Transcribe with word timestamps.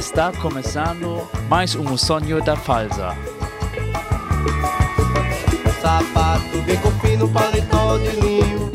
Está 0.00 0.32
começando 0.32 1.28
mais 1.46 1.74
um 1.74 1.94
sonho 1.94 2.42
da 2.42 2.56
Falsa. 2.56 3.14
Sapato 5.82 6.62
bem 6.64 6.80
com 6.80 6.90
fino, 7.00 7.28
paletó 7.28 7.98
de 7.98 8.08
linho 8.18 8.72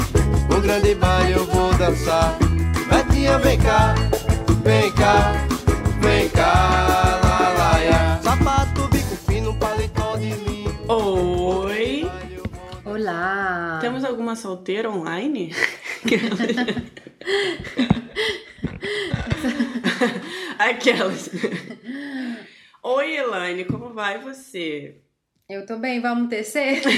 Um 0.55 0.61
grande 0.61 0.93
baile 0.93 1.31
eu 1.31 1.43
vou 1.47 1.73
dançar 1.73 2.37
Betinha, 2.87 3.39
vem 3.39 3.57
cá, 3.57 3.95
vem 4.63 4.91
cá, 4.91 5.33
vem 5.99 6.29
cá, 6.29 7.19
lá. 7.57 8.19
Sapato 8.21 8.87
bico 8.89 9.15
fino, 9.15 9.57
paletó 9.57 10.17
de 10.17 10.29
linho 10.29 10.79
Oi! 10.87 12.07
Olá! 12.85 13.79
Temos 13.81 14.05
alguma 14.05 14.35
solteira 14.35 14.91
online? 14.91 15.55
Aquelas. 20.65 21.29
Oi, 22.81 23.15
Elaine, 23.15 23.65
como 23.65 23.93
vai 23.93 24.19
você? 24.19 24.95
Eu 25.47 25.63
tô 25.63 25.77
bem, 25.77 26.01
vamos 26.01 26.27
tecer? 26.27 26.81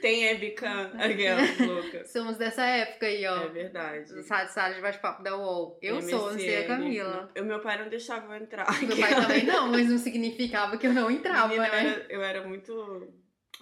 Tem 0.00 0.24
webcam, 0.24 0.92
aquelas 0.94 1.58
loucas. 1.66 2.12
Somos 2.12 2.36
dessa 2.36 2.64
época 2.64 3.06
aí, 3.06 3.26
ó. 3.26 3.42
É 3.42 3.48
verdade. 3.48 4.22
Sala, 4.22 4.46
sala 4.46 4.74
de 4.74 4.80
bate-papo 4.80 5.24
da 5.24 5.36
UOL. 5.36 5.76
Eu 5.82 6.00
sou, 6.00 6.30
não 6.30 6.38
sei 6.38 6.64
a. 6.64 6.68
Camila. 6.68 7.28
O 7.36 7.42
meu 7.42 7.58
pai 7.58 7.82
não 7.82 7.88
deixava 7.88 8.36
eu 8.36 8.40
entrar. 8.40 8.80
Meu 8.80 8.96
pai 8.96 9.12
também 9.12 9.44
não, 9.44 9.68
mas 9.68 9.88
não 9.88 9.98
significava 9.98 10.78
que 10.78 10.86
eu 10.86 10.94
não 10.94 11.10
entrava, 11.10 11.48
Menina, 11.48 11.66
eu, 11.66 11.72
né? 11.72 11.88
era, 11.88 12.06
eu 12.08 12.22
era 12.22 12.46
muito. 12.46 13.08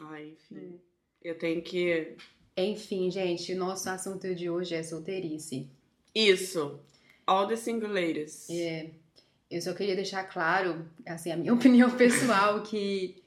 Ai, 0.00 0.34
enfim. 0.34 0.78
Eu 1.22 1.38
tenho 1.38 1.62
que. 1.62 2.14
Enfim, 2.58 3.10
gente, 3.10 3.54
o 3.54 3.58
nosso 3.58 3.88
assunto 3.88 4.34
de 4.34 4.50
hoje 4.50 4.74
é 4.74 4.82
solteirice. 4.82 5.66
Isso. 6.14 6.78
All 7.30 7.46
the 7.46 7.54
single 7.54 7.90
ladies. 7.90 8.48
É, 8.50 8.88
eu 9.48 9.62
só 9.62 9.73
queria 9.73 9.95
deixar 9.95 10.24
claro, 10.24 10.84
assim, 11.06 11.30
a 11.30 11.37
minha 11.37 11.54
opinião 11.54 11.88
pessoal, 11.92 12.60
que 12.64 13.22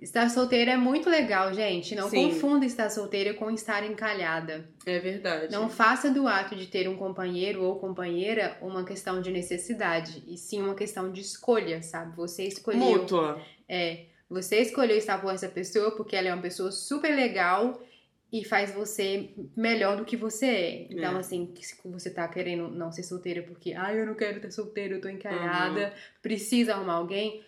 estar 0.00 0.30
solteira 0.30 0.70
é 0.70 0.76
muito 0.76 1.10
legal, 1.10 1.52
gente. 1.52 1.96
Não 1.96 2.08
Sim. 2.08 2.30
confunda 2.30 2.64
estar 2.64 2.88
solteira 2.88 3.34
com 3.34 3.50
estar 3.50 3.84
encalhada. 3.84 4.68
É 4.86 5.00
verdade. 5.00 5.50
Não 5.50 5.68
faça 5.68 6.08
do 6.08 6.28
ato 6.28 6.54
de 6.54 6.68
ter 6.68 6.88
um 6.88 6.96
companheiro 6.96 7.64
ou 7.64 7.80
companheira 7.80 8.56
uma 8.62 8.84
questão 8.84 9.20
de 9.20 9.32
necessidade, 9.32 10.22
e 10.28 10.38
sim 10.38 10.62
uma 10.62 10.76
questão 10.76 11.10
de 11.10 11.20
escolha, 11.20 11.82
sabe? 11.82 12.14
Você 12.14 12.44
escolheu. 12.44 12.78
Mútua. 12.80 13.42
É, 13.68 14.04
você 14.30 14.60
escolheu 14.60 14.96
estar 14.96 15.20
com 15.20 15.28
essa 15.28 15.48
pessoa 15.48 15.96
porque 15.96 16.14
ela 16.14 16.28
é 16.28 16.32
uma 16.32 16.42
pessoa 16.42 16.70
super 16.70 17.12
legal 17.12 17.82
e 18.32 18.42
faz 18.44 18.72
você 18.72 19.34
melhor 19.54 19.94
do 19.96 20.06
que 20.06 20.16
você 20.16 20.46
é. 20.46 20.86
Então, 20.90 21.16
É. 21.16 21.18
assim, 21.18 21.52
se 21.60 21.76
você 21.84 22.08
tá 22.08 22.26
querendo 22.26 22.68
não 22.68 22.90
ser 22.90 23.02
solteira 23.02 23.42
porque, 23.42 23.74
ai, 23.74 24.00
eu 24.00 24.06
não 24.06 24.14
quero 24.14 24.38
estar 24.38 24.50
solteira, 24.50 24.94
eu 24.94 25.00
tô 25.02 25.08
encalhada, 25.08 25.92
precisa 26.22 26.72
arrumar 26.72 26.94
alguém. 26.94 27.44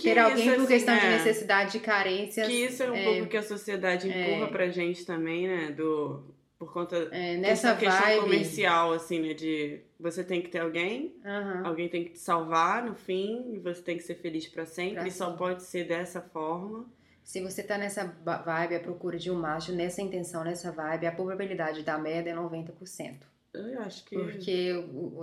Ter 0.00 0.18
alguém 0.18 0.50
por 0.50 0.60
assim, 0.60 0.66
questão 0.66 0.96
de 0.96 1.06
é? 1.06 1.10
necessidade, 1.10 1.72
de 1.72 1.80
carências. 1.80 2.46
Que 2.46 2.52
isso 2.52 2.82
é 2.82 2.92
um 2.92 2.94
é, 2.94 3.04
pouco 3.04 3.26
que 3.26 3.36
a 3.36 3.42
sociedade 3.42 4.06
empurra 4.06 4.46
é. 4.46 4.50
pra 4.50 4.68
gente 4.68 5.04
também, 5.04 5.48
né? 5.48 5.72
Do, 5.72 6.22
por 6.58 6.72
conta 6.72 7.08
é, 7.10 7.36
nessa 7.38 7.74
questão 7.74 8.06
vibe. 8.06 8.20
comercial, 8.20 8.92
assim, 8.92 9.18
né? 9.18 9.34
De 9.34 9.80
você 9.98 10.22
tem 10.22 10.42
que 10.42 10.50
ter 10.50 10.58
alguém, 10.60 11.16
Aham. 11.24 11.66
alguém 11.66 11.88
tem 11.88 12.04
que 12.04 12.10
te 12.10 12.18
salvar 12.18 12.84
no 12.84 12.94
fim, 12.94 13.54
e 13.54 13.58
você 13.58 13.82
tem 13.82 13.96
que 13.96 14.02
ser 14.02 14.16
feliz 14.16 14.46
pra 14.46 14.64
sempre, 14.64 14.96
Pra 14.96 15.08
e 15.08 15.10
só 15.10 15.32
pode 15.32 15.62
ser 15.62 15.84
dessa 15.84 16.20
forma. 16.20 16.86
Se 17.24 17.40
você 17.40 17.62
tá 17.62 17.78
nessa 17.78 18.04
vibe, 18.04 18.74
à 18.74 18.80
procura 18.80 19.18
de 19.18 19.30
um 19.30 19.38
macho, 19.38 19.72
nessa 19.72 20.02
intenção, 20.02 20.42
nessa 20.42 20.72
vibe, 20.72 21.06
a 21.06 21.12
probabilidade 21.12 21.82
da 21.82 21.96
merda 21.96 22.30
é 22.30 22.34
90%. 22.34 23.20
Eu 23.52 23.80
acho 23.80 24.04
que. 24.04 24.16
Porque 24.16 24.72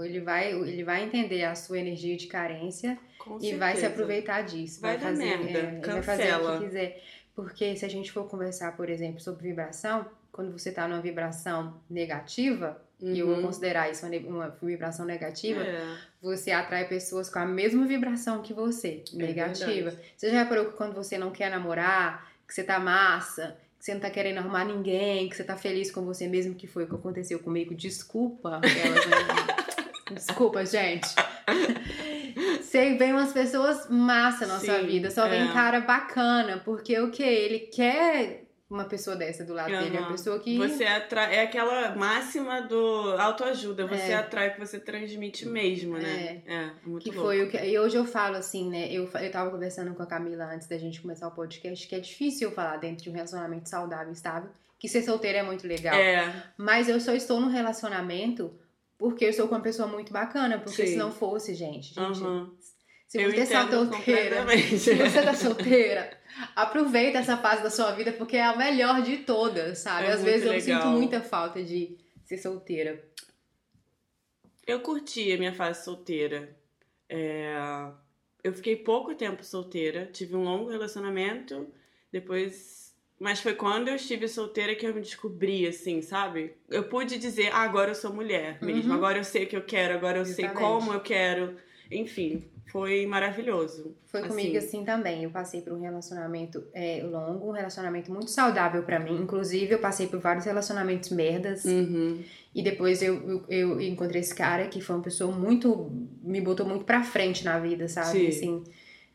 ele 0.03 0.19
vai, 0.19 0.51
ele 0.51 0.83
vai 0.83 1.03
entender 1.03 1.43
a 1.43 1.55
sua 1.55 1.79
energia 1.79 2.17
de 2.17 2.27
carência 2.27 2.97
com 3.19 3.37
e 3.41 3.55
vai 3.55 3.75
se 3.75 3.81
certeza. 3.81 3.87
aproveitar 3.87 4.41
disso. 4.41 4.81
Vai 4.81 4.97
dar 4.97 5.13
merda, 5.13 5.59
ele 5.59 5.87
vai 5.87 6.01
fazer 6.01 6.23
o 6.23 6.27
cancela. 6.27 6.59
que 6.59 6.65
quiser. 6.65 7.03
Porque 7.33 7.75
se 7.75 7.85
a 7.85 7.89
gente 7.89 8.11
for 8.11 8.27
conversar, 8.27 8.75
por 8.75 8.89
exemplo, 8.89 9.21
sobre 9.21 9.47
vibração, 9.47 10.05
quando 10.37 10.51
você 10.57 10.71
tá 10.71 10.87
numa 10.87 11.01
vibração 11.01 11.81
negativa, 11.89 12.81
e 13.01 13.19
eu 13.19 13.25
vou 13.27 13.35
Uhum. 13.37 13.41
considerar 13.43 13.91
isso 13.91 14.05
uma, 14.05 14.15
uma 14.45 14.57
vibração 14.61 15.05
negativa, 15.05 15.61
É. 15.61 15.97
você 16.21 16.51
atrai 16.51 16.87
pessoas 16.87 17.29
com 17.29 17.39
a 17.39 17.45
mesma 17.45 17.85
vibração 17.85 18.41
que 18.41 18.53
você, 18.53 19.03
negativa. 19.13 19.89
verdade. 19.89 19.97
você 20.15 20.29
já 20.31 20.37
reparou 20.43 20.65
que 20.67 20.77
quando 20.77 20.93
você 20.95 21.17
não 21.17 21.31
quer 21.31 21.49
namorar, 21.51 22.31
que 22.47 22.53
você 22.53 22.63
tá 22.63 22.79
massa, 22.79 23.57
que 23.77 23.83
você 23.85 23.93
não 23.93 23.99
tá 24.01 24.09
querendo 24.09 24.37
arrumar 24.37 24.63
ninguém, 24.65 25.27
que 25.27 25.35
você 25.35 25.43
tá 25.43 25.57
feliz 25.57 25.91
com 25.91 26.01
você 26.05 26.27
mesmo, 26.27 26.55
que 26.55 26.65
foi 26.67 26.85
o 26.85 26.87
que 26.87 26.95
aconteceu 26.95 27.39
comigo, 27.39 27.75
desculpa. 27.75 28.57
aquelas, 28.57 29.05
né? 29.05 29.17
desculpa, 30.13 30.63
gente. 30.65 31.09
Você 32.61 32.95
vem 32.95 33.11
umas 33.13 33.31
pessoas 33.33 33.89
massa 33.89 34.45
na 34.45 34.59
sua 34.59 34.79
Sim, 34.81 34.85
vida, 34.87 35.09
só 35.11 35.27
vem 35.27 35.49
é. 35.49 35.53
cara 35.53 35.81
bacana, 35.81 36.61
porque 36.63 36.99
o 36.99 37.09
que? 37.11 37.23
Ele 37.23 37.59
quer 37.59 38.43
uma 38.69 38.83
pessoa 38.85 39.15
dessa 39.15 39.45
do 39.45 39.53
lado 39.53 39.69
dele, 39.69 39.95
é 39.95 39.99
uma 40.01 40.11
pessoa 40.11 40.39
que. 40.39 40.57
Você 40.57 40.83
atrai. 40.83 41.35
É 41.35 41.41
aquela 41.43 41.95
máxima 41.95 42.61
do 42.61 43.15
autoajuda. 43.17 43.87
Você 43.87 44.11
É. 44.11 44.15
atrai 44.15 44.49
o 44.49 44.53
que 44.55 44.59
você 44.59 44.79
transmite 44.79 45.47
mesmo, 45.47 45.97
né? 45.97 46.41
É. 46.45 46.53
é 46.53 46.71
muito 46.85 47.03
Que 47.03 47.11
louco. 47.11 47.23
foi 47.27 47.43
o 47.43 47.49
que. 47.49 47.57
E 47.57 47.79
hoje 47.79 47.95
eu 47.95 48.05
falo 48.05 48.35
assim, 48.35 48.69
né? 48.69 48.91
Eu, 48.91 49.09
eu 49.09 49.31
tava 49.31 49.49
conversando 49.51 49.93
com 49.95 50.03
a 50.03 50.05
Camila 50.05 50.45
antes 50.53 50.67
da 50.67 50.77
gente 50.77 51.01
começar 51.01 51.27
o 51.27 51.31
podcast, 51.31 51.87
que 51.87 51.95
é 51.95 51.99
difícil 51.99 52.49
eu 52.49 52.53
falar 52.53 52.77
dentro 52.77 53.03
de 53.03 53.09
um 53.09 53.13
relacionamento 53.13 53.69
saudável 53.69 54.09
e 54.09 54.13
estável, 54.13 54.49
que 54.77 54.89
ser 54.89 55.01
solteira 55.01 55.37
é 55.39 55.43
muito 55.43 55.65
legal. 55.65 55.95
É. 55.95 56.43
Mas 56.57 56.89
eu 56.89 56.99
só 56.99 57.13
estou 57.13 57.39
num 57.39 57.49
relacionamento 57.49 58.53
porque 58.97 59.25
eu 59.25 59.33
sou 59.33 59.47
com 59.47 59.55
uma 59.55 59.61
pessoa 59.61 59.87
muito 59.87 60.11
bacana. 60.11 60.57
Porque 60.59 60.85
Sim. 60.85 60.93
se 60.93 60.95
não 60.97 61.11
fosse, 61.11 61.53
gente, 61.53 61.93
gente. 61.93 62.21
Aham. 62.23 62.51
Se 63.07 63.21
Eu 63.21 63.31
você 63.31 63.41
está 63.41 63.67
solteira. 63.69 64.45
Se 64.77 64.93
você 64.95 65.21
tá 65.21 65.33
solteira, 65.33 66.17
aproveita 66.55 67.19
essa 67.19 67.37
fase 67.37 67.63
da 67.63 67.69
sua 67.69 67.91
vida 67.93 68.11
porque 68.11 68.35
é 68.35 68.43
a 68.43 68.55
melhor 68.55 69.01
de 69.01 69.17
todas, 69.19 69.79
sabe? 69.79 70.07
É 70.07 70.11
Às 70.11 70.23
vezes 70.23 70.45
eu 70.45 70.51
legal. 70.51 70.81
sinto 70.81 70.87
muita 70.91 71.21
falta 71.21 71.63
de 71.63 71.97
ser 72.25 72.37
solteira. 72.37 73.01
Eu 74.65 74.81
curti 74.81 75.31
a 75.31 75.37
minha 75.37 75.53
fase 75.53 75.83
solteira. 75.85 76.55
É, 77.09 77.55
Eu 78.43 78.53
fiquei 78.53 78.75
pouco 78.75 79.15
tempo 79.15 79.43
solteira, 79.43 80.05
tive 80.11 80.35
um 80.35 80.43
longo 80.43 80.69
relacionamento, 80.69 81.67
depois. 82.11 82.93
Mas 83.19 83.39
foi 83.39 83.55
quando 83.55 83.87
eu 83.87 83.95
estive 83.95 84.27
solteira 84.27 84.75
que 84.75 84.85
eu 84.85 84.93
me 84.93 85.01
descobri, 85.01 85.65
assim, 85.65 86.01
sabe? 86.01 86.53
Eu 86.69 86.83
pude 86.83 87.17
dizer, 87.17 87.49
ah, 87.53 87.61
agora 87.61 87.91
eu 87.91 87.95
sou 87.95 88.13
mulher 88.13 88.61
mesmo, 88.61 88.91
Uhum. 88.91 88.97
agora 88.97 89.17
eu 89.17 89.23
sei 89.23 89.45
o 89.45 89.47
que 89.47 89.55
eu 89.55 89.63
quero, 89.63 89.95
agora 89.95 90.19
eu 90.19 90.25
sei 90.25 90.45
Exatamente. 90.45 90.69
como 90.71 90.93
eu 90.93 90.99
quero. 90.99 91.57
Enfim, 91.89 92.47
foi 92.67 93.05
maravilhoso. 93.05 93.95
Foi 94.05 94.21
comigo 94.27 94.57
assim 94.57 94.83
também. 94.83 95.23
Eu 95.23 95.29
passei 95.29 95.61
por 95.61 95.73
um 95.73 95.79
relacionamento 95.79 96.63
é, 96.73 97.01
longo, 97.03 97.49
um 97.49 97.51
relacionamento 97.51 98.11
muito 98.11 98.29
saudável 98.29 98.83
pra 98.83 98.99
mim. 98.99 99.21
Inclusive, 99.21 99.73
eu 99.73 99.79
passei 99.79 100.07
por 100.07 100.19
vários 100.19 100.45
relacionamentos 100.45 101.09
merdas. 101.09 101.63
Uhum. 101.63 102.21
E 102.53 102.61
depois 102.61 103.01
eu, 103.01 103.45
eu, 103.47 103.49
eu 103.49 103.81
encontrei 103.81 104.21
esse 104.21 104.35
cara 104.35 104.67
que 104.67 104.81
foi 104.81 104.95
uma 104.95 105.03
pessoa 105.03 105.33
muito. 105.33 105.91
me 106.21 106.41
botou 106.41 106.65
muito 106.65 106.83
pra 106.83 107.03
frente 107.03 107.45
na 107.45 107.57
vida, 107.59 107.87
sabe? 107.87 108.11
Sim. 108.11 108.27
Assim, 108.27 108.63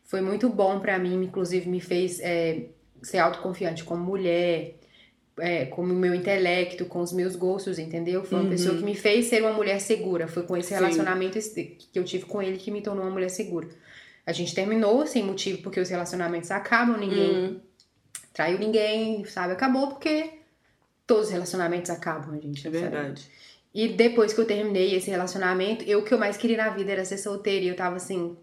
foi 0.03 0.21
muito 0.21 0.49
bom 0.49 0.79
pra 0.79 0.97
mim, 0.97 1.23
inclusive 1.23 1.69
me 1.69 1.79
fez 1.79 2.19
é, 2.21 2.69
ser 3.01 3.19
autoconfiante 3.19 3.83
como 3.83 4.03
mulher. 4.03 4.75
É, 5.39 5.65
com 5.65 5.81
o 5.81 5.87
meu 5.87 6.13
intelecto, 6.13 6.85
com 6.85 6.99
os 6.99 7.11
meus 7.11 7.35
gostos, 7.35 7.79
entendeu? 7.79 8.23
Foi 8.23 8.37
uma 8.37 8.43
Uhum. 8.45 8.49
pessoa 8.51 8.75
que 8.77 8.83
me 8.83 8.95
fez 8.95 9.25
ser 9.27 9.41
uma 9.41 9.53
mulher 9.53 9.79
segura. 9.79 10.27
Foi 10.27 10.43
com 10.43 10.55
esse 10.55 10.69
Sim. 10.69 10.75
relacionamento 10.75 11.39
que 11.39 11.87
eu 11.95 12.03
tive 12.03 12.25
com 12.25 12.41
ele 12.41 12.57
que 12.57 12.69
me 12.71 12.81
tornou 12.81 13.03
uma 13.03 13.11
mulher 13.11 13.29
segura. 13.29 13.67
A 14.25 14.31
gente 14.31 14.53
terminou 14.55 15.05
sem 15.07 15.23
motivo, 15.23 15.61
porque 15.63 15.79
os 15.79 15.89
relacionamentos 15.89 16.49
acabam, 16.51 16.97
ninguém 16.97 17.31
Uhum. 17.35 17.59
traiu 18.33 18.57
ninguém, 18.59 19.25
sabe? 19.25 19.53
Acabou 19.53 19.87
porque 19.87 20.29
todos 21.05 21.25
os 21.25 21.31
relacionamentos 21.31 21.89
acabam, 21.91 22.39
gente. 22.41 22.59
É 22.67 22.71
sabe? 22.71 22.77
verdade. 22.79 23.27
E 23.73 23.87
depois 23.87 24.31
que 24.33 24.39
eu 24.39 24.45
terminei 24.45 24.95
esse 24.95 25.09
relacionamento, 25.09 25.83
eu 25.85 25.99
o 25.99 26.03
que 26.03 26.13
eu 26.13 26.19
mais 26.19 26.37
queria 26.37 26.57
na 26.57 26.69
vida 26.69 26.91
era 26.91 27.03
ser 27.03 27.17
solteira. 27.17 27.65
E 27.65 27.67
eu 27.69 27.75
tava 27.75 27.95
assim, 27.95 28.37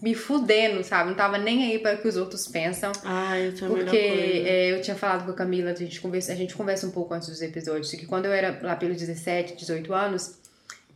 me 0.00 0.14
fudendo, 0.14 0.84
sabe? 0.84 1.08
Não 1.08 1.16
tava 1.16 1.38
nem 1.38 1.64
aí 1.64 1.78
para 1.78 1.96
o 1.96 1.98
que 1.98 2.08
os 2.08 2.16
outros 2.16 2.46
pensam. 2.46 2.92
Ai, 3.02 3.48
isso 3.48 3.64
é 3.64 3.68
Porque 3.68 3.96
é, 3.96 4.72
eu 4.72 4.82
tinha 4.82 4.96
falado 4.96 5.24
com 5.24 5.30
a 5.30 5.34
Camila, 5.34 5.70
a 5.70 5.74
gente, 5.74 6.00
conversa, 6.00 6.32
a 6.32 6.36
gente 6.36 6.54
conversa 6.54 6.86
um 6.86 6.90
pouco 6.90 7.14
antes 7.14 7.28
dos 7.28 7.40
episódios, 7.40 7.90
que 7.90 8.06
quando 8.06 8.26
eu 8.26 8.32
era 8.32 8.58
lá 8.62 8.76
pelos 8.76 8.96
17, 8.98 9.56
18 9.56 9.94
anos, 9.94 10.38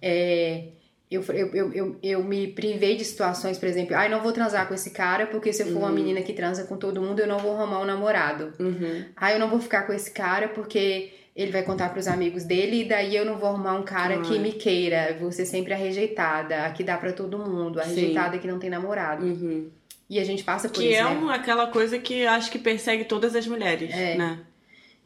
é, 0.02 0.64
eu, 1.10 1.24
eu, 1.30 1.54
eu, 1.54 1.72
eu, 1.72 1.96
eu 2.02 2.22
me 2.22 2.48
privei 2.48 2.96
de 2.96 3.04
situações, 3.04 3.58
por 3.58 3.66
exemplo, 3.66 3.96
ai, 3.96 4.08
não 4.08 4.22
vou 4.22 4.32
transar 4.32 4.68
com 4.68 4.74
esse 4.74 4.90
cara, 4.90 5.26
porque 5.26 5.52
se 5.52 5.62
eu 5.62 5.72
for 5.72 5.78
uma 5.78 5.90
menina 5.90 6.20
que 6.22 6.32
transa 6.32 6.64
com 6.64 6.76
todo 6.76 7.00
mundo, 7.00 7.20
eu 7.20 7.26
não 7.26 7.38
vou 7.38 7.56
arrumar 7.56 7.80
um 7.80 7.84
namorado. 7.86 8.52
Uhum. 8.60 9.04
Ah, 9.16 9.32
eu 9.32 9.38
não 9.40 9.48
vou 9.48 9.60
ficar 9.60 9.86
com 9.86 9.92
esse 9.92 10.10
cara 10.10 10.48
porque 10.48 11.10
ele 11.34 11.50
vai 11.52 11.62
contar 11.62 11.90
pros 11.90 12.06
amigos 12.08 12.44
dele 12.44 12.82
e 12.82 12.84
daí 12.84 13.14
eu 13.16 13.24
não 13.24 13.38
vou 13.38 13.48
arrumar 13.50 13.74
um 13.74 13.82
cara 13.82 14.20
que 14.20 14.38
me 14.38 14.52
queira. 14.52 15.16
Vou 15.20 15.30
ser 15.32 15.46
sempre 15.46 15.72
a 15.72 15.76
rejeitada, 15.76 16.64
a 16.66 16.70
que 16.72 16.82
dá 16.84 16.96
pra 16.98 17.12
todo 17.12 17.38
mundo, 17.38 17.80
a 17.80 17.84
Sim. 17.84 17.94
rejeitada 17.94 18.38
que 18.38 18.46
não 18.48 18.58
tem 18.58 18.68
namorado. 18.70 19.24
Uhum. 19.24 19.70
E 20.08 20.18
a 20.18 20.24
gente 20.24 20.42
passa 20.42 20.68
por 20.68 20.74
Que 20.80 20.88
isso, 20.88 20.98
é 21.00 21.14
né? 21.14 21.32
aquela 21.32 21.68
coisa 21.68 21.98
que 21.98 22.26
acho 22.26 22.50
que 22.50 22.58
persegue 22.58 23.04
todas 23.04 23.36
as 23.36 23.46
mulheres, 23.46 23.92
É. 23.94 24.16
né? 24.16 24.40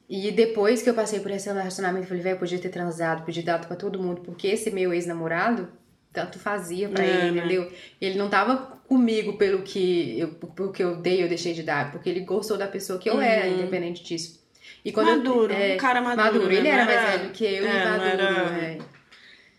E 0.09 0.31
depois 0.31 0.83
que 0.83 0.89
eu 0.91 0.95
passei 0.95 1.21
por 1.21 1.31
esse 1.31 1.49
relacionamento, 1.49 2.05
eu 2.05 2.09
falei, 2.09 2.23
velho, 2.23 2.39
podia 2.39 2.59
ter 2.59 2.69
transado, 2.69 3.23
podia 3.25 3.43
ter 3.43 3.47
dado 3.47 3.67
pra 3.67 3.77
todo 3.77 3.99
mundo, 4.03 4.21
porque 4.23 4.47
esse 4.49 4.71
meu 4.71 4.93
ex-namorado, 4.93 5.69
tanto 6.13 6.39
fazia 6.39 6.89
pra 6.89 7.03
É, 7.05 7.09
ele, 7.09 7.31
né? 7.33 7.39
entendeu? 7.39 7.73
Ele 8.01 8.19
não 8.19 8.29
tava 8.29 8.57
comigo 8.87 9.35
pelo 9.39 9.63
que 9.63 10.19
eu, 10.19 10.29
pelo 10.29 10.73
que 10.73 10.83
eu 10.85 10.97
dei 10.97 11.23
ou 11.23 11.29
deixei 11.29 11.55
de 11.55 11.63
dar, 11.63 11.91
porque 11.91 12.09
ele 12.09 12.21
gostou 12.21 12.57
da 12.59 12.67
pessoa 12.67 12.99
que 12.99 13.09
eu 13.09 13.21
era, 13.21 13.47
Uhum. 13.49 13.55
independente 13.61 14.03
disso. 14.05 14.44
E 14.85 14.93
quando 14.93 15.09
eu- 15.09 15.17
maduro, 15.17 15.53
é, 15.53 15.75
um 15.75 15.77
cara 15.79 16.01
maduro. 16.03 16.25
maduro. 16.27 16.47
né? 16.49 16.55
Ele 16.55 16.63
Não 16.69 16.71
era 16.75 16.85
mais 16.85 17.11
velho 17.21 17.31
que 17.31 17.45
eu 17.45 17.67
é, 17.67 17.71
e 17.71 17.85
maduro. 17.89 18.07
era- 18.07 18.63
é. 18.65 18.79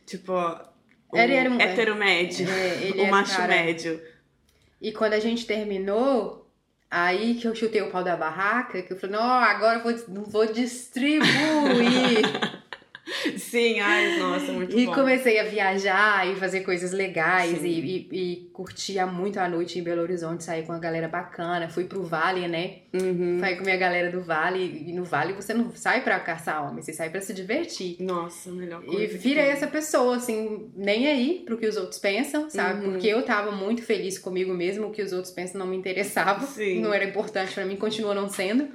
Tipo, 0.05 0.33
Ele 1.13 1.33
era 1.33 1.49
um- 1.49 1.59
hétero 1.59 1.95
médio. 1.95 2.47
É, 2.49 2.91
era 2.99 3.11
macho 3.11 3.37
cara- 3.37 3.47
médio. 3.55 3.99
E 4.81 4.91
quando 4.91 5.13
a 5.13 5.19
gente 5.19 5.45
terminou, 5.47 6.47
aí 6.91 7.35
que 7.35 7.47
eu 7.47 7.55
chutei 7.55 7.81
o 7.81 7.89
pau 7.89 8.03
da 8.03 8.15
barraca, 8.15 8.81
que 8.83 8.93
eu 8.93 8.97
falei, 8.99 9.15
não, 9.15 9.23
agora 9.23 9.79
eu 9.79 9.83
vou, 9.83 10.25
vou 10.27 10.45
distribuir. 10.53 11.25
Sim, 13.37 13.79
ai, 13.79 14.17
nossa, 14.17 14.51
muito 14.53 14.77
e 14.77 14.85
bom. 14.85 14.93
comecei 14.93 15.39
a 15.39 15.43
viajar 15.43 16.27
e 16.27 16.35
fazer 16.35 16.61
coisas 16.61 16.91
legais 16.91 17.63
e, 17.63 17.67
e, 17.67 18.07
e 18.11 18.35
curtia 18.51 19.05
muito 19.05 19.39
a 19.39 19.47
noite 19.47 19.77
em 19.79 19.83
Belo 19.83 20.01
Horizonte, 20.01 20.43
saí 20.43 20.63
com 20.63 20.71
uma 20.71 20.79
galera 20.79 21.07
bacana, 21.07 21.69
fui 21.69 21.85
pro 21.85 22.03
Vale, 22.03 22.47
né? 22.47 22.77
Uhum. 22.93 23.37
Saí 23.39 23.55
com 23.57 23.63
minha 23.63 23.77
galera 23.77 24.11
do 24.11 24.21
Vale, 24.21 24.85
e 24.87 24.93
no 24.93 25.03
Vale 25.03 25.33
você 25.33 25.53
não 25.53 25.73
sai 25.75 26.03
pra 26.03 26.19
caçar 26.19 26.67
homem, 26.67 26.81
você 26.81 26.93
sai 26.93 27.09
pra 27.09 27.21
se 27.21 27.33
divertir. 27.33 27.97
Nossa, 27.99 28.51
melhor 28.51 28.83
coisa. 28.83 29.15
E 29.15 29.19
tem. 29.19 29.37
essa 29.37 29.67
pessoa, 29.67 30.15
assim, 30.15 30.71
nem 30.75 31.07
aí 31.07 31.43
pro 31.45 31.57
que 31.57 31.67
os 31.67 31.77
outros 31.77 31.99
pensam, 31.99 32.49
sabe? 32.49 32.85
Uhum. 32.85 32.91
Porque 32.93 33.07
eu 33.07 33.21
tava 33.23 33.51
muito 33.51 33.83
feliz 33.83 34.17
comigo 34.17 34.53
mesmo, 34.53 34.87
o 34.87 34.91
que 34.91 35.01
os 35.01 35.13
outros 35.13 35.33
pensam 35.33 35.59
não 35.59 35.67
me 35.67 35.77
interessava, 35.77 36.45
Sim. 36.47 36.81
não 36.81 36.93
era 36.93 37.05
importante 37.05 37.53
pra 37.53 37.65
mim, 37.65 37.75
continua 37.75 38.15
não 38.15 38.29
sendo. 38.29 38.69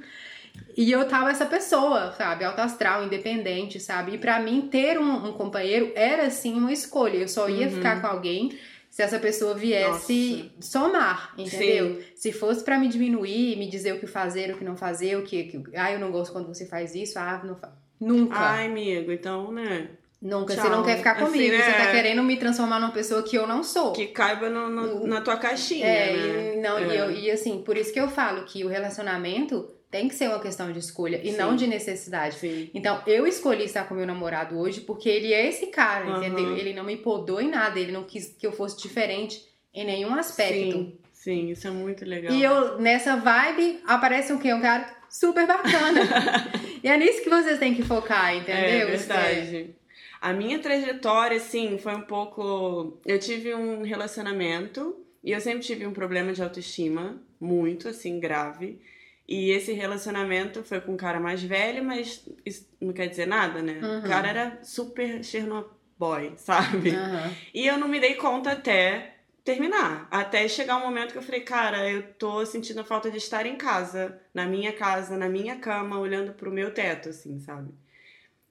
E 0.77 0.89
eu 0.91 1.05
tava 1.07 1.29
essa 1.31 1.45
pessoa, 1.45 2.13
sabe? 2.17 2.45
Alto 2.45 2.59
astral, 2.61 3.03
independente, 3.03 3.79
sabe? 3.79 4.13
E 4.13 4.17
pra 4.17 4.39
mim, 4.39 4.67
ter 4.71 4.97
um, 4.99 5.27
um 5.27 5.33
companheiro 5.33 5.91
era, 5.95 6.23
assim, 6.27 6.53
uma 6.53 6.71
escolha. 6.71 7.17
Eu 7.17 7.27
só 7.27 7.49
ia 7.49 7.67
Uhum. 7.67 7.73
ficar 7.73 7.99
com 8.01 8.07
alguém 8.07 8.57
se 8.89 9.01
essa 9.01 9.19
pessoa 9.19 9.53
viesse 9.53 10.51
somar, 10.59 11.33
entendeu? 11.37 11.95
Sim. 11.95 12.01
Se 12.15 12.31
fosse 12.31 12.63
pra 12.63 12.77
me 12.79 12.87
diminuir, 12.87 13.57
me 13.57 13.69
dizer 13.69 13.93
o 13.93 13.99
que 13.99 14.07
fazer, 14.07 14.53
o 14.53 14.57
que 14.57 14.63
não 14.63 14.75
fazer, 14.75 15.17
o 15.17 15.23
que... 15.23 15.43
que 15.43 15.63
ah, 15.75 15.91
eu 15.91 15.99
não 15.99 16.11
gosto 16.11 16.31
quando 16.33 16.47
você 16.47 16.65
faz 16.65 16.95
isso, 16.95 17.17
ah, 17.19 17.41
não 17.43 17.55
fa... 17.55 17.71
Nunca. 17.99 18.35
Ai, 18.37 18.65
amigo, 18.67 19.11
então, 19.11 19.51
né? 19.51 19.89
Nunca, 20.21 20.53
Tchau. 20.55 20.63
você 20.63 20.69
não 20.69 20.83
quer 20.83 20.97
ficar 20.97 21.13
Assim, 21.13 21.25
comigo, 21.25 21.55
você 21.55 21.61
né? 21.69 21.85
tá 21.85 21.91
querendo 21.91 22.21
me 22.23 22.37
transformar 22.37 22.79
numa 22.79 22.91
pessoa 22.91 23.23
que 23.23 23.35
eu 23.37 23.45
não 23.47 23.63
sou. 23.63 23.91
Que 23.93 24.07
caiba 24.07 24.49
no, 24.49 24.69
no- 24.69 25.07
na 25.07 25.19
tua 25.21 25.37
caixinha, 25.37 25.85
é, 25.85 26.13
né? 26.15 26.55
e, 26.55 26.61
não, 26.61 26.79
e, 26.79 26.95
É. 26.95 27.01
eu- 27.01 27.11
e 27.11 27.31
assim, 27.31 27.61
por 27.63 27.75
isso 27.77 27.91
que 27.91 27.99
eu 27.99 28.07
falo 28.07 28.43
que 28.45 28.63
o 28.63 28.67
relacionamento 28.67 29.67
tem 29.91 30.07
que 30.07 30.15
ser 30.15 30.29
uma 30.29 30.39
questão 30.39 30.71
de 30.71 30.79
escolha 30.79 31.19
e 31.21 31.31
Sim. 31.31 31.37
não 31.37 31.53
de 31.53 31.67
necessidade. 31.67 32.37
Sim. 32.37 32.71
Então, 32.73 33.03
eu 33.05 33.27
escolhi 33.27 33.65
estar 33.65 33.83
com 33.83 33.93
meu 33.93 34.07
namorado 34.07 34.57
hoje 34.57 34.79
porque 34.81 35.09
ele 35.09 35.33
é 35.33 35.45
esse 35.47 35.67
cara, 35.67 36.05
Aham. 36.05 36.17
entendeu? 36.17 36.57
Ele 36.57 36.73
não 36.73 36.85
me 36.85 36.95
podou 36.95 37.41
em 37.41 37.49
nada, 37.49 37.77
ele 37.77 37.91
não 37.91 38.05
quis 38.05 38.29
que 38.29 38.47
eu 38.47 38.53
fosse 38.53 38.81
diferente 38.81 39.45
em 39.73 39.85
nenhum 39.85 40.13
aspecto. 40.13 40.77
Sim, 40.77 40.97
sim, 41.11 41.49
isso 41.49 41.67
é 41.67 41.71
muito 41.71 42.05
legal. 42.05 42.33
E 42.33 42.41
eu, 42.41 42.79
nessa 42.79 43.17
vibe, 43.17 43.81
aparece 43.85 44.31
um 44.31 44.39
quê? 44.39 44.53
Um 44.53 44.61
cara 44.61 44.89
super 45.09 45.45
bacana. 45.45 45.99
e 46.81 46.87
é 46.87 46.97
nisso 46.97 47.21
que 47.21 47.29
vocês 47.29 47.59
têm 47.59 47.75
que 47.75 47.83
focar, 47.83 48.33
entendeu? 48.33 48.63
É 48.63 48.85
verdade. 48.85 49.75
A 50.21 50.31
minha 50.31 50.59
trajetória, 50.59 51.35
assim, 51.35 51.77
foi 51.77 51.95
um 51.95 52.03
pouco. 52.03 52.97
Eu 53.05 53.19
tive 53.19 53.53
um 53.53 53.81
relacionamento 53.81 54.95
e 55.21 55.31
eu 55.31 55.41
sempre 55.41 55.61
tive 55.61 55.85
um 55.85 55.91
problema 55.91 56.31
de 56.31 56.41
autoestima, 56.41 57.21
muito, 57.39 57.89
assim, 57.89 58.19
grave. 58.19 58.79
E 59.27 59.51
esse 59.51 59.71
relacionamento 59.71 60.63
foi 60.63 60.81
com 60.81 60.93
um 60.93 60.97
cara 60.97 61.19
mais 61.19 61.41
velho, 61.41 61.83
mas 61.83 62.25
isso 62.45 62.67
não 62.81 62.91
quer 62.91 63.07
dizer 63.07 63.25
nada, 63.27 63.61
né? 63.61 63.79
Uhum. 63.81 63.99
O 63.99 64.01
cara 64.03 64.27
era 64.27 64.59
super 64.63 65.23
Chernobyl, 65.23 66.33
sabe? 66.37 66.89
Aham. 66.95 67.31
E 67.53 67.65
eu 67.65 67.77
não 67.77 67.87
me 67.87 67.99
dei 67.99 68.15
conta 68.15 68.51
até 68.51 69.15
terminar. 69.43 70.07
Até 70.11 70.47
chegar 70.47 70.77
um 70.77 70.81
momento 70.81 71.13
que 71.13 71.17
eu 71.17 71.21
falei, 71.23 71.41
cara, 71.41 71.89
eu 71.89 72.03
tô 72.13 72.45
sentindo 72.45 72.81
a 72.81 72.83
falta 72.83 73.09
de 73.09 73.17
estar 73.17 73.45
em 73.45 73.55
casa, 73.55 74.19
na 74.33 74.45
minha 74.45 74.73
casa, 74.73 75.17
na 75.17 75.29
minha 75.29 75.55
cama, 75.55 75.97
olhando 75.99 76.33
pro 76.33 76.51
meu 76.51 76.73
teto, 76.73 77.09
assim, 77.09 77.39
sabe? 77.39 77.71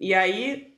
E 0.01 0.15
aí, 0.15 0.75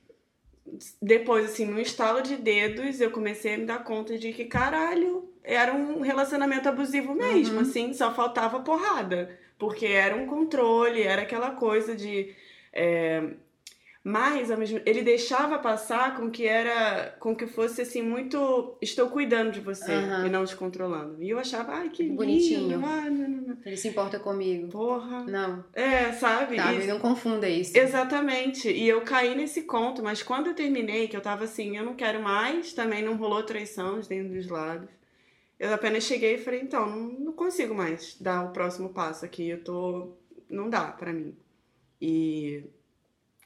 depois, 1.01 1.45
assim, 1.47 1.65
no 1.67 1.81
estalo 1.81 2.23
de 2.23 2.37
dedos, 2.37 3.01
eu 3.01 3.11
comecei 3.11 3.55
a 3.55 3.59
me 3.59 3.67
dar 3.67 3.85
conta 3.85 4.19
de 4.19 4.33
que, 4.33 4.45
caralho, 4.47 5.31
era 5.45 5.73
um 5.73 6.01
relacionamento 6.01 6.69
abusivo 6.69 7.15
mesmo, 7.15 7.57
Uhum. 7.57 7.63
assim, 7.63 7.93
só 7.93 8.13
faltava 8.15 8.61
porrada. 8.61 9.39
Porque 9.63 9.87
era 9.87 10.17
um 10.17 10.27
controle, 10.27 11.03
era 11.03 11.23
aquela 11.23 11.53
coisa 11.53 11.95
de. 11.95 12.35
é, 12.73 13.23
mas 14.05 14.49
mesmo 14.59 14.81
ele 14.85 15.01
deixava 15.03 15.61
passar 15.61 16.17
com 16.17 16.29
que 16.29 16.45
era 16.45 17.15
com 17.21 17.37
que 17.37 17.47
fosse 17.47 17.83
assim 17.83 18.03
muito 18.03 18.77
estou 18.83 19.09
cuidando 19.09 19.53
de 19.53 19.61
você 19.61 19.93
Aham. 19.93 20.27
e 20.27 20.29
não 20.29 20.45
te 20.45 20.57
controlando. 20.57 21.23
E 21.23 21.31
eu 21.31 21.39
achava, 21.39 21.75
ai 21.75 21.89
que 21.89 22.03
Bonitinho. 22.09 22.71
lindo, 22.79 22.85
ai, 22.85 23.09
não, 23.11 23.29
não, 23.29 23.43
não. 23.47 23.57
Ele 23.65 23.77
se 23.77 23.87
importa 23.87 24.19
comigo. 24.19 24.67
Porra. 24.71 25.23
Não, 25.23 25.65
É, 25.73 26.11
sabe? 26.15 26.57
tá, 26.57 26.73
E- 26.73 26.89
não 26.89 26.99
confunda 26.99 27.49
isso. 27.49 27.79
Exatamente. 27.79 28.69
E 28.69 28.89
eu 28.89 29.03
caí 29.03 29.37
nesse 29.37 29.63
conto, 29.63 30.03
mas 30.03 30.21
quando 30.21 30.49
eu 30.49 30.55
terminei, 30.55 31.07
que 31.07 31.17
eu 31.17 31.21
tava 31.21 31.45
assim, 31.45 31.77
eu 31.77 31.85
não 31.85 31.95
quero 31.95 32.21
mais, 32.21 32.73
também 32.73 33.05
não 33.05 33.15
rolou 33.17 33.45
traição 33.45 34.01
de 34.01 34.11
nenhum 34.11 34.33
dos 34.35 34.49
lados. 34.49 34.89
Eu 35.63 35.73
apenas 35.73 36.03
cheguei 36.03 36.35
e 36.35 36.39
falei, 36.39 36.61
então, 36.61 36.91
não, 36.91 37.33
consigo 37.33 37.73
mais 37.73 38.17
dar 38.21 38.45
o 38.45 38.53
próximo 38.53 38.89
passo 38.89 39.25
aqui, 39.25 39.49
eu 39.49 39.63
tô. 39.63 40.09
Não 40.51 40.69
dá 40.69 40.87
pra 40.91 41.13
mim. 41.13 41.37
E. 42.01 42.65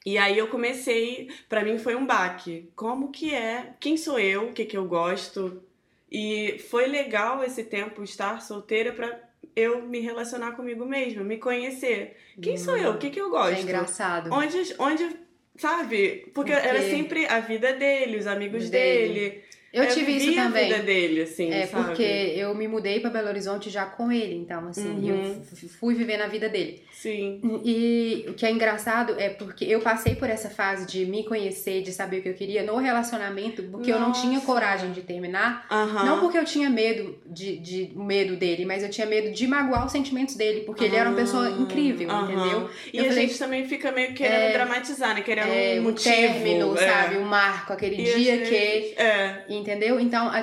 E 0.07 0.17
aí 0.17 0.39
eu 0.39 0.49
comecei, 0.49 1.29
pra 1.47 1.63
mim 1.63 1.77
foi 1.77 1.95
um 1.95 2.07
baque. 2.07 2.71
Como 2.75 3.11
que 3.13 3.35
é? 3.35 3.75
Quem 3.79 3.99
sou 3.99 4.19
eu? 4.19 4.49
O 4.49 4.53
que 4.55 4.65
que 4.65 4.79
eu 4.79 4.87
gosto? 4.87 5.63
E 6.11 6.59
foi 6.71 6.87
legal 6.87 7.45
esse 7.45 7.63
tempo 7.65 8.03
estar 8.03 8.41
solteira 8.41 8.93
pra 8.93 9.21
eu 9.55 9.83
me 9.83 10.01
relacionar 10.01 10.53
comigo 10.53 10.87
mesma, 10.87 11.23
me 11.23 11.37
conhecer. 11.37 12.17
Quem 12.41 12.57
sou 12.57 12.79
eu? 12.79 12.93
O 12.93 12.99
que 12.99 13.11
que 13.11 13.21
eu 13.21 13.29
gosto? 13.29 13.59
É 13.59 13.61
engraçado. 13.61 14.33
Onde, 14.33 14.57
onde, 14.79 15.17
sabe? 15.57 16.31
Porque, 16.33 16.53
Porque- 16.53 16.53
era 16.53 16.81
sempre 16.81 17.27
a 17.27 17.41
vida 17.41 17.75
dele, 17.75 18.17
os 18.17 18.27
amigos 18.27 18.71
Dele. 18.71 19.13
dele. 19.13 19.45
Eu 19.73 19.83
Eu 19.85 19.91
tive 19.95 20.13
isso 20.17 20.35
também. 20.35 20.65
a 20.73 20.77
vida 20.77 20.83
dele, 20.85 21.23
assim, 21.23 21.51
É, 21.53 21.67
sabe? 21.67 21.85
porque 21.87 22.03
eu 22.03 22.55
me 22.55 22.67
mudei 22.67 22.99
pra 23.01 23.11
Belo 23.11 23.29
Horizonte 23.29 23.69
já 23.69 23.85
com 23.85 24.11
ele, 24.11 24.35
então, 24.35 24.69
assim, 24.69 24.89
Uhum. 24.89 25.43
eu 25.63 25.69
fui 25.69 25.95
viver 25.95 26.17
na 26.17 26.27
vida 26.29 26.49
dele. 26.49 26.83
Sim. 26.93 27.41
E 27.63 28.25
o 28.29 28.33
que 28.33 28.47
é 28.47 28.51
engraçado 28.51 29.15
é 29.19 29.29
porque 29.29 29.65
eu 29.67 29.81
passei 29.81 30.15
por 30.15 30.31
essa 30.31 30.49
fase 30.49 30.87
de 30.87 31.05
me 31.05 31.25
conhecer, 31.25 31.83
de 31.83 31.93
saber 31.93 32.19
o 32.19 32.23
que 32.23 32.29
eu 32.31 32.35
queria 32.35 32.63
no 32.63 32.77
relacionamento, 32.77 33.63
porque 33.65 33.93
eu 33.93 34.01
não 34.01 34.13
tinha 34.13 34.35
Nossa. 34.35 34.47
coragem 34.47 34.93
de 34.93 35.03
terminar. 35.03 35.67
Aham. 35.71 36.05
Não 36.07 36.21
porque 36.21 36.39
eu 36.39 36.45
tinha 36.45 36.71
medo 36.71 37.19
de, 37.27 37.59
de 37.59 37.91
medo 37.95 38.35
dele, 38.37 38.65
mas 38.65 38.83
eu 38.83 38.89
tinha 38.89 39.07
medo 39.07 39.31
de 39.31 39.47
magoar 39.47 39.85
os 39.85 39.93
sentimentos 39.93 40.37
dele, 40.37 40.61
porque 40.63 40.85
ele 40.85 40.97
era 40.97 41.11
uma 41.11 41.17
pessoa 41.19 41.49
Ah, 41.49 41.51
incrível, 41.51 42.09
entendeu? 42.11 42.71
E 42.93 42.97
Eu 42.99 43.05
a 43.05 43.09
falei, 43.09 43.27
gente 43.29 43.39
também 43.39 43.67
fica 43.69 43.93
meio 43.93 44.15
querendo 44.15 44.53
dramatizar, 44.53 45.15
né? 45.15 45.21
Querendo 45.21 45.49
É, 45.49 45.79
um 45.79 45.83
motivo. 45.83 46.15
término, 46.15 46.79
é. 46.79 46.87
sabe? 46.89 47.17
Um 47.19 47.25
marco, 47.25 47.73
aquele 47.75 47.97
E 48.01 48.05
dia 48.05 48.37
vezes- 48.39 48.49
que. 48.49 48.95
É. 49.03 49.45
Entendeu? 49.59 49.99
Então, 50.01 50.29
a 50.29 50.41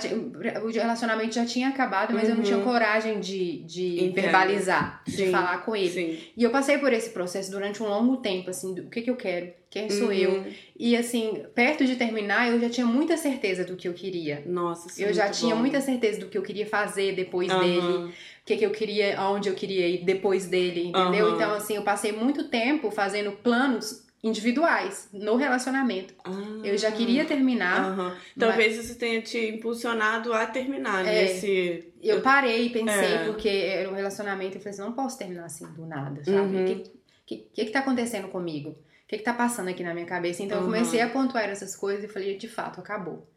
o 0.63 0.69
relacionamento 0.71 1.33
já 1.35 1.45
tinha 1.45 1.69
acabado, 1.69 2.13
mas 2.13 2.27
eu 2.29 2.35
não 2.35 2.43
tinha 2.43 2.57
Uhum. 2.57 2.63
coragem 2.63 3.19
de, 3.19 3.59
de 3.63 4.03
Entendo. 4.03 4.13
verbalizar, 4.15 5.03
de 5.05 5.11
Sim, 5.25 5.31
falar 5.31 5.57
com 5.65 5.75
ele. 5.75 5.89
Sim. 5.89 6.19
E 6.35 6.43
eu 6.43 6.49
passei 6.49 6.77
por 6.77 6.91
esse 6.93 7.09
processo 7.11 7.51
durante 7.51 7.81
um 7.81 7.87
longo 7.87 8.17
tempo, 8.17 8.49
assim, 8.49 8.73
do 8.73 8.83
o 8.83 8.89
que, 8.89 9.01
que 9.01 9.09
eu 9.09 9.15
quero, 9.15 9.51
quem 9.69 9.89
sou 9.89 10.07
Uhum. 10.07 10.13
eu. 10.13 10.45
E, 10.77 10.95
assim, 10.97 11.43
perto 11.55 11.85
de 11.85 11.95
terminar, 11.95 12.49
eu 12.51 12.59
já 12.59 12.69
tinha 12.69 12.85
muita 12.85 13.15
certeza 13.17 13.63
do 13.63 13.75
que 13.75 13.87
eu 13.87 13.93
queria. 13.93 14.43
Nossa, 14.45 14.87
isso 14.87 15.01
é 15.03 15.09
eu 15.09 15.13
já 15.13 15.29
tinha 15.29 15.55
bom. 15.55 15.61
muita 15.61 15.79
certeza 15.81 16.19
do 16.19 16.27
que 16.27 16.37
eu 16.37 16.41
queria 16.43 16.65
fazer 16.65 17.15
depois 17.15 17.51
Aham. 17.51 17.59
dele, 17.59 18.11
o 18.11 18.45
que, 18.45 18.57
que 18.57 18.65
eu 18.65 18.71
queria, 18.71 19.17
aonde 19.19 19.47
eu 19.49 19.55
queria 19.55 19.87
ir 19.87 20.03
depois 20.03 20.47
dele, 20.47 20.87
entendeu? 20.87 21.29
Então, 21.29 21.53
assim, 21.53 21.75
eu 21.75 21.83
passei 21.83 22.11
muito 22.11 22.49
tempo 22.49 22.91
fazendo 22.91 23.31
planos 23.31 24.03
individuais 24.23 25.09
no 25.11 25.35
relacionamento. 25.35 26.13
Ah. 26.23 26.31
Eu 26.63 26.77
já 26.77 26.89
queria 26.91 27.25
terminar, 27.25 27.91
Aham. 27.91 28.17
Talvez 28.39 28.77
isso 28.77 28.97
tenha 28.97 29.21
te 29.21 29.37
impulsionado 29.49 30.33
a 30.33 30.45
terminar 30.45 31.05
É. 31.05 31.23
nesse. 31.25 31.93
Eu 32.01 32.21
parei 32.21 32.67
e 32.67 32.69
pensei, 32.69 33.13
É. 33.15 33.25
porque 33.25 33.49
era 33.49 33.89
um 33.89 33.93
relacionamento, 33.93 34.55
eu 34.57 34.61
falei 34.61 34.73
assim, 34.73 34.81
não 34.81 34.93
posso 34.93 35.17
terminar 35.17 35.45
assim 35.45 35.65
do 35.73 35.85
nada, 35.85 36.23
sabe? 36.23 36.37
O 36.37 36.41
Uhum. 36.59 36.65
que, 36.65 36.91
que, 37.25 37.37
que 37.53 37.65
que 37.65 37.71
tá 37.71 37.79
acontecendo 37.79 38.29
comigo? 38.29 38.69
O 38.69 38.75
que 39.07 39.17
que 39.17 39.23
tá 39.23 39.33
passando 39.33 39.67
aqui 39.67 39.83
na 39.83 39.93
minha 39.93 40.05
cabeça? 40.05 40.41
Então 40.41 40.57
eu 40.57 40.63
Uhum. 40.63 40.71
comecei 40.71 41.01
a 41.01 41.09
pontuar 41.09 41.43
essas 41.49 41.75
coisas 41.75 42.05
e 42.05 42.07
falei, 42.07 42.37
de 42.37 42.47
fato, 42.47 42.79
acabou. 42.79 43.27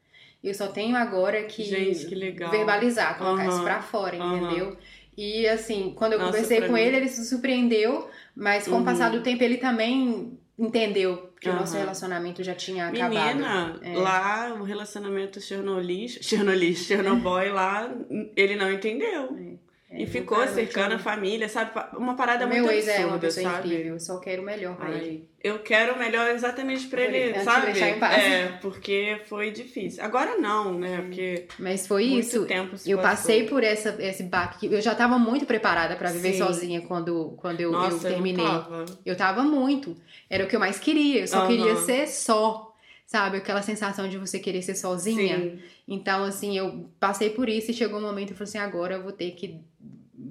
Eu 0.43 0.55
só 0.55 0.69
tenho 0.69 0.95
agora 0.97 1.43
que, 1.45 1.65
Gente, 1.65 2.07
que 2.07 2.15
legal. 2.15 2.51
verbalizar, 2.51 3.19
colocar 3.19 3.43
Uhum. 3.43 3.49
isso 3.49 3.63
pra 3.65 3.83
fora, 3.83 4.17
Uhum. 4.17 4.37
entendeu? 4.47 4.77
E 5.19 5.49
assim, 5.49 5.93
quando 5.97 6.13
eu 6.13 6.19
Nossa, 6.19 6.33
conversei 6.33 6.61
com 6.67 6.75
mim- 6.75 6.81
ele, 6.81 6.97
ele 6.99 7.09
se 7.09 7.25
surpreendeu, 7.27 8.09
mas 8.35 8.69
com 8.69 8.77
Uhum. 8.77 8.83
o 8.83 8.85
passar 8.85 9.11
do 9.11 9.23
tempo 9.23 9.43
ele 9.43 9.57
também 9.57 10.39
entendeu 10.59 11.33
que 11.41 11.49
o 11.49 11.55
nosso 11.55 11.75
Uhum. 11.75 11.81
relacionamento 11.81 12.43
já 12.43 12.55
tinha 12.55 12.89
acabado. 12.89 13.35
Menina, 13.37 13.79
É. 13.83 13.95
lá 13.97 14.55
o 14.59 14.63
relacionamento 14.63 15.41
Chernobyl, 15.41 16.09
Chernobyl, 16.09 16.75
Chernobyl 16.75 17.53
lá, 17.55 17.95
ele 18.35 18.57
não 18.57 18.71
entendeu. 18.73 19.37
É. 19.39 19.66
E 19.97 20.03
É, 20.03 20.07
ficou 20.07 20.39
eu 20.39 20.45
quero 20.45 20.55
cercando 20.55 20.93
a 20.95 20.99
família, 20.99 21.49
sabe? 21.49 21.71
Uma 21.97 22.15
parada 22.15 22.45
O 22.45 22.49
muito 22.49 22.63
meu 22.63 22.71
ex 22.71 22.85
absurda, 22.87 23.03
é 23.03 23.07
uma 23.07 23.19
pessoa 23.19 23.51
sabe? 23.51 23.69
incrível, 23.69 23.95
eu 23.95 24.01
só 24.01 24.19
quero 24.19 24.43
o 24.43 24.45
melhor 24.45 24.77
pra 24.77 24.91
ele. 24.91 25.29
eu 25.43 25.59
quero 25.61 25.95
o 25.95 25.99
melhor 25.99 26.29
exatamente 26.31 26.87
pra 26.89 27.03
ele, 27.03 27.17
ele, 27.17 27.41
sabe? 27.45 27.67
deixar 27.67 27.89
em 27.91 27.99
paz. 27.99 28.23
É, 28.23 28.47
porque 28.61 29.21
foi 29.27 29.51
difícil. 29.51 30.05
Agora 30.05 30.37
não, 30.37 30.79
né? 30.79 30.99
Porque 31.03 31.47
Mas 31.59 31.87
foi 31.87 32.07
muito 32.09 32.27
isso. 32.27 32.45
tempo 32.47 32.77
se 32.77 32.91
Eu 32.91 32.99
passei 32.99 33.45
por 33.47 33.63
essa, 33.65 33.97
esse 34.01 34.23
baque. 34.25 34.67
Eu 34.67 34.81
já 34.83 34.95
tava 34.95 35.19
muito 35.19 35.47
preparada 35.47 35.97
pra 35.97 36.11
viver 36.11 36.33
Sim. 36.33 36.39
sozinha 36.39 36.81
quando, 36.83 37.35
quando 37.39 37.61
eu, 37.61 37.73
eu 37.73 37.79
Nossa, 37.79 38.09
terminei. 38.09 38.45
Eu 38.45 38.51
tava. 38.51 38.85
Eu 39.07 39.17
tava 39.17 39.43
muito. 39.45 39.97
Era 40.29 40.45
o 40.45 40.47
que 40.49 40.57
eu 40.57 40.61
mais 40.61 40.79
queria. 40.79 41.21
Eu 41.21 41.29
só 41.29 41.39
Aham. 41.39 41.47
queria 41.47 41.77
ser 41.77 42.07
só. 42.09 42.66
Sabe? 43.07 43.37
Aquela 43.37 43.63
sensação 43.63 44.09
de 44.09 44.19
você 44.19 44.39
querer 44.41 44.63
ser 44.63 44.75
sozinha. 44.75 45.39
Sim. 45.39 45.59
Então, 45.87 46.25
assim, 46.25 46.59
eu 46.59 46.91
passei 46.99 47.31
por 47.31 47.49
isso 47.49 47.71
e 47.71 47.75
chegou 47.75 47.99
um 48.01 48.03
momento 48.03 48.31
e 48.31 48.33
eu 48.33 48.37
falei 48.37 48.49
assim: 48.49 48.59
agora 48.59 48.97
eu 48.97 49.03
vou 49.03 49.13
ter 49.13 49.31
que 49.31 49.61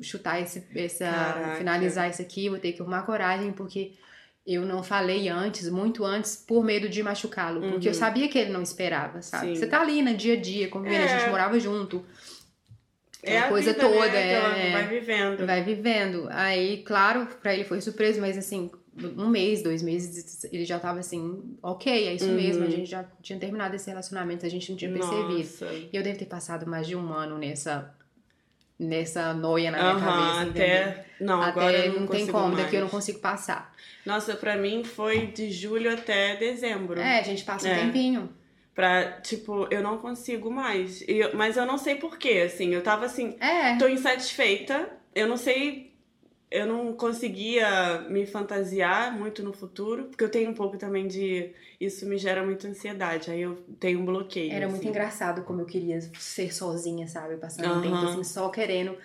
chutar 0.02 0.42
esse, 0.42 0.62
essa. 0.76 1.06
Caraca. 1.06 1.56
finalizar 1.56 2.10
isso 2.10 2.22
aqui, 2.22 2.50
vou 2.50 2.60
ter 2.60 2.74
que 2.74 2.82
arrumar 2.82 3.04
coragem, 3.04 3.54
porque 3.54 3.94
eu 4.46 4.64
não 4.64 4.84
falei 4.84 5.30
antes, 5.30 5.70
muito 5.70 6.04
antes, 6.04 6.36
por 6.36 6.64
medo 6.66 6.90
de 6.90 7.02
machucá-lo. 7.02 7.62
Porque 7.62 7.88
eu 7.88 7.94
Uhum. 7.94 7.98
sabia 7.98 8.28
que 8.28 8.38
ele 8.38 8.52
não 8.52 8.62
esperava, 8.62 9.22
sabe? 9.22 9.48
Sim. 9.48 9.56
Você 9.56 9.68
tá 9.68 9.80
ali 9.82 10.02
no 10.02 10.14
dia 10.14 10.34
a 10.34 10.40
dia, 10.40 10.68
convivendo, 10.68 11.02
a 11.04 11.06
É. 11.06 11.20
gente 11.20 11.30
morava 11.30 11.58
junto. 11.60 12.06
É 13.24 13.40
a 13.40 13.48
coisa 13.48 13.74
vida, 13.74 13.84
toda, 13.88 14.08
né? 14.12 14.70
É. 14.70 14.72
Vai 14.74 14.88
vivendo. 14.88 15.46
Vai 15.48 15.64
vivendo. 15.64 16.28
Aí, 16.30 16.84
claro, 16.84 17.26
pra 17.42 17.54
ele 17.56 17.64
foi 17.64 17.82
surpresa, 17.82 18.22
mas 18.22 18.38
assim, 18.38 18.70
um 19.18 19.28
mês, 19.28 19.62
dois 19.62 19.82
meses, 19.84 20.44
ele 20.46 20.64
já 20.66 20.80
tava 20.80 21.00
assim, 21.00 21.58
ok, 21.62 22.08
é 22.08 22.14
isso 22.14 22.26
Uhum. 22.26 22.36
mesmo, 22.36 22.64
a 22.64 22.70
gente 22.70 22.90
já 22.90 23.04
tinha 23.22 23.38
terminado 23.38 23.76
esse 23.76 23.90
relacionamento, 23.90 24.46
a 24.46 24.50
gente 24.50 24.70
não 24.72 24.78
tinha 24.78 24.92
percebido. 24.92 25.38
Nossa. 25.40 25.66
E 25.74 25.90
eu 25.94 26.02
devo 26.02 26.18
ter 26.18 26.26
passado 26.26 26.66
mais 26.66 26.88
de 26.88 26.96
um 26.96 27.12
ano 27.12 27.38
nessa, 27.38 27.94
nessa 28.80 29.34
noia 29.34 29.72
na 29.72 29.78
minha 29.78 29.92
Aham, 29.92 30.00
cabeça, 30.00 30.50
entendeu? 30.50 30.82
até. 30.90 31.06
Não, 31.20 31.42
agora 31.42 31.68
Até 31.78 31.88
eu 31.88 31.94
não, 31.94 32.00
não 32.02 32.08
tem 32.08 32.28
como, 32.28 32.48
mais. 32.50 32.58
daqui 32.58 32.76
eu 32.76 32.82
não 32.82 32.90
consigo 32.90 33.20
passar. 33.20 33.74
Nossa, 34.06 34.36
pra 34.36 34.56
mim 34.58 34.84
foi 34.84 35.28
de 35.28 35.50
julho 35.52 35.92
até 35.94 36.36
dezembro. 36.36 37.00
É, 37.00 37.20
a 37.20 37.24
gente 37.24 37.44
passa 37.44 37.68
um 37.68 37.72
É. 37.72 37.86
tempinho. 37.86 38.30
Pra, 38.74 39.22
tipo, 39.22 39.68
eu 39.72 39.82
não 39.82 39.98
consigo 40.00 40.52
mais. 40.52 41.00
E 41.04 41.14
eu- 41.20 41.32
mas 41.34 41.56
eu 41.56 41.66
não 41.66 41.78
sei 41.78 41.96
porquê, 41.96 42.44
assim. 42.46 42.74
Eu 42.74 42.84
tava 42.84 43.06
assim, 43.06 43.36
É. 43.40 43.78
tô 43.78 43.88
insatisfeita. 43.88 44.90
Eu 45.16 45.28
não 45.30 45.38
sei. 45.38 45.85
Eu 46.56 46.66
não 46.66 46.94
conseguia 46.94 48.02
me 48.10 48.26
fantasiar 48.26 49.18
muito 49.18 49.44
no 49.44 49.52
futuro, 49.52 50.06
porque 50.06 50.24
eu 50.24 50.30
tenho 50.30 50.50
um 50.50 50.54
pouco 50.54 50.78
também 50.78 51.08
de. 51.08 51.52
Isso 51.80 52.06
me 52.08 52.18
gera 52.18 52.42
muita 52.46 52.70
ansiedade. 52.70 53.30
Aí 53.30 53.42
eu 53.42 53.58
tenho 53.80 54.00
um 54.00 54.06
bloqueio. 54.06 54.52
Era 54.54 54.66
muito 54.68 54.80
assim. 54.80 54.88
engraçado 54.90 55.42
como 55.44 55.60
eu 55.62 55.66
queria 55.66 56.00
ser 56.18 56.54
sozinha, 56.54 57.06
sabe? 57.08 57.36
Passando 57.36 57.80
um 57.80 57.82
tempo 57.82 57.96
assim, 57.96 58.24
só 58.24 58.48
querendo. 58.48 58.96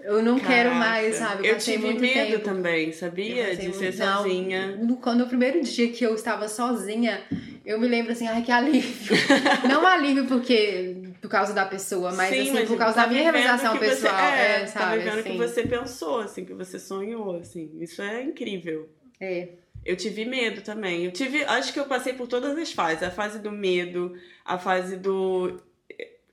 Eu 0.00 0.22
não 0.22 0.38
quero 0.38 0.68
Caraca. 0.70 0.74
mais, 0.74 1.14
sabe? 1.16 1.48
Eu 1.48 1.54
passei 1.54 1.74
tive 1.76 1.86
muito 1.86 2.00
medo 2.02 2.32
tempo. 2.32 2.44
também, 2.44 2.92
sabia? 2.92 3.56
De 3.56 3.72
ser 3.72 3.84
muito- 3.86 3.98
não, 3.98 4.16
sozinha. 4.22 4.76
no- 4.76 4.96
Quando 4.98 5.22
o 5.24 5.26
primeiro 5.26 5.62
dia 5.62 5.90
que 5.90 6.04
eu 6.04 6.14
estava 6.14 6.48
sozinha, 6.48 7.22
eu 7.64 7.80
me 7.80 7.88
lembro 7.88 8.12
assim, 8.12 8.26
ai, 8.28 8.42
que 8.42 8.52
alívio. 8.52 9.16
não 9.68 9.86
alívio 9.86 10.26
porque 10.26 10.96
por 11.20 11.28
causa 11.30 11.52
da 11.52 11.64
pessoa, 11.64 12.12
mas 12.12 12.34
Sim, 12.34 12.56
assim, 12.56 12.66
por 12.66 12.76
causa 12.78 12.94
tá 12.94 13.02
da 13.02 13.08
minha 13.12 13.24
vivendo 13.32 13.42
realização 13.42 13.78
que 13.78 13.84
você- 13.84 13.90
pessoal. 14.02 14.20
é, 14.20 14.56
é, 14.56 14.60
Tá 14.60 14.66
sabe? 14.66 14.98
vivendo 14.98 15.16
o 15.16 15.20
assim. 15.20 15.30
que 15.32 15.36
você 15.38 15.62
pensou, 15.66 16.20
assim, 16.20 16.44
que 16.44 16.54
você 16.54 16.78
sonhou, 16.78 17.36
assim. 17.36 17.70
Isso 17.80 18.02
é 18.02 18.22
incrível. 18.22 18.88
É. 19.20 19.48
Eu 19.84 19.96
tive 19.96 20.24
medo 20.24 20.62
também. 20.62 21.04
Eu 21.04 21.12
tive. 21.12 21.44
Acho 21.44 21.72
que 21.72 21.78
eu 21.78 21.84
passei 21.86 22.12
por 22.12 22.26
todas 22.26 22.58
as 22.58 22.72
fases. 22.72 23.02
A 23.02 23.10
fase 23.10 23.38
do 23.38 23.52
medo, 23.52 24.14
a 24.44 24.58
fase 24.58 24.96
do. 24.96 25.60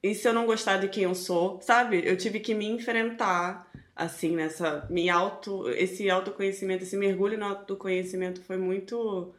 E 0.02 0.13
se 0.16 0.28
eu 0.28 0.34
não 0.34 0.46
gostar 0.46 0.78
de 0.78 0.88
quem 0.90 1.04
eu 1.04 1.13
sou, 1.16 1.62
sabe? 1.62 2.02
Eu 2.04 2.18
tive 2.18 2.40
que 2.40 2.54
me 2.56 2.66
enfrentar, 2.68 3.72
assim, 3.96 4.36
nessa. 4.36 4.86
Me 4.90 5.08
auto. 5.10 5.70
Esse 5.70 6.10
autoconhecimento, 6.10 6.84
esse 6.84 6.98
mergulho 6.98 7.38
no 7.38 7.46
autoconhecimento 7.46 8.42
foi 8.42 8.58
muito. 8.58 9.34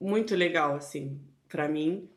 Muito 0.00 0.34
legal, 0.36 0.74
assim, 0.76 1.18
pra 1.48 1.68
mim. 1.68 2.08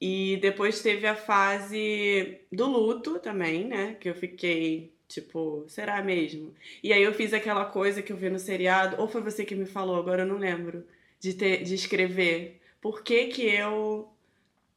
E 0.00 0.38
depois 0.40 0.80
teve 0.80 1.06
a 1.06 1.16
fase 1.16 2.38
do 2.52 2.66
luto 2.66 3.18
também, 3.18 3.64
né? 3.64 3.96
Que 3.98 4.08
eu 4.08 4.14
fiquei. 4.14 4.92
Tipo, 5.08 5.64
será 5.68 6.02
mesmo? 6.02 6.54
E 6.82 6.92
aí 6.92 7.02
eu 7.02 7.14
fiz 7.14 7.32
aquela 7.32 7.64
coisa 7.64 8.02
que 8.02 8.12
eu 8.12 8.16
vi 8.16 8.28
no 8.28 8.38
seriado, 8.38 9.00
ou 9.00 9.08
foi 9.08 9.22
você 9.22 9.42
que 9.42 9.54
me 9.54 9.64
falou, 9.64 9.96
agora 9.96 10.22
eu 10.22 10.26
não 10.26 10.36
lembro, 10.36 10.84
de, 11.18 11.32
ter, 11.32 11.62
de 11.62 11.74
escrever. 11.74 12.60
Por 12.78 13.02
que 13.02 13.28
que 13.28 13.42
eu 13.42 14.06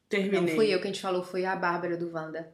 terminei? 0.07 0.41
Não 0.41 0.55
fui 0.55 0.73
eu 0.73 0.79
que 0.79 0.85
a 0.85 0.87
gente 0.87 1.01
falou, 1.01 1.21
foi 1.21 1.43
a 1.43 1.53
Bárbara 1.53 1.97
do 1.97 2.13
Wanda. 2.13 2.49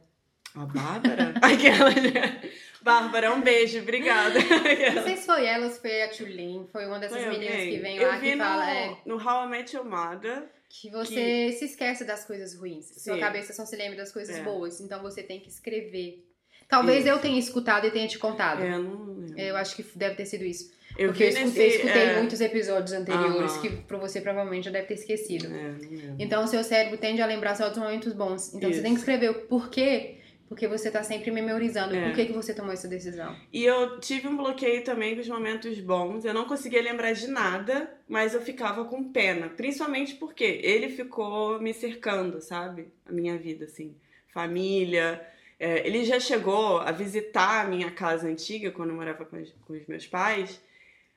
A 0.56 0.66
Bárbara? 0.66 1.34
Aquela... 1.40 1.90
Bárbara, 2.82 3.32
um 3.32 3.40
beijo, 3.40 3.80
obrigada. 3.80 4.38
Não 4.94 5.02
sei 5.02 5.16
se 5.16 5.26
foi 5.26 5.44
ela 5.44 5.66
ou 5.66 5.70
se 5.70 5.80
foi 5.80 6.02
a 6.02 6.08
Tulin, 6.08 6.66
foi 6.72 6.86
uma 6.86 6.98
dessas 6.98 7.22
Foi 7.22 7.30
meninas 7.30 7.54
alguém? 7.54 7.70
que 7.70 7.78
vem 7.78 7.96
eu 7.98 8.08
lá 8.08 8.16
vi 8.16 8.30
que 8.30 8.36
no, 8.36 8.44
fala 8.44 8.70
é, 8.70 8.96
no 9.04 9.16
How 9.16 9.44
I 9.44 9.48
Met 9.48 9.76
Your 9.76 9.84
Mother. 9.84 10.44
Que 10.68 10.90
você 10.90 11.52
se 11.58 11.64
esquece 11.64 12.04
das 12.04 12.24
coisas 12.24 12.54
ruins. 12.54 12.86
Sua 13.02 13.14
Sim. 13.14 13.20
cabeça 13.20 13.52
só 13.52 13.64
se 13.64 13.74
lembra 13.76 13.96
das 13.96 14.12
coisas 14.12 14.36
É. 14.36 14.42
boas. 14.42 14.80
Então 14.80 15.00
você 15.02 15.22
tem 15.22 15.40
que 15.40 15.48
escrever. 15.48 16.24
Talvez 16.68 17.00
Isso. 17.00 17.08
eu 17.08 17.18
tenha 17.18 17.38
escutado 17.38 17.86
e 17.86 17.90
tenha 17.90 18.06
te 18.06 18.18
contado. 18.18 18.62
É, 18.62 18.70
não 18.78 19.14
lembro. 19.14 19.38
Eu 19.40 19.56
acho 19.56 19.74
que 19.74 19.82
deve 19.96 20.16
ter 20.16 20.26
sido 20.26 20.44
isso. 20.44 20.70
Eu 20.98 21.08
Porque 21.10 21.24
eu 21.24 21.28
escutei, 21.28 21.46
nesse... 21.46 21.60
eu 21.60 21.68
escutei 21.68 22.02
é, 22.02 22.18
muitos 22.18 22.40
episódios 22.40 22.92
anteriores 22.92 23.52
Aham. 23.52 23.60
que 23.62 23.70
pra 23.82 23.96
você 23.98 24.20
provavelmente 24.20 24.64
já 24.64 24.70
deve 24.70 24.86
ter 24.86 24.94
esquecido. 24.94 25.46
É. 25.46 25.74
Então 26.18 26.44
o 26.44 26.46
seu 26.46 26.62
cérebro 26.62 26.98
tende 26.98 27.22
a 27.22 27.26
lembrar 27.26 27.54
só 27.56 27.68
dos 27.70 27.78
momentos 27.78 28.12
bons. 28.12 28.52
Então 28.54 28.68
Isso. 28.68 28.78
você 28.80 28.82
tem 28.82 28.92
que 28.92 28.98
escrever 29.00 29.30
o 29.30 29.34
porquê. 29.46 30.17
Porque 30.48 30.66
você 30.66 30.90
tá 30.90 31.02
sempre 31.02 31.30
memorizando 31.30 31.94
É. 31.94 32.06
por 32.06 32.14
que, 32.14 32.26
que 32.26 32.32
você 32.32 32.54
tomou 32.54 32.72
essa 32.72 32.88
decisão. 32.88 33.36
E 33.52 33.64
eu 33.64 34.00
tive 34.00 34.26
um 34.28 34.36
bloqueio 34.36 34.82
também 34.82 35.14
com 35.14 35.20
os 35.20 35.28
momentos 35.28 35.78
bons. 35.78 36.24
Eu 36.24 36.32
não 36.32 36.46
conseguia 36.46 36.80
lembrar 36.82 37.12
de 37.12 37.26
nada, 37.28 37.92
mas 38.08 38.32
eu 38.32 38.40
ficava 38.40 38.84
com 38.86 39.12
pena. 39.12 39.50
Principalmente 39.50 40.14
porque 40.14 40.44
ele 40.62 40.88
ficou 40.88 41.60
me 41.60 41.74
cercando, 41.74 42.40
sabe? 42.40 42.88
A 43.04 43.12
minha 43.12 43.36
vida, 43.36 43.66
assim. 43.66 43.94
Família. 44.32 45.20
É, 45.60 45.86
ele 45.86 46.04
já 46.04 46.18
chegou 46.18 46.78
a 46.78 46.92
visitar 46.92 47.64
a 47.66 47.68
minha 47.68 47.90
casa 47.90 48.26
antiga, 48.26 48.70
quando 48.70 48.90
eu 48.90 48.96
morava 48.96 49.24
com 49.26 49.36
os, 49.36 49.52
com 49.66 49.74
os 49.74 49.86
meus 49.86 50.06
pais, 50.06 50.60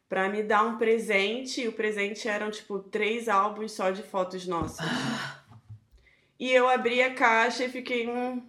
pra 0.10 0.28
me 0.28 0.44
dar 0.44 0.64
um 0.64 0.78
presente. 0.78 1.62
E 1.62 1.68
o 1.70 1.72
presente 1.72 2.28
eram, 2.28 2.52
tipo, 2.52 2.80
três 2.80 3.30
álbuns 3.30 3.72
só 3.72 3.92
de 3.92 4.04
fotos 4.04 4.46
nossas. 4.46 4.86
E 6.40 6.52
eu 6.52 6.68
abri 6.68 7.02
a 7.02 7.14
caixa 7.14 7.64
e 7.66 7.70
fiquei, 7.70 8.10
hum, 8.10 8.42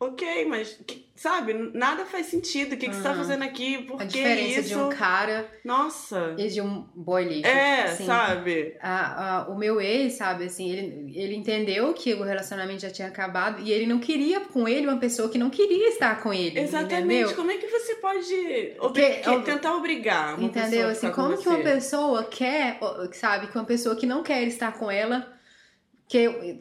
ok, 0.00 0.44
mas, 0.46 0.78
sabe, 1.16 1.52
nada 1.74 2.04
faz 2.04 2.26
sentido. 2.26 2.74
O 2.74 2.76
que, 2.76 2.88
que 2.88 2.94
você 2.94 3.02
tá 3.02 3.10
Aham. 3.10 3.18
fazendo 3.18 3.42
aqui? 3.42 3.82
Por 3.82 3.96
a 4.00 4.06
que 4.06 4.12
diferença 4.12 4.60
isso? 4.60 4.68
de 4.68 4.76
um 4.76 4.88
cara 4.90 5.48
Nossa. 5.64 6.34
e 6.38 6.48
de 6.48 6.60
um 6.60 6.84
boy 6.94 7.24
lixo. 7.24 7.46
É, 7.50 7.82
assim. 7.82 8.06
sabe? 8.06 8.76
A- 8.80 9.38
a- 9.44 9.48
o 9.48 9.58
meu 9.58 9.80
ex, 9.80 10.12
sabe, 10.14 10.44
assim, 10.44 10.70
ele, 10.70 11.12
ele 11.18 11.34
entendeu 11.34 11.92
que 11.94 12.14
o 12.14 12.22
relacionamento 12.22 12.82
já 12.82 12.90
tinha 12.90 13.08
acabado 13.08 13.60
e 13.60 13.72
ele 13.72 13.86
não 13.86 13.98
queria 13.98 14.40
com 14.40 14.68
ele 14.68 14.86
uma 14.86 14.98
pessoa 14.98 15.28
que 15.28 15.36
não 15.38 15.50
queria 15.50 15.88
estar 15.88 16.22
com 16.22 16.32
ele. 16.32 16.60
Exatamente. 16.60 16.94
Entendeu? 17.22 17.34
Como 17.34 17.50
é 17.50 17.56
que 17.56 17.66
você 17.66 17.96
pode 17.96 18.74
obri- 18.80 19.16
que- 19.22 19.42
tentar 19.42 19.74
obrigar 19.76 20.38
uma 20.38 20.46
Entendeu? 20.46 20.88
Assim, 20.88 21.08
ficar 21.08 21.12
com 21.12 21.22
como 21.30 21.36
que 21.42 21.48
uma 21.48 21.58
pessoa 21.58 22.24
quer, 22.24 22.78
sabe, 23.12 23.48
que 23.48 23.56
uma 23.58 23.64
pessoa 23.64 23.96
que 23.96 24.06
não 24.06 24.22
quer 24.22 24.44
estar 24.44 24.72
com 24.78 24.88
ela, 24.90 25.36
que 26.08 26.18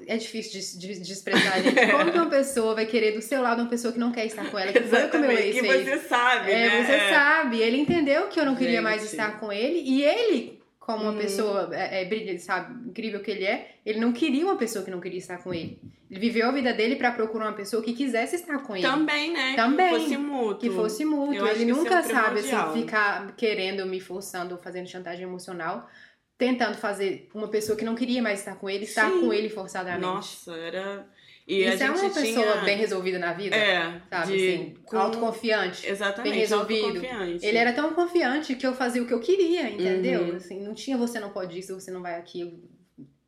é 0.08 0.18
difícil 0.18 0.60
de, 0.60 0.77
de, 0.96 1.00
de 1.01 1.13
expressar, 1.13 1.62
gente. 1.63 1.74
Como 1.92 2.12
que 2.12 2.18
uma 2.18 2.30
pessoa 2.30 2.75
vai 2.75 2.86
querer 2.86 3.13
do 3.13 3.22
seu 3.22 3.42
lado 3.42 3.62
uma 3.62 3.70
pessoa 3.70 3.94
que 3.94 4.00
não 4.00 4.12
quer 4.12 4.25
estar 4.25 4.51
com 4.51 4.60
ela? 4.60 4.74
Que 4.74 4.82
foi 4.82 5.06
o 5.06 5.10
que 5.10 5.18
o 5.18 5.20
meu 5.22 5.32
ex 5.32 5.56
que 5.56 5.62
fez. 5.62 5.86
você 5.88 5.98
sabe, 6.08 6.51
É, 6.51 6.70
né? 6.70 6.84
você 6.84 7.13
sabe. 7.16 7.60
Ele 7.62 7.77
entendeu 7.77 8.27
que 8.27 8.39
eu 8.39 8.46
não 8.46 8.56
queria 8.56 8.82
mais 8.82 9.01
Gente. 9.04 9.12
estar 9.12 9.39
com 9.39 9.51
ele. 9.51 9.80
E 9.86 10.04
ele, 10.04 10.62
como 10.80 11.04
uma 11.04 11.12
Uhum. 11.13 11.18
pessoa 11.18 11.70
é, 11.72 12.01
é, 12.01 12.06
brilhante, 12.06 12.42
sabe, 12.42 12.89
incrível 12.89 13.22
que 13.22 13.32
ele 13.32 13.46
é, 13.46 13.75
ele 13.86 14.00
não 14.01 14.12
queria 14.12 14.44
uma 14.44 14.58
pessoa 14.58 14.84
que 14.84 14.92
não 14.92 15.00
queria 15.00 15.20
estar 15.20 15.38
com 15.38 15.54
ele. 15.54 15.80
Ele 16.12 16.20
viveu 16.22 16.48
a 16.48 16.51
vida 16.51 16.74
dele 16.74 16.96
pra 16.98 17.12
procurar 17.12 17.46
uma 17.48 17.54
pessoa 17.54 17.82
que 17.84 17.94
quisesse 17.94 18.36
estar 18.36 18.60
com 18.60 18.75
ele. 18.75 18.86
Também, 18.88 19.32
né? 19.34 19.56
Também. 19.56 19.94
Que 19.94 20.00
fosse 20.01 20.18
mútuo. 20.18 20.58
Que 20.60 20.70
fosse 20.70 21.06
mútuo. 21.06 21.36
Eu 21.36 21.48
Ele 21.48 21.66
isso 21.66 21.75
nunca 21.75 22.00
é 22.00 22.04
sabe, 22.04 22.39
assim, 22.39 22.82
ficar 22.82 23.34
querendo, 23.36 23.86
me 23.86 24.00
forçando, 24.00 24.58
fazendo 24.58 24.88
chantagem 24.88 25.24
emocional, 25.24 25.89
tentando 26.38 26.77
fazer 26.77 27.29
uma 27.34 27.48
pessoa 27.48 27.77
que 27.77 27.84
não 27.86 27.96
queria 27.96 28.22
mais 28.22 28.39
estar 28.39 28.56
com 28.56 28.70
ele, 28.70 28.84
estar 28.84 29.10
Sim. 29.12 29.22
com 29.22 29.34
ele 29.34 29.50
forçadamente. 29.50 30.01
Nossa, 30.01 30.53
era... 30.56 31.08
E 31.48 31.63
a 31.63 31.74
Isso 31.75 31.84
é 31.84 31.89
uma 31.89 32.10
pessoa 32.10 32.25
tinha... 32.25 32.56
bem 32.65 32.77
resolvida 32.77 33.17
na 33.17 33.32
vida, 33.32 33.56
É, 33.56 34.01
sabe? 34.10 34.38
de... 34.38 34.48
assim, 34.50 34.74
com- 34.86 34.98
autoconfiante. 34.98 35.88
Exatamente, 35.88 36.32
bem 36.32 36.39
resolvido. 36.41 37.01
Ele 37.41 37.58
era 37.58 37.72
tão 37.72 37.94
confiante 37.94 38.53
que 38.56 38.67
eu 38.67 38.74
fazia 38.74 39.01
o 39.01 39.08
que 39.08 39.13
eu 39.13 39.22
queria, 39.22 39.70
entendeu? 39.70 40.24
Uhum. 40.24 40.36
Assim, 40.36 40.62
não 40.62 40.74
tinha 40.74 40.98
você 40.98 41.22
não 41.22 41.29
pode 41.29 41.58
isso, 41.58 41.74
você 41.74 41.89
não 41.89 42.01
vai 42.01 42.15
aqui. 42.15 42.62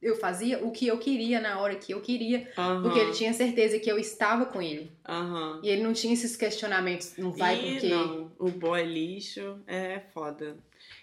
Eu, 0.01 0.17
fazia 0.17 0.59
o 0.65 0.69
que 0.71 0.85
eu 0.87 0.97
queria 0.97 1.39
na 1.39 1.59
hora 1.59 1.75
que 1.75 1.93
eu 1.93 2.01
queria, 2.01 2.45
Aham, 2.57 2.81
porque 2.83 2.99
ele 2.99 3.11
tinha 3.13 3.31
certeza 3.33 3.79
que 3.79 3.89
eu 3.89 3.97
estava 3.97 4.45
com 4.45 4.61
ele. 4.61 4.91
aham. 5.07 5.61
E 5.63 5.69
ele 5.69 5.81
não 5.83 5.93
tinha 5.93 6.13
esses 6.13 6.35
questionamentos, 6.35 7.13
não 7.17 7.31
vai 7.31 7.55
e 7.57 7.71
porque. 7.73 7.87
não, 7.87 8.31
o 8.37 8.49
boy 8.49 8.83
lixo 8.83 9.59
é 9.65 9.99
foda. 10.13 10.57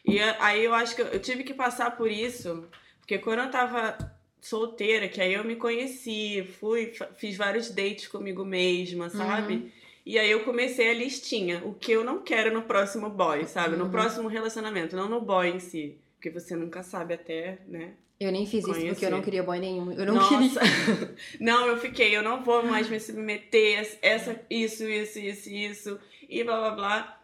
E 0.06 0.20
aí 0.20 0.64
eu 0.64 0.72
acho 0.74 0.94
que 0.94 1.02
eu, 1.02 1.18
tive 1.20 1.42
que 1.44 1.52
passar 1.52 1.96
por 1.96 2.10
isso, 2.10 2.64
porque 3.00 3.18
quando 3.18 3.40
eu 3.40 3.50
tava 3.50 3.96
solteira, 4.40 5.08
que 5.08 5.20
aí 5.20 5.34
eu 5.34 5.42
me 5.44 5.56
conheci, 5.56 6.46
fui, 6.60 6.92
fiz 7.16 7.36
vários 7.36 7.70
dates 7.70 8.06
comigo 8.06 8.44
mesma, 8.44 9.08
sabe? 9.10 9.72
E 10.04 10.16
aí 10.18 10.30
eu 10.30 10.44
comecei 10.44 10.88
a 10.90 10.94
listinha, 10.94 11.60
o 11.64 11.74
que 11.74 11.90
eu 11.90 12.04
não 12.04 12.22
quero 12.22 12.54
no 12.54 12.62
próximo 12.62 13.10
boy, 13.10 13.44
sabe? 13.46 13.74
No 13.76 13.86
Uhum. 13.86 13.90
próximo 13.90 14.28
relacionamento, 14.28 14.94
não 14.94 15.08
no 15.08 15.20
boy 15.20 15.48
em 15.48 15.58
si. 15.58 15.98
Porque 16.14 16.30
você 16.30 16.54
nunca 16.54 16.82
sabe 16.84 17.14
até, 17.14 17.58
né? 17.66 17.94
Eu 18.18 18.30
nem 18.32 18.46
fiz 18.46 18.60
isso 18.64 18.72
porque 18.72 18.80
eu 18.80 18.92
Conhecer. 18.92 19.10
não 19.10 19.20
queria 19.22 19.42
boy 19.42 19.58
nenhum. 19.58 19.92
Eu 19.92 20.06
não 20.06 20.14
Nossa. 20.14 20.60
queria. 20.60 21.14
não, 21.40 21.66
eu 21.66 21.76
fiquei, 21.78 22.16
eu 22.16 22.22
não 22.22 22.42
vou 22.44 22.62
mais 22.62 22.88
me 22.88 22.98
submeter 23.00 23.80
a 23.80 24.06
essa, 24.06 24.40
isso, 24.48 24.84
isso, 24.88 25.18
isso, 25.18 25.50
isso, 25.50 26.00
e 26.28 26.42
blá 26.44 26.56
blá 26.60 26.70
blá. 26.70 27.15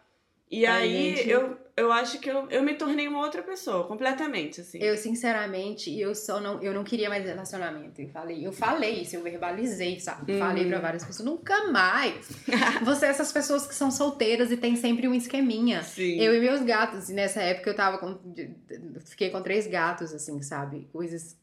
E 0.53 0.67
aí 0.67 1.15
gente. 1.15 1.29
eu, 1.31 1.57
eu 1.75 1.91
acho 1.91 2.19
que 2.19 2.29
eu, 2.29 2.47
eu 2.51 2.61
me 2.61 2.75
tornei 2.75 3.07
uma 3.07 3.19
outra 3.21 3.41
pessoa, 3.41 3.87
completamente, 3.87 4.61
assim. 4.61 4.77
Eu, 4.77 4.95
sinceramente, 4.95 5.99
eu 5.99 6.13
só 6.13 6.39
não, 6.39 6.61
eu 6.61 6.75
não 6.75 6.83
queria 6.83 7.09
mais 7.09 7.25
relacionamento. 7.25 7.99
Eu 7.99 8.09
falei, 8.09 8.45
eu 8.45 8.53
falei 8.53 9.01
isso, 9.01 9.15
eu 9.15 9.23
verbalizei, 9.23 9.99
sabe? 9.99 10.33
Uhum. 10.33 10.37
Falei 10.37 10.67
pra 10.67 10.79
várias 10.79 11.03
pessoas, 11.03 11.27
nunca 11.27 11.71
mais. 11.71 12.29
Você 12.85 13.07
é 13.07 13.09
essas 13.09 13.31
pessoas 13.31 13.65
que 13.65 13.73
são 13.73 13.89
solteiras 13.89 14.51
e 14.51 14.57
tem 14.57 14.75
sempre 14.75 15.07
um 15.07 15.15
esqueminha. 15.15 15.81
Sim. 15.81 16.19
Eu 16.19 16.35
e 16.35 16.39
meus 16.39 16.61
gatos, 16.61 17.09
e 17.09 17.13
nessa 17.13 17.41
época 17.41 17.71
eu 17.71 17.75
tava 17.75 17.97
com. 17.97 18.19
Fiquei 19.05 19.31
com 19.31 19.41
três 19.41 19.65
gatos, 19.65 20.13
assim, 20.13 20.39
sabe? 20.43 20.87
Coisas. 20.93 21.35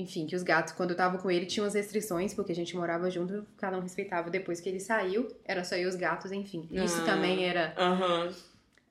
Enfim, 0.00 0.26
que 0.26 0.34
os 0.34 0.42
gatos, 0.42 0.72
quando 0.72 0.90
eu 0.90 0.96
tava 0.96 1.18
com 1.18 1.30
ele, 1.30 1.46
tinham 1.46 1.66
as 1.66 1.74
restrições, 1.74 2.32
porque 2.34 2.52
a 2.52 2.54
gente 2.54 2.76
morava 2.76 3.10
junto, 3.10 3.46
cada 3.56 3.76
um 3.76 3.80
respeitava. 3.80 4.30
Depois 4.30 4.60
que 4.60 4.68
ele 4.68 4.80
saiu, 4.80 5.28
era 5.44 5.62
só 5.64 5.76
eu 5.76 5.82
e 5.82 5.86
os 5.86 5.96
gatos, 5.96 6.32
enfim. 6.32 6.68
Isso 6.70 7.00
Ah. 7.02 7.04
também 7.04 7.44
era. 7.46 7.74
Aham. 7.76 8.32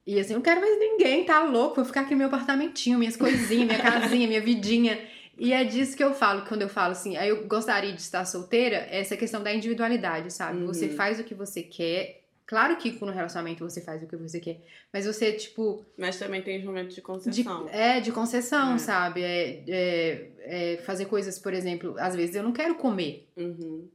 E 0.05 0.19
assim, 0.19 0.33
eu 0.33 0.37
não 0.37 0.43
quero 0.43 0.59
mais 0.61 0.79
ninguém, 0.79 1.23
tá 1.23 1.43
louco? 1.43 1.75
Vou 1.75 1.85
ficar 1.85 2.01
aqui 2.01 2.11
no 2.11 2.17
meu 2.17 2.27
apartamentinho, 2.27 2.97
minhas 2.97 3.15
coisinhas, 3.15 3.67
minha 3.67 3.79
casinha, 3.79 4.27
minha 4.27 4.41
vidinha. 4.41 4.99
E 5.37 5.53
é 5.53 5.63
disso 5.63 5.95
que 5.95 6.03
eu 6.03 6.13
falo 6.13 6.41
quando 6.47 6.63
eu 6.63 6.69
falo 6.69 6.91
assim, 6.91 7.15
aí 7.15 7.29
eu 7.29 7.45
gostaria 7.47 7.93
de 7.93 8.01
estar 8.01 8.25
solteira, 8.25 8.87
essa 8.89 9.15
questão 9.15 9.41
da 9.41 9.53
individualidade, 9.53 10.33
sabe? 10.33 10.59
Uhum. 10.59 10.67
Você 10.67 10.89
faz 10.89 11.19
o 11.19 11.23
que 11.23 11.33
você 11.33 11.61
quer. 11.63 12.18
Claro 12.49 12.75
que 12.77 12.89
no 13.05 13.11
relacionamento 13.11 13.63
você 13.63 13.79
faz 13.79 14.01
o 14.01 14.07
que 14.07 14.15
você 14.15 14.39
quer, 14.39 14.59
mas 14.91 15.05
você, 15.05 15.33
tipo, 15.33 15.85
Mas 15.95 16.17
também 16.17 16.41
tem 16.41 16.57
os 16.57 16.65
momentos 16.65 16.95
de 16.95 17.01
de, 17.01 17.01
concessão. 17.05 17.69
é, 17.69 17.99
de 17.99 18.11
concessão, 18.11 18.73
É. 18.73 18.77
sabe? 18.79 19.21
É, 19.21 19.63
é- 19.67 20.29
é 20.73 20.77
fazer 20.77 21.05
coisas, 21.05 21.37
por 21.37 21.53
exemplo, 21.53 21.93
às 21.99 22.15
vezes 22.15 22.35
eu 22.35 22.41
não 22.41 22.51
quero 22.51 22.73
comer. 22.73 23.27
Uhum. 23.37 23.87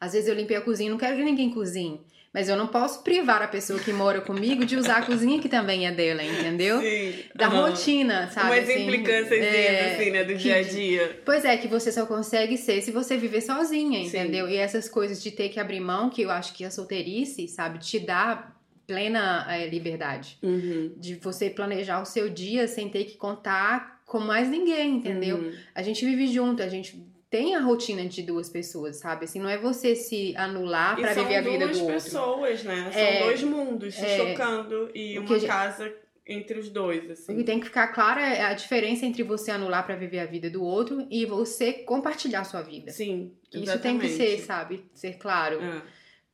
Às 0.00 0.12
vezes 0.12 0.28
eu 0.28 0.34
limpei 0.36 0.56
a 0.56 0.60
cozinha, 0.60 0.88
não 0.92 0.96
quero 0.96 1.16
que 1.16 1.24
ninguém 1.24 1.50
cozinhe. 1.50 2.00
Mas 2.32 2.48
eu 2.48 2.56
não 2.56 2.66
posso 2.66 3.02
privar 3.02 3.40
a 3.42 3.48
pessoa 3.48 3.78
que 3.78 3.92
mora 3.92 4.20
comigo 4.20 4.64
de 4.64 4.76
usar 4.76 4.98
a 4.98 5.02
cozinha 5.06 5.40
que 5.40 5.48
também 5.48 5.86
é 5.86 5.90
dela, 5.92 6.22
entendeu? 6.22 6.80
Sim. 6.80 7.14
Da 7.34 7.46
aham. 7.46 7.70
rotina, 7.70 8.30
sabe? 8.30 8.48
Umas 8.58 8.68
assim, 8.68 8.82
implicâncias, 8.82 9.42
é, 9.44 9.94
assim, 9.94 10.10
né, 10.10 10.24
do 10.24 10.32
que- 10.34 10.38
dia 10.38 10.56
a 10.56 10.62
dia. 10.62 11.22
Pois 11.24 11.44
é, 11.44 11.56
que 11.56 11.66
você 11.66 11.90
só 11.90 12.04
consegue 12.04 12.56
ser 12.58 12.82
se 12.82 12.90
você 12.92 13.16
viver 13.16 13.40
sozinha, 13.40 14.00
Sim. 14.00 14.06
entendeu? 14.08 14.48
E 14.48 14.56
essas 14.56 14.88
coisas 14.88 15.22
de 15.22 15.30
ter 15.30 15.48
que 15.48 15.58
abrir 15.58 15.80
mão, 15.80 16.10
que 16.10 16.20
eu 16.22 16.30
acho 16.30 16.52
que 16.52 16.64
a 16.64 16.70
solteirice, 16.70 17.48
sabe, 17.48 17.78
te 17.78 17.98
dá 17.98 18.52
plena 18.86 19.46
eh, 19.50 19.66
liberdade. 19.66 20.38
Uhum. 20.42 20.92
De 20.96 21.14
você 21.16 21.50
planejar 21.50 22.00
o 22.00 22.06
seu 22.06 22.28
dia 22.30 22.66
sem 22.68 22.88
ter 22.88 23.04
que 23.04 23.16
contar 23.16 24.00
com 24.06 24.18
mais 24.18 24.48
ninguém, 24.48 24.96
entendeu? 24.96 25.36
Uhum. 25.36 25.52
A 25.74 25.82
gente 25.82 26.04
vive 26.04 26.26
junto, 26.26 26.62
a 26.62 26.68
gente 26.68 26.96
tem 27.30 27.54
a 27.54 27.60
rotina 27.60 28.06
de 28.06 28.22
duas 28.22 28.48
pessoas, 28.48 28.96
sabe? 28.96 29.24
Assim, 29.26 29.38
não 29.40 29.48
é 29.50 29.58
você 29.58 29.94
se 29.94 30.34
anular 30.36 30.96
pra 30.96 31.12
são 31.14 31.24
viver 31.24 31.36
a 31.36 31.40
vida 31.42 31.64
duas 31.66 31.78
do 31.78 31.84
outro. 31.84 31.94
pessoas, 32.02 32.64
né? 32.64 32.90
São 32.92 33.00
É, 33.02 33.22
dois 33.24 33.42
mundos 33.42 33.94
se 33.94 34.04
é, 34.04 34.16
chocando 34.16 34.90
e 34.94 35.18
o 35.18 35.22
uma 35.22 35.38
gente- 35.38 35.46
casa 35.48 35.92
entre 36.26 36.58
os 36.58 36.68
dois, 36.68 37.08
O 37.08 37.12
assim. 37.12 37.36
que 37.36 37.44
tem 37.44 37.58
que 37.58 37.66
ficar 37.66 37.88
claro 37.88 38.20
é 38.20 38.42
a 38.42 38.52
diferença 38.54 39.04
entre 39.06 39.22
você 39.22 39.50
anular 39.50 39.84
pra 39.84 39.96
viver 39.96 40.20
a 40.20 40.26
vida 40.26 40.50
do 40.50 40.62
outro 40.62 41.06
e 41.10 41.24
você 41.26 41.72
compartilhar 41.72 42.40
a 42.40 42.44
sua 42.44 42.60
vida. 42.62 42.90
Sim, 42.90 43.32
Isso 43.52 43.78
tem 43.78 43.98
que 43.98 44.08
ser, 44.08 44.34
exatamente. 44.34 44.42
sabe? 44.42 44.84
Ser 44.92 45.14
claro. 45.18 45.60
É. 45.62 45.82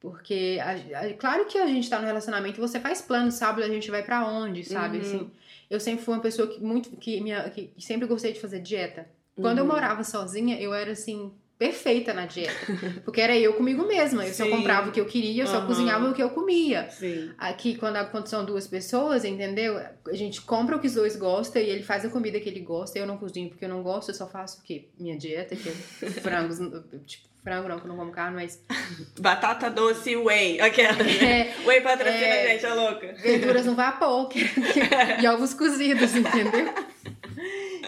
Porque, 0.01 0.59
a- 0.61 1.01
a- 1.01 1.15
claro 1.15 1.47
que 1.47 1.57
a 1.59 1.67
gente 1.67 1.89
tá 1.89 1.99
no 1.99 2.07
relacionamento, 2.07 2.61
você 2.61 2.79
faz 2.79 3.01
planos, 3.01 3.35
sabe? 3.35 3.63
A 3.63 3.69
gente 3.69 3.91
vai 3.91 4.03
pra 4.03 4.27
onde, 4.29 4.63
sabe? 4.65 4.99
Uhum. 4.99 5.03
Assim, 5.03 5.31
eu 5.71 5.81
sempre 5.81 6.05
fui 6.05 6.13
uma 6.15 6.21
pessoa 6.21 6.47
que 6.47 6.61
muito 6.63 6.91
que, 6.97 7.21
minha, 7.21 7.49
que 7.51 7.73
sempre 7.79 8.07
gostei 8.07 8.33
de 8.33 8.41
fazer 8.41 8.61
dieta. 8.61 9.09
Quando 9.41 9.59
eu 9.59 9.65
Uhum. 9.65 9.71
morava 9.73 10.05
sozinha, 10.05 10.61
eu 10.61 10.73
era 10.73 10.93
assim 10.93 11.33
perfeita 11.57 12.13
na 12.13 12.27
dieta, 12.27 12.53
porque 13.05 13.21
era 13.21 13.37
eu 13.37 13.55
comigo 13.55 13.87
mesma. 13.87 14.27
Eu 14.27 14.35
só 14.35 14.45
Sim. 14.45 14.51
comprava 14.51 14.89
o 14.89 14.93
que 14.93 15.01
eu 15.01 15.07
queria, 15.07 15.45
eu 15.45 15.47
só 15.47 15.65
cozinhava 15.65 16.11
o 16.11 16.13
que 16.13 16.23
eu 16.23 16.31
comia. 16.31 16.91
Sim. 16.91 17.31
Aqui, 17.39 17.77
quando, 17.77 17.97
são 18.27 18.45
duas 18.45 18.67
pessoas, 18.67 19.25
entendeu? 19.25 19.79
A 19.79 20.13
gente 20.15 20.43
compra 20.43 20.77
o 20.77 20.81
que 20.81 20.89
os 20.89 20.95
dois 20.95 21.17
gostam 21.17 21.63
e 21.63 21.67
ele 21.71 21.83
faz 21.83 22.05
a 22.05 22.09
comida 22.11 22.41
que 22.41 22.49
ele 22.49 22.61
gosta. 22.61 22.99
Eu 22.99 23.07
não 23.07 23.17
cozinho 23.17 23.49
porque 23.49 23.65
eu 23.65 23.69
não 23.69 23.83
gosto, 23.83 24.11
eu 24.11 24.15
só 24.15 24.27
faço 24.27 24.61
o 24.61 24.63
quê? 24.65 24.89
Minha 24.99 25.17
dieta, 25.17 25.55
que 25.57 25.69
é 25.69 25.73
frangos, 26.11 26.59
tipo, 27.07 27.25
frango 27.43 27.69
não, 27.69 27.79
que 27.79 27.85
eu 27.85 27.89
não 27.89 27.97
como 27.97 28.11
carne, 28.11 28.35
mas 28.37 28.61
Batata 29.21 29.71
doce 29.71 30.17
whey. 30.17 30.61
Aquela. 30.61 31.03
né? 31.03 31.53
é, 31.63 31.67
Whey 31.67 31.81
patrocina 31.83 32.25
É. 32.25 32.47
a 32.47 32.49
gente, 32.53 32.67
é 32.67 32.75
louca. 32.75 33.13
verduras 33.15 33.65
no 33.67 33.75
vapor 33.75 34.29
que- 34.29 34.45
que- 34.49 34.81
e 35.23 35.27
ovos 35.29 35.55
cozidos, 35.55 36.15
entendeu? 36.17 36.75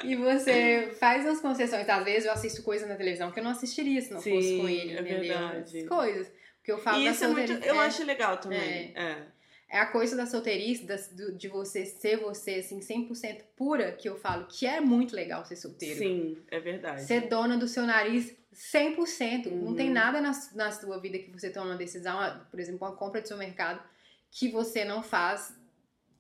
E 0.05 0.17
você 0.17 0.95
faz 0.99 1.27
as 1.27 1.41
concessões. 1.41 1.89
Às 1.89 2.05
vezes 2.05 2.25
eu 2.27 2.33
assisto 2.33 2.63
coisa 2.63 2.87
na 2.87 2.95
televisão 2.97 3.31
que 3.31 3.41
eu 3.41 3.45
não 3.45 3.51
assistiria 3.53 4.01
se 4.01 4.13
não 4.13 4.21
fosse 4.21 4.49
Sim, 4.49 4.59
com 4.61 4.69
ele, 4.69 4.93
é 4.97 5.01
entendeu? 5.01 5.21
verdade. 5.21 5.79
As 5.81 5.87
coisas. 5.89 6.33
Porque 6.59 6.73
eu 6.73 6.79
falo 6.79 7.01
E 7.01 7.05
da 7.05 7.11
isso 7.13 7.25
é 7.25 7.29
muito. 7.29 7.53
Eu 7.53 7.81
é. 7.81 7.87
acho 7.87 8.05
legal 8.05 8.37
também. 8.39 8.93
É. 8.97 9.23
É 9.69 9.79
a 9.81 9.87
coisa 9.87 10.17
da 10.17 10.27
solteirice, 10.27 10.87
do- 11.13 11.33
de 11.37 11.49
você 11.49 11.85
ser 11.85 12.19
você, 12.19 12.55
assim, 12.57 12.81
100% 12.81 13.43
pura, 13.57 13.91
que 13.93 14.09
eu 14.09 14.17
falo 14.17 14.47
que 14.47 14.65
é 14.65 14.81
muito 14.81 15.15
legal 15.15 15.45
ser 15.45 15.57
solteiro. 15.57 15.99
Sim, 15.99 16.39
é 16.49 16.61
verdade. 16.61 17.03
Ser 17.03 17.23
dona 17.29 17.57
do 17.57 17.67
seu 17.67 17.83
nariz 17.85 18.33
100%. 18.53 19.51
Não 19.51 19.69
Uhum. 19.69 19.75
tem 19.75 19.91
nada 19.91 20.21
na, 20.21 20.31
na 20.55 20.71
sua 20.71 21.01
vida 21.01 21.19
que 21.19 21.31
você 21.33 21.51
toma 21.51 21.67
uma 21.67 21.77
decisão, 21.77 22.19
por 22.51 22.61
exemplo, 22.61 22.87
uma 22.87 22.95
compra 22.97 23.21
do 23.21 23.27
seu 23.29 23.37
mercado, 23.37 23.83
que 24.31 24.49
você 24.49 24.85
não 24.85 25.03
faz 25.03 25.53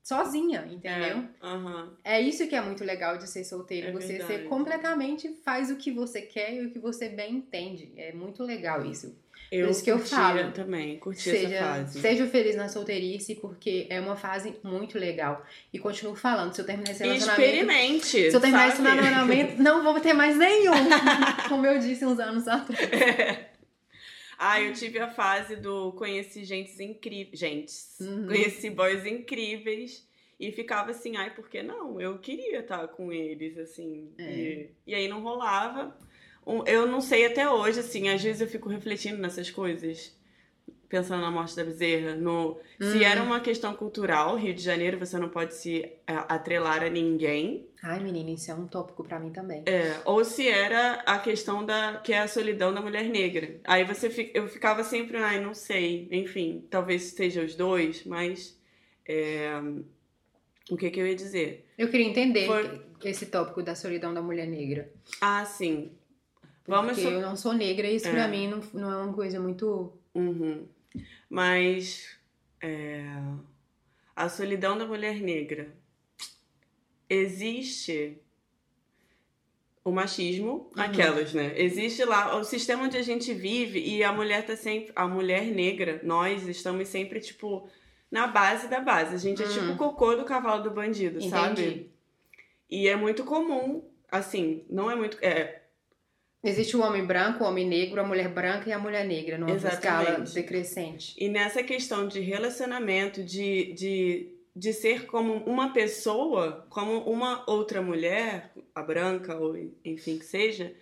sozinha, 0.06 0.64
entendeu? 0.70 1.18
É, 1.18 1.28
aham. 1.42 1.90
É 2.04 2.20
isso 2.20 2.46
que 2.46 2.54
é 2.54 2.60
muito 2.60 2.84
legal 2.84 3.18
de 3.18 3.28
ser 3.28 3.42
solteiro. 3.42 3.88
É 3.88 3.92
você 3.92 4.18
verdade. 4.18 4.32
ser 4.34 4.48
completamente 4.48 5.28
faz 5.44 5.68
o 5.68 5.74
que 5.74 5.90
você 5.90 6.22
quer 6.22 6.54
e 6.54 6.66
o 6.66 6.70
que 6.70 6.78
você 6.78 7.08
bem 7.08 7.34
entende. 7.34 7.90
É 7.96 8.12
muito 8.12 8.44
legal 8.44 8.86
isso. 8.86 9.18
Eu 9.50 9.68
isso 9.68 9.82
que 9.82 9.90
eu 9.90 9.98
falo. 9.98 10.52
também, 10.52 10.96
curti 10.98 11.28
essa 11.28 11.40
Seja, 11.48 11.58
fase. 11.58 12.00
seja 12.00 12.26
feliz 12.28 12.54
na 12.54 12.68
solteirice, 12.68 13.34
porque 13.34 13.88
é 13.90 14.00
uma 14.00 14.14
fase 14.14 14.54
muito 14.62 14.96
legal. 14.96 15.44
E 15.72 15.78
continuo 15.80 16.14
falando, 16.14 16.54
se 16.54 16.60
eu 16.60 16.66
terminar 16.66 16.92
esse 16.92 17.02
relacionamento. 17.02 17.42
experimente. 17.42 18.30
Se 18.30 18.36
eu 18.36 18.40
terminar 18.40 18.68
esse 18.68 18.76
sabe? 18.76 18.88
relacionamento, 18.88 19.60
não 19.60 19.82
vou 19.82 19.98
ter 19.98 20.12
mais 20.12 20.36
nenhum. 20.36 20.72
Como 21.48 21.66
eu 21.66 21.80
disse 21.80 22.06
uns 22.06 22.20
anos 22.20 22.46
atrás. 22.46 22.78
Ah, 24.38 24.60
eu 24.60 24.72
tive 24.72 24.98
a 24.98 25.10
fase 25.10 25.56
do 25.56 25.92
conheci 25.92 26.44
gentes 26.44 26.78
incríveis. 26.78 27.38
Gentes. 27.38 27.96
Uhum. 28.00 28.26
Conheci 28.26 28.70
boys 28.70 29.04
incríveis. 29.06 30.06
E 30.38 30.52
ficava 30.52 30.90
assim, 30.90 31.16
ai, 31.16 31.34
por 31.34 31.48
que 31.48 31.62
não? 31.62 31.98
Eu 32.00 32.18
queria 32.18 32.60
estar 32.60 32.86
com 32.88 33.10
eles, 33.10 33.56
assim. 33.56 34.12
É. 34.18 34.22
E, 34.22 34.70
e 34.88 34.94
aí 34.94 35.08
não 35.08 35.22
rolava. 35.22 35.96
Eu 36.66 36.86
não 36.86 37.00
sei 37.00 37.24
até 37.26 37.48
hoje, 37.50 37.80
assim, 37.80 38.08
às 38.08 38.22
vezes 38.22 38.40
eu 38.40 38.46
fico 38.46 38.68
refletindo 38.68 39.16
nessas 39.16 39.50
coisas. 39.50 40.14
Pensando 40.88 41.20
na 41.20 41.30
morte 41.30 41.56
da 41.56 41.64
Bezerra. 41.64 42.14
No, 42.14 42.58
Se 42.80 42.98
Uhum. 42.98 43.02
era 43.02 43.22
uma 43.22 43.40
questão 43.40 43.74
cultural, 43.74 44.36
Rio 44.36 44.54
de 44.54 44.62
Janeiro, 44.62 44.98
você 44.98 45.18
não 45.18 45.28
pode 45.28 45.54
se 45.54 45.82
é, 46.06 46.12
atrelar 46.28 46.82
a 46.84 46.88
ninguém. 46.88 47.66
Ai, 47.82 47.98
menina, 48.00 48.30
isso 48.30 48.50
é 48.50 48.54
um 48.54 48.66
tópico 48.66 49.02
pra 49.02 49.18
mim 49.18 49.30
também. 49.30 49.62
É, 49.66 49.96
ou 50.04 50.24
se 50.24 50.46
era 50.48 51.02
a 51.06 51.18
questão 51.18 51.64
da 51.64 51.96
que 52.04 52.12
é 52.12 52.20
a 52.20 52.28
solidão 52.28 52.72
da 52.72 52.80
mulher 52.80 53.04
negra. 53.08 53.56
Aí 53.64 53.84
você 53.84 54.08
fi- 54.10 54.30
eu 54.34 54.46
ficava 54.48 54.84
sempre, 54.84 55.16
ai, 55.16 55.40
não 55.40 55.54
sei, 55.54 56.06
enfim, 56.12 56.64
talvez 56.70 57.02
seja 57.04 57.42
os 57.42 57.54
dois, 57.56 58.04
mas 58.04 58.56
é, 59.08 59.50
o 60.70 60.76
que 60.76 60.90
que 60.90 61.00
eu 61.00 61.06
ia 61.06 61.14
dizer? 61.16 61.66
Eu 61.76 61.88
queria 61.88 62.06
entender 62.06 62.46
Foi- 62.46 62.80
esse 63.04 63.26
tópico 63.26 63.62
da 63.62 63.74
solidão 63.74 64.12
da 64.14 64.22
mulher 64.22 64.46
negra. 64.46 64.88
Ah, 65.20 65.44
sim. 65.44 65.92
Vamos 66.66 66.92
Porque 66.94 67.02
su- 67.08 67.14
eu 67.14 67.20
não 67.20 67.36
sou 67.36 67.52
negra 67.52 67.86
e 67.88 67.96
isso 67.96 68.08
É. 68.08 68.12
pra 68.12 68.28
mim 68.28 68.48
não, 68.48 68.60
não 68.74 68.92
é 68.92 68.96
uma 69.04 69.12
coisa 69.12 69.38
muito. 69.40 69.92
Uhum. 70.14 70.66
Mas 71.28 72.16
é, 72.62 73.04
a 74.14 74.28
solidão 74.28 74.76
da 74.78 74.86
mulher 74.86 75.20
negra 75.20 75.74
existe 77.08 78.18
o 79.84 79.92
machismo, 79.92 80.70
Uhum. 80.76 80.82
aquelas, 80.82 81.32
né? 81.32 81.52
Existe 81.56 82.04
lá 82.04 82.36
o 82.36 82.42
sistema 82.44 82.82
onde 82.84 82.96
a 82.96 83.02
gente 83.02 83.32
vive 83.32 83.78
e 83.80 84.02
a 84.02 84.12
mulher 84.12 84.44
tá 84.44 84.56
sempre, 84.56 84.92
a 84.96 85.06
mulher 85.06 85.44
negra, 85.44 86.00
nós 86.02 86.46
estamos 86.48 86.88
sempre 86.88 87.20
tipo 87.20 87.68
na 88.10 88.26
base 88.26 88.66
da 88.68 88.80
base. 88.80 89.14
A 89.14 89.18
gente 89.18 89.42
é 89.42 89.46
Uhum. 89.46 89.52
tipo 89.52 89.72
o 89.72 89.76
cocô 89.76 90.16
do 90.16 90.24
cavalo 90.24 90.62
do 90.64 90.70
bandido, 90.72 91.20
sabe? 91.28 91.62
Entendi. 91.62 91.90
E 92.68 92.88
é 92.88 92.96
muito 92.96 93.24
comum, 93.24 93.88
assim, 94.10 94.64
não 94.68 94.90
é 94.90 94.96
muito, 94.96 95.18
é, 95.22 95.62
Existe 96.44 96.76
o 96.76 96.82
homem 96.82 97.04
branco, 97.04 97.42
o 97.42 97.46
homem 97.46 97.66
negro, 97.66 98.00
a 98.00 98.04
mulher 98.04 98.28
branca 98.28 98.68
e 98.68 98.72
a 98.72 98.78
mulher 98.78 99.04
negra, 99.04 99.36
numa 99.36 99.56
escala 99.56 100.20
decrescente. 100.20 101.14
E 101.18 101.28
nessa 101.28 101.62
questão 101.62 102.06
de 102.06 102.20
relacionamento, 102.20 103.24
de, 103.24 103.72
de, 103.72 104.32
de 104.54 104.72
ser 104.72 105.06
como 105.06 105.34
uma 105.44 105.72
pessoa, 105.72 106.66
como 106.70 106.98
uma 107.00 107.42
outra 107.50 107.82
mulher, 107.82 108.52
a 108.74 108.82
branca 108.82 109.36
ou 109.36 109.56
enfim 109.84 110.18
que 110.18 110.24
seja, 110.24 110.72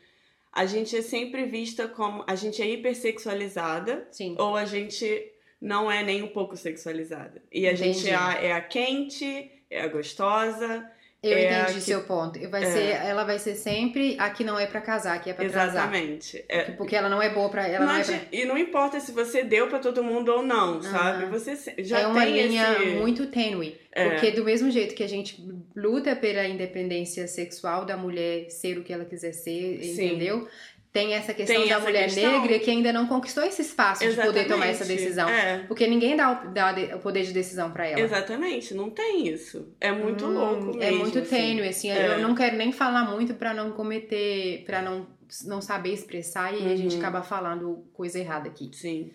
a 0.53 0.67
gente 0.67 0.97
é 0.97 1.03
sempre 1.03 1.47
vista 1.47 1.89
como. 1.89 2.25
A 2.29 2.37
gente 2.37 2.63
é 2.63 2.69
hipersexualizada 2.69 4.07
Sim. 4.13 4.37
ou 4.39 4.55
a 4.55 4.65
gente 4.65 5.33
não 5.61 5.91
é 5.91 6.03
nem 6.03 6.23
um 6.23 6.29
pouco 6.29 6.57
sexualizada. 6.57 7.43
E 7.51 7.67
a 7.67 7.73
Entendi. 7.73 8.01
gente 8.01 8.11
é 8.11 8.15
a, 8.15 8.33
é 8.35 8.53
a 8.53 8.61
quente, 8.61 9.51
é 9.69 9.81
a 9.81 9.89
gostosa. 9.89 10.89
Eu 11.25 11.39
É, 11.39 11.63
entendi 11.63 11.75
que- 11.75 11.81
seu 11.81 12.03
ponto. 12.03 12.39
Vai 12.51 12.63
é. 12.65 12.67
ser, 12.67 12.91
ela 13.07 13.25
vai 13.25 13.39
ser 13.39 13.55
sempre 13.55 14.15
a 14.19 14.29
que 14.31 14.45
não 14.45 14.59
é 14.59 14.67
pra 14.67 14.81
casar, 14.81 15.21
que 15.23 15.31
é 15.31 15.33
pra 15.33 15.49
transar. 15.49 15.69
Exatamente. 15.71 16.45
É, 16.49 16.63
Porque 16.73 16.95
ela 16.95 17.09
não 17.09 17.23
é 17.23 17.31
boa 17.31 17.49
pra. 17.49 17.67
Ela 17.67 17.87
não 17.87 17.93
não, 17.95 18.01
é 18.01 18.05
pra... 18.05 18.21
E 18.31 18.45
não 18.45 18.59
importa 18.59 19.01
se 19.01 19.11
você 19.13 19.43
deu 19.43 19.69
pra 19.69 19.79
todo 19.79 20.03
mundo 20.05 20.31
ou 20.31 20.43
não, 20.43 20.83
sabe? 20.83 21.27
Você 21.27 21.57
já 21.79 22.01
é 22.01 22.07
uma 22.07 22.25
linha 22.25 22.77
esse... 22.79 22.87
muito 22.97 23.27
tênue. 23.29 23.77
É. 23.97 24.09
Porque 24.11 24.33
do 24.33 24.45
mesmo 24.45 24.71
jeito 24.71 24.95
que 24.95 25.05
a 25.05 25.09
gente 25.09 25.41
luta 25.75 26.17
pela 26.17 26.45
independência 26.47 27.29
sexual 27.29 27.85
da 27.85 27.97
mulher 27.97 28.51
ser 28.51 28.77
o 28.77 28.83
que 28.83 28.93
ela 28.93 29.05
quiser 29.05 29.33
ser, 29.33 29.81
Sim. 29.83 30.07
entendeu? 30.07 30.49
Tem 30.95 31.13
essa 31.13 31.35
questão 31.35 31.57
Tem 31.57 31.69
da 31.69 31.75
essa 31.75 31.85
mulher 31.85 32.05
questão. 32.05 32.41
negra 32.41 32.57
que 32.61 32.71
ainda 32.71 32.93
não 32.93 33.09
conquistou 33.09 33.43
esse 33.43 33.61
espaço 33.63 34.09
de 34.09 34.15
poder 34.15 34.47
tomar 34.47 34.67
essa 34.69 34.85
Exatamente. 34.85 35.01
decisão. 35.03 35.29
É. 35.29 35.65
Porque 35.67 35.89
ninguém 35.89 36.17
dá 36.17 36.31
o, 36.31 36.49
dá 36.51 36.73
o 36.95 37.01
poder 37.01 37.25
de 37.25 37.33
decisão 37.33 37.73
pra 37.73 37.85
ela. 37.89 38.01
Exatamente, 38.01 38.73
não 38.75 38.89
tem 38.91 39.27
isso. 39.27 39.75
É 39.81 39.91
muito 39.91 40.25
Hum, 40.25 40.33
louco 40.35 40.65
mesmo. 40.67 40.83
É 40.85 40.91
muito 40.93 41.19
assim. 41.19 41.29
tênue, 41.37 41.67
assim. 41.69 41.91
É. 41.91 42.07
Eu 42.15 42.21
não 42.21 42.33
quero 42.33 42.57
nem 42.57 42.71
falar 42.71 43.11
muito 43.11 43.35
pra 43.35 43.53
não 43.53 43.73
cometer, 43.73 44.63
pra 44.65 44.81
não, 44.81 45.05
não 45.47 45.61
saber 45.61 45.93
expressar 45.93 46.55
e 46.55 46.73
a 46.73 46.77
gente 46.77 46.95
Uhum. 46.95 47.01
acaba 47.01 47.23
falando 47.23 47.85
coisa 47.93 48.17
errada 48.21 48.49
aqui. 48.49 48.71
Sim. 48.73 49.11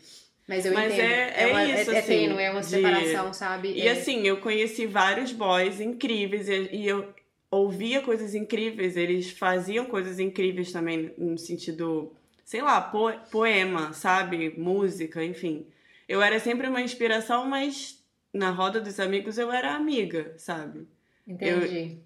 Mas 0.50 0.66
eu 0.66 0.74
Mas 0.74 0.92
entendo. 0.92 1.06
é- 1.10 1.44
é 1.44 1.48
uma, 1.48 1.64
isso, 1.64 1.92
é, 1.92 2.00
assim, 2.00 2.08
tênue, 2.08 2.44
é 2.44 2.52
uma 2.52 2.60
de- 2.60 2.66
separação, 2.66 3.32
sabe? 3.32 3.72
E 3.72 3.88
É- 3.88 3.92
assim, 3.92 4.28
eu 4.28 4.38
conheci 4.42 4.86
vários 4.86 5.32
boys 5.32 5.80
incríveis 5.80 6.50
e, 6.50 6.70
e 6.74 6.88
eu 6.90 7.08
ouvia 7.52 8.02
coisas 8.02 8.36
incríveis, 8.36 8.96
eles 8.96 9.32
faziam 9.32 9.86
coisas 9.86 10.20
incríveis 10.20 10.72
também 10.72 11.14
no 11.18 11.38
sentido, 11.38 12.14
sei 12.46 12.62
lá, 12.62 12.80
po- 12.82 13.14
poema, 13.32 13.94
sabe? 13.94 14.54
Música, 14.58 15.24
enfim. 15.24 15.66
Eu 16.08 16.22
era 16.22 16.40
sempre 16.40 16.68
uma 16.68 16.82
inspiração, 16.82 17.46
mas 17.48 18.04
na 18.34 18.52
roda 18.52 18.80
dos 18.80 19.00
amigos 19.00 19.38
eu 19.38 19.52
era 19.52 19.74
amiga, 19.76 20.34
sabe? 20.38 20.88
Entendi. 21.28 21.98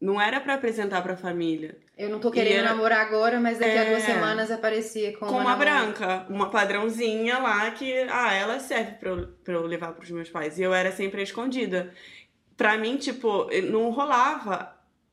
Não 0.00 0.20
era 0.20 0.40
pra 0.40 0.54
apresentar 0.54 1.02
pra 1.02 1.16
família. 1.16 1.76
Eu 1.96 2.08
não 2.08 2.18
tô 2.18 2.30
querendo 2.30 2.58
era- 2.60 2.70
namorar 2.70 3.06
agora, 3.06 3.38
mas 3.38 3.58
daqui 3.58 3.76
a 3.78 3.84
É. 3.84 3.90
duas 3.90 4.02
semanas 4.02 4.50
aparecia 4.50 5.12
com, 5.16 5.26
Com 5.26 5.34
uma 5.38 5.50
namorada. 5.56 5.84
branca, 5.84 6.26
uma 6.28 6.50
padrãozinha 6.50 7.38
lá 7.38 7.70
que, 7.70 7.92
ah, 8.10 8.32
ela 8.32 8.58
serve 8.58 8.92
pra 8.92 9.10
eu, 9.10 9.28
pra 9.44 9.54
eu 9.54 9.66
levar 9.66 9.92
pros 9.92 10.10
meus 10.10 10.28
pais. 10.28 10.58
E 10.58 10.62
eu 10.62 10.74
era 10.74 10.90
sempre 10.90 11.20
a 11.20 11.24
escondida. 11.24 11.92
Pra 12.56 12.76
mim, 12.76 12.96
tipo, 12.96 13.48
não 13.70 13.90
rolava 13.90 14.71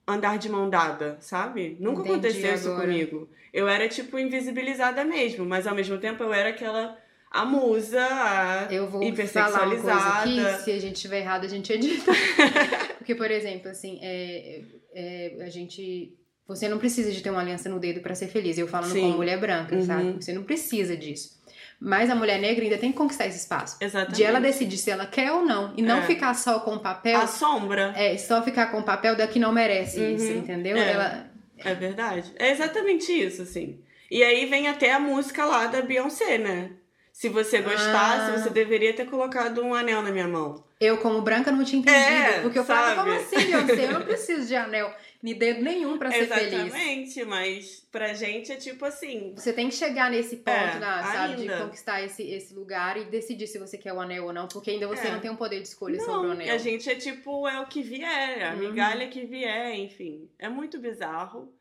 andar 0.10 0.38
de 0.38 0.50
mão 0.50 0.70
dada, 0.70 1.18
sabe? 1.22 1.78
Nunca 1.80 2.02
Entendi 2.02 2.14
aconteceu 2.14 2.54
isso 2.56 2.70
agora. 2.72 2.88
comigo. 2.88 3.30
Eu 3.54 3.68
era, 3.68 3.88
tipo, 3.88 4.18
invisibilizada 4.20 5.04
mesmo, 5.04 5.46
mas 5.46 5.66
ao 5.68 5.76
mesmo 5.76 5.98
tempo 5.98 6.22
eu 6.24 6.34
era 6.34 6.50
aquela, 6.50 6.98
a 7.32 7.46
musa, 7.46 8.00
a 8.02 8.68
Eu 8.72 8.88
vou 8.88 9.02
falar 9.28 9.64
uma 9.66 9.76
coisa 9.76 9.94
aqui, 9.94 10.64
se 10.64 10.72
a 10.72 10.80
gente 10.80 10.96
estiver 10.96 11.20
errado, 11.20 11.46
a 11.46 11.48
gente 11.50 11.72
edita. 11.74 12.12
Porque, 13.00 13.16
por 13.16 13.30
exemplo, 13.32 13.70
assim, 13.72 14.00
é, 14.02 14.62
é, 14.94 15.38
a 15.42 15.50
gente. 15.50 16.14
Você 16.48 16.68
não 16.68 16.80
precisa 16.80 17.12
de 17.12 17.22
ter 17.22 17.30
uma 17.30 17.42
aliança 17.42 17.70
no 17.70 17.80
dedo 17.80 18.02
pra 18.02 18.16
ser 18.16 18.28
feliz. 18.28 18.58
Eu 18.58 18.68
falando 18.68 18.92
Sim. 18.92 19.02
como 19.02 19.18
mulher 19.18 19.40
branca, 19.40 19.76
Uhum. 19.76 19.86
sabe? 19.86 20.14
Você 20.14 20.34
não 20.34 20.44
precisa 20.44 20.98
disso. 20.98 21.39
Mas 21.82 22.10
a 22.10 22.16
mulher 22.16 22.40
negra 22.40 22.64
ainda 22.64 22.78
tem 22.78 22.92
que 22.92 22.98
conquistar 22.98 23.26
esse 23.28 23.38
espaço. 23.38 23.78
Exatamente. 23.80 24.16
De 24.18 24.24
ela 24.24 24.40
decidir 24.42 24.78
se 24.78 24.92
ela 24.92 25.06
quer 25.06 25.32
ou 25.32 25.46
não. 25.46 25.74
E 25.78 25.82
não 25.82 26.00
É. 26.00 26.02
ficar 26.02 26.34
só 26.34 26.60
com 26.60 26.76
o 26.76 26.80
papel. 26.80 27.18
A 27.18 27.26
sombra. 27.26 27.94
É, 27.96 28.18
só 28.18 28.42
ficar 28.44 28.68
com 28.68 28.80
o 28.80 28.84
papel 28.84 29.16
da 29.16 29.26
que 29.28 29.40
não 29.40 29.54
merece 29.54 29.98
Uhum. 30.00 30.16
isso, 30.16 30.32
entendeu? 30.32 30.76
É. 30.78 30.92
Ela, 30.92 31.30
É 31.64 31.74
verdade. 31.76 32.32
É 32.38 32.52
exatamente 32.52 33.12
isso, 33.12 33.42
assim. 33.42 33.80
E 34.12 34.24
aí 34.24 34.46
vem 34.46 34.68
até 34.68 34.92
a 34.94 35.00
música 35.00 35.44
lá 35.46 35.68
da 35.68 35.82
Beyoncé, 35.82 36.38
né? 36.38 36.72
Se 37.14 37.28
você 37.28 37.62
gostasse, 37.62 38.32
Ah. 38.32 38.38
você 38.38 38.50
deveria 38.50 38.94
ter 38.94 39.06
colocado 39.06 39.62
um 39.62 39.74
anel 39.74 40.02
na 40.02 40.10
minha 40.12 40.28
mão. 40.28 40.64
Eu, 40.80 40.98
como 41.00 41.22
branca, 41.22 41.52
não 41.52 41.66
tinha 41.66 41.82
entendido. 41.82 42.02
É, 42.06 42.40
porque 42.42 42.58
eu 42.60 42.64
falava, 42.64 42.96
sabe? 42.96 43.10
como 43.10 43.20
assim, 43.22 43.46
Beyoncé? 43.52 43.86
Eu 43.86 43.92
não 43.92 44.02
preciso 44.04 44.48
de 44.48 44.56
anel, 44.56 44.90
nem 45.22 45.34
dedo 45.38 45.62
nenhum 45.62 45.98
pra 45.98 46.12
ser 46.12 46.28
feliz. 46.28 46.54
Exatamente, 46.54 47.26
mas 47.26 47.86
pra 47.92 48.14
gente 48.14 48.52
é 48.52 48.56
tipo 48.56 48.86
assim. 48.86 49.34
Você 49.36 49.52
tem 49.52 49.68
que 49.70 49.76
chegar 49.76 50.10
nesse 50.10 50.38
ponto, 50.38 50.50
É, 50.58 50.80
né, 50.80 51.02
sabe? 51.04 51.36
De 51.36 51.42
ainda. 51.42 51.66
conquistar 51.66 52.02
esse, 52.04 52.24
esse 52.24 52.54
lugar 52.54 52.96
e 52.98 53.06
decidir 53.06 53.48
se 53.48 53.60
você 53.60 53.78
quer 53.78 53.92
o 53.94 54.00
anel 54.00 54.26
ou 54.26 54.34
não, 54.34 54.48
porque 54.48 54.72
ainda 54.72 54.88
você 54.88 55.08
É. 55.08 55.12
não 55.12 55.20
tem 55.20 55.30
um 55.30 55.36
poder 55.36 55.62
de 55.62 55.68
escolha 55.68 56.00
sobre 56.00 56.12
o 56.14 56.24
Não, 56.24 56.32
anel. 56.32 56.54
a 56.56 56.58
gente 56.58 56.90
é 56.90 56.96
tipo, 56.96 57.48
é 57.48 57.60
o 57.60 57.68
que 57.68 57.82
vier, 57.82 58.44
a 58.44 58.54
Uhum. 58.54 58.60
migalha 58.70 59.08
que 59.10 59.26
vier, 59.26 59.76
enfim. 59.76 60.30
É 60.40 60.48
muito 60.48 60.80
bizarro. 60.80 61.54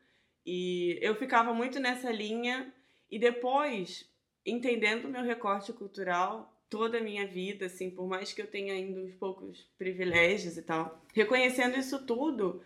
E 0.45 0.97
eu 1.01 1.15
ficava 1.15 1.53
muito 1.53 1.79
nessa 1.79 2.09
linha. 2.11 2.73
E 3.11 3.19
depois, 3.19 4.05
entendendo 4.45 5.05
o 5.05 5.09
meu 5.09 5.21
recorte 5.23 5.73
cultural, 5.73 6.55
toda 6.69 6.99
a 6.99 7.01
minha 7.01 7.27
vida, 7.27 7.65
assim, 7.65 7.89
por 7.89 8.07
mais 8.07 8.31
que 8.31 8.41
eu 8.41 8.47
tenha 8.47 8.73
ainda 8.73 8.99
uns 9.01 9.13
poucos 9.15 9.67
privilégios 9.77 10.55
e 10.57 10.61
tal, 10.61 11.03
reconhecendo 11.13 11.77
isso 11.77 12.05
tudo, 12.05 12.61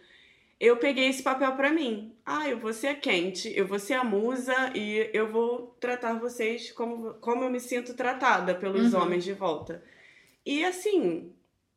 eu 0.59 0.77
peguei 0.77 1.07
esse 1.09 1.21
papel 1.23 1.51
pra 1.53 1.71
mim. 1.71 2.13
Ah, 2.25 2.47
eu 2.49 2.57
vou 2.57 2.71
ser 2.73 2.87
a 2.87 2.95
quente, 2.95 3.51
eu 3.55 3.67
vou 3.67 3.79
ser 3.79 3.93
a 3.95 4.03
musa 4.03 4.71
e 4.75 5.09
eu 5.13 5.31
vou 5.31 5.75
tratar 5.79 6.13
vocês 6.19 6.71
como, 6.71 7.13
como 7.15 7.43
eu 7.43 7.49
me 7.49 7.59
sinto 7.59 7.93
tratada 7.93 8.55
pelos 8.55 8.93
Uhum. 8.93 9.01
homens 9.01 9.23
de 9.23 9.33
volta. 9.33 9.83
E 10.45 10.63
assim, 10.63 11.31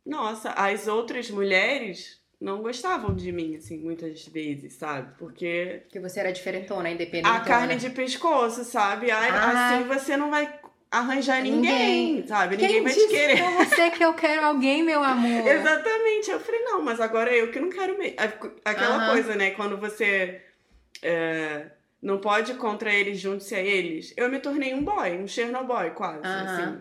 nossa, 0.05 0.51
as 0.53 0.87
outras 0.89 1.31
mulheres 1.31 2.21
não 2.41 2.61
gostavam 2.63 3.15
de 3.15 3.33
mim, 3.33 3.57
assim, 3.57 3.79
muitas 3.79 4.27
vezes, 4.29 4.75
sabe? 4.75 5.15
Porque 5.19 5.81
Porque 5.85 5.99
você 6.01 6.21
era 6.21 6.31
diferentona, 6.33 6.91
independente. 6.91 7.27
a 7.35 7.41
carne 7.41 7.77
de 7.77 7.89
pescoço, 7.91 8.63
sabe? 8.63 9.11
Ai, 9.11 9.31
Ah. 9.31 9.75
Assim 9.79 9.89
você 9.89 10.17
não 10.17 10.31
vai 10.31 10.61
arranjar 10.99 11.43
Ninguém. 11.43 11.61
ninguém, 11.61 12.27
sabe? 12.27 12.57
Quem 12.57 12.67
Ninguém 12.67 12.83
vai 12.83 12.93
te 12.95 13.09
querer. 13.09 13.37
pra 13.39 13.65
você 13.65 13.91
que 13.91 14.05
eu 14.05 14.15
quero 14.15 14.45
alguém, 14.45 14.83
meu 14.83 15.03
amor? 15.03 15.47
Exatamente. 15.47 16.31
Eu 16.31 16.41
falei, 16.41 16.61
não, 16.63 16.83
mas 16.83 17.01
agora 17.01 17.35
eu 17.35 17.51
que 17.51 17.61
não 17.61 17.71
quero 17.71 17.99
mesmo. 17.99 18.17
Aquela 18.65 19.11
coisa, 19.11 19.35
né? 19.35 19.51
Quando 19.51 19.77
você 19.77 20.41
é, 21.03 21.67
não 22.01 22.19
pode 22.19 22.53
ir 22.53 22.57
contra 22.57 22.93
eles, 22.93 23.19
junte-se 23.19 23.55
a 23.55 23.61
eles. 23.61 24.13
Eu 24.17 24.29
me 24.31 24.39
tornei 24.39 24.75
um 24.75 24.85
boy, 24.85 25.19
um 25.19 25.29
Chernobyl 25.29 25.93
quase, 25.95 26.21
assim. 26.25 26.81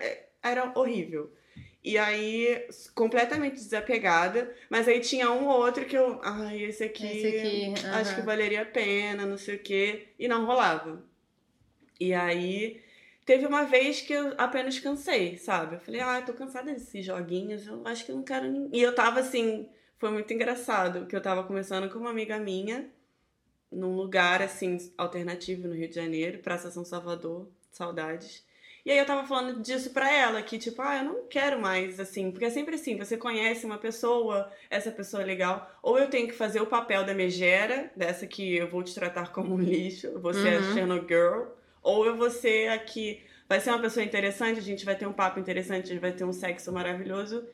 É, 0.00 0.24
Era 0.42 0.72
horrível. 0.74 1.32
E 1.82 1.98
aí, 1.98 2.66
completamente 2.94 3.56
desapegada. 3.56 4.50
Mas 4.70 4.88
aí 4.88 5.00
tinha 5.00 5.30
um 5.30 5.46
ou 5.46 5.60
outro 5.60 5.84
que 5.84 5.96
eu... 5.96 6.18
Ai, 6.22 6.62
esse 6.62 6.82
aqui... 6.82 7.06
Esse 7.06 7.26
aqui, 7.26 7.86
Acho 7.88 8.14
que 8.14 8.22
valeria 8.22 8.62
a 8.62 8.66
pena, 8.66 9.26
não 9.26 9.36
sei 9.36 9.56
o 9.56 9.58
quê. 9.58 10.08
E 10.18 10.26
não 10.26 10.46
rolava. 10.46 11.04
E 12.00 12.14
aí... 12.14 12.82
Teve 13.24 13.46
uma 13.46 13.64
vez 13.64 14.00
que 14.02 14.12
eu 14.12 14.34
apenas 14.36 14.78
cansei, 14.78 15.38
sabe? 15.38 15.76
Eu 15.76 15.80
falei, 15.80 16.00
ah, 16.00 16.18
eu 16.20 16.26
tô 16.26 16.34
cansada 16.34 16.72
desses 16.72 17.04
joguinhos, 17.04 17.66
eu 17.66 17.80
acho 17.86 18.04
que 18.04 18.12
eu 18.12 18.16
não 18.16 18.22
quero. 18.22 18.68
E 18.72 18.82
eu 18.82 18.94
tava 18.94 19.20
assim, 19.20 19.68
foi 19.96 20.10
muito 20.10 20.32
engraçado, 20.32 21.06
que 21.06 21.16
eu 21.16 21.22
tava 21.22 21.42
conversando 21.44 21.88
com 21.88 21.98
uma 21.98 22.10
amiga 22.10 22.38
minha, 22.38 22.90
num 23.72 23.94
lugar, 23.96 24.42
assim, 24.42 24.76
alternativo 24.96 25.66
no 25.66 25.74
Rio 25.74 25.88
de 25.88 25.94
Janeiro, 25.94 26.38
Praça 26.38 26.70
São 26.70 26.84
Salvador, 26.84 27.48
saudades. 27.70 28.44
E 28.84 28.90
aí 28.90 28.98
eu 28.98 29.06
tava 29.06 29.26
falando 29.26 29.62
disso 29.62 29.90
pra 29.90 30.12
ela, 30.12 30.42
que 30.42 30.58
tipo, 30.58 30.82
ah, 30.82 30.98
eu 30.98 31.04
não 31.04 31.26
quero 31.26 31.58
mais, 31.58 31.98
assim, 31.98 32.30
porque 32.30 32.44
é 32.44 32.50
sempre 32.50 32.74
assim, 32.74 32.98
você 32.98 33.16
conhece 33.16 33.64
uma 33.64 33.78
pessoa, 33.78 34.52
essa 34.68 34.90
pessoa 34.90 35.22
é 35.22 35.26
legal, 35.26 35.74
ou 35.82 35.98
eu 35.98 36.10
tenho 36.10 36.28
que 36.28 36.34
fazer 36.34 36.60
o 36.60 36.66
papel 36.66 37.02
da 37.04 37.14
megera, 37.14 37.90
dessa 37.96 38.26
que 38.26 38.54
eu 38.56 38.68
vou 38.68 38.82
te 38.82 38.94
tratar 38.94 39.32
como 39.32 39.54
um 39.54 39.58
lixo, 39.58 40.20
você 40.20 40.48
é 40.48 40.52
Uhum. 40.52 40.58
a 40.58 40.62
Chernobyl, 40.62 41.46
ou 41.84 42.04
eu 42.04 42.16
vou 42.16 42.30
ser 42.30 42.68
aqui, 42.70 43.22
vai 43.48 43.60
ser 43.60 43.70
uma 43.70 43.78
pessoa 43.78 44.02
interessante, 44.04 44.58
a 44.58 44.62
gente 44.62 44.84
vai 44.84 44.96
ter 44.96 45.06
um 45.06 45.12
papo 45.12 45.38
interessante, 45.38 45.84
a 45.84 45.92
gente 45.92 46.00
vai 46.00 46.10
ter 46.12 46.24
um 46.24 46.32
sexo 46.32 46.72
maravilhoso, 46.72 47.44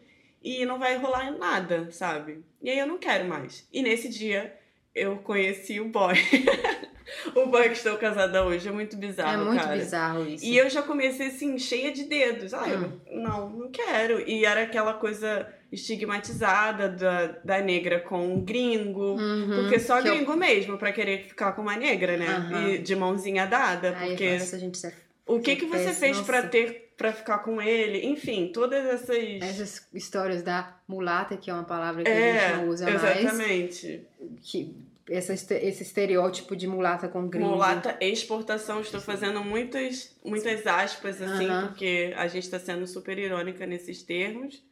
e 0.42 0.64
não 0.64 0.78
vai 0.78 0.96
rolar 0.96 1.30
nada, 1.32 1.90
sabe? 1.90 2.42
E 2.62 2.70
aí 2.70 2.78
eu 2.78 2.86
não 2.86 2.96
quero 2.96 3.28
mais. 3.28 3.68
E 3.70 3.82
nesse 3.82 4.08
dia 4.08 4.56
eu 4.94 5.16
conheci 5.18 5.78
o 5.80 5.88
boy. 5.90 6.14
o 7.34 7.46
boy 7.46 7.64
que 7.64 7.74
estou 7.74 7.96
casada 7.98 8.44
hoje. 8.44 8.68
É 8.68 8.72
muito 8.72 8.96
É 8.96 8.98
bizarro, 8.98 9.44
muito 9.46 9.60
cara. 9.62 9.76
bizarro 9.76 10.26
isso. 10.26 10.44
E 10.44 10.56
eu 10.56 10.70
já 10.70 10.82
comecei 10.82 11.26
assim, 11.26 11.58
cheia 11.58 11.92
de 11.92 12.04
dedos. 12.04 12.54
Ah, 12.54 12.64
Hum. 12.66 13.00
eu 13.06 13.18
não, 13.20 13.50
não 13.50 13.70
quero. 13.70 14.20
E 14.28 14.44
era 14.46 14.62
aquela 14.62 14.94
coisa 14.94 15.46
estigmatizada 15.72 16.88
da, 16.88 17.26
da 17.44 17.60
negra 17.60 18.00
com 18.00 18.34
um 18.34 18.40
gringo. 18.40 19.14
Uhum, 19.20 19.62
Porque 19.62 19.78
só 19.78 19.98
eu- 20.00 20.04
gringo 20.14 20.36
mesmo 20.36 20.76
pra 20.78 20.92
querer 20.92 21.24
ficar 21.28 21.52
com 21.52 21.62
uma 21.62 21.76
negra, 21.76 22.16
né? 22.16 22.26
Aham. 22.26 22.68
E 22.68 22.78
de 22.78 22.96
mãozinha 22.96 23.46
dada. 23.46 23.94
Ai, 23.96 24.08
porque 24.08 24.32
nossa, 24.38 24.58
gente, 24.58 24.86
é- 24.86 24.92
o 25.26 25.38
que 25.40 25.56
que 25.56 25.66
você 25.66 25.92
fez 25.92 26.16
nossa. 26.18 26.42
ter 26.48 26.92
pra 26.96 27.12
ficar 27.12 27.38
com 27.38 27.60
ele? 27.62 28.06
Enfim, 28.06 28.50
todas 28.52 28.84
essas. 28.84 29.16
essas 29.42 29.86
histórias 29.94 30.42
da 30.42 30.76
mulata, 30.88 31.36
que 31.36 31.50
é 31.50 31.54
uma 31.54 31.64
palavra 31.64 32.02
que 32.02 32.10
a 32.10 32.14
É, 32.14 32.48
gente 32.48 32.56
não 32.58 32.68
usa 32.68 32.84
mais. 32.90 33.02
exatamente. 33.02 34.00
Que 34.42 34.74
essa, 35.08 35.32
esse 35.32 35.82
estereótipo 35.82 36.54
de 36.54 36.66
mulata 36.68 37.08
com 37.08 37.26
gringo. 37.28 37.48
Mulata 37.48 37.96
exportação, 38.00 38.80
estou 38.80 39.00
fazendo 39.00 39.42
muitas, 39.42 40.14
muitas 40.24 40.66
aspas, 40.66 41.20
assim, 41.22 41.48
porque 41.68 42.12
a 42.16 42.26
gente 42.28 42.44
está 42.44 42.58
sendo 42.60 42.86
super 42.86 43.18
irônica 43.18 43.66
nesses 43.66 44.02
termos. 44.02 44.62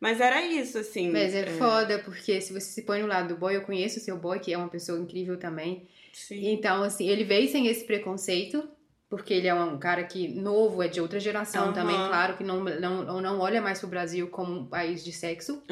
Mas 0.00 0.20
era 0.20 0.40
isso, 0.44 0.78
assim. 0.78 1.10
Mas 1.10 1.34
é, 1.34 1.46
foda, 1.46 1.98
porque 1.98 2.40
se 2.40 2.52
você 2.52 2.66
se 2.70 2.82
põe 2.82 3.00
no 3.02 3.08
lado 3.08 3.28
do 3.28 3.36
boy, 3.36 3.56
eu 3.56 3.62
conheço 3.62 3.98
o 3.98 4.02
seu 4.02 4.16
boy, 4.16 4.38
que 4.38 4.52
é 4.52 4.56
uma 4.58 4.68
pessoa 4.68 4.98
incrível 4.98 5.36
também. 5.36 5.88
Sim. 6.12 6.52
Então, 6.52 6.82
assim, 6.82 7.08
ele 7.08 7.24
veio 7.24 7.50
sem 7.50 7.66
esse 7.66 7.84
preconceito, 7.84 8.68
porque 9.10 9.34
ele 9.34 9.48
é 9.48 9.54
um 9.54 9.78
cara 9.78 10.04
que 10.04 10.28
novo, 10.28 10.82
é 10.82 10.88
de 10.88 11.00
outra 11.00 11.18
geração 11.18 11.72
também, 11.72 11.96
claro, 11.96 12.36
que 12.36 12.44
não, 12.44 12.62
não, 12.62 13.20
não 13.20 13.40
olha 13.40 13.60
mais 13.60 13.80
pro 13.80 13.88
Brasil 13.88 14.28
como 14.28 14.52
um 14.52 14.66
país 14.66 15.04
de 15.04 15.12
sexo, 15.12 15.62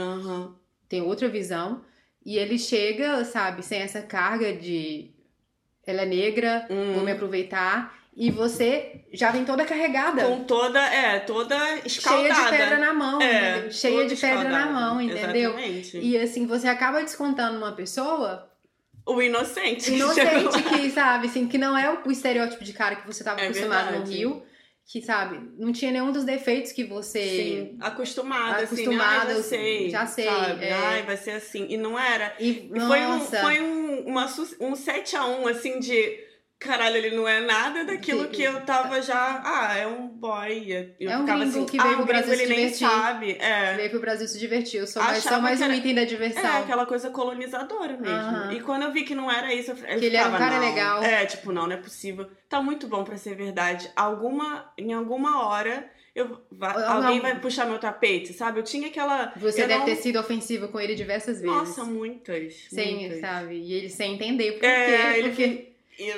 tem 0.88 1.02
outra 1.02 1.28
visão. 1.28 1.84
E 2.24 2.36
ele 2.38 2.58
chega, 2.58 3.24
sabe, 3.24 3.62
sem 3.62 3.80
essa 3.80 4.02
carga 4.02 4.52
de 4.52 5.10
ela 5.86 6.02
é 6.02 6.06
negra, 6.06 6.66
Hum. 6.68 6.94
vou 6.94 7.04
me 7.04 7.12
aproveitar. 7.12 7.96
E 8.16 8.30
você 8.30 9.02
já 9.12 9.30
vem 9.30 9.44
toda 9.44 9.64
carregada. 9.66 10.24
Com 10.24 10.44
toda, 10.44 10.80
é, 10.82 11.18
toda 11.20 11.54
escaldada. 11.84 12.34
cheia 12.34 12.44
de 12.44 12.50
pedra 12.50 12.78
na 12.78 12.94
mão, 12.94 13.20
É, 13.20 13.70
cheia 13.70 14.06
de 14.06 14.16
pedra 14.16 14.44
na 14.44 14.60
escaldada. 14.60 14.72
mão, 14.72 15.00
entendeu? 15.02 15.50
Exatamente. 15.58 15.98
E 15.98 16.16
assim, 16.18 16.46
você 16.46 16.66
acaba 16.66 17.02
descontando 17.02 17.58
uma 17.58 17.72
pessoa 17.72 18.50
O 19.04 19.20
inocente. 19.20 19.92
inocente 19.92 20.62
que, 20.64 20.90
sabe, 20.90 21.26
assim, 21.26 21.46
que 21.46 21.58
não 21.58 21.76
é 21.76 21.92
o, 21.92 22.10
estereótipo 22.10 22.64
de 22.64 22.72
cara 22.72 22.96
que 22.96 23.06
você 23.06 23.20
estava 23.22 23.38
É 23.40 23.44
acostumado 23.48 23.84
no 23.86 23.90
verdade. 23.98 24.16
Rio, 24.16 24.42
que, 24.86 25.02
sabe, 25.02 25.50
não 25.58 25.70
tinha 25.70 25.90
nenhum 25.92 26.10
dos 26.10 26.24
defeitos 26.24 26.72
que 26.72 26.84
você 26.84 27.20
Sim, 27.22 27.76
acostumada, 27.80 28.62
Acostumada, 28.64 29.32
assim, 29.32 29.34
ah, 29.36 29.40
já 29.40 29.42
sei. 29.42 29.90
já 29.90 30.06
sei, 30.06 30.24
Sabe? 30.24 30.64
é. 30.64 30.72
Ai, 30.72 31.02
vai 31.02 31.16
ser 31.18 31.32
assim. 31.32 31.66
E 31.68 31.76
não 31.76 31.98
era. 31.98 32.34
E, 32.40 32.70
E 32.74 32.80
foi 32.80 33.00
um, 33.04 33.20
foi 33.20 33.60
um, 33.60 34.06
uma, 34.06 34.24
um 34.60 34.72
7x1, 34.72 35.50
assim, 35.50 35.80
de. 35.80 36.24
Caralho, 36.58 36.96
ele 36.96 37.14
não 37.14 37.28
é 37.28 37.40
nada 37.42 37.84
daquilo 37.84 38.24
Que- 38.28 38.36
que 38.36 38.42
eu 38.42 38.60
tava 38.62 39.02
já. 39.02 39.42
Ah, 39.44 39.76
é 39.76 39.86
um 39.86 40.08
boy. 40.08 40.94
Eu 40.98 41.10
É 41.10 41.16
um 41.18 41.20
ficava 41.20 41.44
assim, 41.44 41.66
que 41.66 41.78
ah, 41.78 41.82
veio 41.82 41.94
o 41.94 41.96
pro 41.98 42.06
Brasil 42.06 42.28
gringo, 42.30 42.38
se 42.38 42.42
ele 42.44 42.54
nem 42.62 42.72
divertir. 42.72 42.88
sabe. 42.88 43.36
É. 43.38 43.74
veio 43.74 43.90
pro 43.90 44.00
Brasil 44.00 44.26
se 44.26 44.38
divertir, 44.38 44.80
eu 44.80 44.86
sou 44.86 45.02
mais, 45.02 45.22
só 45.22 45.38
mais 45.38 45.60
um 45.60 45.64
era- 45.64 45.76
item 45.76 45.94
da 45.94 46.00
É, 46.00 46.04
diversão. 46.06 46.56
aquela 46.62 46.86
coisa 46.86 47.10
colonizadora 47.10 47.98
mesmo. 47.98 48.52
E 48.52 48.60
quando 48.62 48.84
eu 48.84 48.90
vi 48.92 49.02
que 49.04 49.14
não 49.14 49.30
era 49.30 49.52
isso, 49.52 49.72
eu, 49.72 49.76
eu 49.76 49.98
Que 49.98 50.06
ele 50.06 50.16
era 50.16 50.28
um 50.28 50.32
ficava, 50.32 50.50
cara 50.50 50.60
não. 50.60 50.68
legal. 50.68 51.02
É, 51.02 51.26
tipo, 51.26 51.52
não, 51.52 51.66
não 51.66 51.74
é 51.74 51.76
possível. 51.76 52.26
Tá 52.48 52.62
muito 52.62 52.88
bom 52.88 53.04
pra 53.04 53.18
ser 53.18 53.34
verdade. 53.34 53.90
Alguma, 53.94 54.72
em 54.78 54.94
alguma 54.94 55.46
hora, 55.46 55.88
eu, 56.14 56.40
vai- 56.50 56.82
alguém 56.84 57.16
não. 57.16 57.22
vai 57.22 57.38
puxar 57.38 57.66
meu 57.66 57.78
tapete, 57.78 58.32
sabe? 58.32 58.60
Eu 58.60 58.64
tinha 58.64 58.88
aquela... 58.88 59.30
Você 59.36 59.66
deve 59.66 59.80
não- 59.80 59.84
ter 59.84 59.96
sido 59.96 60.18
ofensivo 60.18 60.68
com 60.68 60.80
ele 60.80 60.94
diversas 60.94 61.38
vezes. 61.42 61.54
Nossa, 61.54 61.84
muitas. 61.84 62.54
sem, 62.70 62.96
muitas. 63.00 63.20
sabe? 63.20 63.56
E 63.56 63.72
ele 63.74 63.90
sem 63.90 64.14
entender 64.14 64.52
por 64.52 64.64
É, 64.64 65.12
quê. 65.12 65.18
ele 65.18 65.28
Porque... 65.28 65.75
E, 65.98 66.10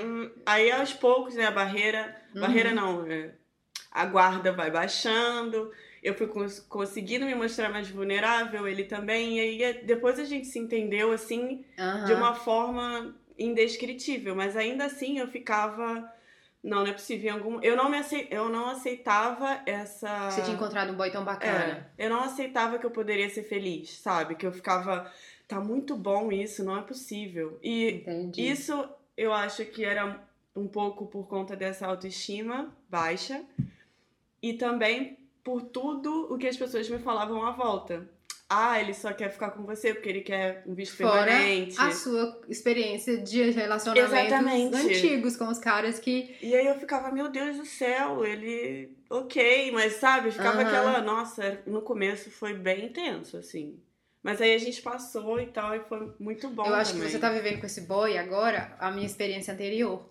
aí 0.45 0.71
aos 0.71 0.93
poucos, 0.93 1.35
né, 1.35 1.47
a 1.47 1.51
barreira. 1.51 2.17
Uhum. 2.35 2.41
Barreira 2.41 2.73
não, 2.73 3.07
é, 3.11 3.31
a 3.91 4.05
guarda 4.07 4.53
vai 4.53 4.71
baixando. 4.71 5.71
Eu 6.03 6.15
fui 6.15 6.27
cons- 6.27 6.61
conseguindo 6.61 7.27
me 7.27 7.35
mostrar 7.35 7.71
mais 7.71 7.89
vulnerável, 7.89 8.67
ele 8.69 8.85
também. 8.85 9.39
E 9.39 9.41
aí 9.41 9.63
é- 9.63 9.73
depois 9.73 10.19
a 10.19 10.25
gente 10.25 10.47
se 10.47 10.59
entendeu 10.59 11.11
assim 11.13 11.65
Aham. 11.79 12.05
de 12.05 12.13
uma 12.15 12.35
forma 12.35 13.17
indescritível, 13.39 14.35
mas 14.35 14.57
ainda 14.57 14.85
assim 14.85 15.19
eu 15.19 15.29
ficava. 15.29 16.13
Não, 16.63 16.81
não 16.81 16.89
é 16.89 16.93
possível. 16.93 17.31
Em 17.31 17.33
algum... 17.33 17.61
eu, 17.63 17.77
não 17.77 17.89
me 17.89 17.99
eu 18.31 18.49
não 18.49 18.69
aceitava 18.69 19.61
essa. 19.65 20.31
Você 20.31 20.43
tinha 20.43 20.57
encontrado 20.57 20.93
um 20.93 20.97
boy 20.97 21.11
tão 21.11 21.25
bacana. 21.25 21.89
É, 21.97 22.05
eu 22.05 22.11
não 22.11 22.21
aceitava 22.21 22.79
que 22.79 22.87
eu 22.87 22.91
poderia 22.91 23.31
ser 23.31 23.45
feliz, 23.45 23.99
sabe? 23.99 24.35
Que 24.35 24.47
eu 24.47 24.53
ficava. 24.53 25.11
Tá 25.47 25.61
muito 25.61 25.97
bom 25.97 26.31
isso, 26.31 26.63
não 26.65 26.77
é 26.79 26.83
possível. 26.83 27.59
E 27.63 27.89
Entendi. 27.89 28.43
isso 28.51 28.89
eu 29.19 29.33
acho 29.33 29.65
que 29.65 29.85
era 29.85 30.25
um 30.55 30.69
pouco 30.69 31.05
por 31.07 31.27
conta 31.27 31.57
dessa 31.57 31.87
autoestima 31.89 32.73
baixa 32.89 33.45
e 34.41 34.55
também 34.55 35.19
por 35.43 35.63
tudo 35.63 36.33
o 36.33 36.39
que 36.39 36.47
as 36.47 36.57
pessoas 36.57 36.89
me 36.89 37.01
falavam 37.01 37.45
à 37.45 37.51
volta. 37.51 38.09
Ah, 38.49 38.81
ele 38.81 38.95
só 38.95 39.13
quer 39.13 39.31
ficar 39.31 39.51
com 39.51 39.65
você 39.65 39.93
porque 39.93 40.09
ele 40.09 40.21
quer 40.21 40.63
um 40.67 40.75
visto 40.75 40.97
Fora 40.97 41.27
permanente. 41.27 41.79
a 41.79 41.91
sua 41.91 42.41
experiência 42.49 43.19
de 43.19 43.51
relacionamentos 43.51 44.13
Exatamente. 44.15 44.77
antigos 44.77 45.37
com 45.37 45.49
os 45.49 45.59
caras 45.59 45.99
que. 45.99 46.35
E 46.41 46.55
aí 46.55 46.67
eu 46.67 46.79
ficava, 46.79 47.11
meu 47.11 47.29
Deus 47.29 47.57
do 47.57 47.67
céu, 47.67 48.25
ele. 48.25 48.97
Ok, 49.11 49.71
mas 49.73 49.95
sabe, 49.95 50.31
ficava 50.31 50.63
aquela. 50.63 51.03
Nossa, 51.03 51.61
no 51.67 51.83
começo 51.83 52.31
foi 52.31 52.55
bem 52.55 52.87
intenso, 52.87 53.37
assim. 53.37 53.79
Mas 54.23 54.41
aí 54.41 54.55
a 54.55 54.59
gente 54.59 54.83
passou 54.83 55.41
e 55.41 55.47
tal, 55.47 55.75
e 55.77 55.81
foi 55.81 56.13
muito 56.19 56.49
bom. 56.49 56.67
eu 56.67 56.75
acho 56.75 56.93
também. 56.93 57.07
que 57.07 57.13
você 57.13 57.19
tá 57.19 57.31
vivendo 57.31 57.61
com 57.61 57.67
esse 57.67 57.83
boy 57.83 58.19
agora, 58.19 58.77
a 58.79 58.91
minha 58.91 59.07
experiência 59.07 59.55
anterior. 59.55 60.11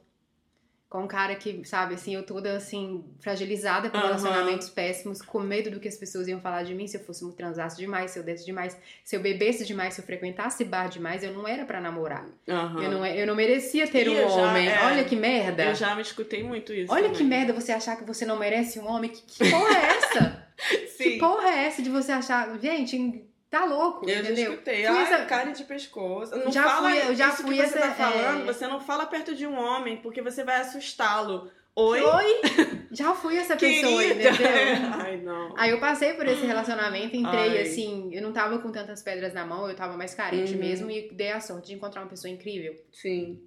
Com 0.89 0.99
um 1.03 1.07
cara 1.07 1.35
que, 1.35 1.65
sabe, 1.65 1.95
assim, 1.95 2.15
eu 2.15 2.23
toda 2.23 2.55
assim, 2.55 3.03
fragilizada 3.19 3.89
por 3.89 3.97
Aham. 3.97 4.05
relacionamentos 4.07 4.69
péssimos, 4.69 5.21
com 5.21 5.41
medo 5.41 5.69
do 5.69 5.81
que 5.81 5.87
as 5.89 5.97
pessoas 5.97 6.29
iam 6.29 6.39
falar 6.39 6.63
de 6.63 6.73
mim 6.73 6.87
se 6.87 6.95
eu 6.95 7.01
fosse 7.03 7.29
transasse 7.33 7.75
demais, 7.75 8.11
se 8.11 8.19
eu 8.19 8.23
desse 8.23 8.45
demais, 8.45 8.77
se 9.03 9.13
eu 9.13 9.19
bebesse 9.19 9.65
demais, 9.65 9.93
se 9.95 9.99
eu 9.99 10.05
frequentasse 10.05 10.63
bar 10.63 10.87
demais, 10.87 11.23
eu 11.25 11.33
não 11.33 11.45
era 11.45 11.65
pra 11.65 11.81
namorar. 11.81 12.25
Aham. 12.47 12.81
Eu, 12.81 12.89
não, 12.91 13.03
é- 13.03 13.21
eu 13.21 13.27
não 13.27 13.35
merecia 13.35 13.85
ter 13.85 14.07
Ih, 14.07 14.11
um 14.11 14.13
eu 14.13 14.29
já- 14.29 14.35
homem. 14.49 14.69
é. 14.69 14.85
Olha 14.85 15.03
que 15.03 15.17
merda. 15.17 15.65
Eu 15.65 15.75
já 15.75 15.93
me 15.93 16.01
escutei 16.01 16.41
muito 16.41 16.73
isso. 16.73 16.89
Olha 16.93 17.03
também. 17.09 17.17
que 17.17 17.23
merda 17.25 17.51
você 17.51 17.73
achar 17.73 17.97
que 17.97 18.05
você 18.05 18.25
não 18.25 18.39
merece 18.39 18.79
um 18.79 18.87
homem. 18.89 19.09
Que, 19.11 19.21
que 19.23 19.51
porra 19.51 19.77
é 19.77 19.85
essa? 19.97 20.47
Sim. 20.95 21.03
Que 21.03 21.17
porra 21.19 21.49
é 21.49 21.65
essa 21.65 21.81
de 21.83 21.89
você 21.89 22.13
achar. 22.13 22.57
Gente, 22.61 23.25
tá 23.49 23.65
louco, 23.65 24.09
Eu 24.09 24.19
entendeu? 24.19 24.51
escutei. 24.53 24.85
Fui 24.85 24.97
essa- 24.97 25.25
carne 25.25 25.53
de 25.53 25.63
pescoço. 25.63 26.35
Não 26.35 26.51
Já 26.51 26.63
fala 26.63 26.89
fui- 26.89 26.99
eu 27.09 27.15
já 27.15 27.31
fui 27.31 27.55
que 27.57 27.67
você 27.67 27.77
essa- 27.77 27.87
tá 27.87 27.91
falando. 27.93 28.41
é. 28.41 28.45
Você 28.53 28.67
não 28.67 28.79
fala 28.79 29.05
perto 29.05 29.33
de 29.35 29.45
um 29.47 29.57
homem, 29.57 29.97
porque 29.97 30.21
você 30.21 30.43
vai 30.43 30.57
assustá-lo. 30.61 31.49
Oi? 31.75 32.01
Oi? 32.01 32.41
Já 32.91 33.13
fui 33.13 33.37
essa 33.37 33.55
pessoa, 33.55 34.01
Querida. 34.01 34.29
entendeu? 34.31 34.47
Ai, 34.99 35.17
não. 35.17 35.53
Aí 35.55 35.69
eu 35.69 35.79
passei 35.79 36.13
por 36.13 36.27
esse 36.27 36.43
relacionamento, 36.43 37.15
entrei 37.15 37.49
Ai. 37.49 37.61
assim, 37.61 38.09
eu 38.11 38.21
não 38.23 38.33
tava 38.33 38.57
com 38.57 38.71
tantas 38.71 39.03
pedras 39.03 39.31
na 39.31 39.45
mão, 39.45 39.69
eu 39.69 39.75
tava 39.75 39.95
mais 39.95 40.15
carente 40.15 40.53
Uhum. 40.53 40.59
mesmo 40.59 40.89
e 40.89 41.07
dei 41.11 41.31
a 41.31 41.39
sorte 41.39 41.67
de 41.67 41.73
encontrar 41.75 42.01
uma 42.01 42.07
pessoa 42.09 42.31
incrível. 42.33 42.75
Sim. 42.91 43.39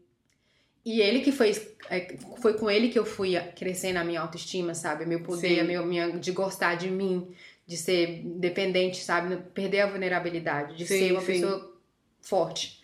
E 0.85 1.01
ele 1.01 1.21
que 1.21 1.33
foi, 1.33 1.51
é, 1.91 2.15
foi 2.41 2.55
com 2.55 2.71
ele 2.71 2.89
que 2.89 2.99
eu 2.99 3.05
fui 3.05 3.35
crescendo 3.57 3.97
a 3.99 4.05
minha 4.05 4.21
autoestima, 4.21 4.75
sabe? 4.75 5.05
Meu 5.07 5.21
poder, 5.23 5.65
meu, 5.65 5.85
minha, 5.85 6.11
de 6.13 6.31
gostar 6.31 6.77
de 6.77 6.89
mim, 6.89 7.35
de 7.71 7.77
ser 7.77 8.25
dependente, 8.25 9.01
sabe? 9.01 9.37
Perder 9.55 9.83
a 9.83 9.87
vulnerabilidade, 9.87 10.77
de 10.77 10.85
Sim, 10.85 10.99
ser 10.99 11.13
uma 11.13 11.21
sim. 11.21 11.27
pessoa 11.27 11.73
forte. 12.21 12.83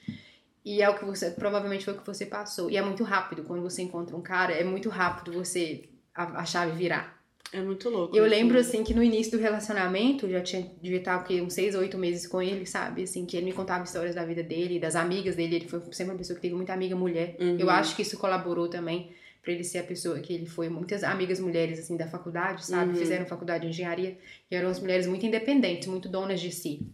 E 0.64 0.80
é 0.80 0.88
o 0.88 0.96
que 0.96 1.04
você, 1.04 1.32
provavelmente 1.32 1.84
foi 1.84 1.94
o 1.94 1.98
que 1.98 2.06
você 2.06 2.24
passou. 2.24 2.70
E 2.70 2.76
é 2.76 2.82
muito 2.82 3.02
rápido, 3.02 3.42
quando 3.42 3.62
você 3.62 3.82
encontra 3.82 4.16
um 4.16 4.22
cara, 4.22 4.52
é 4.52 4.62
muito 4.62 4.88
rápido 4.88 5.32
você, 5.32 5.88
a, 6.14 6.40
a 6.40 6.44
chave 6.44 6.70
virar. 6.70 7.20
É 7.52 7.60
muito 7.60 7.90
louco. 7.90 8.16
Eu 8.16 8.26
lembro, 8.26 8.56
assim, 8.58 8.84
que 8.84 8.94
no 8.94 9.02
início 9.02 9.36
do 9.36 9.42
relacionamento, 9.42 10.30
já 10.30 10.40
tinha, 10.40 10.70
devia 10.80 10.98
estar, 10.98 11.16
o 11.16 11.24
quê? 11.24 11.40
Uns 11.40 11.54
seis, 11.54 11.74
oito 11.74 11.98
meses 11.98 12.24
com 12.24 12.40
ele, 12.40 12.64
sabe? 12.64 13.02
Assim, 13.02 13.26
que 13.26 13.36
ele 13.36 13.46
me 13.46 13.52
contava 13.52 13.82
histórias 13.82 14.14
da 14.14 14.24
vida 14.24 14.44
dele, 14.44 14.78
das 14.78 14.94
amigas 14.94 15.34
dele. 15.34 15.56
Ele 15.56 15.68
foi 15.68 15.80
sempre 15.90 16.12
uma 16.12 16.18
pessoa 16.18 16.36
que 16.36 16.42
teve 16.42 16.54
muita 16.54 16.72
amiga 16.72 16.94
mulher. 16.94 17.36
Uhum. 17.40 17.56
Eu 17.58 17.70
acho 17.70 17.96
que 17.96 18.02
isso 18.02 18.16
colaborou 18.16 18.68
também 18.68 19.10
pra 19.46 19.54
ele 19.54 19.62
ser 19.62 19.78
a 19.78 19.84
pessoa 19.84 20.18
que 20.18 20.32
ele 20.32 20.44
foi. 20.44 20.68
Muitas 20.68 21.04
amigas 21.04 21.38
mulheres, 21.38 21.78
assim, 21.78 21.96
da 21.96 22.08
faculdade, 22.08 22.66
sabe? 22.66 22.90
Uhum. 22.90 22.96
Fizeram 22.96 23.24
faculdade 23.26 23.62
de 23.62 23.68
engenharia. 23.70 24.18
E 24.50 24.56
eram 24.56 24.68
as 24.68 24.80
mulheres 24.80 25.06
muito 25.06 25.24
independentes, 25.24 25.86
muito 25.86 26.08
donas 26.08 26.40
de 26.40 26.50
si. 26.50 26.84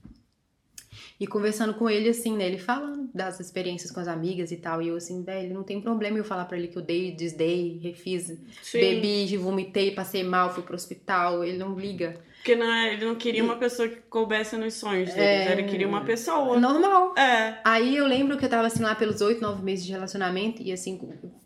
E 1.18 1.26
conversando 1.26 1.72
com 1.72 1.88
ele, 1.88 2.10
assim, 2.10 2.36
né? 2.36 2.44
Ele 2.44 2.58
falando 2.58 3.08
das 3.14 3.40
experiências 3.40 3.90
com 3.90 4.00
as 4.00 4.06
amigas 4.08 4.52
e 4.52 4.58
tal. 4.58 4.82
E 4.82 4.88
eu, 4.88 4.96
assim, 4.96 5.22
velho, 5.22 5.54
não 5.54 5.62
tem 5.62 5.80
problema 5.80 6.18
eu 6.18 6.24
falar 6.24 6.44
pra 6.44 6.58
ele 6.58 6.68
que 6.68 6.76
eu 6.76 6.82
dei, 6.82 7.10
desdei, 7.12 7.78
refiz, 7.82 8.26
Sim. 8.62 8.78
bebi, 8.78 9.34
vomitei, 9.38 9.92
passei 9.92 10.22
mal, 10.22 10.52
fui 10.52 10.62
pro 10.62 10.74
hospital. 10.74 11.42
Ele 11.42 11.56
não 11.56 11.74
liga. 11.78 12.12
Porque 12.36 12.54
não 12.54 12.70
é- 12.70 12.92
ele 12.92 13.06
não 13.06 13.14
queria 13.14 13.42
uma 13.42 13.56
pessoa 13.56 13.88
que 13.88 13.96
coubesse 14.10 14.58
nos 14.58 14.74
sonhos 14.74 15.08
dele. 15.14 15.22
É. 15.22 15.52
Ele 15.52 15.62
queria 15.62 15.88
uma 15.88 16.04
pessoa. 16.04 16.60
Normal. 16.60 17.16
É. 17.16 17.60
Aí 17.64 17.96
eu 17.96 18.06
lembro 18.06 18.36
que 18.36 18.44
eu 18.44 18.50
tava 18.50 18.66
assim 18.66 18.82
lá 18.82 18.94
pelos 18.94 19.22
oito, 19.22 19.40
nove 19.40 19.62
meses 19.62 19.86
de 19.86 19.92
relacionamento 19.92 20.60
e 20.60 20.70
assim, 20.70 21.00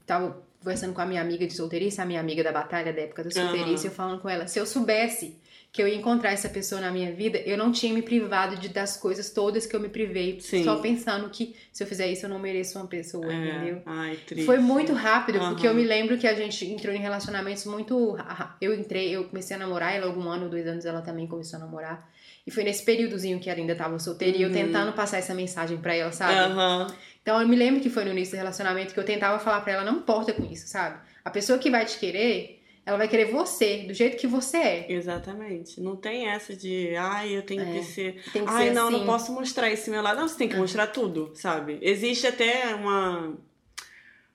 tava 0.05 0.45
conversando 0.67 0.93
com 0.93 1.01
a 1.01 1.07
minha 1.07 1.21
amiga 1.21 1.47
de 1.47 1.53
solteirice, 1.55 2.01
a 2.01 2.05
minha 2.05 2.19
amiga 2.19 2.43
da 2.43 2.51
batalha 2.51 2.93
da 2.93 3.01
época 3.01 3.23
da 3.23 3.31
solteirice, 3.31 3.87
Aham. 3.87 3.93
eu 3.93 3.97
falando 3.97 4.21
com 4.21 4.29
ela, 4.29 4.49
se 4.49 4.59
eu 4.59 4.67
soubesse 4.67 5.37
que 5.71 5.81
eu 5.81 5.87
ia 5.87 5.95
encontrar 5.95 6.33
essa 6.33 6.49
pessoa 6.49 6.81
na 6.81 6.91
minha 6.91 7.13
vida, 7.13 7.39
eu 7.39 7.57
não 7.57 7.71
tinha 7.71 7.93
me 7.95 8.03
privado 8.03 8.57
de 8.57 8.69
das 8.71 8.97
coisas 8.97 9.31
todas 9.31 9.65
que 9.65 9.77
eu 9.77 9.81
me 9.81 9.89
privei, 9.89 10.41
Sim. 10.41 10.65
só 10.65 10.77
pensando 10.77 11.31
que 11.31 11.55
se 11.73 11.85
eu 11.85 11.87
fizer 11.87 12.09
isso 12.09 12.27
eu 12.27 12.31
não 12.31 12.41
mereço 12.41 12.79
uma 12.81 12.89
pessoa, 12.89 13.33
entendeu? 13.33 13.77
é. 13.77 13.83
Ai, 13.87 14.17
triste. 14.27 14.45
Foi 14.45 14.59
muito 14.59 14.93
rápido, 14.93 15.39
porque 15.39 15.69
eu 15.69 15.73
me 15.75 15.85
lembro 15.85 16.19
que 16.19 16.27
a 16.27 16.35
gente 16.35 16.67
entrou 16.67 16.93
em 16.93 16.99
relacionamentos 16.99 17.65
muito. 17.67 18.17
Eu 18.61 18.75
entrei, 18.75 19.11
eu 19.15 19.25
comecei 19.25 19.55
a 19.55 19.59
namorar, 19.61 19.95
ela 19.95 20.07
algum 20.07 20.29
ano, 20.29 20.49
dois 20.49 20.67
anos, 20.67 20.85
ela 20.85 21.01
também 21.01 21.29
começou 21.29 21.59
a 21.59 21.61
namorar. 21.61 22.11
E 22.45 22.51
foi 22.51 22.65
nesse 22.65 22.85
períodozinho 22.85 23.39
que 23.39 23.49
ela 23.51 23.61
ainda 23.61 23.75
tava 23.77 23.99
solteira 24.01 24.37
e 24.37 24.43
eu 24.43 24.49
Uhum. 24.49 24.55
tentando 24.55 24.93
passar 24.95 25.19
essa 25.19 25.35
mensagem 25.35 25.79
pra 25.79 25.95
ela, 25.95 26.11
sabe? 26.13 26.53
Aham. 26.53 26.87
Então 27.27 27.41
eu 27.43 27.49
me 27.49 27.57
lembro 27.57 27.81
que 27.81 27.91
foi 27.91 28.05
no 28.05 28.13
início 28.13 28.37
do 28.37 28.39
relacionamento 28.39 28.95
que 28.95 29.01
eu 29.01 29.05
tentava 29.05 29.41
falar 29.41 29.61
pra 29.63 29.73
ela, 29.73 29.85
não 29.85 29.99
importa 29.99 30.33
com 30.33 30.45
isso, 30.45 30.69
sabe? 30.69 31.01
A 31.25 31.29
pessoa 31.29 31.59
que 31.59 31.69
vai 31.69 31.85
te 31.85 31.99
querer, 31.99 32.63
ela 32.87 32.97
vai 32.97 33.09
querer 33.09 33.33
você, 33.33 33.79
do 33.79 33.93
jeito 33.93 34.17
que 34.17 34.29
você 34.29 34.57
é. 34.59 34.93
Exatamente. 34.93 35.81
Não 35.81 35.97
tem 35.97 36.29
essa 36.29 36.55
de, 36.55 36.95
ai, 36.95 37.37
eu 37.37 37.43
tenho 37.43 37.63
É. 37.63 37.73
que 37.73 37.83
ser. 37.83 38.23
Tem 38.33 38.45
que 38.45 38.49
Ai, 38.53 38.69
ser 38.69 38.75
não, 38.75 38.87
assim. 38.87 38.99
não 38.99 39.07
posso 39.07 39.33
mostrar 39.33 39.69
esse 39.69 39.91
meu 39.91 40.03
lado. 40.03 40.21
Não, 40.21 40.29
você 40.29 40.39
tem 40.39 40.49
que 40.49 40.55
mostrar 40.55 40.87
tudo, 40.87 41.33
sabe? 41.35 41.79
Existe 41.83 42.29
até 42.29 42.73
uma 42.77 43.35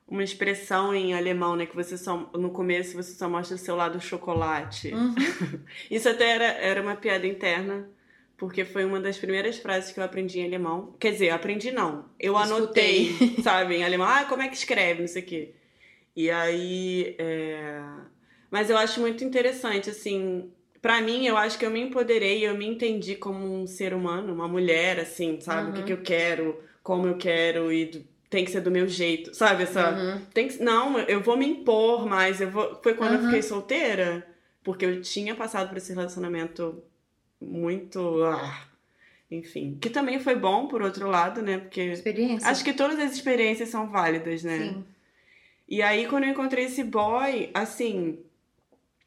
uma 0.06 0.22
expressão 0.26 0.94
em 0.94 1.14
alemão, 1.14 1.56
né, 1.56 1.66
que 1.66 1.74
você 1.74 1.98
só 1.98 2.30
no 2.34 2.50
começo 2.52 2.98
você 3.02 3.14
só 3.14 3.30
mostra 3.30 3.56
o 3.56 3.58
seu 3.58 3.78
lado 3.78 4.02
chocolate. 4.02 4.94
Uhum. 4.94 5.16
Isso 5.90 6.10
até 6.10 6.30
era, 6.32 6.44
era 6.44 6.82
uma 6.82 6.98
piada 6.98 7.26
interna, 7.26 7.88
porque 8.42 8.66
foi 8.66 8.84
uma 8.84 9.00
das 9.00 9.20
primeiras 9.20 9.58
frases 9.60 9.92
que 9.94 10.00
eu 10.00 10.04
aprendi 10.04 10.40
em 10.40 10.46
alemão. 10.46 10.96
Quer 11.00 11.12
dizer, 11.12 11.28
eu 11.28 11.36
aprendi 11.36 11.70
não. 11.72 12.06
Eu 12.20 12.36
Escutei. 12.42 13.10
anotei, 13.12 13.36
sabe, 13.44 13.76
em 13.76 13.84
alemão. 13.84 14.08
Ah, 14.08 14.26
como 14.26 14.42
é 14.42 14.48
que 14.48 14.56
escreve, 14.56 15.02
não 15.02 15.08
sei 15.08 15.22
o 15.22 15.26
quê. 15.26 15.52
E 16.16 16.32
aí. 16.32 17.16
é, 17.20 17.80
Mas 18.50 18.70
eu 18.72 18.78
acho 18.78 19.00
muito 19.00 19.24
interessante, 19.24 19.92
assim. 19.92 20.50
Pra 20.82 21.00
mim, 21.02 21.28
eu 21.28 21.38
acho 21.38 21.60
que 21.60 21.66
eu 21.66 21.70
me 21.70 21.80
empoderei, 21.80 22.44
eu 22.46 22.56
me 22.56 22.66
entendi 22.66 23.16
como 23.16 23.46
um 23.62 23.68
ser 23.68 23.94
humano, 23.94 24.34
uma 24.34 24.48
mulher, 24.48 25.00
assim, 25.00 25.40
sabe? 25.40 25.70
O 25.70 25.74
que, 25.74 25.80
Uhum. 25.82 25.86
que 25.86 25.94
eu 25.94 26.02
quero, 26.02 26.60
como 26.82 27.06
eu 27.08 27.18
quero 27.18 27.72
e 27.72 27.86
do- 27.86 28.04
tem 28.28 28.44
que 28.44 28.50
ser 28.50 28.62
do 28.62 28.72
meu 28.72 28.88
jeito, 28.88 29.36
sabe? 29.36 29.64
Essa. 29.64 29.92
Uhum. 29.92 30.22
Tem 30.34 30.48
que... 30.48 30.64
Não, 30.64 30.98
eu 31.02 31.22
vou 31.22 31.38
me 31.38 31.46
impor 31.46 32.08
mais. 32.08 32.42
Eu 32.42 32.50
vou... 32.50 32.80
Foi 32.82 32.96
quando 32.96 33.14
eu 33.14 33.20
Uhum. 33.20 33.26
fiquei 33.26 33.44
solteira, 33.44 34.26
porque 34.64 34.84
eu 34.86 35.00
tinha 35.02 35.36
passado 35.36 35.70
por 35.70 35.78
esse 35.78 35.94
relacionamento 35.94 36.82
muito. 37.42 38.24
ah, 38.24 38.68
Enfim. 39.30 39.78
Que 39.82 39.90
também 39.90 40.20
foi 40.20 40.36
bom, 40.36 40.68
por 40.68 40.82
outro 40.82 41.08
lado, 41.10 41.42
né? 41.42 41.58
Porque. 41.58 41.82
Experiência. 41.82 42.48
Acho 42.50 42.64
que 42.64 42.74
todas 42.74 43.00
as 43.00 43.14
experiências 43.14 43.70
são 43.70 43.90
válidas, 43.90 44.44
né? 44.44 44.58
Sim. 44.60 44.86
E 45.68 45.82
aí, 45.82 46.06
quando 46.08 46.26
eu 46.26 46.30
encontrei 46.32 46.66
esse 46.66 46.84
boy, 46.84 47.50
assim, 47.54 48.20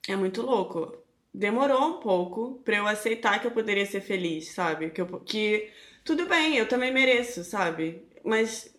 é 0.09 0.17
muito 0.17 0.41
louco. 0.43 0.97
Demorou 1.33 1.83
um 1.97 2.01
pouco 2.01 2.61
pra 2.65 2.77
eu 2.77 2.87
aceitar 2.87 3.41
que 3.41 3.47
eu 3.47 3.51
poderia 3.51 3.85
ser 3.85 4.01
feliz, 4.01 4.53
sabe? 4.53 4.91
Que, 4.91 5.01
eu, 5.01 5.07
que 5.21 5.69
tudo 6.05 6.27
bem, 6.27 6.57
eu 6.57 6.67
também 6.69 6.93
mereço, 6.93 7.43
sabe? 7.45 8.01
Mas 8.25 8.73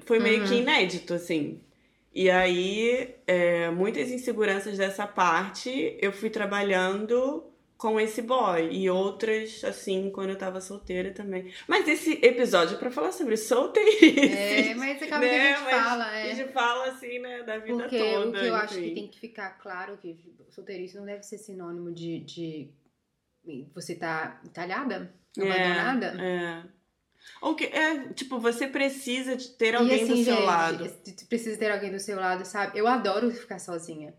foi 0.00 0.18
meio 0.18 0.42
Uhum. 0.42 0.48
que 0.48 0.54
inédito, 0.56 1.14
assim. 1.14 1.60
E 2.12 2.28
aí, 2.30 3.14
é, 3.26 3.70
muitas 3.70 4.10
inseguranças 4.10 4.76
dessa 4.76 5.06
parte 5.06 5.96
eu 6.00 6.12
fui 6.12 6.28
trabalhando 6.30 7.44
com 7.84 8.00
esse 8.00 8.22
boy. 8.22 8.70
E 8.72 8.88
outras, 8.88 9.62
assim, 9.62 10.10
quando 10.10 10.30
eu 10.30 10.38
tava 10.38 10.58
solteira 10.58 11.10
também. 11.10 11.52
Mas 11.68 11.86
esse 11.86 12.12
episódio 12.24 12.76
é 12.76 12.78
pra 12.78 12.90
falar 12.90 13.12
sobre 13.12 13.36
solteirice. 13.36 14.32
É, 14.32 14.74
mas 14.74 15.02
acaba 15.02 15.20
que 15.22 15.30
a 15.34 15.36
Né? 15.38 15.48
gente 15.54 15.64
Mas 15.64 15.84
fala, 15.84 16.04
A 16.06 16.18
é. 16.18 16.34
gente 16.34 16.52
fala 16.52 16.86
assim, 16.88 17.18
né, 17.18 17.42
da 17.42 17.58
vida 17.58 17.76
Porque 17.76 17.98
toda. 17.98 18.28
o 18.30 18.32
que 18.40 18.46
eu 18.46 18.54
acho 18.54 18.74
que 18.74 18.80
enfim. 18.80 18.94
tem 18.94 19.08
que 19.08 19.20
ficar 19.20 19.50
claro 19.58 19.98
que 19.98 20.18
solteirice 20.48 20.96
não 20.96 21.04
deve 21.04 21.22
ser 21.24 21.36
sinônimo 21.36 21.92
de, 21.92 22.20
de 22.20 22.70
você 23.74 23.94
tá 23.94 24.40
entalhada, 24.46 25.12
abandonada. 25.36 26.06
É. 26.22 26.62
Ou 27.42 27.54
que, 27.54 27.64
é, 27.66 28.08
tipo, 28.14 28.38
você 28.38 28.66
precisa 28.66 29.36
de 29.36 29.48
ter 29.50 29.74
alguém 29.74 30.04
assim, 30.04 30.14
do 30.14 30.24
seu 30.24 30.36
gente, 30.36 30.46
lado. 30.46 30.88
tu 31.04 31.26
precisa 31.26 31.58
ter 31.58 31.70
alguém 31.70 31.90
do 31.92 32.00
seu 32.00 32.16
lado, 32.16 32.46
sabe? 32.46 32.78
Eu 32.78 32.86
adoro 32.86 33.30
ficar 33.30 33.58
sozinha. 33.58 34.14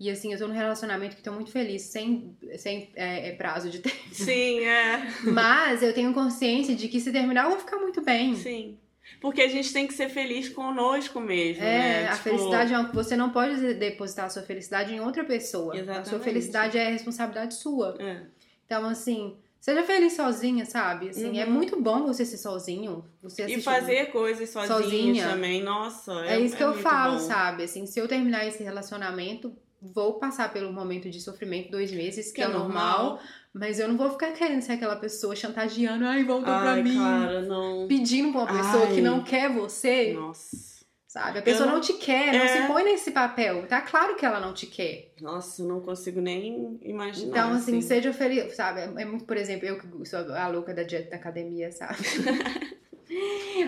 E 0.00 0.08
assim, 0.10 0.32
eu 0.32 0.38
tô 0.38 0.48
num 0.48 0.54
relacionamento 0.54 1.14
que 1.14 1.22
tô 1.22 1.30
muito 1.30 1.50
feliz, 1.52 1.82
sem, 1.82 2.34
sem 2.56 2.88
é, 2.96 3.28
é, 3.28 3.32
prazo 3.32 3.68
de 3.68 3.80
tempo. 3.84 3.96
Sim, 4.10 4.60
é. 4.64 5.06
Mas 5.30 5.82
eu 5.82 5.92
tenho 5.92 6.14
consciência 6.14 6.74
de 6.74 6.88
que 6.88 6.98
se 6.98 7.12
terminar 7.12 7.44
eu 7.44 7.50
vou 7.50 7.58
ficar 7.58 7.76
muito 7.76 8.00
bem. 8.00 8.34
Sim. 8.34 8.78
Porque 9.20 9.42
a 9.42 9.48
gente 9.48 9.70
tem 9.72 9.86
que 9.86 9.92
ser 9.92 10.08
feliz 10.08 10.48
conosco 10.48 11.20
mesmo, 11.20 11.62
É, 11.62 12.02
né? 12.04 12.08
a 12.08 12.12
Tipo, 12.12 12.22
felicidade 12.24 12.72
é 12.72 12.78
uma- 12.78 12.92
você 12.92 13.14
não 13.14 13.28
pode 13.30 13.74
depositar 13.74 14.24
a 14.24 14.30
sua 14.30 14.42
felicidade 14.42 14.94
em 14.94 15.00
outra 15.00 15.22
pessoa. 15.22 15.74
A 15.74 15.76
sua 15.76 15.82
Exatamente. 15.82 16.24
felicidade 16.24 16.78
é 16.78 16.88
responsabilidade 16.88 17.54
sua. 17.54 17.96
É. 17.98 18.22
Então, 18.64 18.86
assim, 18.86 19.36
seja 19.60 19.82
feliz 19.82 20.14
sozinha, 20.14 20.64
sabe? 20.64 21.10
Assim, 21.10 21.38
é 21.40 21.44
Uhum. 21.44 21.50
muito 21.50 21.78
bom 21.78 22.06
você 22.06 22.24
ser 22.24 22.38
sozinho. 22.38 23.04
Você 23.20 23.44
E 23.46 23.60
fazer 23.60 24.06
coisas 24.12 24.48
sozinho 24.48 24.80
Sozinha. 24.80 25.28
também, 25.28 25.60
nossa. 25.62 26.12
É, 26.24 26.38
isso 26.40 26.56
que 26.56 26.62
eu 26.62 26.68
muito 26.70 26.82
falo, 26.82 27.14
bom. 27.14 27.18
sabe? 27.18 27.64
Assim, 27.64 27.84
se 27.86 27.98
eu 28.00 28.08
terminar 28.08 28.46
esse 28.46 28.62
relacionamento, 28.62 29.52
vou 29.82 30.14
passar 30.18 30.52
pelo 30.52 30.72
momento 30.72 31.08
de 31.10 31.20
sofrimento 31.20 31.70
dois 31.70 31.90
meses, 31.92 32.30
que, 32.32 32.42
é 32.42 32.48
normal, 32.48 33.18
mas 33.52 33.78
eu 33.78 33.88
não 33.88 33.96
vou 33.96 34.10
ficar 34.10 34.32
querendo 34.32 34.60
ser 34.60 34.72
aquela 34.72 34.96
pessoa 34.96 35.34
chantageando, 35.34 36.04
ai, 36.04 36.22
volta 36.24 36.44
pra 36.46 36.72
Ai, 36.72 36.82
mim. 36.82 36.96
cara, 36.96 37.42
não. 37.42 37.86
Pedindo 37.88 38.30
pra 38.32 38.42
uma 38.42 38.46
pessoa 38.62 38.86
Ai. 38.86 38.94
que 38.94 39.00
não 39.00 39.22
quer 39.24 39.50
você, 39.52 40.12
Nossa. 40.12 40.84
sabe? 41.08 41.38
A 41.38 41.42
pessoa 41.42 41.66
não... 41.66 41.74
não- 41.76 41.80
te 41.80 41.94
quer, 41.94 42.32
não 42.32 42.40
É. 42.44 42.48
se 42.62 42.66
põe 42.66 42.84
nesse 42.84 43.10
papel. 43.10 43.66
Tá 43.66 43.80
claro 43.80 44.16
que 44.16 44.24
ela 44.26 44.38
não 44.38 44.52
te 44.52 44.66
quer. 44.66 45.12
Nossa, 45.20 45.62
eu 45.62 45.66
não 45.66 45.80
consigo 45.80 46.20
nem 46.20 46.78
imaginar. 46.82 47.30
Então, 47.30 47.52
assim, 47.54 47.80
seja 47.80 48.12
feliz, 48.12 48.54
sabe? 48.54 48.80
É 49.00 49.04
muito, 49.04 49.24
por 49.24 49.36
exemplo, 49.36 49.66
eu 49.66 49.78
que 49.78 50.08
sou 50.08 50.18
a 50.34 50.46
louca 50.48 50.72
da 50.74 50.82
dieta 50.82 51.10
da 51.10 51.16
academia, 51.16 51.72
sabe? 51.72 51.96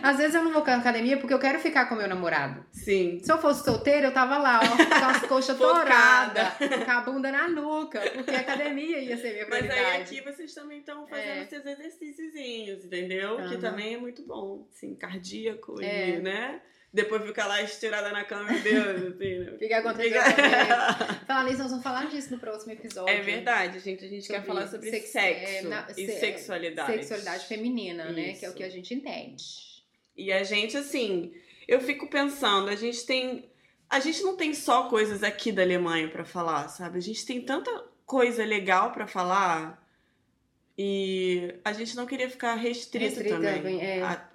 Às 0.03 0.17
vezes 0.19 0.35
eu 0.35 0.43
não 0.43 0.53
vou 0.53 0.63
pra 0.63 0.77
academia 0.77 1.17
porque 1.17 1.35
eu 1.35 1.39
quero 1.39 1.59
ficar 1.59 1.87
com 1.87 1.95
meu 1.95 2.09
namorado. 2.09 2.65
Sim. 2.73 3.21
Se 3.23 3.31
eu 3.33 3.39
fosse 3.39 3.65
solteira, 3.65 4.07
eu 4.09 4.13
tava 4.15 4.39
lá, 4.39 4.61
ó, 4.63 4.77
com 4.77 5.07
as 5.07 5.23
coxas 5.27 5.57
toradas, 5.59 6.49
com 6.85 6.91
a 6.91 7.01
bunda 7.01 7.31
na 7.33 7.49
nuca, 7.49 8.01
porque 8.15 8.31
a 8.31 8.41
academia 8.41 8.99
ia 9.01 9.17
ser 9.17 9.33
minha 9.33 9.47
Mas 9.49 9.59
prioridade. 9.67 9.81
aí 9.97 10.03
aqui 10.03 10.21
vocês 10.21 10.55
também 10.55 10.79
estão 10.79 11.07
fazendo 11.07 11.27
É. 11.43 11.47
seus 11.47 11.67
exercíciozinhos, 11.67 12.85
entendeu? 12.85 13.37
Que 13.37 13.43
Aham. 13.55 13.59
também 13.61 13.95
é 13.95 13.99
muito 13.99 14.23
bom, 14.27 14.67
assim, 14.73 14.95
cardíaco 14.95 15.81
É. 15.83 16.11
e, 16.11 16.19
né? 16.21 16.61
Depois 16.95 17.25
ficar 17.25 17.47
lá 17.47 17.63
estirada 17.63 18.11
na 18.11 18.23
cama, 18.23 18.53
meu 18.53 18.61
Deus, 18.61 19.15
assim, 19.17 19.39
né? 19.39 19.57
Fica 19.59 19.81
contra 19.83 20.03
Fica- 20.05 20.23
Falar 21.27 21.45
nisso, 21.45 21.59
nós 21.59 21.71
vamos 21.71 21.83
falar 21.83 22.07
disso 22.11 22.31
no 22.33 22.39
próximo 22.39 22.73
episódio. 22.73 23.09
É 23.15 23.21
verdade, 23.23 23.79
gente. 23.81 24.05
A 24.05 24.09
gente 24.09 24.29
quer 24.29 24.45
falar 24.45 24.67
sobre 24.69 24.91
sex- 24.91 25.09
sexo 25.11 25.45
é, 25.47 25.63
na- 25.63 25.87
e 25.97 26.07
se- 26.07 26.21
sexualidade. 26.21 26.93
Sexualidade 26.93 27.47
feminina, 27.47 28.11
né? 28.13 28.35
Que 28.35 28.45
é 28.45 28.49
o 28.49 28.51
Isso. 28.51 28.55
que 28.59 28.63
a 28.65 28.69
gente 28.69 28.93
entende. 28.93 29.43
E 30.15 30.31
a 30.31 30.43
gente, 30.45 30.77
assim, 30.77 31.33
eu 31.67 31.81
fico 31.81 32.09
pensando, 32.11 32.69
a 32.69 32.77
gente 32.77 33.07
tem. 33.07 33.51
A 33.89 33.99
gente 33.99 34.23
não 34.23 34.37
tem 34.37 34.53
só 34.53 34.89
coisas 34.91 35.23
aqui 35.23 35.51
da 35.51 35.63
Alemanha 35.63 36.09
pra 36.11 36.25
falar, 36.27 36.69
sabe? 36.69 36.99
A 36.99 37.01
gente 37.03 37.25
tem 37.25 37.41
tanta 37.41 37.71
coisa 38.05 38.45
legal 38.45 38.93
pra 38.93 39.07
falar 39.07 39.83
e 40.77 41.55
a 41.65 41.73
gente 41.73 41.95
não 41.97 42.07
queria 42.07 42.29
ficar 42.29 42.55
restrito 42.55 43.05
Restrita, 43.07 43.37
também. 43.37 43.81
é. 43.81 44.03
A- 44.03 44.29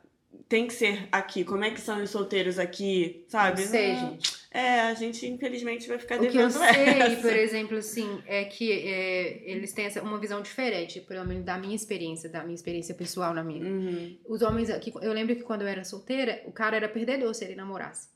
tem 0.49 0.67
que 0.67 0.73
ser 0.73 1.07
aqui. 1.11 1.43
Como 1.43 1.63
é 1.63 1.71
que 1.71 1.81
são 1.81 2.01
os 2.01 2.09
solteiros 2.09 2.57
aqui, 2.59 3.25
sabe? 3.27 3.61
Não 3.61 3.67
sei, 3.67 3.93
Não- 3.93 3.99
gente. 4.11 4.37
É, 4.49 4.79
a 4.81 4.93
gente 4.93 5.27
infelizmente 5.27 5.87
vai 5.87 5.99
ficar 5.99 6.15
O 6.15 6.19
que 6.19 6.25
eu 6.27 6.31
devendo 6.31 6.51
sei, 6.51 6.83
essa. 6.99 7.21
por 7.21 7.33
exemplo, 7.33 7.77
assim, 7.77 8.23
é 8.25 8.45
que 8.45 8.71
é, 8.71 9.41
eles 9.51 9.71
têm 9.73 9.85
essa, 9.85 10.01
uma 10.01 10.17
visão 10.17 10.41
diferente, 10.41 11.01
pelo 11.01 11.25
menos 11.25 11.43
da 11.43 11.57
minha 11.59 11.75
experiência, 11.75 12.27
da 12.29 12.41
minha 12.43 12.55
experiência 12.55 12.95
pessoal 12.95 13.33
na 13.33 13.43
minha. 13.43 13.63
Uhum. 13.65 14.17
Os 14.27 14.41
homens 14.41 14.69
aqui, 14.69 14.91
eu 15.01 15.13
lembro 15.13 15.35
que 15.35 15.43
quando 15.43 15.61
eu 15.61 15.67
era 15.67 15.83
solteira, 15.83 16.41
o 16.45 16.51
cara 16.51 16.75
era 16.77 16.87
perdedor 16.89 17.33
se 17.35 17.43
ele 17.45 17.55
namorasse. 17.55 18.07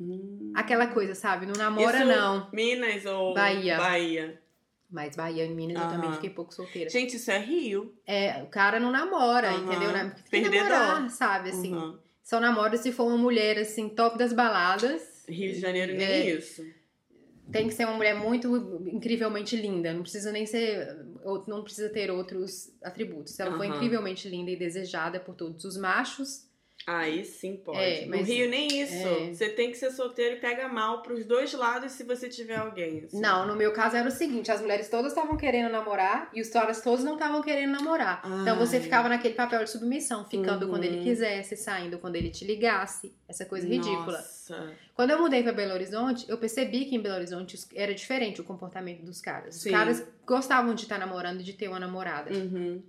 Hum. 0.00 0.52
Aquela 0.54 0.86
coisa, 0.86 1.14
sabe? 1.16 1.46
Não 1.46 1.54
namora, 1.54 1.96
Isso- 1.98 2.06
não. 2.06 2.48
Minas 2.52 3.04
ou 3.04 3.34
Bahia. 3.34 3.76
Bahia. 3.76 4.40
Mas 4.90 5.14
Bahia 5.14 5.44
e 5.44 5.54
Minas 5.54 5.82
eu 5.82 5.88
também 5.90 6.12
fiquei 6.14 6.30
pouco 6.30 6.52
solteira. 6.54 6.88
Gente, 6.88 7.16
isso 7.16 7.30
é 7.30 7.38
Rio. 7.38 7.94
É, 8.06 8.42
o 8.42 8.46
cara 8.46 8.80
não 8.80 8.90
namora, 8.90 9.50
Aham. 9.50 9.64
entendeu? 9.66 9.92
Na- 9.92 10.10
Tem 10.30 10.42
que 10.42 10.48
namorar, 10.48 11.10
sabe? 11.10 11.50
Assim, 11.50 11.74
Uhum. 11.74 11.98
só 12.22 12.40
namora 12.40 12.76
se 12.78 12.90
for 12.90 13.04
uma 13.06 13.18
mulher, 13.18 13.58
assim, 13.58 13.88
top 13.90 14.16
das 14.16 14.32
baladas. 14.32 15.24
Rio 15.28 15.52
de 15.52 15.60
Janeiro 15.60 15.92
nem 15.94 16.06
É. 16.06 16.30
isso. 16.30 16.62
Tem 17.52 17.66
que 17.66 17.74
ser 17.74 17.84
uma 17.86 17.94
mulher 17.96 18.14
muito 18.14 18.56
incrivelmente 18.86 19.56
linda. 19.56 19.92
Não 19.92 20.02
precisa 20.02 20.30
nem 20.32 20.44
ser. 20.46 20.86
Não 21.46 21.62
precisa 21.62 21.88
ter 21.90 22.10
outros 22.10 22.70
atributos. 22.82 23.34
Se 23.34 23.42
ela 23.42 23.56
for 23.56 23.64
incrivelmente 23.64 24.28
linda 24.28 24.50
e 24.50 24.56
desejada 24.56 25.18
por 25.20 25.34
todos 25.34 25.64
os 25.64 25.76
machos, 25.78 26.47
Aí 26.90 27.22
sim 27.22 27.54
pode. 27.54 27.78
É, 27.78 28.06
no 28.06 28.22
Rio 28.22 28.48
nem 28.48 28.66
isso. 28.80 28.94
é. 29.06 29.34
Você 29.34 29.50
tem 29.50 29.70
que 29.70 29.76
ser 29.76 29.90
solteiro 29.90 30.36
e 30.36 30.40
pega 30.40 30.68
mal 30.68 31.02
pros 31.02 31.26
dois 31.26 31.52
lados 31.52 31.92
se 31.92 32.02
você 32.02 32.30
tiver 32.30 32.56
alguém. 32.56 33.04
assim. 33.04 33.20
Não, 33.20 33.46
no 33.46 33.54
meu 33.54 33.72
caso 33.74 33.94
era 33.94 34.08
o 34.08 34.10
seguinte: 34.10 34.50
as 34.50 34.62
mulheres 34.62 34.88
todas 34.88 35.12
estavam 35.12 35.36
querendo 35.36 35.70
namorar 35.70 36.30
e 36.32 36.40
os 36.40 36.48
caras 36.48 36.80
todos 36.80 37.04
não 37.04 37.12
estavam 37.12 37.42
querendo 37.42 37.72
namorar. 37.72 38.22
Então 38.40 38.56
você 38.56 38.76
Ai. 38.76 38.82
ficava 38.82 39.06
naquele 39.06 39.34
papel 39.34 39.62
de 39.64 39.70
submissão, 39.70 40.24
ficando 40.24 40.64
Uhum. 40.64 40.70
quando 40.70 40.84
ele 40.84 41.02
quisesse, 41.02 41.58
saindo 41.58 41.98
quando 41.98 42.16
ele 42.16 42.30
te 42.30 42.46
ligasse. 42.46 43.12
Essa 43.28 43.44
coisa 43.44 43.68
ridícula. 43.68 44.16
Nossa. 44.16 44.72
Quando 44.94 45.10
eu 45.10 45.18
mudei 45.20 45.42
pra 45.42 45.52
Belo 45.52 45.74
Horizonte, 45.74 46.24
eu 46.26 46.38
percebi 46.38 46.86
que 46.86 46.96
em 46.96 47.00
Belo 47.00 47.16
Horizonte 47.16 47.54
os- 47.54 47.68
era 47.74 47.92
diferente 47.94 48.40
o 48.40 48.44
comportamento 48.44 49.02
dos 49.04 49.20
caras. 49.20 49.56
Os 49.56 49.62
Sim. 49.62 49.72
caras 49.72 50.02
gostavam 50.26 50.74
de 50.74 50.84
estar 50.84 50.98
namorando 50.98 51.40
e 51.40 51.44
de 51.44 51.52
ter 51.52 51.68
uma 51.68 51.78
namorada. 51.78 52.32
Uhum. 52.32 52.82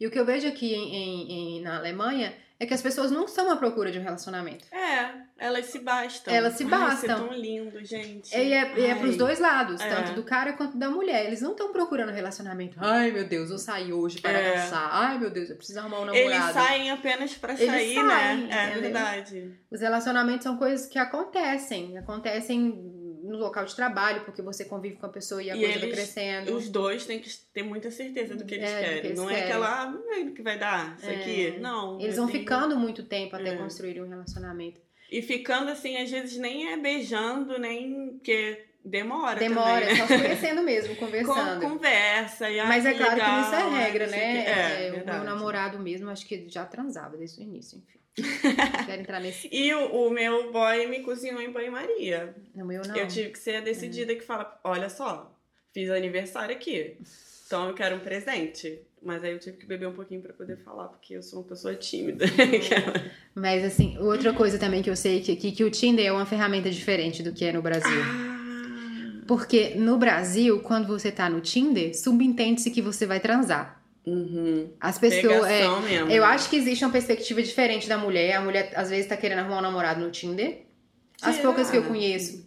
E 0.00 0.06
o 0.06 0.10
que 0.10 0.18
eu 0.18 0.24
vejo 0.24 0.48
aqui 0.48 0.74
em- 0.74 0.94
em- 0.96 1.32
em- 1.58 1.60
na 1.60 1.76
Alemanha 1.76 2.34
é 2.62 2.66
que 2.66 2.72
as 2.74 2.80
pessoas 2.80 3.10
não 3.10 3.24
estão 3.24 3.50
à 3.50 3.56
procura 3.56 3.90
de 3.90 3.98
um 3.98 4.02
relacionamento. 4.02 4.64
É, 4.72 5.10
elas 5.36 5.66
se 5.66 5.80
bastam. 5.80 6.32
Elas 6.32 6.54
se 6.54 6.62
Ai, 6.64 6.70
bastam. 6.70 6.96
Você 7.18 7.24
é 7.24 7.28
tão 7.28 7.32
lindo, 7.36 7.84
gente. 7.84 8.32
E 8.36 8.52
é, 8.52 8.78
e 8.78 8.84
é 8.86 8.92
Ai. 8.92 8.98
pros 9.00 9.16
dois 9.16 9.40
lados, 9.40 9.80
É. 9.80 9.88
tanto 9.88 10.12
do 10.12 10.22
cara 10.22 10.52
quanto 10.52 10.76
da 10.78 10.88
mulher. 10.88 11.26
Eles 11.26 11.40
não 11.40 11.50
estão 11.52 11.72
procurando 11.72 12.10
relacionamento. 12.12 12.76
Ai, 12.80 13.10
meu 13.10 13.26
Deus, 13.26 13.50
eu 13.50 13.58
saí 13.58 13.92
hoje 13.92 14.20
para 14.20 14.38
É. 14.38 14.54
dançar. 14.60 14.88
Ai, 14.92 15.18
meu 15.18 15.30
Deus, 15.30 15.50
eu 15.50 15.56
preciso 15.56 15.80
arrumar 15.80 16.00
um 16.02 16.14
Eles 16.14 16.30
namorado. 16.38 16.52
saem 16.68 16.90
apenas 16.92 17.34
pra 17.34 17.52
Eles 17.54 17.66
sair, 17.66 17.94
saem, 17.96 18.46
né? 18.46 18.48
É 18.50 18.64
entendeu? 18.70 18.82
verdade. 18.82 19.58
Os 19.70 19.80
relacionamentos 19.80 20.44
são 20.44 20.56
coisas 20.56 20.86
que 20.86 20.98
acontecem. 20.98 21.98
Acontecem 21.98 22.91
no 23.32 23.38
local 23.38 23.64
de 23.64 23.74
trabalho, 23.74 24.24
porque 24.24 24.42
você 24.42 24.64
convive 24.64 24.96
com 24.96 25.06
a 25.06 25.08
pessoa 25.08 25.42
e 25.42 25.50
a 25.50 25.56
E 25.56 25.58
coisa 25.60 25.74
vai 25.78 25.82
eles- 25.88 25.94
crescendo. 25.96 26.54
Os 26.56 26.68
dois 26.68 27.06
têm 27.06 27.18
que 27.18 27.30
ter 27.52 27.62
muita 27.62 27.90
certeza 27.90 28.36
do 28.36 28.44
que 28.44 28.54
eles 28.54 28.70
É, 28.70 28.74
do 28.74 28.78
que 28.78 28.84
querem. 28.90 29.06
eles 29.06 29.18
não 29.18 29.28
é 29.30 29.34
querem. 29.34 29.48
aquela, 29.48 29.82
ah, 29.82 30.30
que 30.34 30.42
vai 30.42 30.58
dar 30.58 30.96
isso 30.98 31.06
É. 31.10 31.14
aqui. 31.16 31.58
Não. 31.60 32.00
Eles 32.00 32.16
vão 32.16 32.28
ficando 32.28 32.76
muito 32.78 33.02
tempo 33.04 33.34
até 33.34 33.50
É. 33.50 33.56
construírem 33.56 34.02
um 34.02 34.08
relacionamento. 34.08 34.80
E 35.10 35.20
ficando 35.20 35.70
assim, 35.70 35.96
às 35.96 36.10
vezes 36.10 36.38
nem 36.38 36.72
é 36.72 36.76
beijando, 36.76 37.58
nem. 37.58 38.12
Porque 38.12 38.64
demora. 38.84 39.38
Demora, 39.38 39.80
também, 39.80 39.88
é 39.88 39.92
né? 39.92 39.96
só 39.98 40.06
se 40.06 40.18
conhecendo 40.18 40.62
mesmo, 40.62 40.94
Com, 40.96 41.06
conversando. 41.06 41.60
conversa. 41.60 42.50
E, 42.50 42.58
ai, 42.58 42.66
Mas 42.68 42.86
é 42.86 42.94
claro 42.94 43.10
que 43.14 43.20
legal, 43.20 43.40
isso 43.42 43.54
é 43.54 43.84
regra, 43.84 44.06
né? 44.08 44.18
É, 44.46 44.86
É, 44.88 45.02
o 45.02 45.04
meu 45.06 45.24
namorado 45.24 45.78
mesmo, 45.78 46.08
acho 46.10 46.26
que 46.26 46.48
já 46.48 46.64
transava 46.64 47.16
desde 47.16 47.40
o 47.40 47.42
início, 47.42 47.78
enfim. 47.78 47.98
Quero 48.14 49.00
entrar 49.00 49.20
nesse. 49.20 49.48
E 49.50 49.72
o, 49.74 50.06
o 50.06 50.10
meu 50.10 50.52
boy 50.52 50.86
me 50.86 51.00
cozinhou 51.00 51.40
em 51.40 51.50
banho-maria. 51.50 52.34
No 52.54 52.66
meu 52.66 52.82
não. 52.82 52.96
Eu 52.96 53.08
tive 53.08 53.30
que 53.30 53.38
ser 53.38 53.56
a 53.56 53.60
decidida 53.60 54.14
que 54.14 54.22
fala: 54.22 54.60
olha 54.64 54.88
só, 54.90 55.34
fiz 55.72 55.90
aniversário 55.90 56.54
aqui. 56.54 56.98
Então 57.46 57.68
eu 57.68 57.74
quero 57.74 57.96
um 57.96 58.00
presente. 58.00 58.80
Mas 59.04 59.24
aí 59.24 59.32
eu 59.32 59.38
tive 59.38 59.56
que 59.56 59.66
beber 59.66 59.88
um 59.88 59.92
pouquinho 59.94 60.20
pra 60.22 60.32
poder 60.32 60.56
falar, 60.58 60.86
porque 60.88 61.14
eu 61.14 61.22
sou 61.22 61.40
uma 61.40 61.48
pessoa 61.48 61.74
tímida. 61.74 62.24
Mas 63.34 63.64
assim, 63.64 63.98
outra 63.98 64.32
coisa 64.32 64.58
também 64.58 64.80
que 64.80 64.88
eu 64.88 64.94
sei 64.94 65.20
que 65.20 65.32
aqui 65.32 65.50
que 65.50 65.64
o 65.64 65.70
Tinder 65.70 66.06
é 66.06 66.12
uma 66.12 66.24
ferramenta 66.24 66.70
diferente 66.70 67.20
do 67.22 67.32
que 67.32 67.44
é 67.44 67.52
no 67.52 67.60
Brasil. 67.60 68.00
ah, 68.00 69.24
Porque 69.26 69.74
no 69.74 69.98
Brasil, 69.98 70.60
quando 70.60 70.86
você 70.86 71.10
tá 71.10 71.28
no 71.28 71.40
Tinder, 71.40 71.98
subentende-se 71.98 72.70
que 72.70 72.80
você 72.80 73.04
vai 73.04 73.18
transar. 73.18 73.81
Uhum. 74.06 74.70
As 74.80 74.98
pessoas. 74.98 75.46
é, 75.46 75.68
mesmo. 75.80 76.10
eu 76.10 76.24
acho 76.24 76.48
que 76.50 76.56
existe 76.56 76.84
uma 76.84 76.92
perspectiva 76.92 77.42
diferente 77.42 77.88
da 77.88 77.96
mulher. 77.98 78.34
A 78.36 78.40
mulher 78.40 78.72
às 78.76 78.90
vezes 78.90 79.06
tá 79.06 79.16
querendo 79.16 79.40
arrumar 79.40 79.58
um 79.58 79.62
namorado 79.62 80.00
no 80.00 80.10
Tinder. 80.10 80.62
As 81.20 81.36
Será? 81.36 81.46
poucas 81.48 81.70
que 81.70 81.76
eu 81.76 81.84
conheço. 81.84 82.44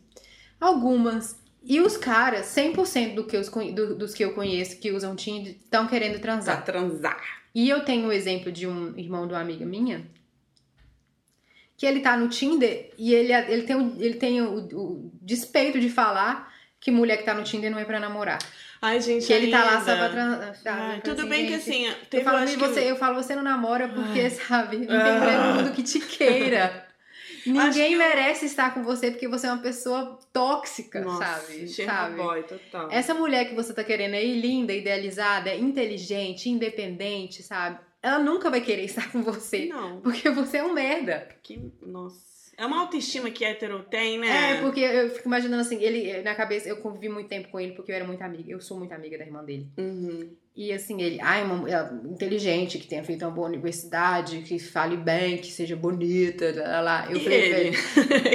Algumas. 0.60 1.36
E 1.64 1.80
os 1.80 1.98
caras, 1.98 2.46
100% 2.48 3.16
do 3.16 3.24
que 3.26 3.36
os, 3.38 3.50
do- 3.50 3.96
dos 3.96 4.14
que 4.14 4.24
eu 4.24 4.34
conheço 4.34 4.78
que 4.80 4.92
usam 4.92 5.16
Tinder, 5.16 5.54
estão 5.64 5.88
querendo 5.88 6.14
Pra 6.20 6.34
transar. 6.34 6.64
transar. 6.64 7.22
E 7.56 7.68
eu 7.70 7.84
tenho 7.84 8.08
o 8.08 8.12
exemplo 8.12 8.52
de 8.52 8.68
um 8.68 8.94
irmão 8.98 9.26
de 9.28 9.34
uma 9.34 9.40
amiga 9.42 9.66
minha, 9.66 10.06
que 11.78 11.86
ele 11.86 12.00
tá 12.02 12.16
no 12.18 12.30
Tinder 12.30 12.92
e 12.98 13.14
ele, 13.14 13.34
ele 13.34 13.64
tem, 13.64 13.96
ele 14.00 14.14
tem 14.16 14.42
o, 14.42 14.58
o 14.74 15.12
despeito 15.22 15.80
de 15.80 15.90
falar 15.90 16.54
que 16.80 16.92
mulher 16.92 17.18
que 17.18 17.24
tá 17.24 17.34
no 17.34 17.44
Tinder 17.44 17.72
não 17.72 17.80
é 17.80 17.86
pra 17.86 18.00
namorar. 18.00 18.40
Ai, 18.82 19.00
gente. 19.02 19.26
Que 19.26 19.34
ele 19.34 19.52
tá 19.52 19.64
lá 19.64 19.78
só 19.84 19.96
pra 19.96 20.10
transar. 20.10 20.56
Ai, 20.66 21.02
tudo 21.02 21.28
bem 21.28 21.48
que 21.48 21.54
assim, 21.56 21.88
Eu 21.88 21.96
teve 22.10 22.24
falo, 22.24 22.38
eu 22.38 22.44
acho 22.44 22.54
"E 22.54 22.58
que 22.58 22.68
você, 22.68 22.92
eu 22.92 22.96
falo, 22.96 23.16
você 23.16 23.36
não 23.36 23.44
namora 23.44 23.88
porque, 23.88 24.30
sabe, 24.30 24.78
não 24.78 24.88
tem 24.88 24.96
Ah. 24.98 25.20
mulher 25.20 25.38
no 25.40 25.54
mundo 25.56 25.72
que 25.74 25.82
te 25.84 26.00
queira. 26.00 26.86
Ninguém 27.46 27.90
que 27.90 27.94
eu- 27.94 28.00
merece 28.00 28.46
estar 28.48 28.74
com 28.74 28.84
você 28.84 29.12
porque 29.12 29.28
você 29.28 29.46
é 29.48 29.52
uma 29.52 29.62
pessoa 29.62 30.20
tóxica, 30.34 31.02
Nossa, 31.02 31.24
sabe? 31.24 31.68
cheiro 31.68 31.92
sabe? 31.92 32.16
boy, 32.16 32.42
total. 32.44 32.88
Essa 32.92 33.14
mulher 33.14 33.48
que 33.48 33.54
você 33.56 33.72
tá 33.74 33.84
querendo 33.84 34.16
aí, 34.16 34.40
linda, 34.40 34.74
idealizada, 34.74 35.54
inteligente, 35.56 36.50
independente, 36.50 37.44
sabe? 37.44 37.78
Ela 38.02 38.20
nunca 38.20 38.50
vai 38.50 38.62
querer 38.62 38.86
estar 38.86 39.12
com 39.12 39.22
você. 39.24 39.66
Não, 39.68 40.02
Porque 40.02 40.30
você 40.30 40.58
é 40.58 40.64
um 40.64 40.74
merda. 40.74 41.28
que. 41.44 41.60
Nossa. 41.86 42.35
É 42.58 42.66
uma 42.66 42.80
autoestima 42.80 43.30
que 43.30 43.44
hétero 43.44 43.84
tem, 43.84 44.18
né? 44.18 44.54
É, 44.54 44.62
porque 44.62 44.80
eu 44.80 45.10
fico 45.10 45.28
imaginando 45.28 45.62
assim, 45.62 45.82
ele, 45.82 46.22
na 46.22 46.34
cabeça, 46.36 46.70
eu 46.70 46.78
convivi 46.78 47.10
muito 47.10 47.28
tempo 47.28 47.50
com 47.50 47.60
ele 47.60 47.74
porque 47.74 47.92
eu 47.92 47.96
era 47.96 48.06
muito 48.06 48.22
amiga. 48.22 48.50
Eu 48.50 48.62
sou 48.62 48.78
muito 48.78 48.94
amiga 48.94 49.18
da 49.18 49.26
irmã 49.26 49.44
dele. 49.44 49.68
Uhum. 49.78 50.36
E 50.58 50.72
assim, 50.72 51.02
ele, 51.02 51.20
ai, 51.22 51.44
uma 51.44 51.56
mulher 51.56 51.92
inteligente, 52.06 52.78
que 52.80 52.88
tenha 52.88 53.04
feito 53.04 53.26
uma 53.26 53.32
boa 53.32 53.48
universidade, 53.50 54.38
que 54.42 54.58
fale 54.58 54.96
bem, 54.96 55.38
que 55.38 55.52
seja 55.52 55.76
bonita, 55.76 56.54
lá, 56.56 56.80
lá. 56.80 57.08
Eu 57.12 57.18
e 57.18 57.26
ele? 57.28 57.78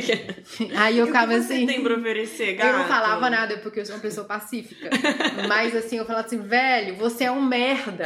Aí 0.77 0.99
eu 0.99 1.07
ficava 1.07 1.35
assim. 1.35 1.64
tem 1.64 1.83
pra 1.83 1.95
oferecer, 1.95 2.51
Eu 2.51 2.57
gato? 2.57 2.77
não 2.79 2.85
falava 2.87 3.31
nada 3.31 3.57
porque 3.59 3.81
eu 3.81 3.87
sou 3.87 3.95
uma 3.95 4.03
pessoa 4.03 4.27
pacífica. 4.27 4.91
Mas 5.49 5.75
assim, 5.75 5.97
eu 5.97 6.05
falava 6.05 6.27
assim, 6.27 6.39
velho, 6.43 6.95
você 6.97 7.25
é 7.25 7.31
um 7.33 7.41
merda. 7.43 8.05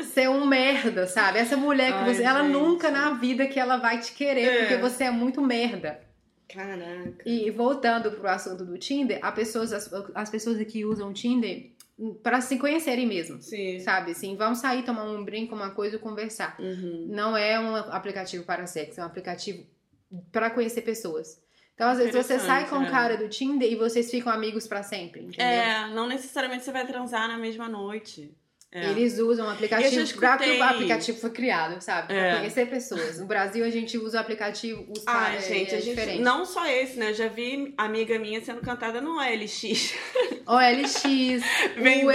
Você 0.00 0.22
é 0.22 0.30
um 0.30 0.44
merda, 0.44 1.06
sabe? 1.06 1.38
Essa 1.38 1.56
mulher 1.56 1.92
que 1.92 1.98
Ai, 1.98 2.14
você. 2.14 2.22
Ela 2.24 2.42
gente. 2.42 2.52
nunca 2.52 2.90
na 2.90 3.10
vida 3.10 3.46
que 3.46 3.60
ela 3.60 3.76
vai 3.76 4.00
te 4.00 4.12
querer, 4.12 4.42
É. 4.42 4.58
porque 4.60 4.76
você 4.78 5.04
é 5.04 5.10
muito 5.12 5.40
merda. 5.40 6.00
Caraca. 6.48 7.12
E 7.24 7.50
voltando 7.50 8.10
pro 8.12 8.26
assunto 8.28 8.64
do 8.64 8.78
Tinder, 8.78 9.18
a 9.22 9.30
pessoas, 9.30 9.72
as, 9.72 9.88
as 10.14 10.30
pessoas 10.30 10.60
que 10.64 10.84
usam 10.84 11.10
o 11.10 11.12
Tinder 11.12 11.70
para 12.22 12.40
se 12.40 12.58
conhecerem 12.58 13.06
mesmo. 13.06 13.40
Sim. 13.40 13.80
Sabe, 13.80 14.12
assim, 14.12 14.36
vamos 14.36 14.58
sair, 14.58 14.84
tomar 14.84 15.04
um 15.04 15.24
brinco, 15.24 15.54
uma 15.54 15.70
coisa 15.70 15.96
e 15.96 15.98
conversar. 15.98 16.56
Uhum. 16.58 17.06
Não 17.08 17.36
é 17.36 17.58
um 17.58 17.74
aplicativo 17.76 18.44
para 18.44 18.66
sexo, 18.66 19.00
é 19.00 19.02
um 19.02 19.06
aplicativo 19.06 19.66
para 20.30 20.50
conhecer 20.50 20.82
pessoas. 20.82 21.40
Então, 21.74 21.88
às 21.88 21.98
vezes, 21.98 22.14
você 22.14 22.38
sai 22.38 22.68
com 22.68 22.76
um 22.76 22.78
Interessante, 22.78 22.90
cara 22.90 23.16
do 23.18 23.28
Tinder 23.28 23.70
e 23.70 23.76
vocês 23.76 24.10
ficam 24.10 24.32
amigos 24.32 24.66
para 24.66 24.82
sempre, 24.82 25.20
entendeu? 25.20 25.44
É, 25.44 25.88
não 25.90 26.06
necessariamente 26.06 26.64
você 26.64 26.72
vai 26.72 26.86
transar 26.86 27.28
na 27.28 27.36
mesma 27.36 27.68
noite. 27.68 28.34
É. 28.72 28.90
Eles 28.90 29.18
usam 29.18 29.46
o 29.46 29.50
aplicativo 29.50 30.16
pra 30.18 30.36
que 30.36 30.50
o 30.50 30.62
aplicativo 30.62 31.18
foi 31.18 31.30
criado, 31.30 31.80
sabe? 31.80 32.08
Pra 32.08 32.16
É. 32.16 32.36
conhecer 32.36 32.68
pessoas. 32.68 33.18
No 33.18 33.26
Brasil, 33.26 33.64
a 33.64 33.70
gente 33.70 33.96
usa 33.96 34.18
o 34.18 34.20
aplicativo, 34.20 34.84
os 34.90 35.02
Ai, 35.06 35.14
caras, 35.32 35.46
gente, 35.46 35.72
é 35.74 35.78
a 35.78 35.80
gente. 35.80 35.90
diferente. 35.94 36.22
Não 36.22 36.44
só 36.44 36.66
esse, 36.66 36.98
né? 36.98 37.10
Eu 37.10 37.14
já 37.14 37.28
vi 37.28 37.72
amiga 37.78 38.18
minha 38.18 38.40
sendo 38.44 38.60
cantada 38.60 39.00
no 39.00 39.16
OLX. 39.18 39.94
OLX, 40.46 41.04
Vendendo. 41.76 42.06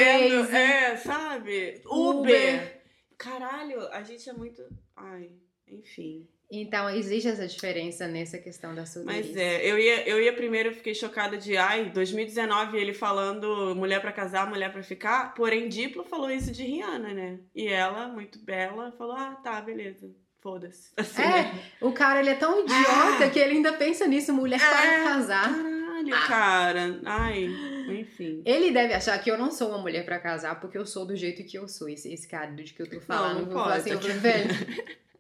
Waze, 0.42 0.56
É, 0.56 0.98
sabe? 0.98 1.82
Uber. 1.86 2.20
Uber. 2.20 2.82
Caralho, 3.18 3.88
a 3.92 4.04
gente 4.04 4.30
é 4.30 4.34
muito. 4.34 4.62
Ai, 4.96 5.30
enfim. 5.68 6.28
Então, 6.54 6.90
existe 6.90 7.30
essa 7.30 7.48
diferença 7.48 8.08
nessa 8.08 8.38
questão 8.38 8.76
da 8.76 8.86
solteirice. 8.86 9.30
Mas 9.30 9.38
é, 9.38 9.66
eu 9.66 9.80
ia, 9.80 10.08
eu 10.10 10.22
ia 10.22 10.34
primeiro, 10.34 10.70
eu 10.70 10.74
fiquei 10.74 10.94
chocada 10.94 11.38
de, 11.38 11.56
ai, 11.56 11.86
2019 11.92 12.78
ele 12.78 12.94
falando 12.94 13.74
mulher 13.74 14.02
pra 14.02 14.12
casar, 14.12 14.50
mulher 14.50 14.70
pra 14.72 14.84
ficar, 14.84 15.34
porém 15.34 15.70
Diplo 15.70 16.04
falou 16.04 16.30
isso 16.30 16.52
de 16.52 16.64
Rihanna, 16.64 17.14
né? 17.14 17.40
E 17.56 17.68
ela, 17.70 18.10
muito 18.10 18.38
bela, 18.40 18.92
falou, 18.98 19.16
ah, 19.16 19.36
tá, 19.42 19.62
beleza, 19.62 20.10
foda-se. 20.42 20.92
Assim, 20.98 21.22
É, 21.22 21.28
né? 21.44 21.60
o 21.80 21.94
cara, 21.94 22.20
ele 22.20 22.32
é 22.32 22.36
tão 22.36 22.60
idiota 22.64 23.30
que 23.32 23.40
ele 23.40 23.54
ainda 23.56 23.72
pensa 23.74 24.06
nisso, 24.06 24.34
mulher 24.34 24.60
para 24.60 24.86
É. 24.94 25.04
casar. 25.06 25.50
Caralho, 25.54 26.28
cara. 26.28 27.00
Ai, 27.06 27.48
enfim. 27.90 28.42
Ele 28.46 28.72
deve 28.72 28.94
achar 28.94 29.18
que 29.20 29.30
eu 29.30 29.38
não 29.38 29.52
sou 29.52 29.70
uma 29.70 29.78
mulher 29.78 30.04
pra 30.04 30.20
casar 30.20 30.60
porque 30.60 30.78
eu 30.78 30.86
sou 30.86 31.06
do 31.06 31.16
jeito 31.16 31.44
que 31.44 31.58
eu 31.58 31.68
sou. 31.68 31.88
Esse, 31.88 32.12
esse 32.12 32.28
cara 32.28 32.48
de 32.52 32.74
que 32.74 32.82
eu 32.82 32.90
tô 32.90 33.00
falando. 33.00 33.34
não 33.34 33.40
eu 33.42 33.46
vou 33.46 33.54
falar 33.54 33.66
pode. 33.76 33.80
assim, 33.82 33.92
eu 33.92 34.02
falei, 34.02 34.18
velho. 34.18 34.50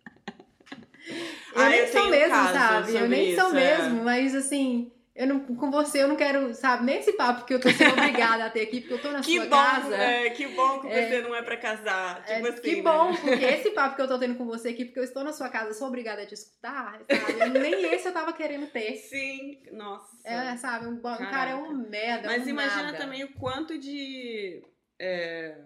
Eu 1.53 1.61
Ah, 1.61 1.69
nem 1.69 1.79
eu 1.79 1.87
sou 1.87 2.09
mesmo, 2.09 2.35
sabe? 2.35 2.95
Eu 2.95 3.09
nem 3.09 3.35
sou 3.35 3.47
isso, 3.47 3.57
é. 3.57 3.77
mesmo, 3.77 4.03
mas 4.03 4.33
assim, 4.35 4.91
eu 5.13 5.27
não, 5.27 5.39
com 5.41 5.69
você 5.69 6.01
eu 6.01 6.07
não 6.07 6.15
quero, 6.15 6.53
sabe, 6.53 6.85
nem 6.85 6.97
esse 6.99 7.11
papo 7.13 7.45
que 7.45 7.53
eu 7.53 7.59
tô 7.59 7.69
sendo 7.69 7.91
obrigada 7.99 8.45
a 8.45 8.49
ter 8.49 8.61
aqui, 8.61 8.79
porque 8.79 8.93
eu 8.93 9.01
tô 9.01 9.11
na 9.11 9.19
Que 9.21 9.35
sua 9.35 9.45
bom, 9.45 9.49
casa. 9.57 9.95
é, 9.95 10.29
que 10.29 10.47
bom 10.47 10.79
que 10.79 10.87
É. 10.87 11.09
você 11.09 11.21
não 11.21 11.35
é 11.35 11.41
pra 11.41 11.57
casar. 11.57 12.23
Tipo 12.25 12.47
É, 12.47 12.49
assim, 12.49 12.61
que 12.61 12.75
né? 12.77 12.81
bom, 12.81 13.13
porque 13.15 13.43
esse 13.45 13.71
papo 13.71 13.95
que 13.97 14.01
eu 14.01 14.07
tô 14.07 14.17
tendo 14.17 14.35
com 14.35 14.45
você 14.45 14.69
aqui, 14.69 14.85
porque 14.85 14.99
eu 14.99 15.03
estou 15.03 15.23
na 15.23 15.33
sua 15.33 15.49
casa, 15.49 15.73
sou 15.73 15.87
obrigada 15.87 16.21
a 16.21 16.25
te 16.25 16.33
escutar, 16.33 17.01
sabe? 17.09 17.59
Nem 17.59 17.93
esse 17.93 18.07
eu 18.07 18.13
tava 18.13 18.31
querendo 18.33 18.67
ter. 18.67 18.93
Sim, 18.95 19.61
nossa. 19.73 20.07
É, 20.23 20.55
sabe? 20.55 20.85
Um, 20.87 20.93
um 20.93 21.01
cara 21.01 21.51
é 21.51 21.55
um 21.55 21.73
merda. 21.89 22.27
Mas 22.29 22.45
um 22.45 22.49
imagina 22.49 22.83
nada. 22.83 22.97
também 22.97 23.23
o 23.25 23.33
quanto 23.33 23.77
de. 23.77 24.63
é, 24.97 25.57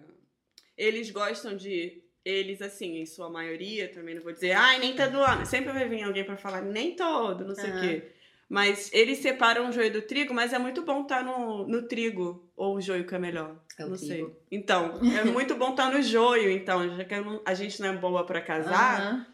eles 0.76 1.10
gostam 1.10 1.56
de. 1.56 2.02
Eles, 2.26 2.60
assim, 2.60 2.96
em 2.96 3.06
sua 3.06 3.30
maioria, 3.30 3.88
também 3.88 4.16
não 4.16 4.20
vou 4.20 4.32
dizer, 4.32 4.50
ai, 4.50 4.80
nem 4.80 4.96
todo 4.96 5.22
ano. 5.22 5.46
Sempre 5.46 5.72
vai 5.72 5.88
vir 5.88 6.02
alguém 6.02 6.24
pra 6.24 6.36
falar, 6.36 6.60
nem 6.60 6.96
todo, 6.96 7.44
não 7.44 7.54
sei 7.54 7.70
o 7.70 7.72
Aham. 7.74 7.80
quê. 7.80 8.12
Mas 8.48 8.90
eles 8.92 9.18
separam 9.18 9.68
o 9.68 9.72
joio 9.72 9.92
do 9.92 10.02
trigo, 10.02 10.34
mas 10.34 10.52
é 10.52 10.58
muito 10.58 10.82
bom 10.82 11.02
estar 11.02 11.22
no, 11.22 11.68
no 11.68 11.86
trigo. 11.86 12.44
Ou 12.56 12.76
o 12.76 12.80
joio 12.80 13.06
que 13.06 13.14
é 13.14 13.18
melhor. 13.18 13.56
É 13.78 13.84
o 13.84 13.90
não 13.90 13.96
trigo. 13.96 14.12
sei. 14.12 14.36
Então, 14.50 15.00
é 15.16 15.22
muito 15.22 15.54
bom 15.54 15.70
estar 15.70 15.88
no 15.92 16.02
joio, 16.02 16.50
então. 16.50 16.96
Já 16.96 17.04
que 17.04 17.14
a 17.44 17.54
gente 17.54 17.80
não 17.80 17.90
é 17.90 17.96
boa 17.96 18.26
pra 18.26 18.40
casar, 18.40 19.00
Aham. 19.00 19.26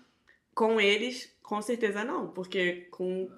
com 0.54 0.78
eles, 0.78 1.34
com 1.42 1.62
certeza 1.62 2.04
não. 2.04 2.28
Porque 2.28 2.88
com 2.90 3.30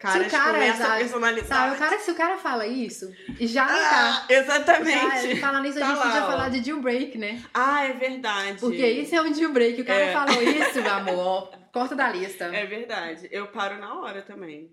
caras 0.00 0.22
Se 0.22 0.28
o 0.28 0.30
cara 0.30 0.52
começa 0.54 0.82
já- 0.82 0.94
a 0.94 0.98
personalidade. 0.98 1.46
Sabe, 1.48 1.74
o 1.76 1.78
cara, 1.78 1.98
se 1.98 2.10
o 2.10 2.14
cara 2.14 2.38
fala 2.38 2.66
isso, 2.66 3.12
já 3.40 3.66
tá. 3.66 4.26
Ah, 4.28 4.32
exatamente. 4.32 5.34
Já, 5.34 5.40
falar 5.40 5.60
nisso, 5.60 5.78
a 5.78 5.80
Tá 5.82 5.86
gente 5.88 5.96
lá, 5.98 6.04
podia 6.06 6.24
ó. 6.24 6.26
falar 6.26 6.48
de 6.48 6.60
deal 6.60 6.80
break, 6.80 7.18
né? 7.18 7.42
Ah, 7.54 7.84
é 7.84 7.92
verdade. 7.92 8.58
Porque 8.58 8.86
isso 8.86 9.14
é 9.14 9.20
um 9.22 9.30
deal 9.30 9.52
break. 9.52 9.80
O 9.80 9.84
cara 9.84 10.00
É. 10.00 10.12
falou 10.12 10.42
isso, 10.42 10.82
meu 10.82 10.92
amor, 10.92 11.50
corta 11.72 11.94
da 11.94 12.08
lista. 12.10 12.44
É 12.46 12.66
verdade. 12.66 13.28
Eu 13.30 13.48
paro 13.48 13.78
na 13.78 13.94
hora 14.00 14.22
também. 14.22 14.72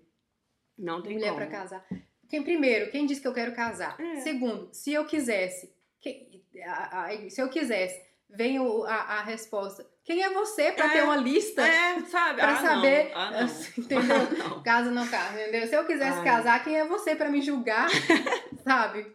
Não 0.78 1.02
tem 1.02 1.14
Mulher 1.14 1.32
como. 1.32 1.36
pra 1.38 1.46
casar. 1.46 1.84
Quem 2.28 2.42
primeiro, 2.42 2.90
quem 2.90 3.06
disse 3.06 3.20
que 3.20 3.28
eu 3.28 3.34
quero 3.34 3.52
casar? 3.54 3.96
É. 4.00 4.16
Segundo, 4.20 4.68
se 4.72 4.92
eu 4.92 5.04
quisesse, 5.04 5.72
que- 6.00 6.42
a- 6.64 7.06
a- 7.06 7.30
se 7.30 7.40
eu 7.40 7.48
quisesse, 7.48 8.00
vem 8.30 8.58
o- 8.60 8.84
a, 8.84 8.94
a 8.94 9.22
resposta. 9.22 9.86
Quem 10.04 10.22
é 10.22 10.30
você 10.30 10.72
pra 10.72 10.86
É. 10.86 10.88
ter 10.90 11.02
uma 11.04 11.16
lista 11.16 11.60
É, 11.66 12.00
sabe? 12.06 12.40
pra 12.40 12.52
ah, 12.52 12.56
saber, 12.62 13.10
Não. 13.12 13.20
Ah, 13.20 13.30
não. 13.30 13.46
entendeu? 13.84 14.16
Ah, 14.16 14.48
não. 14.48 14.62
Casa 14.62 14.90
não 14.90 15.06
casa, 15.08 15.40
entendeu? 15.42 15.66
Se 15.66 15.74
eu 15.74 15.84
quisesse 15.86 16.18
Ai. 16.18 16.24
casar, 16.24 16.64
quem 16.64 16.76
é 16.78 16.86
você 16.86 17.14
pra 17.14 17.28
me 17.30 17.40
julgar, 17.42 17.88
sabe? 18.64 19.06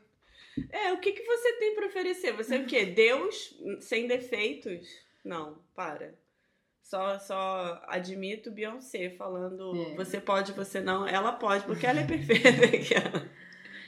É, 0.71 0.93
o 0.93 0.99
que, 0.99 1.11
que 1.13 1.23
você 1.25 1.53
tem 1.53 1.73
pra 1.75 1.87
oferecer? 1.87 2.31
Você 2.33 2.55
é 2.55 2.59
o 2.59 2.65
quê? 2.65 2.85
Deus 2.85 3.55
sem 3.79 4.07
defeitos? 4.07 4.87
Não, 5.25 5.57
para. 5.75 6.13
Só, 6.83 7.17
só 7.17 7.81
admito 7.87 8.51
Beyoncé 8.51 9.09
falando 9.17 9.73
É. 9.75 9.95
você 9.95 10.19
pode, 10.21 10.51
você 10.51 10.79
não. 10.79 11.07
Ela 11.07 11.31
pode, 11.31 11.63
porque 11.65 11.87
ela 11.87 12.01
é 12.01 12.05
perfeita. 12.05 12.49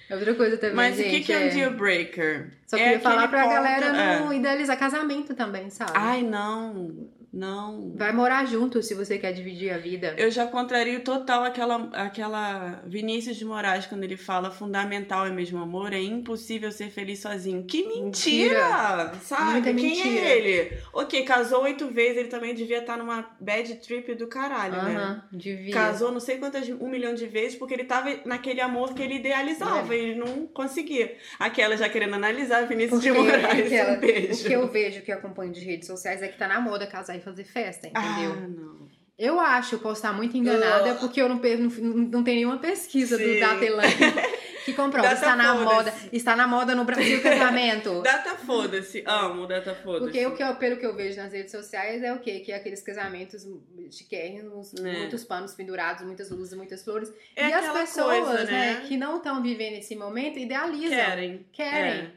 Outra 0.10 0.36
coisa 0.36 0.58
também, 0.58 0.76
Mas 0.76 0.98
gente, 0.98 1.08
o 1.08 1.12
que, 1.12 1.22
que 1.22 1.34
é 1.34 1.38
um 1.46 1.50
deal 1.50 1.72
breaker? 1.72 2.52
Só 2.68 2.78
É 2.78 2.84
queria 2.84 3.00
falar 3.00 3.24
aquele 3.24 3.30
pra 3.30 3.42
ponto- 3.44 3.54
galera 3.54 3.86
é. 3.88 4.20
não 4.20 4.32
idealizar 4.34 4.78
casamento 4.78 5.34
também, 5.34 5.70
sabe? 5.70 5.92
Ai, 5.96 6.22
não. 6.22 7.08
Não. 7.36 7.92
Vai 7.96 8.14
morar 8.14 8.46
junto 8.46 8.82
se 8.82 8.94
você 8.94 9.18
quer 9.18 9.34
dividir 9.34 9.70
a 9.74 9.78
vida. 9.78 10.16
Eu 10.18 10.32
já 10.32 10.48
contrario 10.48 11.02
total 11.02 11.44
aquela, 11.44 11.90
aquela 11.92 12.82
Vinícius 12.86 13.36
de 13.36 13.44
Moraes 13.44 13.86
quando 13.86 14.06
ele 14.06 14.16
fala 14.16 14.50
fundamental 14.50 15.28
é 15.28 15.32
mesmo 15.32 15.60
amor, 15.62 15.92
é 15.92 16.00
impossível 16.02 16.72
ser 16.72 16.90
feliz 16.90 17.20
sozinho. 17.20 17.64
Que 17.66 17.86
mentira! 17.86 19.12
Sabe? 19.22 19.52
Muita 19.52 19.74
Quem 19.74 19.90
mentira. 19.90 20.10
é 20.26 20.38
ele? 20.38 20.78
Ok, 20.94 21.24
casou 21.26 21.64
oito 21.64 21.88
vezes, 21.90 22.18
ele 22.18 22.30
também 22.30 22.56
devia 22.56 22.80
estar 22.80 22.98
numa 22.98 23.30
bad 23.40 23.76
trip 23.76 24.16
do 24.16 24.28
caralho, 24.28 24.82
né? 24.82 24.96
Aham, 24.96 25.24
devia. 25.32 25.74
Casou 25.74 26.12
não 26.14 26.20
sei 26.22 26.38
quantas, 26.38 26.70
um 26.70 26.88
milhão 26.90 27.14
de 27.14 27.28
vezes, 27.28 27.58
porque 27.58 27.74
ele 27.74 27.84
tava 27.84 28.10
naquele 28.26 28.62
amor 28.62 28.94
que 28.94 29.04
ele 29.04 29.16
idealizava 29.16 29.94
É. 29.94 30.00
e 30.12 30.16
não 30.16 30.48
conseguia. 30.48 31.16
Aquela 31.38 31.76
já 31.76 31.90
querendo 31.90 32.14
analisar 32.16 32.66
Vinícius 32.66 33.02
Porque 33.04 33.12
de 33.12 33.18
Moraes. 33.26 33.66
aquela- 33.66 33.94
um 33.94 34.00
beijo. 34.00 34.42
o 34.44 34.48
que 34.48 34.54
eu 34.54 34.68
vejo, 34.70 35.02
que 35.02 35.12
acompanho 35.12 35.52
de 35.52 35.60
redes 35.60 35.86
sociais, 35.88 36.22
é 36.22 36.28
que 36.30 36.38
tá 36.38 36.48
na 36.48 36.62
moda 36.62 36.88
casar 36.88 37.16
fazer 37.26 37.44
festa, 37.44 37.88
entendeu? 37.88 38.32
Ah, 38.32 38.48
não. 38.48 38.86
Eu 39.18 39.40
acho, 39.40 39.76
eu 39.76 39.80
posso 39.80 39.96
estar 39.96 40.12
muito 40.14 40.36
enganada, 40.36 40.96
porque 40.96 41.22
eu 41.22 41.30
não, 41.30 41.38
não, 41.38 41.70
não 41.70 42.24
tenho 42.24 42.38
nenhuma 42.38 42.58
pesquisa 42.58 43.18
Sim. 43.18 43.36
do 43.36 43.40
Dateland 43.40 43.84
que 44.66 44.74
comprova. 44.74 45.14
Está 45.14 45.36
na 45.36 45.54
moda. 45.56 45.94
Está 46.12 46.36
na 46.36 46.48
moda 46.48 46.76
no 46.76 46.84
Brasil 46.84 47.22
casamento. 47.22 48.02
Data 48.04 48.36
foda-se. 48.36 49.04
Amo 49.06 49.46
data 49.48 49.76
foda-se. 49.76 50.04
Porque 50.06 50.26
o 50.26 50.36
que 50.36 50.44
eu, 50.44 50.56
pelo 50.56 50.78
que 50.78 50.86
eu 50.86 50.96
vejo 50.96 51.18
nas 51.18 51.32
redes 51.32 51.52
sociais 51.52 52.04
é 52.04 52.12
o 52.12 52.20
quê? 52.20 52.40
Que 52.40 52.52
é 52.52 52.56
aqueles 52.56 52.82
casamentos 52.82 53.48
chiquérrimos, 53.92 54.74
É. 54.74 55.00
muitos 55.00 55.24
panos 55.24 55.54
pendurados, 55.54 56.04
muitas 56.04 56.30
luzes, 56.32 56.58
muitas 56.58 56.84
flores. 56.84 57.14
É 57.36 57.50
e 57.50 57.54
as 57.54 57.72
pessoas, 57.72 58.26
coisa, 58.26 58.44
né, 58.44 58.52
né? 58.52 58.84
que 58.88 58.98
não 58.98 59.18
estão 59.18 59.42
vivendo 59.42 59.78
esse 59.78 59.96
momento, 59.96 60.40
idealizam. 60.40 60.90
Querem. 60.90 61.46
Querem. 61.54 61.92
É. 62.02 62.12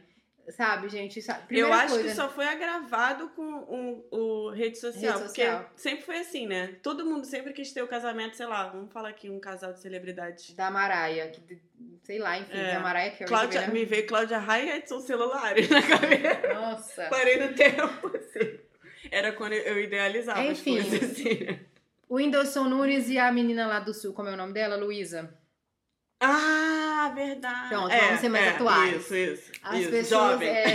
Sabe, 0.51 0.89
gente? 0.89 1.21
Sabe? 1.21 1.57
Eu 1.57 1.71
acho 1.71 1.93
coisa, 1.93 2.09
que 2.09 2.15
só 2.15 2.29
foi 2.29 2.47
agravado 2.47 3.29
com 3.29 3.41
o, 3.41 4.07
o 4.11 4.49
rede 4.51 4.77
social. 4.77 5.13
Rede 5.13 5.25
porque 5.25 5.45
social. 5.45 5.71
sempre 5.75 6.05
foi 6.05 6.17
assim, 6.19 6.47
né? 6.47 6.75
Todo 6.81 7.05
mundo 7.05 7.25
sempre 7.25 7.53
quis 7.53 7.71
ter 7.71 7.81
o 7.81 7.87
casamento, 7.87 8.35
sei 8.35 8.45
lá, 8.45 8.67
vamos 8.67 8.91
falar 8.91 9.09
aqui, 9.09 9.29
um 9.29 9.39
casal 9.39 9.73
de 9.73 9.79
celebridades. 9.79 10.53
Da 10.53 10.71
Maraia, 10.71 11.29
que, 11.29 11.59
sei 12.03 12.19
lá, 12.19 12.37
enfim, 12.37 12.57
É. 12.57 12.73
da 12.73 12.79
Maraia 12.79 13.11
que 13.11 13.25
Cláudia, 13.25 13.67
me 13.67 13.85
veio 13.85 14.07
Cláudia 14.07 14.37
Raia 14.39 14.75
e 14.75 14.77
Edson 14.79 14.99
Celulares 15.01 15.69
na 15.69 15.81
cabeça. 15.81 16.53
Nossa. 16.53 17.07
Parei 17.11 17.37
no 17.47 17.53
tempo, 17.53 18.11
assim. 18.15 18.59
Era 19.11 19.31
quando 19.31 19.53
eu 19.53 19.79
idealizava 19.81 20.43
Enfim. 20.43 20.79
as 20.79 20.87
coisas 20.87 21.11
assim. 21.11 21.59
O 22.07 22.15
Whindersson 22.15 22.63
Nunes 22.63 23.07
e 23.09 23.17
a 23.19 23.31
menina 23.31 23.67
lá 23.67 23.79
do 23.79 23.93
sul, 23.93 24.13
como 24.13 24.29
é 24.29 24.33
o 24.33 24.37
nome 24.37 24.53
dela? 24.53 24.75
Luísa. 24.75 25.33
Ah, 26.19 26.88
verdade. 27.07 27.69
Pronto, 27.69 27.89
É, 27.91 27.99
vamos 28.07 28.19
ser 28.19 28.29
mais 28.29 28.45
é, 28.45 28.49
atuais. 28.49 28.95
Isso, 29.01 29.15
isso. 29.15 29.51
As 29.63 29.79
isso. 29.79 29.89
pessoas, 29.89 30.31
Jovem. 30.31 30.49
é, 30.49 30.73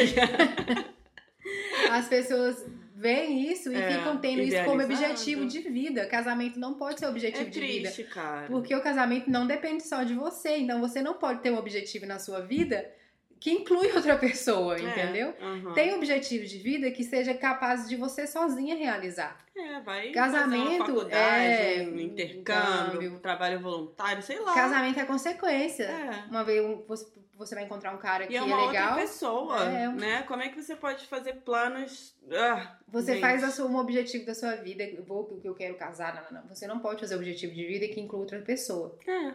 As 1.90 2.08
pessoas 2.08 2.64
veem 2.96 3.52
isso 3.52 3.70
e 3.70 3.76
É, 3.76 3.98
ficam 3.98 4.16
tendo 4.16 4.40
isso 4.40 4.64
como 4.64 4.82
objetivo 4.82 5.46
de 5.46 5.60
vida. 5.60 6.06
Casamento 6.06 6.58
não 6.58 6.74
pode 6.74 6.98
ser 7.00 7.06
É 7.06 7.08
objetivo 7.08 7.50
de 7.50 7.60
vida. 7.60 7.90
triste, 7.90 8.04
cara. 8.04 8.46
Porque 8.46 8.74
o 8.74 8.80
casamento 8.80 9.30
não 9.30 9.46
depende 9.46 9.82
só 9.82 10.02
de 10.02 10.14
você. 10.14 10.56
Então 10.56 10.80
você 10.80 11.02
não 11.02 11.14
pode 11.14 11.40
ter 11.42 11.50
um 11.52 11.58
objetivo 11.58 12.06
na 12.06 12.18
sua 12.18 12.40
vida 12.40 12.88
que 13.44 13.50
inclui 13.52 13.92
outra 13.92 14.16
pessoa, 14.16 14.74
É, 14.78 14.80
entendeu? 14.82 15.34
aham. 15.38 15.74
Tem 15.74 15.92
objetivos 15.94 16.48
de 16.48 16.56
vida 16.56 16.90
que 16.90 17.04
seja 17.04 17.34
capaz 17.34 17.86
de 17.86 17.94
você 17.94 18.26
sozinha 18.26 18.74
realizar. 18.74 19.44
É, 19.54 19.80
vai 19.80 20.10
Casamento, 20.12 20.86
faculdade, 20.86 21.14
é, 21.14 21.86
um 21.86 21.92
um 21.94 22.00
intercâmbio, 22.00 22.92
câmbio. 22.92 23.12
um 23.12 23.18
trabalho 23.18 23.60
voluntário, 23.60 24.22
sei 24.22 24.40
lá. 24.40 24.54
Casamento 24.54 24.98
é 24.98 25.04
consequência. 25.04 25.84
É. 25.84 26.24
Uma 26.30 26.42
vez 26.42 26.64
um- 26.64 26.82
você, 27.36 27.54
vai 27.54 27.64
encontrar 27.64 27.92
um 27.94 27.98
cara 27.98 28.26
que 28.26 28.32
E 28.32 28.36
é 28.36 28.38
é, 28.38 28.42
uma 28.42 28.66
legal. 28.68 28.88
outra 28.92 29.02
pessoa, 29.02 29.62
É. 29.64 29.88
né? 29.88 30.22
Como 30.22 30.42
é 30.42 30.48
que 30.48 30.62
você 30.62 30.74
pode 30.74 31.04
fazer 31.06 31.34
planos... 31.44 32.16
Ah, 32.32 32.78
Você 32.88 33.12
gente. 33.12 33.20
faz 33.20 33.44
a 33.44 33.50
sua, 33.50 33.66
um 33.66 33.76
objetivo 33.76 34.24
da 34.24 34.34
sua 34.34 34.54
vida, 34.54 34.84
vou 35.06 35.26
que 35.38 35.46
eu 35.46 35.54
quero 35.54 35.74
casar, 35.74 36.14
não, 36.14 36.22
não, 36.38 36.46
não. 36.48 36.54
Você 36.54 36.66
não 36.66 36.78
pode 36.78 37.00
fazer 37.00 37.14
objetivo 37.14 37.52
de 37.52 37.66
vida 37.66 37.86
que 37.88 38.00
inclua 38.00 38.22
outra 38.22 38.40
pessoa. 38.40 38.96
É. 39.06 39.34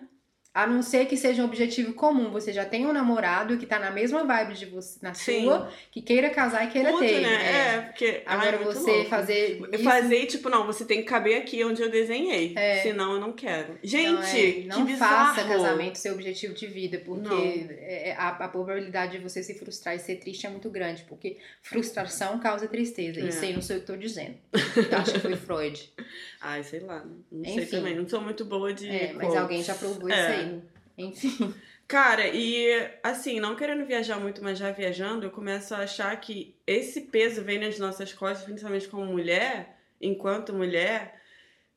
A 0.64 0.68
não 0.68 0.82
ser 0.82 1.06
que 1.06 1.16
seja 1.18 1.42
um 1.42 1.46
objetivo 1.46 1.94
comum. 1.94 2.30
Você 2.32 2.52
já 2.54 2.66
tem 2.66 2.86
um 2.86 2.94
namorado 2.94 3.58
que 3.58 3.66
tá 3.66 3.80
na 3.80 3.92
mesma 3.92 4.24
vibe 4.24 4.54
de 4.54 4.66
você, 4.66 5.00
na 5.02 5.14
Sim. 5.14 5.44
sua, 5.44 5.72
que 5.92 6.02
queira 6.02 6.30
casar 6.30 6.66
e 6.66 6.70
queira 6.70 6.92
ter. 6.98 7.22
né? 7.22 7.34
É. 7.34 7.50
É, 7.78 7.82
porque... 7.82 8.24
ai, 8.26 8.38
Agora 8.38 8.58
muito 8.64 8.74
você 8.80 8.92
louco. 8.92 9.10
fazer. 9.10 9.62
Isso, 9.74 9.84
Fazer, 9.84 10.26
tipo, 10.26 10.50
não, 10.50 10.66
você 10.66 10.86
tem 10.86 11.00
que 11.00 11.08
caber 11.08 11.38
aqui 11.38 11.64
onde 11.64 11.82
eu 11.82 11.90
desenhei. 11.90 12.54
É. 12.58 12.82
Senão 12.82 13.14
eu 13.14 13.20
não 13.20 13.32
quero. 13.34 13.70
não, 13.74 13.78
Gente, 13.84 14.62
é, 14.62 14.66
não 14.66 14.86
que 14.86 14.96
faça 14.96 15.42
bizarro. 15.44 15.62
casamento 15.64 15.98
ser 15.98 16.12
objetivo 16.12 16.54
de 16.54 16.68
vida, 16.68 17.02
porque 17.06 17.28
Não. 17.28 17.38
é- 17.44 18.10
é- 18.10 18.16
a, 18.18 18.30
a 18.30 18.48
probabilidade 18.48 19.14
de 19.18 19.24
você 19.24 19.42
se 19.44 19.54
frustrar 19.58 19.96
e 19.96 20.00
ser 20.00 20.16
triste 20.18 20.46
é 20.46 20.50
muito 20.50 20.70
grande, 20.70 21.04
porque 21.08 21.38
frustração 21.62 22.40
causa 22.40 22.68
tristeza. 22.68 23.20
É. 23.20 23.24
Isso 23.30 23.44
aí 23.44 23.54
não 23.54 23.62
sou 23.62 23.76
eu 23.76 23.80
que 23.82 23.88
tô 23.88 23.96
dizendo. 23.96 24.36
Eu 24.54 24.98
acho 24.98 25.14
que 25.14 25.20
foi 25.20 25.36
Freud. 25.36 25.92
Ai, 26.42 26.64
sei 26.64 26.80
lá. 26.80 27.04
Não 27.32 27.44
sei 27.44 27.56
Enfim. 27.64 27.78
também. 27.78 27.96
Não 27.96 28.08
sou 28.08 28.22
muito 28.22 28.46
boa 28.46 28.74
de 28.74 28.90
É, 28.90 29.14
mas 29.14 29.36
alguém 29.36 29.62
já 29.64 29.76
provou 29.76 30.10
É. 30.10 30.14
isso 30.14 30.40
aí. 30.40 30.49
Enfim. 30.98 31.54
Cara, 31.88 32.28
e 32.28 32.68
assim, 33.02 33.40
não 33.40 33.56
querendo 33.56 33.86
viajar 33.86 34.20
muito, 34.20 34.44
mas 34.44 34.60
já 34.60 34.70
viajando, 34.72 35.26
eu 35.26 35.32
começo 35.32 35.74
a 35.74 35.80
achar 35.80 36.16
que 36.20 36.56
esse 36.68 37.02
peso 37.02 37.42
vem 37.42 37.58
nas 37.60 37.80
nossas 37.80 38.14
costas, 38.14 38.46
principalmente 38.46 38.88
como 38.88 39.06
mulher, 39.06 39.76
enquanto 40.00 40.54
mulher, 40.54 41.20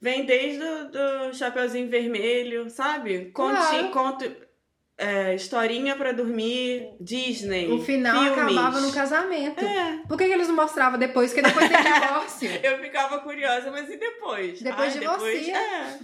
vem 0.01 0.27
desde 0.27 0.62
o 0.62 0.91
do 0.91 1.35
Chapeuzinho 1.35 1.89
Vermelho, 1.89 2.68
sabe? 2.68 3.31
Conte, 3.33 3.57
Claro. 3.57 3.91
conto, 3.91 4.37
é, 4.99 5.35
historinha 5.35 5.97
pra 5.97 6.12
dormir, 6.12 6.91
Disney. 7.01 7.70
O 7.73 7.79
final 7.83 8.23
filmes. 8.23 8.39
acabava 8.39 8.81
no 8.81 8.93
casamento. 8.93 9.64
É, 9.64 10.03
Por 10.07 10.18
que, 10.18 10.27
que 10.27 10.33
eles 10.35 10.49
não 10.49 10.57
mostravam 10.57 10.99
depois? 10.99 11.33
Porque 11.33 11.49
depois 11.49 11.68
tem 11.70 11.79
divórcio. 11.83 12.51
eu 12.62 12.79
ficava 12.81 13.18
curiosa, 13.20 13.70
mas 13.70 13.89
e 13.89 13.97
depois? 13.97 14.61
Depois 14.61 14.93
Ai, 14.95 15.01
divorcia. 15.01 15.57
É, 15.57 15.99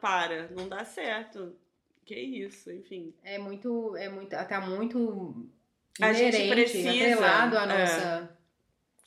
para, 0.00 0.48
não 0.56 0.68
dá 0.68 0.84
certo. 0.84 1.54
Que 2.06 2.14
isso, 2.14 2.72
enfim. 2.72 3.12
É 3.24 3.36
muito, 3.36 3.96
é 3.96 4.08
muito, 4.08 4.30
tá 4.30 4.60
muito 4.60 5.46
A 6.00 6.12
gente 6.12 6.48
precisa, 6.48 7.26
à 7.26 7.46
é. 7.46 7.66
nossa... 7.66 8.36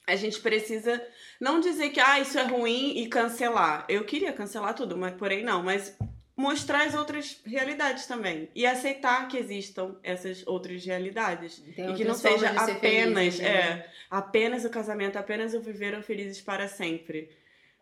A 0.05 0.15
gente 0.15 0.39
precisa 0.41 1.01
não 1.39 1.59
dizer 1.59 1.91
que 1.91 1.99
ah, 1.99 2.19
isso 2.19 2.37
é 2.37 2.43
ruim 2.43 2.97
e 2.97 3.07
cancelar. 3.07 3.85
Eu 3.87 4.03
queria 4.05 4.33
cancelar 4.33 4.73
tudo, 4.73 4.97
mas 4.97 5.13
porém 5.13 5.43
não, 5.43 5.61
mas 5.63 5.95
mostrar 6.35 6.87
as 6.87 6.95
outras 6.95 7.41
realidades 7.45 8.07
também 8.07 8.49
e 8.55 8.65
aceitar 8.65 9.27
que 9.27 9.37
existam 9.37 9.97
essas 10.01 10.47
outras 10.47 10.85
realidades 10.85 11.61
Tem 11.75 11.91
e 11.91 11.93
que 11.95 12.05
não 12.05 12.15
seja 12.15 12.49
apenas, 12.51 13.35
feliz, 13.35 13.39
né? 13.39 13.49
é, 13.49 13.89
apenas 14.09 14.63
o 14.63 14.69
casamento, 14.69 15.17
apenas 15.19 15.53
o 15.53 15.59
viveram 15.59 16.01
felizes 16.01 16.41
para 16.41 16.67
sempre. 16.67 17.29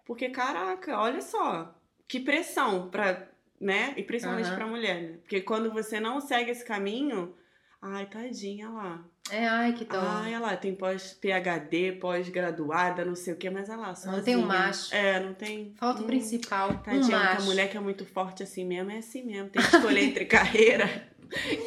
Porque 0.05 0.30
caraca, 0.30 0.99
olha 0.99 1.22
só, 1.22 1.74
que 2.07 2.20
pressão 2.20 2.89
para, 2.89 3.30
né? 3.59 3.93
E 3.97 4.03
principalmente 4.03 4.47
Aham. 4.47 4.55
pra 4.55 4.67
mulher, 4.67 5.01
né? 5.01 5.17
Porque 5.21 5.41
quando 5.41 5.71
você 5.71 5.99
não 5.99 6.19
segue 6.21 6.51
esse 6.51 6.63
caminho, 6.65 7.35
ai, 7.81 8.05
tadinha 8.05 8.69
lá. 8.69 9.03
É, 9.29 9.45
ai, 9.45 9.73
que 9.73 9.83
dó. 9.83 9.97
Olha 9.99 10.39
lá, 10.39 10.55
tem 10.55 10.73
pós-PHD, 10.73 11.93
pós-graduada, 11.93 13.03
não 13.03 13.15
sei 13.15 13.33
o 13.33 13.37
que, 13.37 13.49
mas 13.49 13.67
olha 13.69 13.79
lá, 13.79 13.95
sozinha. 13.95 14.15
Não 14.17 14.23
tem 14.23 14.35
um 14.37 14.45
macho. 14.45 14.95
É, 14.95 15.19
não 15.19 15.33
tem. 15.33 15.73
Falta 15.75 16.01
o 16.01 16.03
Hum, 16.03 16.07
principal, 16.07 16.71
um 16.71 16.77
Tadinha, 16.77 17.17
a 17.17 17.33
macho. 17.33 17.45
mulher 17.45 17.69
que 17.69 17.75
é 17.75 17.79
muito 17.79 18.05
forte 18.05 18.43
assim 18.43 18.63
mesmo, 18.65 18.89
é 18.91 18.99
assim 18.99 19.23
mesmo. 19.25 19.49
Tem 19.49 19.61
que 19.61 19.67
escolher 19.75 20.03
entre 20.03 20.23
carreira 20.27 20.85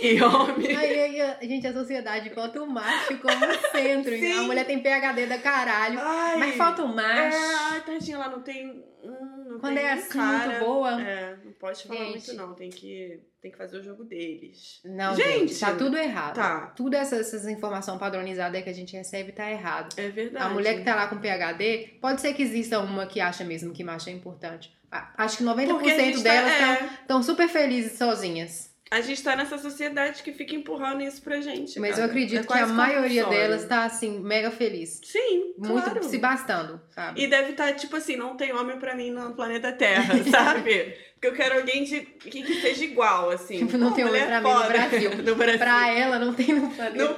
e 0.02 0.22
homem. 0.22 0.76
Aí, 0.76 1.00
aí, 1.40 1.48
gente, 1.48 1.66
a 1.66 1.72
sociedade 1.72 2.30
bota 2.30 2.62
o 2.62 2.66
macho 2.66 3.16
como 3.18 3.30
centro. 3.72 4.10
Sim. 4.12 4.38
A 4.38 4.42
mulher 4.42 4.66
tem 4.66 4.80
PHD 4.80 5.26
da 5.26 5.38
caralho. 5.38 5.98
Ai, 6.00 6.36
Mas 6.38 6.54
falta 6.56 6.84
o 6.84 6.90
É, 6.90 6.94
macho. 6.94 7.38
ai, 7.72 7.80
tadinha, 7.82 8.16
ela 8.16 8.28
não 8.28 8.42
tem. 8.42 8.84
hum, 9.02 9.44
não 9.50 9.58
Quando 9.60 9.74
tem 9.76 9.84
é 9.84 9.92
assim, 9.92 10.08
cara. 10.18 10.46
muito 10.48 10.64
boa. 10.64 11.02
É, 11.02 11.36
não 11.44 11.52
pode 11.52 11.82
falar 11.86 11.98
Gente. 12.00 12.10
muito, 12.10 12.34
não. 12.34 12.54
Tem 12.54 12.70
que, 12.70 13.20
tem 13.42 13.50
que 13.50 13.58
fazer 13.58 13.78
o 13.78 13.82
jogo 13.82 14.04
deles. 14.04 14.80
Não, 14.84 15.14
Gente, 15.14 15.48
gente, 15.48 15.60
tá 15.60 15.74
tudo 15.74 15.96
errado. 15.96 16.34
tá. 16.36 16.66
Tudo 16.76 16.94
essas, 16.94 17.20
essas 17.20 17.46
informação 17.46 17.98
padronizada 17.98 18.60
que 18.62 18.70
a 18.70 18.74
gente 18.74 18.96
recebe 18.96 19.32
tá 19.32 19.50
errado. 19.50 19.94
É 19.98 20.08
verdade. 20.08 20.44
A 20.44 20.48
mulher 20.48 20.76
que 20.78 20.84
tá 20.84 20.94
lá 20.94 21.06
com 21.08 21.18
PHD, 21.18 21.98
pode 22.00 22.20
ser 22.20 22.32
que 22.34 22.42
exista 22.42 22.78
uma 22.80 23.06
que 23.06 23.20
acha 23.20 23.44
mesmo 23.44 23.72
que 23.72 23.82
macho 23.84 24.08
é 24.08 24.12
importante. 24.12 24.72
A- 24.90 25.12
Acho 25.18 25.38
que 25.38 25.44
90% 25.44 25.68
Porque 25.68 25.90
a 25.90 25.98
gente 25.98 26.16
tá- 26.22 26.22
delas 26.30 26.52
é, 26.52 26.84
estão 27.02 27.22
super 27.22 27.48
felizes 27.48 27.96
sozinhas. 27.96 28.69
A 28.92 29.00
gente 29.00 29.22
tá 29.22 29.36
nessa 29.36 29.56
sociedade 29.56 30.20
que 30.22 30.32
fica 30.32 30.52
empurrando 30.52 31.00
isso 31.00 31.22
pra 31.22 31.40
gente. 31.40 31.78
Mas 31.78 31.92
cara. 31.92 32.02
eu 32.02 32.06
acredito 32.06 32.40
É 32.40 32.46
que 32.46 32.58
a 32.58 32.66
maioria 32.66 33.24
delas 33.26 33.64
tá 33.64 33.84
assim, 33.84 34.18
mega 34.18 34.50
feliz. 34.50 35.00
Sim, 35.04 35.54
Muito 35.56 35.84
claro. 35.84 36.02
se 36.02 36.18
bastando, 36.18 36.80
sabe? 36.88 37.22
E 37.22 37.28
deve 37.28 37.52
estar, 37.52 37.72
tipo 37.74 37.94
assim, 37.94 38.16
não 38.16 38.36
tem 38.36 38.52
homem 38.52 38.80
pra 38.80 38.96
mim 38.96 39.12
no 39.12 39.32
planeta 39.34 39.70
Terra, 39.72 40.14
sabe? 40.28 40.96
Porque 41.12 41.26
eu 41.28 41.32
quero 41.34 41.58
alguém 41.60 41.84
de, 41.84 42.00
que, 42.00 42.42
que 42.42 42.60
seja 42.60 42.84
igual, 42.84 43.30
assim. 43.30 43.58
Tipo, 43.64 43.78
não 43.78 43.90
Pô, 43.90 43.94
tem 43.94 44.04
homem 44.06 44.26
pra 44.26 44.40
mim 44.40 44.48
no. 44.48 44.66
Brasil. 44.66 45.10
No 45.22 45.34
Brasil. 45.36 45.58
Pra 45.58 45.88
ela 45.92 46.18
não 46.18 46.34
tem 46.34 46.46
no 46.52 46.70
planeta. 46.70 47.04
Não- 47.04 47.16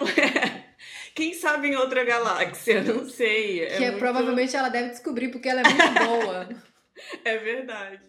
Quem 1.15 1.33
sabe 1.33 1.69
em 1.69 1.77
outra 1.77 2.05
galáxia? 2.05 2.83
Não 2.83 3.09
sei. 3.09 3.61
que 3.67 3.75
é, 3.85 3.87
muito- 3.87 3.99
provavelmente 3.99 4.55
ela 4.55 4.69
deve 4.69 4.91
descobrir 4.91 5.29
porque 5.29 5.49
ela 5.49 5.61
é 5.61 5.65
muito 5.65 6.05
boa. 6.05 6.49
É 7.25 7.37
verdade. 7.39 8.01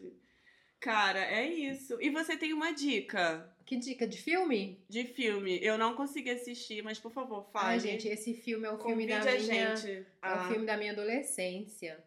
Cara, 0.81 1.19
é 1.19 1.47
isso. 1.47 1.97
E 2.01 2.09
você 2.09 2.35
tem 2.35 2.51
uma 2.53 2.73
dica 2.73 3.49
que 3.73 3.79
dica 3.79 4.07
de 4.07 4.17
filme? 4.17 4.79
de 4.89 5.03
filme? 5.03 5.59
Eu 5.63 5.77
não 5.77 5.95
consegui 5.95 6.29
assistir, 6.31 6.83
mas 6.83 6.99
por 6.99 7.11
favor, 7.11 7.45
fale. 7.51 7.67
Ai, 7.73 7.79
gente, 7.79 8.07
esse 8.07 8.33
filme 8.33 8.65
é 8.67 8.71
o 8.71 8.77
filme 8.77 9.07
Convide 9.07 9.25
da 9.25 9.31
a 9.31 9.39
minha. 9.39 9.75
gente. 9.75 9.91
É 9.91 10.05
Ah, 10.21 10.45
o 10.45 10.51
filme 10.51 10.65
da 10.65 10.77
minha 10.77 10.91
adolescência. 10.91 11.97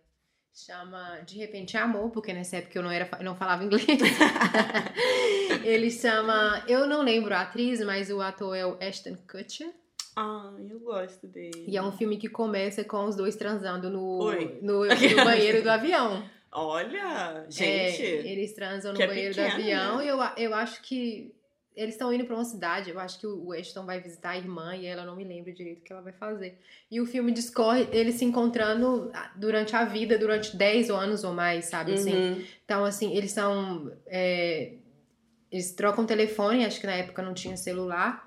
chama 0.55 1.21
De 1.27 1.37
Repente 1.37 1.77
Amor, 1.77 2.11
porque 2.11 2.33
nessa 2.33 2.57
época 2.59 2.79
eu 2.79 2.83
não, 2.83 2.91
era, 2.91 3.09
eu 3.19 3.25
não 3.25 3.35
falava 3.37 3.62
inglês. 3.64 3.85
ele 5.64 5.91
chama. 5.91 6.64
Eu 6.69 6.87
não 6.87 7.03
lembro 7.03 7.35
a 7.35 7.43
atriz, 7.43 7.81
mas 7.85 8.11
o 8.11 8.21
ator 8.21 8.55
é 8.57 8.64
o 8.67 8.77
Ashton 8.81 9.17
Kutcher. 9.31 9.73
Ah, 10.14 10.55
eu 10.71 10.81
gosto 10.81 11.27
dele. 11.27 11.64
E 11.69 11.77
é 11.77 11.83
um 11.83 11.93
filme 11.93 12.17
que 12.17 12.29
começa 12.29 12.83
com 12.85 13.05
os 13.05 13.14
dois 13.17 13.37
transando 13.37 13.91
no, 13.91 14.33
no, 14.62 14.85
no 14.87 15.25
banheiro 15.25 15.62
do 15.62 15.69
avião. 15.71 16.25
Olha, 16.51 17.45
É, 17.49 17.51
gente. 17.51 18.03
eles 18.03 18.55
transam 18.55 18.95
no 18.95 19.03
é 19.03 19.07
banheiro 19.07 19.35
pequeno, 19.35 19.51
do 19.57 19.61
avião 19.61 19.99
né? 19.99 20.05
e 20.07 20.09
eu, 20.09 20.19
eu 20.39 20.55
acho 20.55 20.81
que 20.81 21.35
eles 21.77 21.95
estão 21.95 22.12
indo 22.12 22.24
pra 22.24 22.35
uma 22.35 22.45
cidade. 22.45 22.91
Eu 22.91 22.99
acho 22.99 23.20
que 23.20 23.27
o 23.27 23.53
Ashton 23.53 23.85
vai 23.85 24.01
visitar 24.01 24.31
a 24.31 24.37
irmã 24.39 24.74
e 24.74 24.87
ela 24.87 25.05
não 25.05 25.14
me 25.14 25.24
lembra 25.24 25.53
direito 25.53 25.81
o 25.81 25.83
que 25.83 25.93
ela 25.93 26.01
vai 26.03 26.12
fazer. 26.14 26.59
E 26.91 27.01
o 27.01 27.07
filme 27.07 27.31
discorre 27.31 27.87
eles 27.93 28.14
se 28.14 28.24
encontrando 28.24 29.11
ah, 29.12 29.31
durante 29.37 29.77
a 29.77 29.85
vida, 29.85 30.18
durante 30.18 30.57
10 30.57 30.89
anos 30.91 31.22
ou 31.22 31.35
mais, 31.35 31.66
sabe? 31.66 31.93
Assim, 31.95 32.14
Uhum. 32.14 32.45
então, 32.64 32.85
assim, 32.85 33.14
eles 33.14 33.31
são. 33.33 33.93
é, 34.07 34.72
eles 35.53 35.72
trocam 35.72 36.05
telefone, 36.05 36.64
acho 36.64 36.81
que 36.81 36.87
na 36.87 36.95
época 36.95 37.22
não 37.22 37.33
tinha 37.35 37.57
celular. 37.57 38.26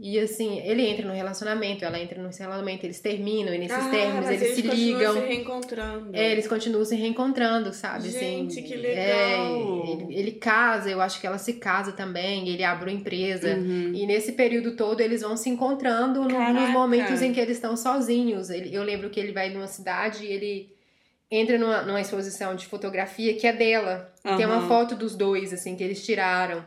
E 0.00 0.16
assim, 0.20 0.60
ele 0.60 0.86
entra 0.86 1.04
no 1.04 1.12
relacionamento, 1.12 1.84
ela 1.84 1.98
entra 1.98 2.16
no 2.22 2.28
relacionamento, 2.28 2.86
eles 2.86 3.00
terminam, 3.00 3.52
e 3.52 3.58
nesses 3.58 3.76
Ah, 3.76 3.90
términos 3.90 4.26
mas 4.26 4.40
eles, 4.40 4.54
se 4.54 4.62
continuam 4.62 4.98
ligam. 4.98 5.12
se 5.14 5.20
reencontrando. 5.26 6.10
É, 6.16 6.30
eles 6.32 6.46
continuam 6.46 6.84
se 6.84 6.94
reencontrando, 6.94 7.72
sabe? 7.72 8.08
Gente, 8.10 8.60
assim, 8.60 8.62
que 8.62 8.74
é, 8.74 8.76
legal! 8.76 9.84
ele, 9.88 10.16
ele 10.16 10.32
casa, 10.32 10.88
eu 10.88 11.00
acho 11.00 11.20
que 11.20 11.26
ela 11.26 11.36
se 11.38 11.54
casa 11.54 11.90
também, 11.90 12.48
ele 12.48 12.62
abre 12.62 12.90
uma 12.90 12.96
empresa. 12.96 13.56
Uhum. 13.56 13.92
E 13.92 14.06
nesse 14.06 14.32
período 14.32 14.76
todo 14.76 15.00
eles 15.00 15.22
vão 15.22 15.36
se 15.36 15.50
encontrando 15.50 16.22
no- 16.22 16.52
nos 16.52 16.70
momentos 16.70 17.20
em 17.20 17.32
que 17.32 17.40
eles 17.40 17.56
estão 17.56 17.76
sozinhos. 17.76 18.50
Ele- 18.50 18.72
eu 18.72 18.84
lembro 18.84 19.10
que 19.10 19.18
ele 19.18 19.32
vai 19.32 19.50
numa 19.50 19.66
cidade 19.66 20.24
e 20.24 20.28
ele 20.32 20.72
entra 21.28 21.58
numa, 21.58 21.82
numa 21.82 22.00
exposição 22.00 22.54
de 22.54 22.66
fotografia 22.66 23.34
que 23.34 23.48
é 23.48 23.52
dela. 23.52 24.12
E 24.24 24.36
Tem 24.36 24.46
uma 24.46 24.68
foto 24.68 24.94
dos 24.94 25.16
dois, 25.16 25.52
assim, 25.52 25.74
que 25.74 25.82
eles 25.82 26.06
tiraram. 26.06 26.64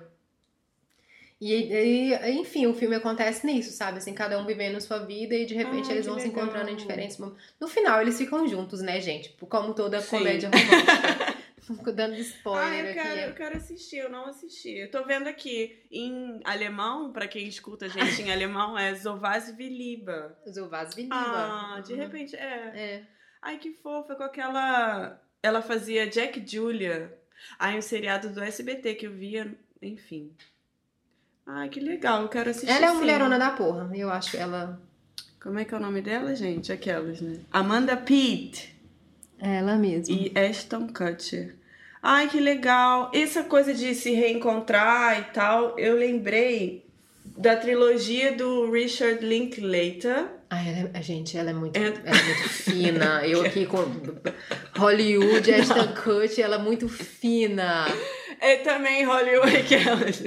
E, 1.41 1.73
e, 1.73 2.31
enfim, 2.39 2.67
o 2.67 2.73
filme 2.75 2.95
acontece 2.95 3.45
nisso, 3.47 3.71
sabe? 3.71 3.97
Assim, 3.97 4.13
cada 4.13 4.37
um 4.39 4.45
vivendo 4.45 4.79
sua 4.79 4.99
vida 4.99 5.33
e 5.35 5.43
de 5.45 5.55
repente 5.55 5.89
Ah, 5.89 5.93
eles 5.95 6.05
vão 6.05 6.19
se 6.19 6.27
legal. 6.27 6.43
encontrando 6.43 6.69
em 6.69 6.75
diferentes 6.75 7.17
momentos. 7.17 7.43
No 7.59 7.67
final, 7.67 7.99
eles 7.99 8.15
ficam 8.15 8.47
juntos, 8.47 8.79
né, 8.81 9.01
gente? 9.01 9.35
Como 9.49 9.73
toda 9.73 9.99
Sim. 10.01 10.09
comédia 10.17 10.49
romântica. 10.53 11.41
Fico 11.61 11.91
dando 11.93 12.13
Ah, 12.13 12.19
spoiler 12.19 12.85
eu 12.89 12.93
quero, 12.93 13.09
aqui. 13.09 13.29
eu 13.29 13.33
quero 13.33 13.57
assistir, 13.57 13.97
eu 13.97 14.09
não 14.11 14.25
assisti. 14.27 14.69
Eu 14.69 14.91
tô 14.91 15.03
vendo 15.03 15.27
aqui 15.27 15.79
em 15.91 16.39
alemão, 16.43 17.11
pra 17.11 17.27
quem 17.27 17.47
escuta 17.47 17.85
a 17.85 17.89
gente 17.89 18.21
em 18.21 18.29
alemão, 18.31 18.77
é 18.77 18.93
Sovas 18.93 19.49
Viliba. 19.55 20.37
Zovaz 20.47 20.93
Viliba. 20.93 21.15
Ah, 21.17 21.81
de 21.83 21.93
Uhum. 21.93 21.99
repente, 21.99 22.35
é. 22.35 22.71
É. 22.75 23.03
Ai, 23.41 23.57
que 23.57 23.71
fofa, 23.73 24.13
com 24.13 24.21
aquela. 24.23 25.19
Ela 25.41 25.63
fazia 25.63 26.05
Jack 26.05 26.43
Julia. 26.45 27.17
Aí 27.57 27.75
um 27.75 27.81
seriado 27.81 28.29
do 28.29 28.43
SBT 28.43 28.93
que 28.93 29.07
eu 29.07 29.11
via, 29.11 29.51
enfim. 29.81 30.31
Ai, 31.45 31.69
que 31.69 31.79
legal, 31.79 32.21
eu 32.23 32.29
quero 32.29 32.49
assistir. 32.49 32.69
Ela 32.69 32.85
é 32.85 32.89
uma 32.89 32.93
sim. 32.95 32.99
mulherona 33.01 33.37
da 33.39 33.51
porra. 33.51 33.89
Eu 33.95 34.09
acho 34.09 34.37
ela. 34.37 34.79
Como 35.41 35.57
é 35.59 35.65
que 35.65 35.73
é 35.73 35.77
o 35.77 35.81
nome 35.81 36.01
dela, 36.01 36.35
gente? 36.35 36.71
Aquelas, 36.71 37.19
né? 37.19 37.39
Amanda 37.51 37.97
Pitt 37.97 38.75
Ela 39.39 39.75
mesma. 39.75 40.13
e 40.15 40.31
Ashton 40.37 40.87
Kutcher. 40.87 41.55
Ai, 42.01 42.27
que 42.29 42.39
legal. 42.39 43.11
Essa 43.13 43.43
coisa 43.43 43.73
de 43.73 43.93
se 43.95 44.11
reencontrar 44.11 45.19
e 45.19 45.23
tal, 45.33 45.77
eu 45.79 45.95
lembrei 45.97 46.85
da 47.37 47.55
trilogia 47.55 48.33
do 48.33 48.71
Richard 48.71 49.25
Linklater. 49.25 50.27
Ai, 50.49 50.79
ela 50.79 50.91
é, 50.93 51.01
gente, 51.01 51.35
ela 51.37 51.49
é 51.49 51.53
muito, 51.53 51.75
É. 51.75 51.85
ela 51.87 51.93
é 52.05 52.23
muito 52.23 52.49
fina. 52.49 53.25
Eu 53.27 53.43
aqui 53.43 53.65
com 53.65 53.83
Hollywood, 54.77 55.51
Ashton 55.53 55.87
Kutcher, 55.95 56.45
ela 56.45 56.55
é 56.57 56.59
muito 56.59 56.87
fina. 56.87 57.85
É 58.39 58.57
também 58.57 59.03
Hollywood 59.05 59.55
aquelas. 59.57 60.21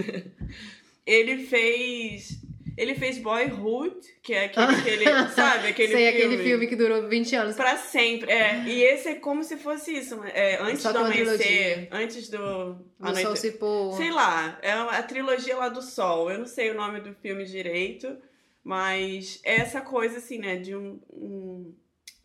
Ele 1.07 1.39
fez. 1.47 2.43
Ele 2.77 2.97
fez 2.97 3.19
Boyhood, 3.19 3.95
que 4.21 4.35
é 4.35 4.47
aquele, 4.47 5.07
aquele 5.07 5.29
sabe, 5.31 5.69
aquele 5.71 5.93
Sei, 5.93 6.11
filme. 6.11 6.25
aquele 6.25 6.43
filme 6.43 6.67
que 6.67 6.75
durou 6.75 7.09
20 7.09 7.37
anos. 7.37 7.55
Pra 7.55 7.77
sempre. 7.77 8.33
É, 8.33 8.65
e 8.67 8.83
esse 8.83 9.11
é 9.11 9.15
como 9.15 9.45
se 9.45 9.57
fosse 9.57 9.97
isso. 9.97 10.21
É, 10.25 10.57
antes 10.61 10.83
Só 10.83 10.91
do 10.91 10.99
amanhecer, 10.99 11.87
antes 11.93 12.29
do. 12.29 12.39
O 12.41 12.85
anoite- 13.01 13.23
sol 13.23 13.37
se 13.37 13.53
pôr. 13.53 13.97
Sei 13.97 14.11
lá, 14.11 14.59
é 14.61 14.73
a 14.73 15.03
trilogia 15.05 15.57
lá 15.57 15.69
do 15.69 15.81
Sol. 15.83 16.33
Eu 16.33 16.39
não 16.39 16.47
sei 16.47 16.71
o 16.71 16.75
nome 16.75 17.01
do 17.01 17.15
filme 17.15 17.45
direito, 17.45 18.17
mas 18.65 19.41
é 19.45 19.55
essa 19.61 19.81
coisa 19.81 20.19
assim, 20.19 20.39
né, 20.39 20.57
de 20.57 20.75
um, 20.75 20.99
um- 21.13 21.73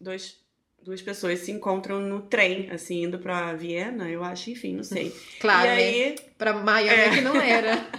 dois 0.01 0.37
duas 0.81 1.01
pessoas 1.01 1.39
se 1.41 1.51
encontram 1.51 1.99
no 1.99 2.21
trem, 2.23 2.71
assim, 2.71 3.03
indo 3.03 3.19
pra 3.19 3.53
Viena, 3.53 4.09
eu 4.09 4.23
acho, 4.23 4.49
enfim, 4.49 4.73
não 4.75 4.83
sei. 4.83 5.13
Claro, 5.39 5.67
e 5.67 5.69
né? 5.69 5.75
aí, 5.75 6.15
Pra 6.37 6.53
Miami 6.53 6.89
É. 7.01 7.09
que 7.11 7.21
não 7.21 7.35
era. 7.39 7.77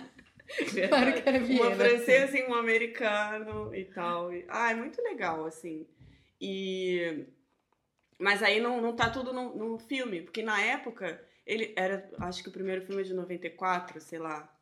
Claro 0.88 1.12
que 1.12 1.28
era 1.28 1.38
uma 1.38 1.46
Viena. 1.46 1.76
francesa 1.76 2.38
e 2.38 2.42
um 2.44 2.54
americano 2.54 3.74
e 3.74 3.84
tal. 3.84 4.30
Ah, 4.48 4.70
é 4.70 4.74
muito 4.74 5.00
legal, 5.02 5.44
assim. 5.44 5.86
E... 6.40 7.26
Mas 8.18 8.42
aí 8.42 8.60
não, 8.60 8.80
não 8.80 8.94
tá 8.94 9.08
tudo 9.08 9.32
no, 9.32 9.56
no 9.56 9.78
filme, 9.78 10.22
porque 10.22 10.42
na 10.42 10.60
época, 10.60 11.22
ele 11.46 11.72
era, 11.76 12.08
acho 12.20 12.42
que 12.42 12.48
o 12.48 12.52
primeiro 12.52 12.82
filme 12.82 13.00
é 13.00 13.04
de 13.04 13.14
94, 13.14 14.00
sei 14.00 14.18
lá. 14.18 14.52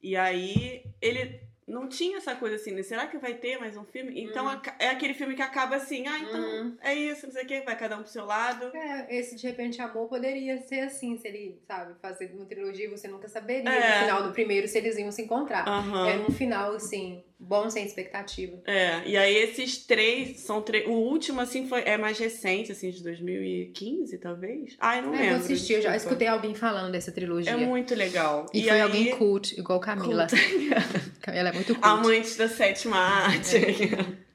E 0.00 0.16
aí, 0.16 0.84
ele 1.00 1.40
não 1.66 1.88
tinha 1.88 2.18
essa 2.18 2.34
coisa 2.36 2.56
assim, 2.56 2.70
né? 2.72 2.82
Será 2.82 3.06
que 3.06 3.18
vai 3.18 3.34
ter 3.34 3.58
mais 3.58 3.76
um 3.76 3.84
filme? 3.84 4.20
Então, 4.22 4.46
Hum. 4.46 4.60
é 4.78 4.88
aquele 4.88 5.14
filme 5.14 5.34
que 5.34 5.42
acaba 5.42 5.76
assim, 5.76 6.06
ah, 6.06 6.18
então, 6.18 6.40
Uhum. 6.40 6.76
é 6.80 6.94
isso, 6.94 7.26
não 7.26 7.32
sei 7.32 7.42
o 7.42 7.46
que, 7.46 7.60
vai 7.62 7.76
cada 7.76 7.96
um 7.96 8.02
pro 8.02 8.10
seu 8.10 8.24
lado. 8.24 8.70
É, 8.76 9.16
esse 9.18 9.34
de 9.34 9.46
repente 9.46 9.80
amor 9.82 10.08
poderia 10.08 10.58
ser 10.58 10.80
assim, 10.80 11.16
se 11.16 11.26
ele, 11.26 11.60
sabe, 11.66 11.94
fazer 12.00 12.30
uma 12.34 12.44
trilogia, 12.44 12.88
você 12.88 13.08
nunca 13.08 13.28
saberia 13.28 13.68
É. 13.70 13.94
no 13.94 13.98
final 14.06 14.22
do 14.22 14.32
primeiro 14.32 14.68
se 14.68 14.78
eles 14.78 14.96
iam 14.96 15.10
se 15.10 15.22
encontrar. 15.22 15.66
Aham. 15.68 16.08
Era 16.08 16.22
um 16.22 16.30
final, 16.30 16.72
assim, 16.74 17.24
bom 17.38 17.68
sem 17.70 17.84
expectativa. 17.84 18.60
É, 18.64 19.02
e 19.06 19.16
aí 19.16 19.34
esses 19.36 19.78
três 19.86 20.40
são 20.40 20.62
três. 20.62 20.86
O 20.86 20.92
último, 20.92 21.40
assim, 21.40 21.68
foi, 21.68 21.82
é 21.82 21.96
mais 21.96 22.18
recente, 22.18 22.72
assim, 22.72 22.90
de 22.90 23.02
2015, 23.02 24.18
talvez. 24.18 24.76
Ai, 24.80 25.00
não 25.02 25.14
É, 25.14 25.18
lembro. 25.18 25.32
eu 25.34 25.36
assisti, 25.38 25.74
eu 25.74 25.82
já 25.82 25.94
escutei 25.96 26.26
alguém 26.28 26.54
falando 26.54 26.92
dessa 26.92 27.12
trilogia. 27.12 27.52
É 27.52 27.56
muito 27.56 27.94
legal. 27.94 28.46
E, 28.52 28.62
foi 28.62 28.70
aí, 28.70 28.80
alguém 28.80 29.16
cult, 29.16 29.58
igual 29.58 29.78
Camila. 29.80 30.26
Camila 31.20 31.48
é 31.48 31.52
muito 31.52 31.74
cult. 31.74 31.86
Amante 31.86 32.36
da 32.38 32.48
sétima 32.48 32.96
arte. 32.96 33.56
É. 33.56 34.26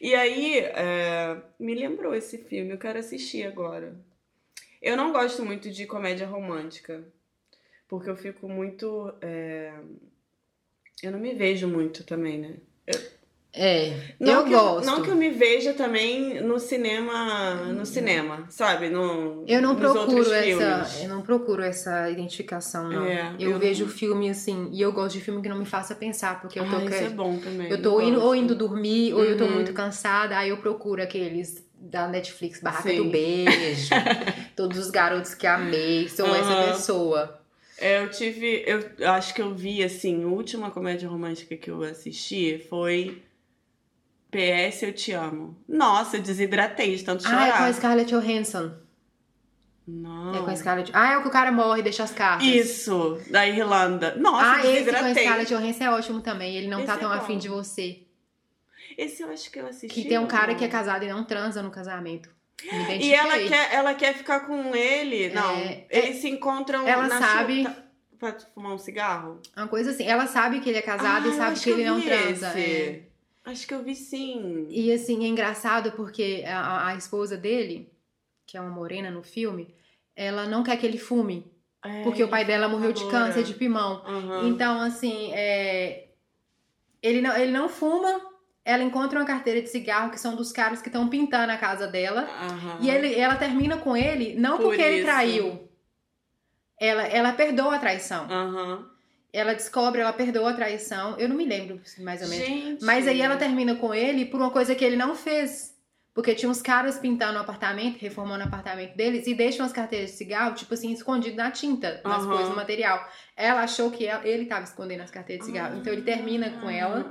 E 0.00 0.14
aí, 0.14 0.58
é, 0.58 1.36
me 1.58 1.74
lembrou 1.74 2.14
esse 2.14 2.38
filme, 2.38 2.70
eu 2.70 2.78
quero 2.78 2.98
assistir 2.98 3.46
agora. 3.46 3.96
Eu 4.80 4.96
não 4.96 5.10
gosto 5.10 5.44
muito 5.44 5.70
de 5.70 5.86
comédia 5.86 6.26
romântica, 6.26 7.02
porque 7.88 8.08
eu 8.10 8.16
fico 8.16 8.46
muito. 8.48 9.12
é, 9.22 9.72
Eu 11.02 11.12
não 11.12 11.18
me 11.18 11.34
vejo 11.34 11.68
muito 11.68 12.04
também, 12.04 12.38
né? 12.38 12.50
É, 13.58 13.90
Não 14.20 14.40
eu 14.40 14.44
que 14.44 14.50
gosto. 14.50 14.84
não 14.86 15.00
que 15.02 15.10
eu 15.10 15.16
me 15.16 15.30
veja 15.30 15.72
também 15.72 16.42
no 16.42 16.58
cinema, 16.58 17.54
no 17.72 17.86
cinema, 17.86 18.44
sabe? 18.50 18.90
No, 18.90 19.44
Eu 19.48 19.62
não 19.62 19.74
procuro 19.76 20.30
essa, 20.30 20.42
filmes. 20.84 21.02
eu 21.02 21.08
não 21.08 21.22
procuro 21.22 21.62
essa 21.62 22.10
identificação, 22.10 22.90
não. 22.90 23.06
É, 23.06 23.34
eu, 23.38 23.52
eu 23.52 23.58
vejo 23.58 23.86
não- 23.86 23.90
filme 23.92 24.28
assim, 24.28 24.68
e 24.72 24.82
eu 24.82 24.92
gosto 24.92 25.14
de 25.14 25.22
filme 25.22 25.40
que 25.40 25.48
não 25.48 25.58
me 25.58 25.64
faça 25.64 25.94
pensar, 25.94 26.38
porque 26.38 26.60
eu 26.60 26.68
tô 26.68 26.76
Ah, 26.76 26.84
isso 26.84 26.98
que- 26.98 27.04
é 27.04 27.08
bom 27.08 27.38
também. 27.38 27.70
eu 27.70 27.80
tô 27.80 27.98
indo, 28.02 28.20
ou 28.22 28.34
indo 28.34 28.54
dormir, 28.54 29.14
ou 29.14 29.24
eu 29.24 29.38
tô 29.38 29.44
Uhum. 29.46 29.52
muito 29.54 29.72
cansada, 29.72 30.36
aí 30.36 30.50
eu 30.50 30.58
procuro 30.58 31.02
aqueles 31.02 31.64
da 31.74 32.06
Netflix, 32.08 32.60
Barraca 32.60 32.90
Sim. 32.90 32.96
do 32.96 33.04
Beijo, 33.06 33.94
todos 34.54 34.76
os 34.78 34.90
garotos 34.90 35.32
que 35.34 35.46
amei, 35.46 36.10
sou 36.10 36.34
essa 36.34 36.52
Aham. 36.52 36.72
pessoa. 36.72 37.35
É, 37.78 38.02
eu 38.02 38.10
tive. 38.10 38.64
Eu 38.66 39.10
acho 39.10 39.34
que 39.34 39.42
eu 39.42 39.54
vi, 39.54 39.82
assim, 39.82 40.24
a 40.24 40.28
última 40.28 40.70
comédia 40.70 41.08
romântica 41.08 41.56
que 41.56 41.70
eu 41.70 41.82
assisti 41.82 42.58
foi. 42.68 43.22
PS 44.30 44.82
Eu 44.82 44.92
Te 44.92 45.12
Amo. 45.12 45.56
Nossa, 45.68 46.16
eu 46.16 46.22
desidratei 46.22 46.96
de 46.96 47.04
tanto 47.04 47.26
Ah, 47.26 47.30
é 47.30 47.32
com 47.32 47.54
a 47.54 47.56
chorar. 47.58 47.74
Scarlett 47.74 48.10
Johansson. 48.10 48.72
Não. 49.86 50.34
É 50.34 50.38
com 50.40 50.50
a 50.50 50.56
Scarlett. 50.56 50.90
Ah, 50.92 51.12
é 51.12 51.18
o 51.18 51.22
que 51.22 51.28
o 51.28 51.30
cara 51.30 51.52
morre 51.52 51.80
e 51.80 51.82
deixa 51.82 52.02
as 52.02 52.10
cartas. 52.10 52.46
Isso, 52.46 53.20
da 53.30 53.46
Irlanda. 53.46 54.16
Nossa, 54.16 54.56
ah, 54.56 54.64
eu 54.64 54.72
esse 54.72 54.90
com 54.90 54.90
a 54.90 54.92
desidratei. 54.92 55.24
Scarlett 55.24 55.54
Johansson 55.54 55.84
é 55.84 55.90
ótimo 55.90 56.20
também. 56.20 56.56
Ele 56.56 56.66
não 56.66 56.84
tá 56.84 56.94
Esse 56.94 57.00
tão 57.00 57.14
é 57.14 57.16
afim 57.16 57.38
de 57.38 57.48
você. 57.48 58.02
Esse 58.98 59.22
eu 59.22 59.30
acho 59.30 59.50
que 59.50 59.58
eu 59.58 59.66
assisti. 59.66 60.02
Que 60.02 60.08
tem 60.08 60.18
um 60.18 60.26
cara 60.26 60.54
que 60.54 60.64
é 60.64 60.66
não. 60.66 60.72
casado 60.72 61.04
e 61.04 61.08
não 61.08 61.24
transa 61.24 61.62
no 61.62 61.70
casamento. 61.70 62.28
E 63.00 63.12
ela 63.14 63.38
quer, 63.38 63.74
ela 63.74 63.94
quer 63.94 64.14
ficar 64.14 64.40
com 64.40 64.74
ele. 64.74 65.28
Não, 65.30 65.56
É, 65.56 65.86
eles 65.90 66.16
se 66.16 66.28
encontram 66.28 66.86
ela 66.86 67.06
na 67.08 67.18
sabe- 67.20 67.62
chuta- 67.64 67.84
pra 68.18 68.38
fumar 68.54 68.72
um 68.72 68.78
cigarro. 68.78 69.40
Uma 69.56 69.68
coisa 69.68 69.90
assim, 69.90 70.04
ela 70.06 70.26
sabe 70.26 70.60
que 70.60 70.68
ele 70.70 70.78
é 70.78 70.82
casado 70.82 71.28
Ah, 71.28 71.30
e 71.30 71.34
sabe 71.34 71.60
que 71.60 71.70
ele 71.70 71.84
não 71.84 72.00
transa. 72.00 72.58
é. 72.58 73.02
Acho 73.44 73.66
que 73.66 73.74
eu 73.74 73.82
vi 73.82 73.94
sim. 73.94 74.66
E 74.70 74.90
assim, 74.90 75.24
é 75.24 75.28
engraçado 75.28 75.92
porque 75.92 76.42
a, 76.46 76.88
a 76.88 76.96
esposa 76.96 77.36
dele, 77.36 77.88
que 78.46 78.56
é 78.56 78.60
uma 78.60 78.70
morena 78.70 79.10
no 79.10 79.22
filme, 79.22 79.72
ela 80.16 80.46
não 80.46 80.64
quer 80.64 80.76
que 80.78 80.86
ele 80.86 80.98
fume. 80.98 81.46
É, 81.84 82.02
Porque 82.02 82.24
o 82.24 82.28
pai 82.28 82.44
dela 82.44 82.66
morreu 82.68 82.92
de 82.92 83.04
câncer 83.08 83.44
de 83.44 83.54
pulmão. 83.54 84.02
Aham. 84.04 84.48
Então, 84.48 84.80
assim, 84.80 85.30
é, 85.34 86.08
ele, 87.00 87.20
não, 87.20 87.36
ele 87.36 87.52
não 87.52 87.68
fuma, 87.68 88.20
ela 88.66 88.82
encontra 88.82 89.18
uma 89.18 89.24
carteira 89.24 89.62
de 89.62 89.68
cigarro 89.68 90.10
que 90.10 90.18
são 90.18 90.34
dos 90.34 90.50
caras 90.50 90.82
que 90.82 90.88
estão 90.88 91.08
pintando 91.08 91.52
a 91.52 91.56
casa 91.56 91.86
dela. 91.86 92.22
Aham. 92.22 92.78
E 92.80 92.90
ele, 92.90 93.14
ela 93.14 93.36
termina 93.36 93.76
com 93.76 93.96
ele, 93.96 94.34
não 94.36 94.56
Por 94.56 94.64
porque 94.64 94.82
ele 94.82 94.96
isso. 94.96 95.04
traiu. 95.06 95.68
Ela, 96.78 97.04
ela 97.06 97.32
perdoa 97.32 97.76
a 97.76 97.78
traição. 97.78 98.24
Aham. 98.30 98.90
Ela 99.32 99.54
descobre, 99.54 100.00
ela 100.00 100.12
perdoa 100.12 100.50
a 100.50 100.54
traição. 100.54 101.16
Eu 101.18 101.28
não 101.28 101.36
me 101.36 101.44
lembro, 101.44 101.80
mais 101.98 102.22
ou 102.22 102.28
menos. 102.28 102.44
Gente. 102.46 102.84
Mas 102.84 103.06
aí 103.06 103.20
ela 103.22 103.36
termina 103.36 103.76
com 103.76 103.94
ele 103.94 104.24
por 104.26 104.40
uma 104.40 104.50
coisa 104.50 104.74
que 104.74 104.84
ele 104.84 104.96
não 104.96 105.14
fez. 105.14 105.74
Porque 106.12 106.34
tinha 106.34 106.50
uns 106.50 106.62
caras 106.62 106.98
pintando 106.98 107.36
o 107.38 107.42
apartamento, 107.42 107.98
reformando 107.98 108.42
o 108.42 108.46
apartamento 108.48 108.96
deles, 108.96 109.26
e 109.26 109.34
deixam 109.34 109.66
as 109.66 109.72
carteiras 109.72 110.10
de 110.12 110.16
cigarro, 110.16 110.54
tipo 110.54 110.72
assim, 110.72 110.90
escondido 110.90 111.36
na 111.36 111.50
tinta, 111.50 112.00
nas 112.02 112.24
coisas, 112.24 112.48
no 112.48 112.56
material. 112.56 113.06
Ela 113.36 113.60
achou 113.62 113.90
que 113.90 114.06
ela- 114.06 114.26
ele 114.26 114.46
tava 114.46 114.64
escondendo 114.64 115.02
as 115.02 115.10
carteiras 115.10 115.44
de 115.46 115.52
cigarro. 115.52 115.76
Então 115.78 115.92
ele 115.92 116.02
termina 116.02 116.48
com 116.58 116.70
ela. 116.70 117.04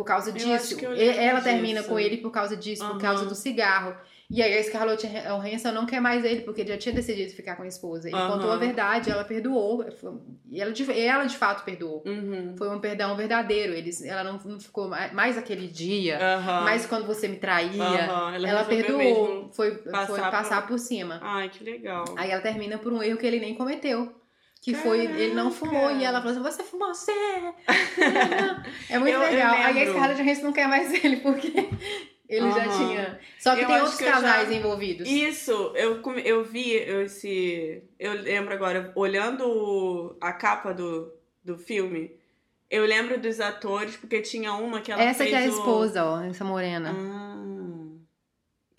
Por 0.00 0.06
causa 0.06 0.32
disso. 0.32 0.76
ela 0.96 1.42
termina 1.42 1.80
disso. 1.80 1.90
com 1.90 1.98
ele 1.98 2.16
por 2.16 2.30
causa 2.30 2.56
disso, 2.56 2.82
por 2.82 2.92
Aham. 2.92 2.98
causa 3.00 3.26
do 3.26 3.34
cigarro. 3.34 3.94
E 4.32 4.40
aí 4.40 4.56
a 4.56 4.62
Scarlett 4.62 5.04
Johansson 5.08 5.72
não 5.72 5.84
quer 5.84 6.00
mais 6.00 6.24
ele, 6.24 6.42
porque 6.42 6.60
ele 6.60 6.70
já 6.70 6.78
tinha 6.78 6.94
decidido 6.94 7.32
ficar 7.32 7.56
com 7.56 7.64
a 7.64 7.66
esposa. 7.66 8.08
Ele 8.08 8.16
Aham. 8.16 8.32
contou 8.34 8.52
a 8.52 8.56
verdade, 8.56 9.10
ela 9.10 9.24
perdoou. 9.24 9.84
E 10.48 10.60
ela, 10.60 10.72
de- 10.72 10.98
ela 11.00 11.24
de 11.24 11.36
fato 11.36 11.64
perdoou. 11.64 12.02
Uhum. 12.06 12.54
Foi 12.56 12.68
um 12.70 12.78
perdão 12.78 13.16
verdadeiro. 13.16 13.72
Eles, 13.74 14.02
ela 14.04 14.22
não, 14.24 14.38
não 14.44 14.60
ficou 14.60 14.88
mais, 14.88 15.36
aquele 15.36 15.66
dia, 15.66 16.16
Aham. 16.36 16.60
mais 16.62 16.86
quando 16.86 17.06
você 17.06 17.26
me 17.26 17.36
traía. 17.36 17.82
Ela, 17.82 18.30
resolveu 18.38 18.64
perdoou, 18.66 19.50
foi 19.52 19.72
passar 19.78 20.06
foi 20.06 20.20
por- 20.20 20.30
passar 20.30 20.66
por 20.66 20.78
cima. 20.78 21.18
Ai, 21.22 21.48
que 21.48 21.64
legal. 21.64 22.04
Aí 22.16 22.30
ela 22.30 22.40
termina 22.40 22.78
por 22.78 22.92
um 22.92 23.02
erro 23.02 23.18
que 23.18 23.26
ele 23.26 23.40
nem 23.40 23.54
cometeu. 23.56 24.14
Que 24.60 24.74
foi, 24.74 25.06
ele 25.06 25.32
não 25.34 25.50
Caraca. 25.50 25.56
fumou. 25.56 25.90
E 25.96 26.04
ela 26.04 26.20
falou 26.20 26.32
assim: 26.32 26.42
Você 26.56 26.62
fumou, 26.62 26.92
você! 26.92 27.12
é 28.90 28.98
muito 28.98 29.14
Eu- 29.14 29.22
eu 29.22 29.30
legal. 29.30 29.54
Aí 29.56 29.82
a. 29.82 29.86
Scarlett 29.90 30.22
Johansson 30.22 30.42
não 30.42 30.52
quer 30.52 30.68
mais 30.68 30.92
ele, 31.04 31.16
porque 31.18 31.52
ele 32.28 32.50
já 32.50 32.64
Aham. 32.64 32.78
tinha. 32.88 33.20
Só 33.38 33.54
que 33.56 33.62
Eu 33.62 33.66
tem 33.66 33.76
outros 33.76 33.96
que 33.96 34.04
eu 34.04 34.08
já- 34.08 34.14
casais 34.14 34.50
envolvidos. 34.52 35.08
Isso, 35.08 35.52
eu, 35.74 36.00
eu 36.24 36.44
vi 36.44 36.74
esse. 36.74 37.82
Eu 37.98 38.12
lembro 38.20 38.52
agora, 38.52 38.92
olhando 38.94 40.16
a 40.20 40.32
capa 40.32 40.72
do, 40.74 41.10
do 41.42 41.56
filme, 41.58 42.10
eu 42.70 42.84
lembro 42.84 43.18
dos 43.18 43.40
atores, 43.40 43.96
porque 43.96 44.20
tinha 44.20 44.52
uma 44.52 44.80
que 44.80 44.92
ela 44.92 45.02
Essa 45.02 45.24
que 45.24 45.34
é 45.34 45.38
a 45.38 45.46
o- 45.46 45.48
esposa, 45.48 46.04
ó, 46.04 46.20
essa 46.22 46.44
morena. 46.44 46.94
Ah, 46.94 47.49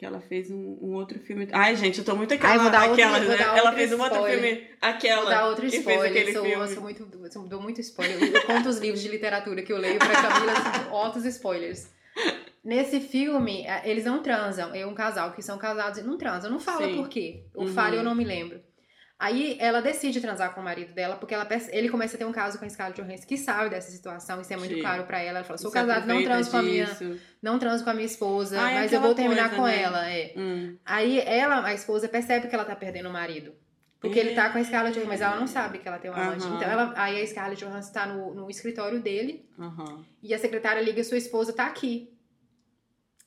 que 0.01 0.05
ela 0.07 0.19
fez 0.19 0.49
um, 0.49 0.79
um 0.81 0.93
outro 0.95 1.19
filme. 1.19 1.47
Ai, 1.51 1.75
gente, 1.75 1.99
eu 1.99 2.03
tô 2.03 2.15
muito 2.15 2.31
Ai, 2.31 2.37
aquela. 2.39 2.57
vou 2.63 2.71
dar 2.71 2.89
outro- 2.89 2.93
aquela 3.03 3.19
vou 3.19 3.27
né? 3.29 3.37
dar 3.37 3.43
ela 3.55 3.61
outro 3.69 3.75
fez 3.77 3.93
um 3.93 4.01
outro 4.01 4.23
filme. 4.23 4.67
Aquela. 4.81 5.21
Vou 5.21 5.29
dar 5.29 5.45
outro 5.45 5.61
que 5.65 5.69
fez 5.69 5.81
spoiler. 5.85 6.09
aquele 6.11 6.33
Sou, 6.33 6.43
filme. 6.43 6.67
sou 6.69 6.81
muito, 6.81 7.31
sou- 7.31 7.47
dou 7.47 7.61
muito 7.61 7.81
spoiler. 7.81 8.19
Eu, 8.19 8.33
eu 8.33 8.41
conto 8.47 8.67
os 8.67 8.79
livros 8.79 8.99
de 8.99 9.09
literatura 9.09 9.61
que 9.61 9.71
eu 9.71 9.77
leio 9.77 9.99
pra 9.99 10.09
Camila, 10.09 10.53
assim, 10.53 10.89
altos 10.89 11.23
spoilers. 11.25 11.87
Nesse 12.63 12.99
filme, 12.99 13.63
eh, 13.67 13.83
eles 13.85 14.03
não 14.05 14.23
transam. 14.23 14.73
É 14.73 14.83
um 14.87 14.95
casal 14.95 15.33
que 15.33 15.43
são 15.43 15.59
casados 15.59 15.99
e 15.99 16.01
não 16.01 16.17
transam. 16.17 16.49
Não 16.49 16.59
fala 16.59 16.87
Sim. 16.87 16.95
por 16.95 17.07
quê. 17.07 17.43
O 17.53 17.65
Uhum. 17.65 17.67
fala 17.67 17.95
eu 17.95 18.03
não 18.03 18.15
me 18.15 18.23
lembro. 18.23 18.59
Aí 19.21 19.55
ela 19.59 19.83
decide 19.83 20.19
transar 20.19 20.51
com 20.51 20.61
o 20.61 20.63
marido 20.63 20.93
dela, 20.95 21.15
porque 21.15 21.35
ela 21.35 21.47
ele 21.69 21.89
começa 21.89 22.15
a 22.15 22.17
ter 22.17 22.25
um 22.25 22.31
caso 22.31 22.57
com 22.57 22.65
a 22.65 22.69
Scarlett 22.69 22.99
Johansson, 22.99 23.27
que 23.27 23.37
sabe 23.37 23.69
dessa 23.69 23.91
situação, 23.91 24.41
isso 24.41 24.51
é 24.51 24.57
muito 24.57 24.73
Sim. 24.73 24.81
claro 24.81 25.03
pra 25.03 25.19
ela. 25.19 25.37
Ela 25.37 25.43
fala: 25.43 25.59
sou 25.59 25.69
Se 25.69 25.75
casado, 25.75 26.07
não 26.07 26.23
transo 26.23 26.49
com 26.49 26.57
a 26.57 26.63
minha, 26.63 26.85
disso. 26.85 27.19
não 27.39 27.59
transo 27.59 27.83
com 27.83 27.91
a 27.91 27.93
minha 27.93 28.07
esposa, 28.07 28.59
Ah, 28.59 28.71
é 28.71 28.75
mas 28.79 28.91
eu 28.91 28.99
vou 28.99 29.13
terminar 29.13 29.51
coisa, 29.51 29.55
com 29.57 29.67
né? 29.67 29.79
ela. 29.83 30.09
É. 30.09 30.33
Hum. 30.35 30.75
Aí 30.83 31.19
ela, 31.19 31.63
a 31.63 31.71
esposa, 31.71 32.09
percebe 32.09 32.47
que 32.47 32.55
ela 32.55 32.65
tá 32.65 32.75
perdendo 32.75 33.09
o 33.09 33.13
marido. 33.13 33.53
Porque 33.99 34.17
ele 34.17 34.33
tá 34.33 34.49
com 34.49 34.57
a 34.57 34.63
Scarlett 34.63 34.95
Johansson, 34.95 35.09
mas 35.11 35.21
ela 35.21 35.35
não 35.35 35.45
sabe 35.45 35.77
que 35.77 35.87
ela 35.87 35.99
tem 35.99 36.09
um 36.09 36.15
amante. 36.15 36.47
Então 36.47 36.63
ela, 36.63 36.91
aí 36.95 37.21
a 37.21 37.27
Scarlett 37.27 37.63
Johansson 37.63 37.93
tá 37.93 38.07
no, 38.07 38.33
no 38.33 38.49
escritório 38.49 38.99
dele 38.99 39.47
e 40.23 40.33
a 40.33 40.39
secretária 40.39 40.81
liga, 40.81 41.03
sua 41.03 41.19
esposa 41.19 41.53
tá 41.53 41.67
aqui. 41.67 42.11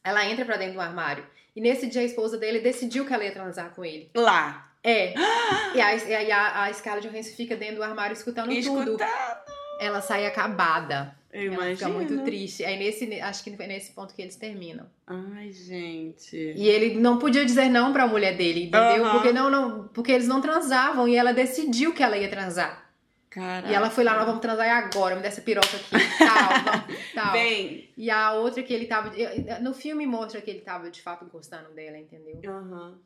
Ela 0.03 0.27
entra 0.27 0.45
pra 0.45 0.57
dentro 0.57 0.75
do 0.75 0.81
armário. 0.81 1.25
E 1.55 1.61
nesse 1.61 1.87
dia 1.87 2.01
a 2.01 2.05
esposa 2.05 2.37
dele 2.37 2.59
decidiu 2.59 3.07
que 3.07 3.15
ela 3.15 3.23
ia 3.25 3.31
transar 3.31 3.71
com 3.73 3.85
ele. 3.85 4.11
Lá. 4.17 4.74
É. 4.85 5.15
e 5.75 5.81
a, 5.81 5.95
e 5.97 6.31
a, 6.31 6.65
a 6.65 6.73
Scarlett 6.73 7.09
Johansson 7.09 7.35
fica 7.35 7.57
dentro 7.57 7.77
do 7.77 7.83
armário 7.83 8.13
escutando 8.13 8.51
tudo. 8.63 8.91
Escutar. 8.93 9.45
Ela 9.81 10.01
sai 10.03 10.27
acabada. 10.27 11.17
Eu 11.33 11.53
ela 11.53 11.65
fica 11.65 11.89
imagino. 11.89 11.95
muito 11.95 12.25
triste. 12.25 12.65
Aí 12.65 12.79
nesse, 12.79 13.21
acho 13.21 13.43
que 13.43 13.57
foi 13.57 13.67
nesse 13.67 13.93
ponto 13.93 14.15
que 14.15 14.23
eles 14.23 14.37
terminam. 14.37 14.87
Ai, 15.05 15.51
gente. 15.51 16.37
E 16.37 16.69
ele 16.69 17.01
não 17.01 17.19
podia 17.19 17.45
dizer 17.45 17.69
não 17.69 17.93
pra 17.93 18.07
mulher 18.07 18.37
dele, 18.37 18.67
entendeu? 18.67 19.05
Aham. 19.05 19.13
Porque 19.15 19.33
não, 19.33 19.51
não, 19.51 19.89
porque 19.89 20.13
eles 20.13 20.29
não 20.29 20.41
transavam 20.41 21.09
e 21.09 21.17
ela 21.17 21.33
decidiu 21.33 21.93
que 21.93 22.05
ela 22.05 22.17
ia 22.17 22.29
transar. 22.29 22.85
Caraca. 23.29 23.69
E 23.69 23.75
ela 23.75 23.91
foi 23.91 24.05
lá, 24.05 24.15
nós 24.15 24.27
vamos 24.27 24.41
transar 24.41 24.69
agora, 24.69 25.17
me 25.17 25.23
dá 25.23 25.27
essa 25.27 25.41
piroca 25.41 25.67
aqui, 25.67 26.19
tal, 26.19 26.95
tal. 27.25 27.33
Bem. 27.33 27.91
E 27.97 28.09
a 28.09 28.35
outra 28.35 28.63
que 28.63 28.73
ele 28.73 28.87
tava. 28.87 29.11
No 29.61 29.75
filme 29.75 30.07
mostra 30.07 30.41
que 30.41 30.49
ele 30.49 30.61
tava 30.61 30.89
de 30.89 31.03
fato 31.03 31.25
gostando 31.25 31.73
dela, 31.73 31.99
entendeu? 31.99 32.39
Aham. 32.49 32.97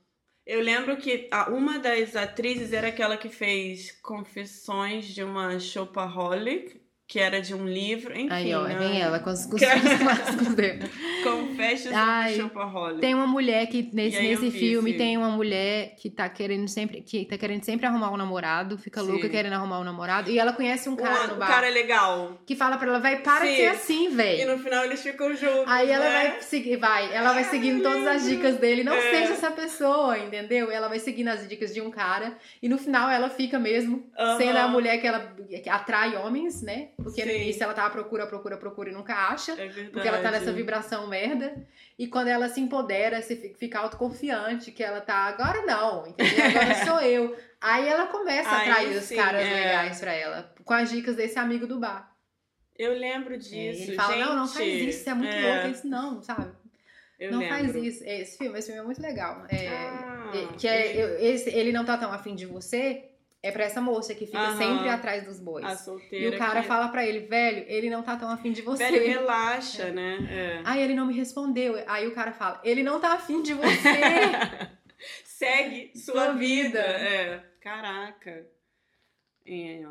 Eu 0.49 0.62
lembro 0.62 0.96
que 0.96 1.28
uma 1.51 1.78
das 1.78 2.16
atrizes 2.16 2.72
era 2.72 2.88
aquela 2.88 3.18
que 3.18 3.28
fez 3.28 3.92
Confissões 4.01 5.05
de 5.05 5.22
uma 5.22 5.61
Shopaholic, 5.61 6.80
que 7.09 7.18
era 7.18 7.40
de 7.40 7.54
um 7.54 7.66
livro, 7.66 8.12
enfim. 8.12 8.28
Aí, 8.30 8.54
ó, 8.54 8.64
né? 8.64 8.76
vem 8.76 9.00
ela 9.00 9.18
com 9.18 9.30
os 9.30 9.46
com 9.46 9.56
os- 9.56 9.62
com 9.64 10.46
os. 10.50 10.88
Confessions 11.24 11.94
Ai, 11.94 12.32
of 12.34 12.40
a 12.40 12.42
Shopaholic. 12.44 13.00
Tem 13.00 13.14
uma 13.14 13.26
mulher 13.26 13.66
que 13.66 13.88
nesse, 13.92 14.18
E 14.18 14.22
nesse 14.22 14.50
filme 14.50 14.94
tem 14.96 15.16
uma 15.16 15.30
mulher 15.30 15.94
que 15.96 16.11
tá 16.11 16.28
querendo 16.28 16.68
sempre 16.68 17.00
que 17.00 17.24
tá 17.24 17.36
querendo 17.36 17.64
sempre 17.64 17.86
arrumar 17.86 18.11
um 18.12 18.16
namorado, 18.16 18.78
fica 18.78 19.00
Sim. 19.00 19.09
louca 19.11 19.28
querendo 19.28 19.54
arrumar 19.54 19.80
um 19.80 19.84
namorado 19.84 20.30
e 20.30 20.38
ela 20.38 20.52
conhece 20.52 20.88
um 20.88 20.94
cara 20.96 21.20
Uma- 21.20 21.26
no 21.28 21.34
o 21.34 21.36
bar 21.38 21.48
cara 21.48 21.66
é 21.66 21.70
legal. 21.70 22.38
que 22.46 22.54
fala 22.54 22.76
pra 22.76 22.86
ela, 22.88 23.00
vai, 23.00 23.16
para 23.20 23.44
de 23.46 23.50
Sim. 23.52 23.56
ser 23.56 23.66
assim, 23.68 24.04
E 24.06 24.09
velho. 24.11 24.52
no 24.56 24.62
final 24.62 24.84
eles 24.84 25.02
ficam 25.02 25.34
juntos. 25.34 25.64
Aí 25.66 25.90
ela 25.90 26.04
né? 26.04 26.28
vai 26.30 26.42
seguir, 26.42 26.76
vai, 26.76 27.12
ela 27.12 27.32
vai 27.32 27.44
seguindo 27.44 27.82
todas 27.82 28.06
as 28.06 28.24
dicas 28.28 28.56
dele. 28.59 28.84
Não 28.84 28.94
É. 28.94 29.00
seja 29.11 29.32
essa 29.32 29.50
pessoa, 29.50 30.18
entendeu? 30.18 30.70
Ela 30.70 30.88
vai 30.88 30.98
seguindo 30.98 31.28
as 31.28 31.48
dicas 31.48 31.72
de 31.74 31.80
um 31.80 31.90
cara 31.90 32.36
e 32.62 32.68
no 32.68 32.78
final 32.78 33.11
ela 33.11 33.28
fica 33.30 33.59
mesmo 33.59 34.06
Aham. 34.18 34.36
sendo 34.38 34.56
a 34.59 34.68
mulher 34.68 34.98
que 35.00 35.06
ela 35.06 35.20
que 35.62 35.68
atrai 35.70 36.16
homens, 36.16 36.62
né? 36.62 36.88
Porque 37.03 37.24
no 37.24 37.30
Sim. 37.30 37.36
início 37.42 37.62
ela 37.62 37.72
tava 37.74 37.90
procura, 37.90 38.26
procura, 38.26 38.57
procura 38.57 38.90
e 38.90 38.92
nunca 38.92 39.14
acha. 39.14 39.53
É 39.53 39.68
verdade. 39.68 39.90
Porque 39.90 40.09
ela 40.09 40.20
tá 40.20 40.32
nessa 40.32 40.53
vibração 40.53 41.07
merda. 41.07 41.55
E 41.96 42.09
quando 42.09 42.26
ela 42.26 42.49
se 42.49 42.61
empodera, 42.61 43.22
se 43.22 43.36
fi- 43.36 43.55
fica 43.55 43.78
autoconfiante, 43.78 44.72
que 44.72 44.82
ela 44.82 45.01
tá, 45.01 45.14
agora 45.26 45.64
não, 45.64 46.07
entendeu? 46.09 46.44
Agora 46.44 46.74
sou 46.84 47.01
eu. 47.01 47.36
Aí 47.61 47.86
ela 47.88 48.07
começa 48.09 48.49
a 48.51 48.59
atrair 48.62 48.96
os 48.96 49.05
sim, 49.05 49.16
caras 49.16 49.42
é. 49.46 49.51
legais 49.55 50.01
pra 50.01 50.12
ela, 50.12 50.53
com 50.64 50.74
as 50.74 50.90
dicas 50.90 51.14
desse 51.14 51.38
amigo 51.38 51.66
do 51.68 51.78
bar. 51.78 52.12
Eu 52.76 52.92
lembro 52.92 53.34
É, 53.34 53.38
disso. 53.38 53.82
ele 53.90 53.94
fala, 53.94 54.16
não, 54.16 54.36
não 54.36 54.46
gente. 54.46 54.57
faz 54.59 54.68
isso, 54.94 55.05
você 55.05 55.11
é 55.11 55.14
muito 55.14 55.32
É, 55.34 55.40
louco. 55.40 55.64
Ele 55.66 55.72
disse, 55.72 55.86
não, 55.86 56.22
sabe? 56.22 56.51
eu 57.18 57.32
não 57.32 57.38
lembro. 57.40 57.57
faz 57.57 57.74
isso. 57.76 58.05
É, 58.05 58.20
Esse 58.20 58.38
filme, 58.38 58.59
esse 58.59 58.66
filme 58.68 58.80
é 58.80 58.84
muito 58.84 59.01
legal. 59.03 59.44
É, 59.49 59.68
Ah, 59.68 60.30
é, 60.34 60.57
que 60.57 60.66
é, 60.68 60.96
eu- 61.05 61.18
esse, 61.20 61.49
ele 61.51 61.72
não 61.72 61.84
tá 61.84 61.96
tão 61.96 62.12
afim 62.12 62.34
de 62.36 62.46
você, 62.46 63.07
é 63.43 63.51
pra 63.53 63.64
essa 63.64 63.80
moça 63.80 64.14
que 64.14 64.26
fica 64.26 64.39
Aham. 64.39 64.57
sempre 64.59 64.89
atrás 64.89 65.24
dos 65.24 65.39
bois. 65.39 65.64
A 65.64 65.72
E 65.72 65.76
solteira. 65.76 66.34
o 66.36 66.39
cara 66.39 66.61
que... 66.62 66.66
fala 66.68 66.89
pra 66.89 67.07
ele, 67.07 67.20
velho, 67.20 67.64
ele 67.68 67.89
não 67.89 68.03
tá 68.03 68.16
tão 68.16 68.30
afim 68.30 68.51
de 68.53 68.62
você. 68.62 68.91
Velho, 68.91 69.07
relaxa, 69.07 69.91
né? 69.91 70.18
É. 70.30 70.62
Aí 70.64 70.82
ele 70.82 70.95
não 70.95 71.07
me 71.07 71.14
respondeu. 71.14 71.82
Aí 71.86 72.07
o 72.07 72.14
cara 72.14 72.32
fala, 72.32 72.61
ele 72.64 72.82
não 72.82 72.99
tá 73.01 73.12
afim 73.12 73.43
de 73.43 73.55
você. 73.55 73.68
Segue 75.24 75.93
sua, 75.97 76.14
Sua 76.14 76.32
vida. 76.32 76.80
vida. 76.80 76.80
É. 76.80 77.45
Caraca. 77.61 78.47
É. 79.47 79.84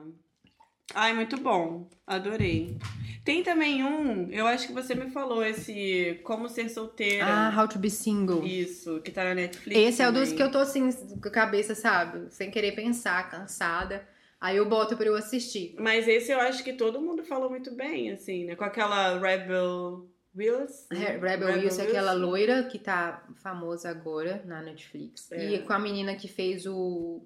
Ai, 0.94 1.14
muito 1.14 1.38
bom. 1.38 1.88
Adorei. 2.06 2.78
Tem 3.24 3.44
também 3.44 3.84
um, 3.84 4.32
eu 4.32 4.48
acho 4.48 4.68
que 4.68 4.74
você 4.74 4.96
me 4.96 5.10
falou, 5.12 5.44
esse 5.44 6.18
Como 6.24 6.48
Ser 6.48 6.70
Solteira. 6.70 7.26
ah, 7.28 7.54
How 7.62 7.68
to 7.68 7.78
be 7.78 7.90
Single. 7.90 8.46
Isso, 8.46 9.02
que 9.02 9.12
tá 9.12 9.26
na 9.26 9.36
Netflix. 9.36 9.78
Esse 9.78 10.02
é 10.02 10.08
o 10.08 10.12
dos 10.14 10.30
também. 10.30 10.38
que 10.38 10.44
eu 10.44 10.52
tô 10.52 10.60
assim, 10.60 10.90
com 10.92 11.28
a 11.28 11.32
cabeça, 11.32 11.76
sabe? 11.76 12.34
Sem 12.34 12.50
querer 12.50 12.72
pensar, 12.74 13.30
cansada. 13.30 14.08
Aí 14.40 14.56
eu 14.56 14.66
boto 14.70 14.96
pra 14.96 15.08
eu 15.08 15.16
assistir. 15.16 15.76
Mas 15.78 16.08
esse 16.08 16.32
eu 16.32 16.40
acho 16.40 16.64
que 16.64 16.72
todo 16.74 17.02
mundo 17.02 17.24
falou 17.24 17.50
muito 17.50 17.72
bem, 17.72 18.12
assim, 18.12 18.46
né? 18.46 18.56
Com 18.56 18.64
aquela 18.64 19.20
Rebel 19.20 20.08
Wills. 20.34 20.86
Re- 20.90 21.18
Rebel 21.18 21.56
Wilson 21.64 21.82
é 21.82 21.88
aquela 21.88 22.14
loira 22.14 22.64
que 22.64 22.80
tá 22.80 23.26
famosa 23.36 23.90
agora 23.90 24.42
na 24.46 24.62
Netflix. 24.62 25.30
É. 25.34 25.54
E 25.56 25.60
com 25.64 25.74
a 25.74 25.80
menina 25.80 26.16
que 26.16 26.28
fez 26.30 26.66
o 26.66 27.20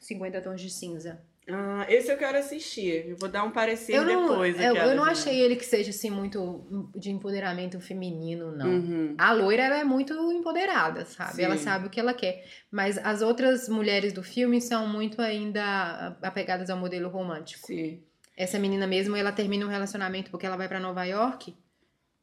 50 0.00 0.40
Tons 0.40 0.60
de 0.60 0.70
Cinza. 0.70 1.20
Ah, 1.48 1.86
esse 1.88 2.10
eu 2.10 2.16
quero 2.18 2.36
assistir. 2.38 3.10
Eu 3.10 3.16
vou 3.16 3.28
dar 3.28 3.44
um 3.44 3.52
parecer 3.52 3.94
Eu 3.94 4.04
não, 4.04 4.28
depois. 4.28 4.58
eu, 4.60 4.70
aquela 4.72 4.90
eu 4.92 4.96
não 4.96 5.04
achei 5.04 5.38
ele 5.40 5.54
que 5.54 5.64
seja 5.64 5.90
assim 5.90 6.10
muito 6.10 6.90
de 6.96 7.10
empoderamento 7.10 7.80
feminino, 7.80 8.50
não. 8.50 8.66
Uhum. 8.66 9.14
A 9.16 9.32
loira 9.32 9.62
ela 9.62 9.78
é 9.78 9.84
muito 9.84 10.12
empoderada, 10.32 11.04
sabe? 11.04 11.36
Sim. 11.36 11.42
Ela 11.42 11.56
sabe 11.56 11.86
o 11.86 11.90
que 11.90 12.00
ela 12.00 12.12
quer. 12.12 12.44
Mas 12.70 12.98
as 12.98 13.22
outras 13.22 13.68
mulheres 13.68 14.12
do 14.12 14.24
filme 14.24 14.60
são 14.60 14.88
muito 14.88 15.22
ainda 15.22 16.16
apegadas 16.20 16.68
ao 16.68 16.76
modelo 16.78 17.08
romântico. 17.08 17.64
Sim. 17.66 18.02
Essa 18.36 18.58
menina 18.58 18.86
mesmo, 18.86 19.14
ela 19.14 19.30
termina 19.30 19.64
um 19.64 19.70
relacionamento 19.70 20.30
porque 20.32 20.46
ela 20.46 20.56
vai 20.56 20.66
pra 20.68 20.80
Nova 20.80 21.04
York. 21.04 21.56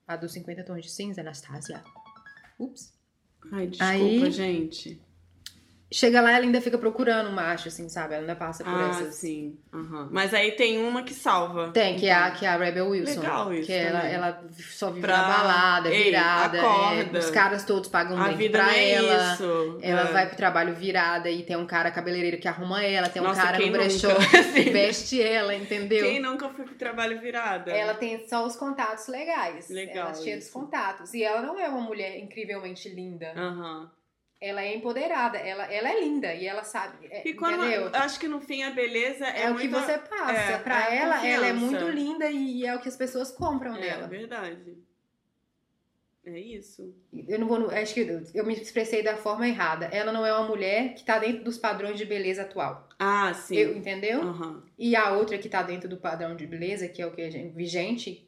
A 0.06 0.18
dos 0.18 0.34
50 0.34 0.64
Tons 0.66 0.82
de 0.84 0.92
Cinza, 0.92 1.22
Anastasia. 1.22 1.82
Ups. 2.60 2.94
Ai, 3.54 3.68
desculpa, 3.68 3.94
Aí- 3.94 4.32
gente. 4.32 5.02
Chega 5.94 6.20
lá 6.22 6.32
ela 6.32 6.44
ainda 6.44 6.60
fica 6.60 6.78
procurando 6.78 7.30
um 7.30 7.34
macho, 7.34 7.68
assim, 7.68 7.88
sabe? 7.88 8.14
Ela 8.16 8.24
ainda 8.24 8.36
passa 8.36 8.64
por 8.64 8.74
Ah, 8.74 8.90
essas. 8.90 9.16
sim. 9.16 9.58
aham. 9.74 10.10
Mas 10.12 10.34
aí 10.34 10.52
tem 10.54 10.80
uma 10.84 11.04
que 11.04 11.14
salva. 11.14 11.70
Tem, 11.72 11.96
que 11.96 12.08
é, 12.08 12.14
a, 12.14 12.28
Então, 12.28 12.40
que 12.40 12.46
é 12.46 12.50
a 12.50 12.58
Rebel 12.58 12.88
Wilson. 12.90 13.20
Legal 13.22 13.54
isso 13.54 13.68
que 13.68 13.74
ela, 13.74 14.00
também. 14.02 14.14
ela 14.16 14.44
só 14.60 14.90
vive 14.90 15.02
Pra- 15.02 15.18
na 15.18 15.24
balada, 15.28 15.90
Ei, 15.90 16.04
virada. 16.06 16.58
é, 16.58 16.62
acorda. 16.62 17.20
os 17.20 17.30
caras 17.30 17.64
todos 17.64 17.88
pagam 17.90 18.20
A 18.20 18.30
bem 18.30 18.38
vida 18.38 18.58
pra 18.58 18.68
não 18.68 18.74
é 18.74 18.92
ela. 18.92 19.34
isso. 19.34 19.80
Ela 19.82 20.02
É. 20.02 20.12
vai 20.12 20.28
pro 20.28 20.36
trabalho 20.36 20.74
virada 20.74 21.30
e 21.30 21.44
tem 21.44 21.56
um 21.56 21.66
cara 21.66 21.92
cabeleireiro 21.92 22.38
que 22.38 22.48
arruma 22.48 22.84
ela, 22.84 23.08
tem 23.10 23.22
um 23.22 23.26
Nossa, 23.26 23.42
cara 23.44 23.60
no 23.60 23.72
brechó 23.72 24.08
que 24.54 24.70
veste 24.72 25.22
ela, 25.22 25.54
entendeu? 25.56 26.06
Quem 26.06 26.20
nunca 26.20 26.50
foi 26.50 26.66
pro 26.66 26.76
trabalho 26.76 27.20
virada? 27.20 27.72
Ela 27.72 27.94
tem 27.94 28.28
só 28.28 28.46
os 28.46 28.56
contatos 28.56 29.08
legais. 29.08 29.70
Legal 29.70 30.08
Ela 30.08 30.12
é 30.12 30.24
cheia 30.24 30.38
dos 30.38 30.50
contatos. 30.50 31.14
E 31.14 31.24
ela 31.24 31.42
não 31.42 31.60
é 31.60 31.68
uma 31.70 31.82
mulher 31.82 32.18
incrivelmente 32.20 32.90
linda. 32.90 33.32
Aham. 33.36 33.92
Ela 34.46 34.62
é 34.62 34.76
empoderada. 34.76 35.38
Ela, 35.38 35.72
ela 35.72 35.90
é 35.90 36.02
linda 36.02 36.34
e 36.34 36.46
ela 36.46 36.64
sabe. 36.64 37.08
é, 37.10 37.26
E 37.28 37.34
quando 37.34 37.66
entendeu? 37.66 37.90
acho 37.94 38.20
que 38.20 38.28
no 38.28 38.42
fim 38.42 38.62
a 38.64 38.72
beleza 38.72 39.26
é, 39.26 39.44
É, 39.44 39.52
o 39.52 39.56
que 39.56 39.68
você 39.70 39.98
passa. 39.98 40.32
é, 40.34 40.58
pra 40.58 40.92
é 40.94 40.98
ela, 40.98 41.26
ela 41.28 41.48
é 41.48 41.54
confiança. 41.54 41.86
muito 41.86 41.88
linda 41.96 42.30
e 42.30 42.66
é 42.66 42.76
o 42.76 42.80
que 42.82 42.90
as 42.90 42.98
pessoas 42.98 43.32
compram 43.32 43.76
É 43.78 43.80
dela. 43.80 44.08
verdade. 44.08 44.78
É 46.26 46.40
isso. 46.40 46.96
Eu 47.28 47.38
não 47.40 47.48
vou. 47.48 47.70
Acho 47.70 47.94
que 47.94 48.00
eu- 48.34 48.46
me 48.46 48.54
expressei 48.54 49.04
da 49.04 49.18
forma 49.18 49.46
errada. 49.48 49.86
Ela 49.92 50.12
não 50.12 50.26
é 50.26 50.34
uma 50.34 50.48
mulher 50.48 50.94
que 50.94 51.04
tá 51.04 51.20
dentro 51.20 51.44
dos 51.44 51.58
padrões 51.58 51.98
de 51.98 52.06
beleza 52.06 52.44
atual. 52.44 52.88
Ah, 52.98 53.34
sim. 53.34 53.58
Eu- 53.58 53.76
entendeu? 53.76 54.22
Aham. 54.22 54.64
E 54.80 54.96
a 54.96 55.12
outra 55.12 55.38
que 55.38 55.50
tá 55.50 55.62
dentro 55.62 55.90
do 55.90 55.98
padrão 55.98 56.34
de 56.36 56.48
beleza, 56.48 56.88
que 56.88 57.02
é 57.02 57.06
o 57.06 57.12
que 57.12 57.30
gente, 57.30 57.54
vigente, 57.54 58.26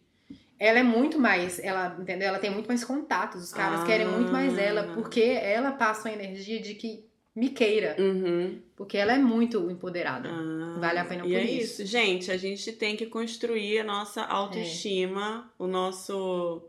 ela 0.60 0.80
é 0.80 0.84
muito 0.84 1.20
mais, 1.20 1.60
ela, 1.60 1.98
entendeu? 2.00 2.28
Ela 2.30 2.40
tem 2.40 2.50
muito 2.52 2.68
mais 2.68 2.84
contatos. 2.84 3.44
Os 3.44 3.54
caras 3.54 3.82
Ah. 3.82 3.86
querem 3.86 4.08
muito 4.08 4.32
mais 4.32 4.58
ela, 4.58 4.94
porque 4.94 5.22
ela 5.22 5.72
passa 5.72 6.08
uma 6.10 6.16
energia 6.16 6.60
de 6.62 6.76
que 6.76 7.04
me 7.36 7.50
queira, 7.50 7.98
Uhum. 8.00 8.62
porque 8.78 8.98
ela 8.98 9.14
é 9.14 9.18
muito 9.18 9.70
empoderada. 9.70 10.30
Ah, 10.32 10.78
Vale 10.80 11.00
a 11.00 11.06
pena 11.06 11.26
e 11.26 11.30
por 11.30 11.38
é 11.38 11.44
isso. 11.44 11.82
isso. 11.82 11.86
Gente, 11.92 12.32
a 12.32 12.38
gente 12.38 12.72
tem 12.72 12.96
que 12.96 13.06
construir 13.08 13.80
a 13.80 13.84
nossa 13.84 14.22
autoestima, 14.24 15.52
o 15.60 15.68
nosso. 15.68 16.62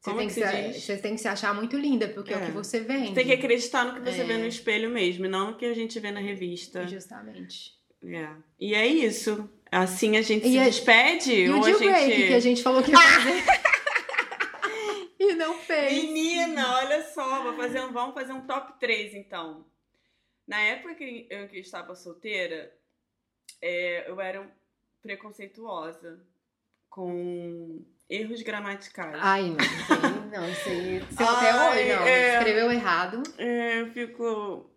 Você 0.00 0.10
Como 0.10 0.18
tem, 0.18 0.28
que 0.28 0.34
que 0.34 0.72
se 0.74 0.80
você 0.80 0.96
tem 0.96 1.14
que 1.14 1.20
se 1.20 1.28
achar 1.28 1.54
muito 1.54 1.76
linda, 1.76 2.08
porque 2.08 2.32
é, 2.32 2.36
o 2.36 2.40
É. 2.40 2.46
que 2.46 2.50
você 2.52 2.80
vende. 2.80 3.12
Tem 3.14 3.24
que 3.24 3.32
acreditar 3.32 3.84
no 3.84 3.94
que 3.94 4.00
você 4.00 4.22
É. 4.22 4.24
vê 4.24 4.36
no 4.36 4.46
espelho 4.46 4.90
mesmo, 4.90 5.24
e 5.24 5.28
não 5.28 5.52
no 5.52 5.56
que 5.56 5.64
a 5.64 5.74
gente 5.74 5.98
vê 6.00 6.10
na 6.10 6.18
revista. 6.20 6.86
Justamente. 6.88 7.72
É. 8.04 8.28
E 8.60 8.74
é 8.74 8.84
isso. 8.86 9.48
Assim 9.72 10.16
a 10.18 10.22
gente 10.22 10.46
E 10.46 10.52
se 10.52 10.58
a- 10.58 10.64
despede? 10.64 11.32
E 11.32 11.48
o 11.48 11.56
ou 11.56 11.62
a 11.64 11.66
deal 11.66 11.78
gente. 11.78 12.26
que 12.28 12.34
a 12.34 12.40
gente 12.40 12.62
falou 12.62 12.82
que 12.82 12.90
ia 12.90 12.98
fazer. 12.98 13.42
e 15.18 15.32
não 15.34 15.54
fez. 15.58 15.92
Menina, 15.92 16.74
olha 16.76 17.02
só, 17.04 17.42
vou 17.42 17.54
fazer 17.54 17.80
um, 17.80 17.90
vamos 17.92 18.14
fazer 18.14 18.32
um 18.34 18.42
top 18.46 18.78
3 18.78 19.14
então. 19.14 19.64
Na 20.46 20.60
época 20.60 20.94
que 20.94 21.26
eu, 21.30 21.48
que 21.48 21.58
estava 21.58 21.94
solteira, 21.94 22.70
é, 23.62 24.10
eu 24.10 24.20
era 24.20 24.46
preconceituosa 25.02 26.20
com 26.90 27.82
erros 28.10 28.42
gramaticais. 28.42 29.16
Ai, 29.22 29.42
não, 29.50 29.56
aí, 29.58 30.30
não, 30.32 30.50
isso 30.50 30.68
aí. 30.68 31.00
Você 31.00 31.22
até 31.22 31.54
hoje, 31.54 31.94
não. 31.96 32.06
é. 32.06 32.36
Escreveu 32.38 32.70
errado. 32.70 33.22
É, 33.38 33.80
eu 33.80 33.86
fico. 33.92 34.70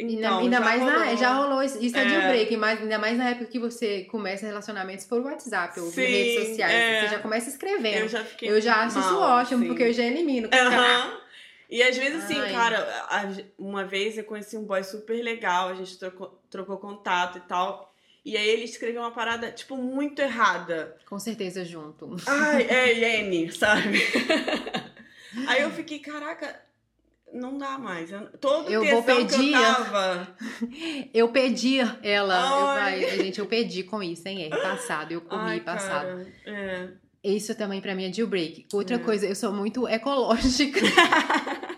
Então, 0.00 0.38
ainda 0.40 0.56
já 0.58 0.64
mais 0.64 0.82
na, 0.82 0.98
rolou. 1.04 1.16
já 1.16 1.34
rolou 1.34 1.62
isso. 1.62 1.78
Isso 1.84 1.96
é, 1.96 2.00
É. 2.02 2.04
deal 2.04 2.22
break, 2.22 2.56
mas 2.56 2.80
ainda 2.80 2.98
mais 2.98 3.18
na 3.18 3.28
época 3.30 3.46
que 3.46 3.58
você 3.58 4.04
começa 4.04 4.46
relacionamentos 4.46 5.04
por 5.06 5.20
WhatsApp 5.20 5.78
ou 5.80 5.90
Sim, 5.90 6.02
redes 6.02 6.46
sociais. 6.48 6.72
é. 6.74 7.00
Você 7.02 7.08
já 7.14 7.18
começa 7.20 7.48
escrevendo. 7.50 7.96
Eu 7.96 8.02
Eu 8.02 8.08
já 8.08 8.24
fiquei. 8.24 8.60
já, 8.60 8.76
acho 8.84 8.98
isso 8.98 9.12
mal, 9.12 9.40
ótimo, 9.40 9.62
sim. 9.62 9.68
porque 9.68 9.82
eu 9.84 9.92
já 9.92 10.02
elimino. 10.04 10.48
Aham. 10.52 11.20
E 11.68 11.82
às 11.84 11.96
vezes, 11.96 12.24
assim, 12.24 12.38
Ai. 12.40 12.52
cara, 12.52 13.46
uma 13.56 13.84
vez 13.84 14.18
eu 14.18 14.24
conheci 14.24 14.56
um 14.56 14.64
boy 14.64 14.82
super 14.82 15.22
legal, 15.22 15.68
a 15.68 15.74
gente 15.74 15.96
trocou, 15.98 16.40
trocou 16.50 16.76
contato 16.78 17.38
e 17.38 17.42
tal. 17.42 17.94
E 18.24 18.36
aí 18.36 18.48
ele 18.48 18.64
escreveu 18.64 19.00
uma 19.02 19.12
parada, 19.12 19.50
tipo, 19.52 19.76
muito 19.76 20.20
errada. 20.20 20.96
Com 21.06 21.18
certeza 21.18 21.64
junto. 21.64 22.16
Ai, 22.26 22.66
é 22.68 23.20
N, 23.22 23.50
sabe? 23.52 23.98
aí 25.46 25.62
eu 25.62 25.70
fiquei, 25.70 26.00
caraca, 26.00 26.60
não 27.32 27.56
dá 27.58 27.78
mais. 27.78 28.10
Eu- 28.10 28.28
todo 28.40 28.70
Eu 28.70 28.84
vou 28.84 29.02
que 29.02 29.14
pedir. 29.14 29.52
eu 29.54 29.60
tava. 29.62 30.36
Eu 31.14 31.28
pedi 31.28 31.78
ela. 32.02 32.34
Eu, 32.34 32.66
Ai. 32.68 33.16
gente, 33.16 33.38
eu 33.38 33.46
pedi 33.46 33.82
com 33.84 34.02
isso, 34.02 34.26
hein? 34.28 34.44
R 34.52 34.60
passado. 34.62 35.12
Eu 35.12 35.20
comi 35.20 35.42
Ai, 35.42 35.60
passado. 35.60 36.06
cara, 36.06 36.26
é. 36.46 36.88
Isso 37.22 37.54
também 37.54 37.80
pra 37.80 37.94
mim 37.94 38.06
é 38.06 38.08
deal 38.08 38.26
break. 38.28 38.66
Outra 38.72 38.96
É. 38.96 38.98
coisa, 38.98 39.26
eu 39.26 39.34
sou 39.34 39.52
muito 39.52 39.86
ecológica. 39.88 40.80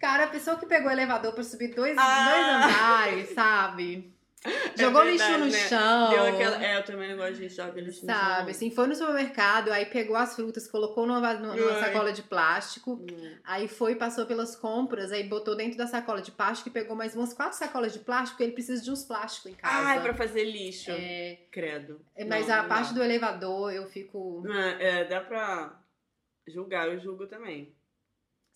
Cara, 0.00 0.24
a 0.24 0.28
pessoa 0.28 0.56
que 0.56 0.66
pegou 0.66 0.88
o 0.88 0.92
elevador 0.92 1.32
pra 1.32 1.42
subir 1.42 1.74
dois, 1.74 1.96
Ah. 1.98 2.28
dois 2.30 2.46
andares, 2.46 3.34
sabe? 3.34 4.12
Jogou 4.76 5.02
É 5.02 5.04
verdade, 5.06 5.10
lixo 5.10 5.38
no 5.38 5.46
né? 5.46 5.68
chão. 5.68 6.10
Deu 6.10 6.26
aquela... 6.26 6.64
É, 6.64 6.76
eu 6.78 6.84
também 6.84 7.10
não 7.10 7.16
gosto 7.16 7.34
de 7.34 7.48
jogar 7.48 7.74
lixo 7.82 8.06
no 8.06 8.12
chão, 8.12 8.20
Sabe, 8.20 8.42
não. 8.44 8.50
assim, 8.50 8.70
foi 8.70 8.86
no 8.86 8.94
supermercado, 8.94 9.70
aí 9.72 9.86
pegou 9.86 10.14
as 10.16 10.34
frutas, 10.36 10.68
colocou 10.68 11.06
numa, 11.06 11.34
numa, 11.34 11.80
sacola 11.80 12.12
de 12.12 12.22
plástico, 12.22 12.92
Hum. 12.92 13.36
aí 13.44 13.66
foi, 13.66 13.96
passou 13.96 14.26
pelas 14.26 14.54
compras, 14.54 15.10
aí 15.10 15.24
botou 15.28 15.56
dentro 15.56 15.76
da 15.76 15.86
sacola 15.86 16.22
de 16.22 16.30
plástico 16.30 16.68
e 16.68 16.72
pegou 16.72 16.94
mais 16.94 17.16
umas 17.16 17.32
quatro 17.34 17.58
sacolas 17.58 17.92
de 17.92 17.98
plástico, 17.98 18.32
porque 18.36 18.44
ele 18.44 18.52
precisa 18.52 18.82
de 18.82 18.90
uns 18.90 19.04
plásticos 19.04 19.50
em 19.50 19.54
casa. 19.54 19.88
Ai, 19.88 20.00
pra 20.02 20.14
fazer 20.14 20.44
lixo. 20.44 20.90
É, 20.92 21.38
Credo. 21.50 22.00
mas 22.28 22.46
Não, 22.46 22.54
a 22.54 22.62
não 22.62 22.68
parte 22.68 22.88
dá. 22.88 23.00
do 23.00 23.02
elevador, 23.04 23.72
eu 23.72 23.86
fico. 23.86 24.44
É, 24.48 25.00
é, 25.00 25.04
dá 25.04 25.20
pra 25.20 25.80
julgar, 26.46 26.88
eu 26.88 26.98
julgo 27.00 27.26
também. 27.26 27.74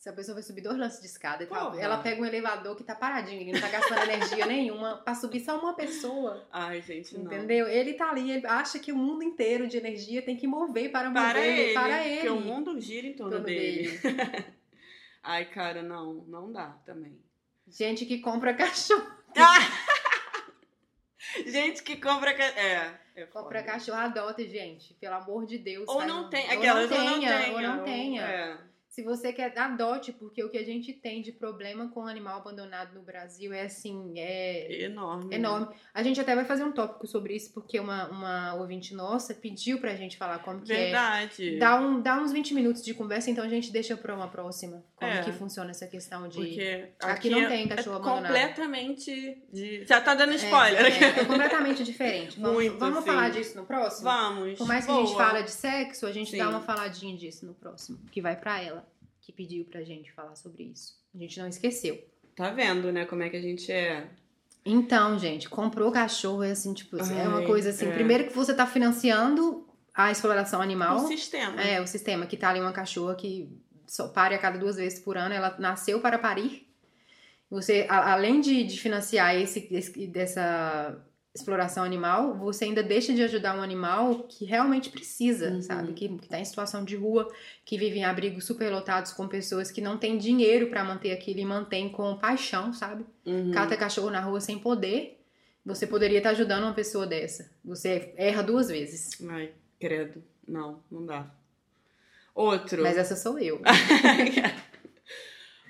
Se 0.03 0.09
a 0.09 0.12
pessoa 0.12 0.34
vai 0.34 0.42
subir 0.42 0.62
dois 0.62 0.76
lances 0.76 1.00
de 1.00 1.07
escada 1.07 1.44
e 1.44 1.46
tal, 1.46 1.78
ela 1.78 1.96
pega 1.98 2.20
um 2.20 2.24
elevador 2.24 2.74
que 2.74 2.82
tá 2.82 2.92
paradinho, 2.92 3.40
ele 3.40 3.53
não 3.53 3.61
tá 3.61 3.68
gastando 3.68 4.00
energia 4.11 4.44
nenhuma 4.46 4.96
pra 4.96 5.14
subir 5.14 5.38
só 5.38 5.57
uma 5.61 5.74
pessoa. 5.76 6.44
Ai, 6.50 6.82
gente, 6.82 7.16
não. 7.16 7.26
Entendeu? 7.26 7.68
Ele 7.68 7.94
tá 7.94 8.11
ali, 8.11 8.32
ele 8.32 8.44
acha 8.44 8.80
que 8.80 8.90
o 8.90 8.96
mundo 8.96 9.22
inteiro 9.22 9.68
de 9.68 9.76
energia 9.76 10.20
tem 10.20 10.36
que 10.36 10.44
mover 10.44 10.90
para 10.90 11.09
mover 11.09 11.22
Para 11.30 11.46
ele, 11.46 11.72
para 11.74 12.05
ele. 12.05 12.14
porque 12.16 12.30
o 12.30 12.40
mundo 12.40 12.80
gira 12.80 13.07
em 13.07 13.12
torno 13.12 13.30
torno 13.34 13.46
dele. 13.46 13.96
Ai, 15.22 15.44
cara, 15.44 15.84
não, 15.84 16.14
não 16.26 16.50
dá 16.50 16.70
também. 16.84 17.16
Gente 17.68 18.05
que 18.05 18.18
compra 18.18 18.55
cachorro. 18.59 19.07
Gente 21.46 21.80
que 21.84 21.96
compra. 21.96 22.34
ca- 22.34 22.42
É, 22.61 22.90
é 23.14 23.26
Compra 23.26 23.62
cachorro, 23.62 23.98
adota, 23.98 24.42
gente. 24.44 24.94
Pelo 24.94 25.14
amor 25.14 25.46
de 25.46 25.59
Deus. 25.59 25.88
Ou 25.88 25.98
faz 26.00 26.09
não 26.09 26.28
tem. 26.28 26.44
Ou 26.50 26.59
Aquelas 26.59 26.90
não 26.90 26.98
ou 26.98 27.05
não 27.05 27.14
tenha, 27.20 27.38
tenha. 27.38 27.53
ou 27.55 27.62
não 27.62 27.78
ou- 27.78 27.84
tenha. 27.84 28.22
É. 28.22 28.71
Se 28.93 29.03
você 29.03 29.32
quer, 29.32 29.59
adote, 29.59 30.12
porque 30.12 30.45
o 30.45 30.51
que 30.51 30.59
a 30.59 30.64
gente 30.64 30.93
tem 30.93 31.22
de 31.22 31.32
problema 31.32 31.88
com 31.88 32.07
animal 32.07 32.36
abandonado 32.36 32.93
no 32.95 33.01
Brasil 33.01 33.51
é 33.51 33.62
assim, 33.62 34.12
é 34.18 34.82
Enorme. 34.84 35.34
enorme. 35.34 35.74
A 35.95 36.03
gente 36.03 36.20
até 36.20 36.34
vai 36.34 36.45
fazer 36.45 36.62
um 36.62 36.72
tópico 36.72 37.07
sobre 37.07 37.34
isso, 37.34 37.55
porque 37.55 37.80
uma, 37.80 38.09
uma 38.11 38.55
ouvinte 38.57 38.95
nossa 38.95 39.32
pediu 39.34 39.78
pra 39.80 39.95
gente 39.97 40.18
falar 40.18 40.40
como 40.40 40.61
que 40.61 40.70
é. 40.70 40.76
Verdade. 40.76 41.59
Dá, 41.59 41.80
um, 41.80 42.03
dá 42.03 42.20
uns 42.20 42.32
20 42.32 42.53
minutos 42.53 42.84
de 42.84 42.93
conversa, 42.93 43.30
então 43.30 43.43
a 43.43 43.49
gente 43.49 43.72
deixa 43.72 43.97
pra 43.97 44.14
uma 44.14 44.28
próxima. 44.28 44.84
Como 44.95 45.11
É. 45.11 45.22
que 45.22 45.32
funciona 45.32 45.70
essa 45.70 45.86
questão 45.86 46.28
de. 46.28 46.36
Porque 46.36 46.88
Aqui 47.01 47.11
aqui, 47.12 47.30
não 47.30 47.40
é- 47.40 47.49
tem 47.49 47.66
cachorro 47.68 47.97
é 47.97 47.99
abandonado. 47.99 48.26
completamente 48.34 49.43
de. 49.51 49.86
Já 49.86 50.03
tá 50.03 50.14
dando 50.14 50.34
spoiler. 50.34 50.84
É, 50.84 50.88
é, 51.05 51.09
é 51.20 51.24
completamente 51.24 51.82
diferente. 51.82 52.38
Vamos, 52.38 52.55
Muito, 52.57 52.78
vamos 52.78 52.99
sim. 53.01 53.07
falar 53.07 53.30
disso 53.30 53.57
no 53.57 53.64
próximo? 53.64 54.05
Vamos. 54.05 54.59
Por 54.59 54.66
mais 54.68 54.84
que 54.84 54.90
a 54.93 54.95
gente 54.97 55.12
Boa. 55.12 55.24
fala 55.26 55.40
de 55.43 55.51
sexo, 55.51 56.07
a 56.07 56.12
gente 56.12 56.36
dá 56.36 56.45
Sim. 56.45 56.51
uma 56.51 56.61
faladinha 56.61 57.16
disso 57.16 57.47
no 57.47 57.55
próximo. 57.55 57.99
Que 58.12 58.20
vai 58.20 58.36
pra 58.36 58.61
ela, 58.62 58.81
que 59.22 59.32
pediu 59.32 59.64
pra 59.64 59.82
gente 59.82 60.12
falar 60.12 60.36
sobre 60.36 60.64
isso. 60.64 60.94
A 61.14 61.18
gente 61.18 61.38
não 61.40 61.48
esqueceu. 61.48 61.98
Tá 62.36 62.50
vendo, 62.50 62.92
né? 62.92 63.06
Como 63.06 63.22
é 63.22 63.30
que 63.30 63.36
a 63.36 63.40
gente 63.40 63.72
é. 63.72 64.06
Então, 64.64 65.18
gente, 65.18 65.48
comprou 65.48 65.90
cachorro 65.90 66.42
é 66.42 66.50
assim, 66.50 66.74
tipo, 66.74 66.96
é 66.98 67.02
uma 67.28 67.38
Ai, 67.38 67.46
coisa 67.46 67.70
assim. 67.70 67.86
é. 67.88 67.92
Primeiro 67.92 68.26
que 68.28 68.34
você 68.34 68.52
tá 68.54 68.66
financiando 68.66 69.66
a 69.94 70.10
exploração 70.10 70.60
animal. 70.60 70.96
O 70.96 71.08
sistema. 71.08 71.60
É, 71.60 71.80
o 71.80 71.86
sistema 71.86 72.26
que 72.26 72.36
tá 72.36 72.50
ali 72.50 72.60
uma 72.60 72.72
cachorra 72.72 73.14
que 73.14 73.48
só 73.86 74.08
pare 74.08 74.34
a 74.34 74.38
cada 74.38 74.58
duas 74.58 74.76
vezes 74.76 74.98
por 75.00 75.16
ano, 75.16 75.34
ela 75.34 75.56
nasceu 75.58 76.00
para 76.00 76.18
parir. 76.18 76.68
Você, 77.50 77.86
a- 77.88 78.12
além 78.12 78.40
de, 78.40 78.64
de 78.64 78.78
financiar 78.80 79.36
esse, 79.36 79.68
esse- 79.70 80.06
dessa 80.06 80.98
exploração 81.34 81.82
animal, 81.82 82.34
você 82.36 82.66
ainda 82.66 82.82
deixa 82.82 83.14
de 83.14 83.22
ajudar 83.22 83.56
um 83.56 83.62
animal 83.62 84.24
que 84.28 84.44
realmente 84.44 84.90
precisa, 84.90 85.50
Uhum. 85.50 85.62
sabe? 85.62 85.92
Que, 85.94 86.08
que 86.18 86.28
tá 86.28 86.38
em 86.38 86.44
situação 86.44 86.84
de 86.84 86.94
rua, 86.94 87.26
que 87.64 87.78
vive 87.78 87.98
em 87.98 88.04
abrigos 88.04 88.44
superlotados 88.44 89.12
com 89.14 89.26
pessoas 89.26 89.70
que 89.70 89.80
não 89.80 89.96
têm 89.96 90.18
dinheiro 90.18 90.66
para 90.68 90.84
manter 90.84 91.10
aquilo 91.12 91.40
e 91.40 91.44
mantém 91.44 91.88
com 91.88 92.16
paixão, 92.18 92.72
sabe? 92.72 93.06
Uhum. 93.24 93.50
Cata 93.50 93.76
cachorro 93.76 94.10
na 94.10 94.20
rua 94.20 94.40
sem 94.40 94.58
poder. 94.58 95.18
Você 95.64 95.86
poderia 95.86 96.18
estar 96.18 96.30
ajudando 96.30 96.64
uma 96.64 96.74
pessoa 96.74 97.06
dessa. 97.06 97.50
Você 97.64 98.12
erra 98.16 98.42
duas 98.42 98.68
vezes. 98.68 99.10
Ai, 99.30 99.52
credo. 99.80 100.22
Não, 100.46 100.80
não 100.90 101.06
dá. 101.06 101.30
Outro. 102.34 102.82
Mas 102.82 102.98
essa 102.98 103.14
sou 103.16 103.38
eu. 103.38 103.60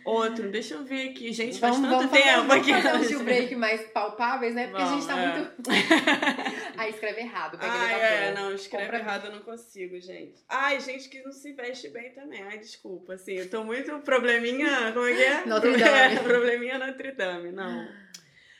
Outro, 0.04 0.50
deixa 0.50 0.74
eu 0.74 0.84
ver 0.84 1.10
aqui. 1.10 1.32
Gente, 1.32 1.58
Vamos, 1.60 1.78
faz 1.78 1.88
tanto 1.88 1.96
vamos 1.96 2.10
fazer, 2.10 2.22
tempo 2.22 2.46
vamos 2.46 2.82
fazer 2.82 3.16
uns 3.16 3.22
break 3.22 3.56
mais 3.56 3.80
palpáveis, 3.90 4.54
né? 4.54 4.66
Porque 4.68 4.82
a 4.82 4.86
gente 4.86 5.06
tá 5.06 5.14
Vamos, 5.14 5.30
é. 5.30 5.38
muito. 5.38 5.62
Aí 6.76 6.90
escreve 6.90 7.20
errado. 7.20 7.58
Ele 7.60 8.00
é, 8.02 8.34
não, 8.34 8.54
escreve 8.54 8.84
Compra- 8.86 8.98
errado, 8.98 9.26
eu 9.26 9.32
não 9.32 9.40
consigo, 9.40 10.00
gente. 10.00 10.34
Ai, 10.48 10.80
gente 10.80 11.08
que 11.08 11.22
não 11.22 11.32
se 11.32 11.52
veste 11.52 11.88
bem 11.88 12.10
também. 12.12 12.42
Ai, 12.42 12.58
desculpa, 12.58 13.14
assim, 13.14 13.34
eu 13.34 13.48
tô 13.48 13.62
muito 13.64 13.96
probleminha, 14.00 14.92
como 14.92 15.06
é 15.06 15.14
que 15.14 15.22
é? 15.22 15.46
Notre 15.46 15.76
Dame. 15.76 15.82
É, 15.92 16.16
probleminha 16.20 16.78
Notre 16.78 17.12
Dame, 17.12 17.52
não. 17.52 18.01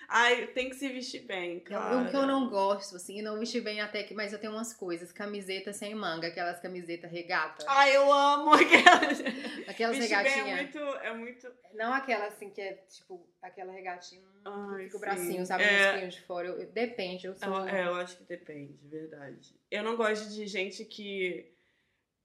Ai, 0.09 0.47
tem 0.49 0.69
que 0.69 0.77
se 0.77 0.89
vestir 0.89 1.23
bem, 1.23 1.61
cara. 1.61 1.99
O 1.99 2.11
que 2.11 2.17
eu 2.17 2.27
não 2.27 2.49
gosto, 2.49 2.97
assim, 2.97 3.23
não 3.23 3.39
vesti 3.39 3.61
bem 3.61 3.81
até 3.81 4.03
que, 4.03 4.13
mas 4.15 4.33
eu 4.33 4.39
tenho 4.39 4.53
umas 4.53 4.73
coisas. 4.75 5.11
Camiseta 5.11 5.73
sem 5.73 5.95
manga, 5.95 6.29
aquelas 6.29 6.61
camisetas 6.61 7.11
regata. 7.11 7.65
Ai, 7.69 7.97
eu 7.97 8.13
amo 8.13 8.53
aquelas. 8.55 9.23
Aquelas 9.69 9.97
Vestir 9.97 10.17
bem 10.23 10.25
regatinhas. 10.33 10.59
é 10.59 10.63
muito, 10.63 10.79
é 10.79 11.15
muito... 11.15 11.53
Não 11.75 11.95
aquela 11.95 12.27
assim 12.27 12.51
que 12.51 12.61
é 12.61 12.73
tipo 12.89 13.27
aquela 13.41 13.73
regatinha. 13.73 14.21
Ai, 14.45 14.85
fica 14.85 14.97
o 14.97 15.01
bracinho, 15.01 15.47
sabe? 15.47 15.63
É. 15.65 15.83
Musculinho 15.85 16.11
de 16.11 16.21
fora. 16.23 16.49
Eu- 16.49 16.61
eu- 16.61 16.67
depende, 16.67 17.27
eu 17.27 17.35
sou. 17.35 17.49
Eu, 17.49 17.69
é, 17.69 17.87
eu 17.87 17.95
acho 17.95 18.17
que 18.19 18.25
depende, 18.25 18.77
verdade. 18.83 19.55
Eu 19.71 19.83
não 19.83 19.97
gosto 19.97 20.29
de 20.29 20.47
gente 20.47 20.85
que 20.85 21.51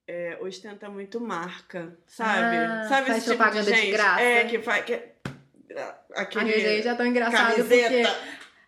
é, 0.07 0.37
ostenta 0.41 0.89
muito 0.89 1.19
marca, 1.21 1.97
sabe? 2.07 2.55
Ah, 2.57 2.85
sabe 2.89 3.07
faz 3.07 3.17
esse 3.19 3.25
tipo 3.31 3.37
propaganda 3.37 3.71
de 3.71 3.77
gente? 3.77 3.91
graça. 3.91 4.21
É, 4.21 4.45
que 4.45 4.59
faz... 4.59 4.85
Que, 4.85 4.97
aquele... 6.17 6.51
Gente, 6.59 6.83
já 6.83 6.95
tão 6.95 7.05
engraçado 7.05 7.55
porque 7.55 8.03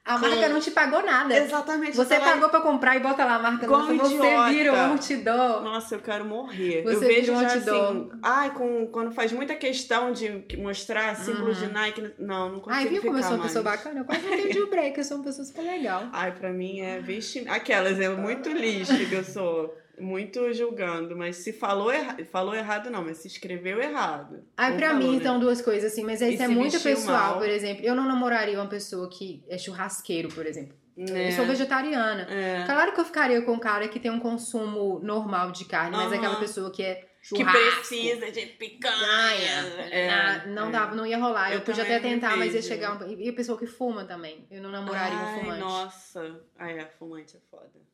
a 0.06 0.18
marca 0.18 0.48
com- 0.48 0.54
não 0.54 0.60
te 0.60 0.72
pagou 0.72 1.04
nada. 1.04 1.38
Exatamente. 1.38 1.96
Você 1.96 2.20
pagou 2.20 2.50
pra 2.50 2.62
comprar 2.62 2.96
e 2.96 3.00
bota 3.00 3.24
lá 3.24 3.36
a 3.36 3.40
marca 3.40 3.68
nossa, 3.68 3.94
você 3.94 4.16
idiota. 4.16 4.50
vira 4.50 4.74
um 4.74 4.92
outdoor. 4.94 5.62
Nossa, 5.62 5.96
eu 5.96 6.00
quero 6.00 6.26
morrer. 6.26 6.82
Você 6.84 6.96
eu 6.96 7.00
vejo 7.02 7.32
um 7.34 7.40
já 7.42 7.54
outdoor. 7.54 7.92
assim. 7.92 8.10
Ai, 8.24 8.50
com, 8.52 8.88
quando 8.88 9.12
faz 9.12 9.32
muita 9.32 9.54
questão 9.56 10.12
de 10.12 10.44
mostrar 10.58 11.16
símbolo 11.16 11.54
de 11.54 11.68
Nike. 11.68 12.12
Não, 12.18 12.54
não 12.54 12.60
consigo 12.60 12.82
Ai, 12.82 12.88
viu 12.88 13.02
como 13.04 13.18
eu 13.20 13.24
sou 13.24 13.36
uma 13.36 13.44
pessoa 13.44 13.64
bacana? 13.64 14.00
Eu 14.00 14.06
quase 14.06 14.22
não 14.24 14.32
tenho 14.32 14.52
deal 14.52 14.68
break, 14.68 14.98
eu 14.98 15.04
sou 15.04 15.18
uma 15.18 15.24
pessoa 15.26 15.46
super 15.46 15.62
legal. 15.62 16.08
Ai, 16.12 16.32
pra 16.32 16.50
mim 16.52 16.80
é 16.82 17.00
vestimento. 17.00 17.54
Aquelas, 17.54 18.00
é 18.00 18.10
muito 18.10 18.50
lixo 18.50 18.98
que 19.08 19.14
eu 19.14 19.24
sou. 19.24 19.78
Muito 20.00 20.52
julgando, 20.54 21.16
mas 21.16 21.38
se 21.38 21.52
falou, 21.54 21.92
erra... 21.92 22.18
falou 22.32 22.56
errado, 22.56 22.90
não, 22.90 23.04
mas 23.04 23.18
se 23.18 23.28
escreveu 23.28 23.82
errado. 23.82 24.44
Pra 24.56 24.72
falou, 24.72 24.96
mim, 24.96 25.12
né? 25.12 25.18
então, 25.18 25.40
duas 25.40 25.62
coisas 25.62 25.92
assim, 25.92 26.04
mas 26.04 26.22
isso 26.22 26.42
é 26.42 26.48
muito 26.48 26.80
pessoal, 26.80 27.32
mal. 27.32 27.38
por 27.40 27.50
exemplo. 27.50 27.86
Eu 27.86 27.96
não 27.96 28.08
namoraria 28.08 28.58
uma 28.60 28.68
pessoa 28.68 29.10
que 29.10 29.44
é 29.48 29.58
churrasqueiro, 29.58 30.30
por 30.30 30.46
exemplo. 30.46 30.78
É. 30.98 31.30
Eu 31.30 31.32
sou 31.32 31.46
vegetariana. 31.46 32.24
É. 32.30 32.64
Claro 32.66 32.94
que 32.94 33.00
eu 33.00 33.06
ficaria 33.06 33.42
com 33.42 33.54
um 33.54 33.60
cara 33.60 33.88
que 33.88 34.00
tem 34.00 34.12
um 34.12 34.20
consumo 34.20 35.00
normal 35.00 35.52
de 35.52 35.64
carne, 35.66 35.96
mas 35.96 36.08
Aham. 36.08 36.16
aquela 36.18 36.36
pessoa 36.36 36.70
que 36.72 36.84
é 36.84 36.96
Que 36.96 37.38
churrasco, 37.38 37.76
precisa 37.78 38.32
de 38.32 38.46
picanha. 38.48 39.66
É, 39.92 40.48
não, 40.48 40.68
é. 40.68 40.72
dava, 40.72 40.96
não 40.96 41.06
ia 41.06 41.18
rolar. 41.18 41.52
Eu, 41.52 41.60
Eu 41.60 41.62
podia 41.62 41.84
até 41.84 42.00
tentar, 42.00 42.36
mas 42.36 42.54
ia 42.54 42.62
chegar 42.62 43.02
um... 43.02 43.08
E 43.08 43.30
a 43.30 43.34
pessoa 43.34 43.58
que 43.58 43.66
fuma 43.66 44.04
também. 44.04 44.46
Eu 44.52 44.62
não 44.62 44.70
namoraria 44.72 45.18
um 45.18 45.22
Ai, 45.22 45.40
fumante. 45.40 45.60
nossa. 45.60 46.42
Ai, 46.58 46.80
é, 46.80 46.86
fumante 46.86 47.38
é 47.38 47.40
foda. 47.50 47.89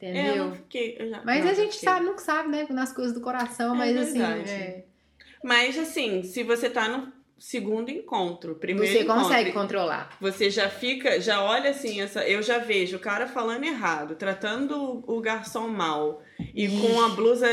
É, 0.00 0.06
eu 0.06 0.10
Entendeu? 0.20 0.44
não 0.46 0.54
fiquei. 0.54 0.96
eu 0.98 1.08
já- 1.10 1.22
Mas 1.24 1.44
não, 1.44 1.50
a 1.50 1.54
gente 1.54 1.72
fiquei. 1.74 1.88
sabe, 1.88 2.06
nunca 2.06 2.18
sabe, 2.20 2.48
né? 2.48 2.66
Nas 2.70 2.92
coisas 2.92 3.12
do 3.14 3.20
coração, 3.20 3.74
É 3.74 3.78
mas 3.78 3.96
assim. 3.96 4.18
verdade. 4.18 4.50
é, 4.50 4.84
Mas 5.42 5.78
assim, 5.78 6.22
se 6.22 6.42
você 6.42 6.68
tá 6.68 6.86
no 6.88 7.12
segundo 7.38 7.90
encontro, 7.90 8.54
primeiro 8.56 8.92
você 8.92 9.00
encontro, 9.02 9.22
consegue 9.22 9.52
controlar. 9.52 10.14
Você 10.20 10.50
já 10.50 10.68
fica, 10.68 11.18
já 11.20 11.42
olha 11.42 11.70
assim, 11.70 12.02
essa, 12.02 12.22
eu 12.28 12.42
já 12.42 12.58
vejo 12.58 12.98
o 12.98 13.00
cara 13.00 13.26
falando 13.26 13.64
errado, 13.64 14.14
tratando 14.14 15.02
o 15.06 15.20
garçom 15.22 15.66
mal 15.68 16.22
e 16.54 16.68
com 16.68 17.00
a 17.00 17.08
blusa 17.08 17.48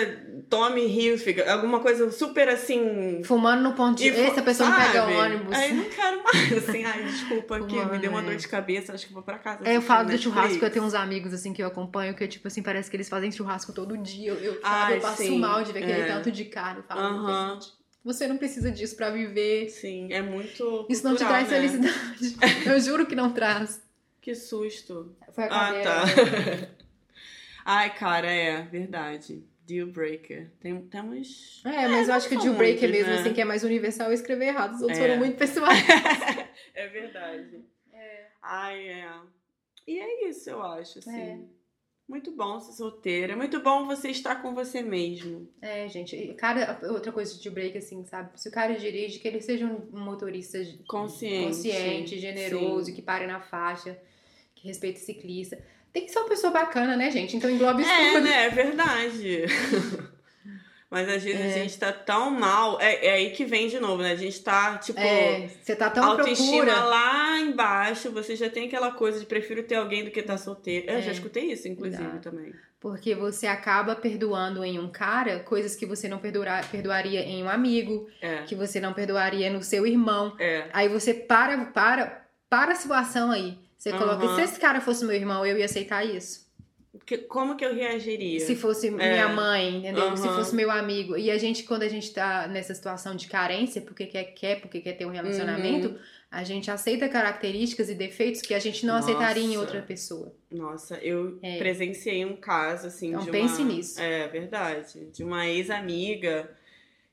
Tommy 0.50 0.86
Hilfiger, 0.88 1.50
alguma 1.52 1.80
coisa 1.80 2.10
super 2.12 2.48
assim. 2.48 3.22
Fumando 3.24 3.62
no 3.64 3.74
ponto 3.74 3.98
de. 3.98 4.10
Essa 4.10 4.42
pessoa 4.42 4.70
não 4.70 4.78
pega 4.78 5.02
sabe? 5.02 5.14
ônibus. 5.14 5.58
Aí 5.58 5.74
não 5.74 5.86
quero 5.90 6.24
mais, 6.24 6.52
assim, 6.70 6.84
ai, 6.86 7.04
desculpa 7.04 7.60
que 7.68 7.86
me 7.86 8.00
deu 8.00 8.12
uma 8.12 8.22
dor 8.22 8.36
de 8.36 8.48
cabeça, 8.48 8.94
acho 8.94 9.08
que 9.08 9.14
vou 9.14 9.24
pra 9.24 9.38
casa. 9.38 9.60
É, 9.64 9.72
eu 9.72 9.78
assistir 9.80 9.88
falo 9.88 10.10
do 10.10 10.18
churrasco, 10.18 10.64
eu 10.64 10.72
tenho 10.72 10.86
uns 10.86 10.94
amigos 10.94 11.34
assim 11.34 11.52
que 11.54 11.62
eu 11.62 11.68
acompanho, 11.68 12.16
que 12.16 12.28
tipo 12.28 12.48
assim, 12.48 12.64
parece 12.64 12.90
que 12.90 12.96
eles 12.96 13.10
fazem 13.10 13.32
churrasco 13.32 13.74
todo 13.74 13.98
dia. 13.98 14.32
Eu, 14.32 14.36
eu, 14.38 14.54
sabe, 14.54 14.64
Ai, 14.64 14.98
eu 14.98 15.02
passo 15.02 15.24
sim, 15.24 15.40
mal 15.40 15.64
de 15.64 15.74
ver 15.74 15.80
aquele 15.84 16.02
é. 16.02 16.08
tanto 16.08 16.32
de 16.32 16.46
carne. 16.46 16.80
Eu 16.80 16.84
falo, 16.84 17.02
Aham. 17.02 17.60
você 18.04 18.28
não 18.28 18.38
precisa 18.38 18.72
disso 18.72 18.96
pra 18.96 19.10
viver. 19.10 19.70
Sim, 19.70 20.12
é 20.12 20.22
muito. 20.22 20.86
Isso 20.90 21.04
não 21.04 21.16
te 21.16 21.24
cultural, 21.26 21.46
traz 21.46 21.50
né? 21.50 21.56
felicidade. 21.58 22.38
eu 22.66 22.80
juro 22.80 23.06
que 23.06 23.16
não 23.16 23.32
traz. 23.34 23.82
Que 24.22 24.34
susto. 24.34 25.14
Foi 25.34 25.44
a 25.44 25.48
Ah, 25.48 25.50
cadeira. 25.50 25.84
tá. 25.84 26.68
Ai, 27.70 27.94
cara, 27.94 28.28
é 28.32 28.62
verdade. 28.62 29.44
Deal 29.68 29.88
breaker. 29.88 30.50
Tem, 30.62 30.82
temos. 30.88 31.62
É, 31.66 31.88
mas 31.90 32.02
eu 32.04 32.08
não 32.08 32.16
acho 32.16 32.30
que 32.30 32.36
o 32.38 32.40
deal 32.40 32.56
breaker 32.56 32.88
muitos, 32.90 32.98
mesmo, 32.98 33.14
né? 33.14 33.20
assim, 33.20 33.34
que 33.34 33.42
é 33.42 33.46
mais 33.46 33.64
universal, 33.64 34.08
eu 34.08 34.14
escrever 34.14 34.46
errado. 34.48 34.76
Os 34.76 34.82
outros 34.82 34.98
É. 34.98 35.02
foram 35.02 35.18
muito 35.18 35.38
pessoais. 35.38 35.78
é 36.74 36.88
verdade. 36.88 37.60
Ai, 38.42 38.88
é. 38.88 39.12
E 39.86 40.00
é 40.00 40.30
isso, 40.30 40.50
eu 40.50 40.62
acho, 40.64 41.00
assim. 41.00 41.20
É. 41.20 41.40
Muito 42.08 42.32
bom 42.32 42.58
ser 42.62 42.72
solteira. 42.72 43.34
É 43.34 43.36
muito 43.36 43.60
bom 43.60 43.86
você 43.86 44.10
estar 44.10 44.42
com 44.42 44.56
você 44.56 44.82
mesmo. 44.82 45.50
É, 45.62 45.90
gente, 45.90 46.16
e 46.16 46.34
cara, 46.36 46.80
outra 46.90 47.12
coisa 47.12 47.34
de 47.36 47.42
deal 47.44 47.54
break, 47.54 47.78
assim, 47.78 48.06
sabe? 48.06 48.40
Se 48.40 48.48
o 48.48 48.52
cara 48.52 48.74
dirige, 48.78 49.20
que 49.20 49.28
ele 49.28 49.42
seja 49.42 49.66
um 49.66 50.00
motorista 50.00 50.58
Consciente. 50.88 51.48
consciente, 51.48 52.18
generoso, 52.18 52.86
Sim. 52.86 52.94
que 52.94 53.02
pare 53.02 53.28
na 53.28 53.42
faixa, 53.42 54.00
que 54.56 54.66
respeite 54.66 55.02
o 55.02 55.04
ciclista. 55.04 55.62
Tem 55.94 56.06
que 56.06 56.12
ser 56.12 56.20
uma 56.20 56.30
pessoa 56.30 56.52
bacana, 56.52 56.96
né, 56.96 57.10
gente? 57.12 57.36
Então 57.38 57.50
engloba 57.50 57.82
isso 57.82 57.90
É, 57.90 58.12
tudo. 58.14 58.24
né? 58.24 58.46
É 58.46 58.50
verdade. 58.50 59.46
Mas 60.90 61.10
às 61.10 61.22
vezes 61.22 61.42
É. 61.42 61.46
a 61.50 61.52
gente 61.64 61.78
tá 61.78 61.92
tão 61.92 62.32
mal. 62.32 62.80
É, 62.80 63.08
é 63.08 63.14
aí 63.16 63.32
que 63.32 63.44
vem 63.44 63.68
de 63.68 63.78
novo, 63.78 64.02
né? 64.02 64.12
A 64.12 64.16
gente 64.16 64.42
tá, 64.42 64.78
tipo. 64.78 64.98
É, 65.00 65.50
você 65.62 65.76
tá 65.76 65.90
tão 65.90 66.04
autoestima 66.12 66.64
procura. 66.66 66.80
lá 66.86 67.40
embaixo, 67.42 68.10
você 68.10 68.38
já 68.38 68.50
tem 68.50 68.68
aquela 68.68 68.92
coisa 68.92 69.20
de 69.20 69.26
prefiro 69.26 69.64
ter 69.64 69.76
alguém 69.76 70.06
do 70.06 70.12
que 70.12 70.22
estar 70.22 70.38
solteiro. 70.38 70.90
Eu 70.90 71.00
É. 71.00 71.02
já 71.02 71.12
escutei 71.12 71.52
isso, 71.52 71.68
inclusive, 71.68 72.02
Dá. 72.04 72.20
também. 72.20 72.54
Porque 72.80 73.14
você 73.16 73.48
acaba 73.48 73.96
perdoando 73.96 74.64
em 74.64 74.80
um 74.80 74.88
cara 74.90 75.40
coisas 75.40 75.76
que 75.76 75.86
você 75.86 76.08
não 76.08 76.20
perdoar, 76.20 76.70
perdoaria 76.72 77.20
em 77.22 77.44
um 77.44 77.50
amigo, 77.50 78.08
É. 78.22 78.44
que 78.44 78.56
você 78.56 78.80
não 78.80 78.94
perdoaria 78.94 79.50
no 79.50 79.62
seu 79.64 79.86
irmão. 79.86 80.38
É. 80.40 80.70
Aí 80.72 80.88
você 80.88 81.14
para, 81.14 81.66
para, 81.66 82.26
para 82.50 82.72
a 82.72 82.76
situação 82.76 83.32
aí. 83.32 83.58
Você 83.78 83.92
coloca, 83.92 84.26
Aham. 84.26 84.36
se 84.36 84.42
esse 84.42 84.60
cara 84.60 84.82
fosse 84.82 85.06
meu 85.06 85.16
irmão, 85.16 85.46
eu 85.46 85.58
ia 85.58 85.66
aceitar 85.66 86.04
isso? 86.04 86.48
Que- 87.06 87.20
como 87.20 87.56
que 87.56 87.64
eu 87.64 87.76
reagiria? 87.76 88.40
Se 88.40 88.56
fosse 88.56 88.90
minha 88.90 89.28
mãe, 89.30 89.78
entendeu? 89.78 90.18
Se 90.18 90.28
Aham. 90.28 90.36
fosse 90.36 90.56
meu 90.56 90.72
amigo. 90.72 91.16
E 91.16 91.30
a 91.30 91.38
gente, 91.38 91.64
quando 91.64 91.84
a 91.84 91.88
gente 91.88 92.12
tá 92.12 92.48
nessa 92.48 92.74
situação 92.74 93.16
de 93.16 93.28
carência, 93.28 93.82
porque 93.82 94.08
quer, 94.08 94.24
quer, 94.34 94.60
porque 94.62 94.82
quer 94.82 94.94
ter 94.94 95.06
um 95.06 95.12
relacionamento, 95.12 95.90
Uhum. 95.90 96.00
a 96.32 96.44
gente 96.44 96.72
aceita 96.72 97.08
características 97.08 97.88
e 97.90 97.94
defeitos 97.94 98.42
que 98.42 98.54
a 98.54 98.60
gente 98.60 98.84
não 98.84 98.96
Nossa. 98.96 99.12
aceitaria 99.12 99.44
em 99.44 99.58
outra 99.58 99.80
pessoa. 99.84 100.34
Nossa, 100.50 100.96
eu 100.98 101.38
É. 101.44 101.60
presenciei 101.60 102.26
um 102.26 102.36
caso, 102.36 102.88
assim, 102.88 103.10
Então 103.10 103.20
de 103.26 103.30
pense 103.32 103.62
uma... 103.62 103.74
nisso. 103.74 104.02
É, 104.02 104.28
verdade. 104.28 105.06
De 105.14 105.24
uma 105.24 105.46
ex-amiga 105.48 106.50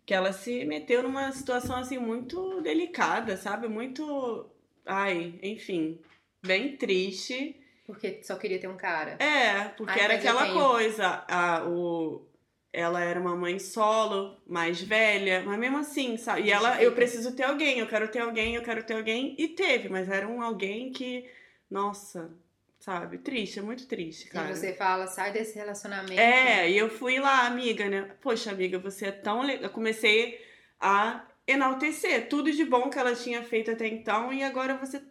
que 0.07 0.15
ela 0.15 0.33
se 0.33 0.65
meteu 0.65 1.03
numa 1.03 1.31
situação, 1.33 1.77
assim, 1.77 1.99
muito 1.99 2.63
delicada, 2.63 3.37
sabe? 3.37 3.69
Muito... 3.69 4.47
Ai, 4.87 5.35
enfim, 5.43 5.99
bem 6.47 6.77
triste. 6.77 7.57
Porque 7.87 8.21
só 8.23 8.37
queria 8.37 8.59
ter 8.59 8.69
um 8.69 8.77
cara. 8.77 9.17
É, 9.23 9.65
porque 9.77 9.99
Ai, 9.99 10.05
era 10.05 10.15
aquela 10.15 10.53
coisa, 10.53 11.25
a, 11.29 11.65
o, 11.67 12.27
ela 12.73 13.03
era 13.03 13.21
uma 13.21 13.37
mãe 13.37 13.59
solo, 13.59 14.41
mais 14.47 14.81
velha, 14.81 15.43
mas 15.45 15.59
mesmo 15.59 15.79
assim, 15.79 16.17
sabe? 16.17 16.43
E 16.43 16.51
ela, 16.51 16.83
eu 16.83 16.93
preciso 16.93 17.37
ter 17.37 17.45
alguém, 17.45 17.79
eu 17.79 17.87
quero 17.87 18.09
ter 18.09 18.21
alguém, 18.21 18.55
eu 18.55 18.63
quero 18.63 18.83
ter 18.83 18.95
alguém, 18.95 19.35
e 19.39 19.49
teve, 19.49 19.89
mas 19.89 20.09
era 20.09 20.27
um 20.27 20.41
alguém 20.41 20.93
que, 20.93 21.29
nossa, 21.71 22.33
sabe? 22.81 23.19
Triste, 23.19 23.59
é 23.59 23.63
muito 23.63 23.87
triste, 23.87 24.29
cara. 24.29 24.51
E 24.51 24.57
você 24.57 24.73
fala, 24.75 25.07
sai 25.07 25.33
desse 25.33 25.57
relacionamento. 25.57 26.21
É, 26.21 26.71
e 26.71 26.77
eu 26.77 26.91
fui 26.91 27.19
lá, 27.19 27.47
amiga, 27.47 27.89
né? 27.89 28.11
Poxa, 28.21 28.51
amiga, 28.51 28.79
você 28.79 29.07
é 29.07 29.13
tão 29.13 29.43
legal. 29.43 29.65
Eu 29.65 29.71
comecei 29.71 30.39
a 30.81 31.25
enaltecer 31.47 32.29
tudo 32.29 32.51
de 32.51 32.65
bom 32.65 32.91
que 32.91 32.99
ela 32.99 33.15
tinha 33.15 33.43
feito 33.43 33.71
até 33.71 33.87
então 33.87 34.33
e 34.33 34.43
agora 34.43 34.77
você. 34.77 35.03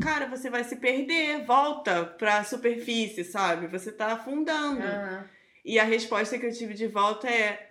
Cara, 0.00 0.26
você 0.26 0.48
vai 0.50 0.64
se 0.64 0.76
perder, 0.76 1.44
volta 1.44 2.04
pra 2.04 2.42
superfície, 2.44 3.24
sabe? 3.24 3.66
Você 3.66 3.92
tá 3.92 4.06
afundando. 4.12 4.82
Aham. 4.82 5.24
E 5.64 5.78
a 5.78 5.84
resposta 5.84 6.38
que 6.38 6.46
eu 6.46 6.52
tive 6.52 6.74
de 6.74 6.86
volta 6.88 7.28
é: 7.28 7.68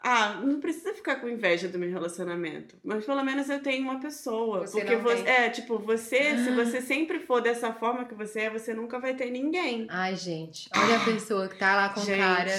Ah, 0.00 0.40
não 0.44 0.60
precisa 0.60 0.92
ficar 0.94 1.16
com 1.16 1.28
inveja 1.28 1.68
do 1.68 1.78
meu 1.78 1.90
relacionamento. 1.90 2.76
Mas 2.84 3.04
pelo 3.06 3.24
menos 3.24 3.48
eu 3.48 3.60
tenho 3.62 3.82
uma 3.82 3.98
pessoa. 3.98 4.66
Você 4.66 4.80
porque 4.80 4.96
você. 4.96 5.22
tem. 5.22 5.32
É, 5.32 5.48
tipo, 5.50 5.78
você, 5.78 6.36
se 6.36 6.50
Ah. 6.50 6.54
você 6.54 6.80
sempre 6.82 7.18
for 7.20 7.40
dessa 7.40 7.72
forma 7.72 8.04
que 8.04 8.14
você 8.14 8.40
é, 8.42 8.50
você 8.50 8.74
nunca 8.74 8.98
vai 8.98 9.14
ter 9.14 9.30
ninguém. 9.30 9.86
Ai, 9.88 10.14
gente, 10.16 10.68
olha 10.76 10.96
a 10.98 11.04
pessoa 11.04 11.48
que 11.48 11.56
tá 11.58 11.74
lá 11.76 11.88
com 11.90 12.00
Gente. 12.00 12.18
cara 12.18 12.50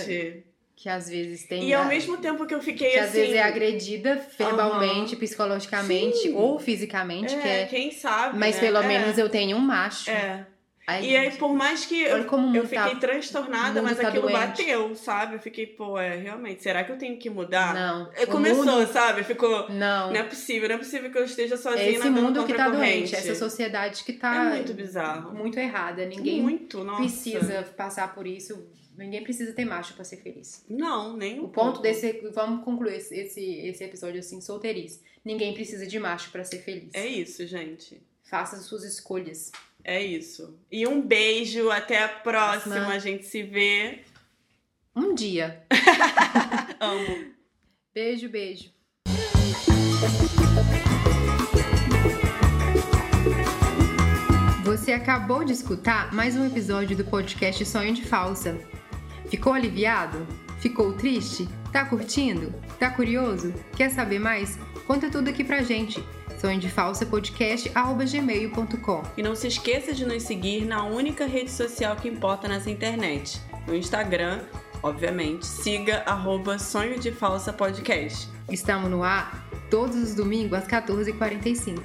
que 0.81 0.87
às 0.87 1.09
vezes 1.09 1.45
tem. 1.45 1.65
E 1.67 1.73
ao 1.73 1.85
mesmo 1.85 2.15
tempo 2.17 2.45
que 2.45 2.55
eu 2.55 2.61
fiquei 2.61 2.91
que 2.91 2.97
assim. 2.99 3.07
às 3.07 3.13
vezes 3.13 3.35
é 3.35 3.43
agredida 3.43 4.25
verbalmente, 4.37 5.13
psicologicamente 5.17 6.19
Sim. 6.19 6.35
ou 6.35 6.57
fisicamente, 6.57 7.35
é, 7.35 7.37
que 7.41 7.47
é. 7.47 7.65
quem 7.65 7.91
sabe. 7.91 8.37
Mas 8.39 8.55
né? 8.55 8.61
pelo 8.61 8.77
É, 8.77 8.87
menos 8.87 9.17
eu 9.17 9.27
tenho 9.27 9.57
um 9.57 9.59
macho. 9.59 10.09
É. 10.09 10.45
Ai, 10.87 11.05
E 11.05 11.15
aí, 11.17 11.31
por 11.37 11.53
mais 11.53 11.85
que 11.85 12.01
eu, 12.01 12.15
o 12.25 12.55
eu 12.55 12.63
tá- 12.63 12.85
fiquei 12.87 12.95
transtornada, 12.99 13.79
o 13.79 13.83
mundo 13.83 13.89
mas 13.89 13.97
tá 13.99 14.07
aquilo 14.07 14.23
doente. 14.23 14.35
bateu, 14.63 14.95
sabe? 14.95 15.35
Eu 15.35 15.39
fiquei, 15.39 15.67
pô, 15.67 15.99
é, 15.99 16.15
realmente, 16.15 16.63
será 16.63 16.83
que 16.83 16.91
eu 16.91 16.97
tenho 16.97 17.15
que 17.17 17.29
mudar? 17.29 17.75
Não. 17.75 18.09
É, 18.15 18.25
Começou, 18.25 18.65
mundo- 18.65 18.87
sabe? 18.91 19.23
Ficou. 19.23 19.69
Não. 19.69 20.07
Não 20.09 20.15
é 20.15 20.23
possível, 20.23 20.67
não 20.69 20.75
é 20.75 20.77
possível 20.79 21.11
que 21.11 21.17
eu 21.19 21.25
esteja 21.25 21.57
sozinha 21.57 21.83
É 21.85 21.91
esse 21.91 22.09
mundo 22.09 22.43
que 22.45 22.53
tá 22.53 22.65
a 22.65 22.69
doente, 22.69 23.13
essa 23.15 23.35
sociedade 23.35 24.03
que 24.03 24.13
tá 24.13 24.33
É 24.45 24.49
muito 24.55 24.73
bizarro. 24.73 25.31
muito 25.35 25.59
errada. 25.59 26.03
Ninguém 26.05 26.41
muito, 26.41 26.83
nossa. 26.83 27.01
precisa 27.01 27.63
passar 27.77 28.15
por 28.15 28.25
isso. 28.25 28.65
Ninguém 28.99 29.23
precisa 29.23 29.53
ter 29.53 29.63
macho 29.63 29.93
pra 29.93 30.03
ser 30.03 30.17
feliz. 30.17 30.65
Não, 30.69 31.15
nem 31.15 31.39
um 31.39 31.45
O 31.45 31.47
ponto 31.47 31.65
pouco. 31.75 31.81
desse. 31.81 32.11
Vamos 32.33 32.65
concluir 32.65 32.97
esse, 32.97 33.15
esse, 33.15 33.41
esse 33.41 33.83
episódio 33.83 34.19
assim, 34.19 34.41
solteirice. 34.41 35.01
Ninguém 35.23 35.53
precisa 35.53 35.87
de 35.87 35.97
macho 35.97 36.29
pra 36.31 36.43
ser 36.43 36.59
feliz. 36.59 36.89
É 36.93 37.07
isso, 37.07 37.45
gente. 37.47 38.01
Faça 38.23 38.57
as 38.57 38.63
suas 38.65 38.83
escolhas. 38.83 39.51
É 39.83 40.03
isso. 40.03 40.59
E 40.69 40.85
um 40.85 41.01
beijo, 41.01 41.69
até 41.71 42.03
a 42.03 42.09
próxima. 42.09 42.75
Próxima. 42.75 42.93
A 42.93 42.99
gente 42.99 43.25
se 43.25 43.41
vê. 43.41 43.99
Um 44.95 45.13
dia. 45.15 45.63
Amo. 46.79 47.33
Beijo, 47.93 48.27
beijo. 48.27 48.69
Você 54.65 54.91
acabou 54.91 55.43
de 55.43 55.53
escutar 55.53 56.13
mais 56.13 56.35
um 56.35 56.45
episódio 56.45 56.95
do 56.95 57.03
podcast 57.03 57.65
Sonho 57.65 57.93
de 57.93 58.03
Falsa. 58.05 58.59
Ficou 59.29 59.53
aliviado? 59.53 60.25
Ficou 60.59 60.93
triste? 60.93 61.47
Tá 61.71 61.85
curtindo? 61.85 62.53
Tá 62.79 62.89
curioso? 62.89 63.53
Quer 63.75 63.91
saber 63.91 64.19
mais? 64.19 64.57
Conta 64.87 65.09
tudo 65.09 65.29
aqui 65.29 65.43
pra 65.43 65.61
gente. 65.61 66.03
Sonho 66.39 66.59
de 66.59 66.69
Falsa 66.69 67.05
Podcast 67.05 67.69
gmail.com. 67.69 69.03
E 69.15 69.21
não 69.21 69.35
se 69.35 69.47
esqueça 69.47 69.93
de 69.93 70.05
nos 70.05 70.23
seguir 70.23 70.65
na 70.65 70.83
única 70.83 71.25
rede 71.25 71.51
social 71.51 71.95
que 71.95 72.07
importa 72.07 72.47
nessa 72.47 72.71
internet. 72.71 73.39
No 73.67 73.75
Instagram, 73.75 74.39
obviamente, 74.81 75.45
siga 75.45 76.01
arroba 76.07 76.57
Sonho 76.57 76.99
de 76.99 77.11
Falsa 77.11 77.53
Podcast. 77.53 78.27
Estamos 78.49 78.89
no 78.89 79.03
ar 79.03 79.47
todos 79.69 79.95
os 79.95 80.15
domingos 80.15 80.57
às 80.57 80.65
14h45. 80.65 81.83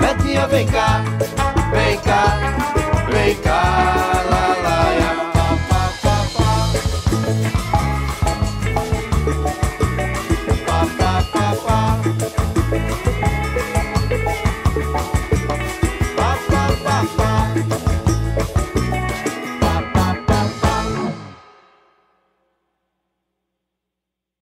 Betinha, 0.00 0.46
vem 0.46 0.66
cá, 0.66 1.02
vem 1.70 2.00
cá, 2.00 2.38
vem 3.12 3.36
cá, 3.42 4.24
lá, 4.30 4.57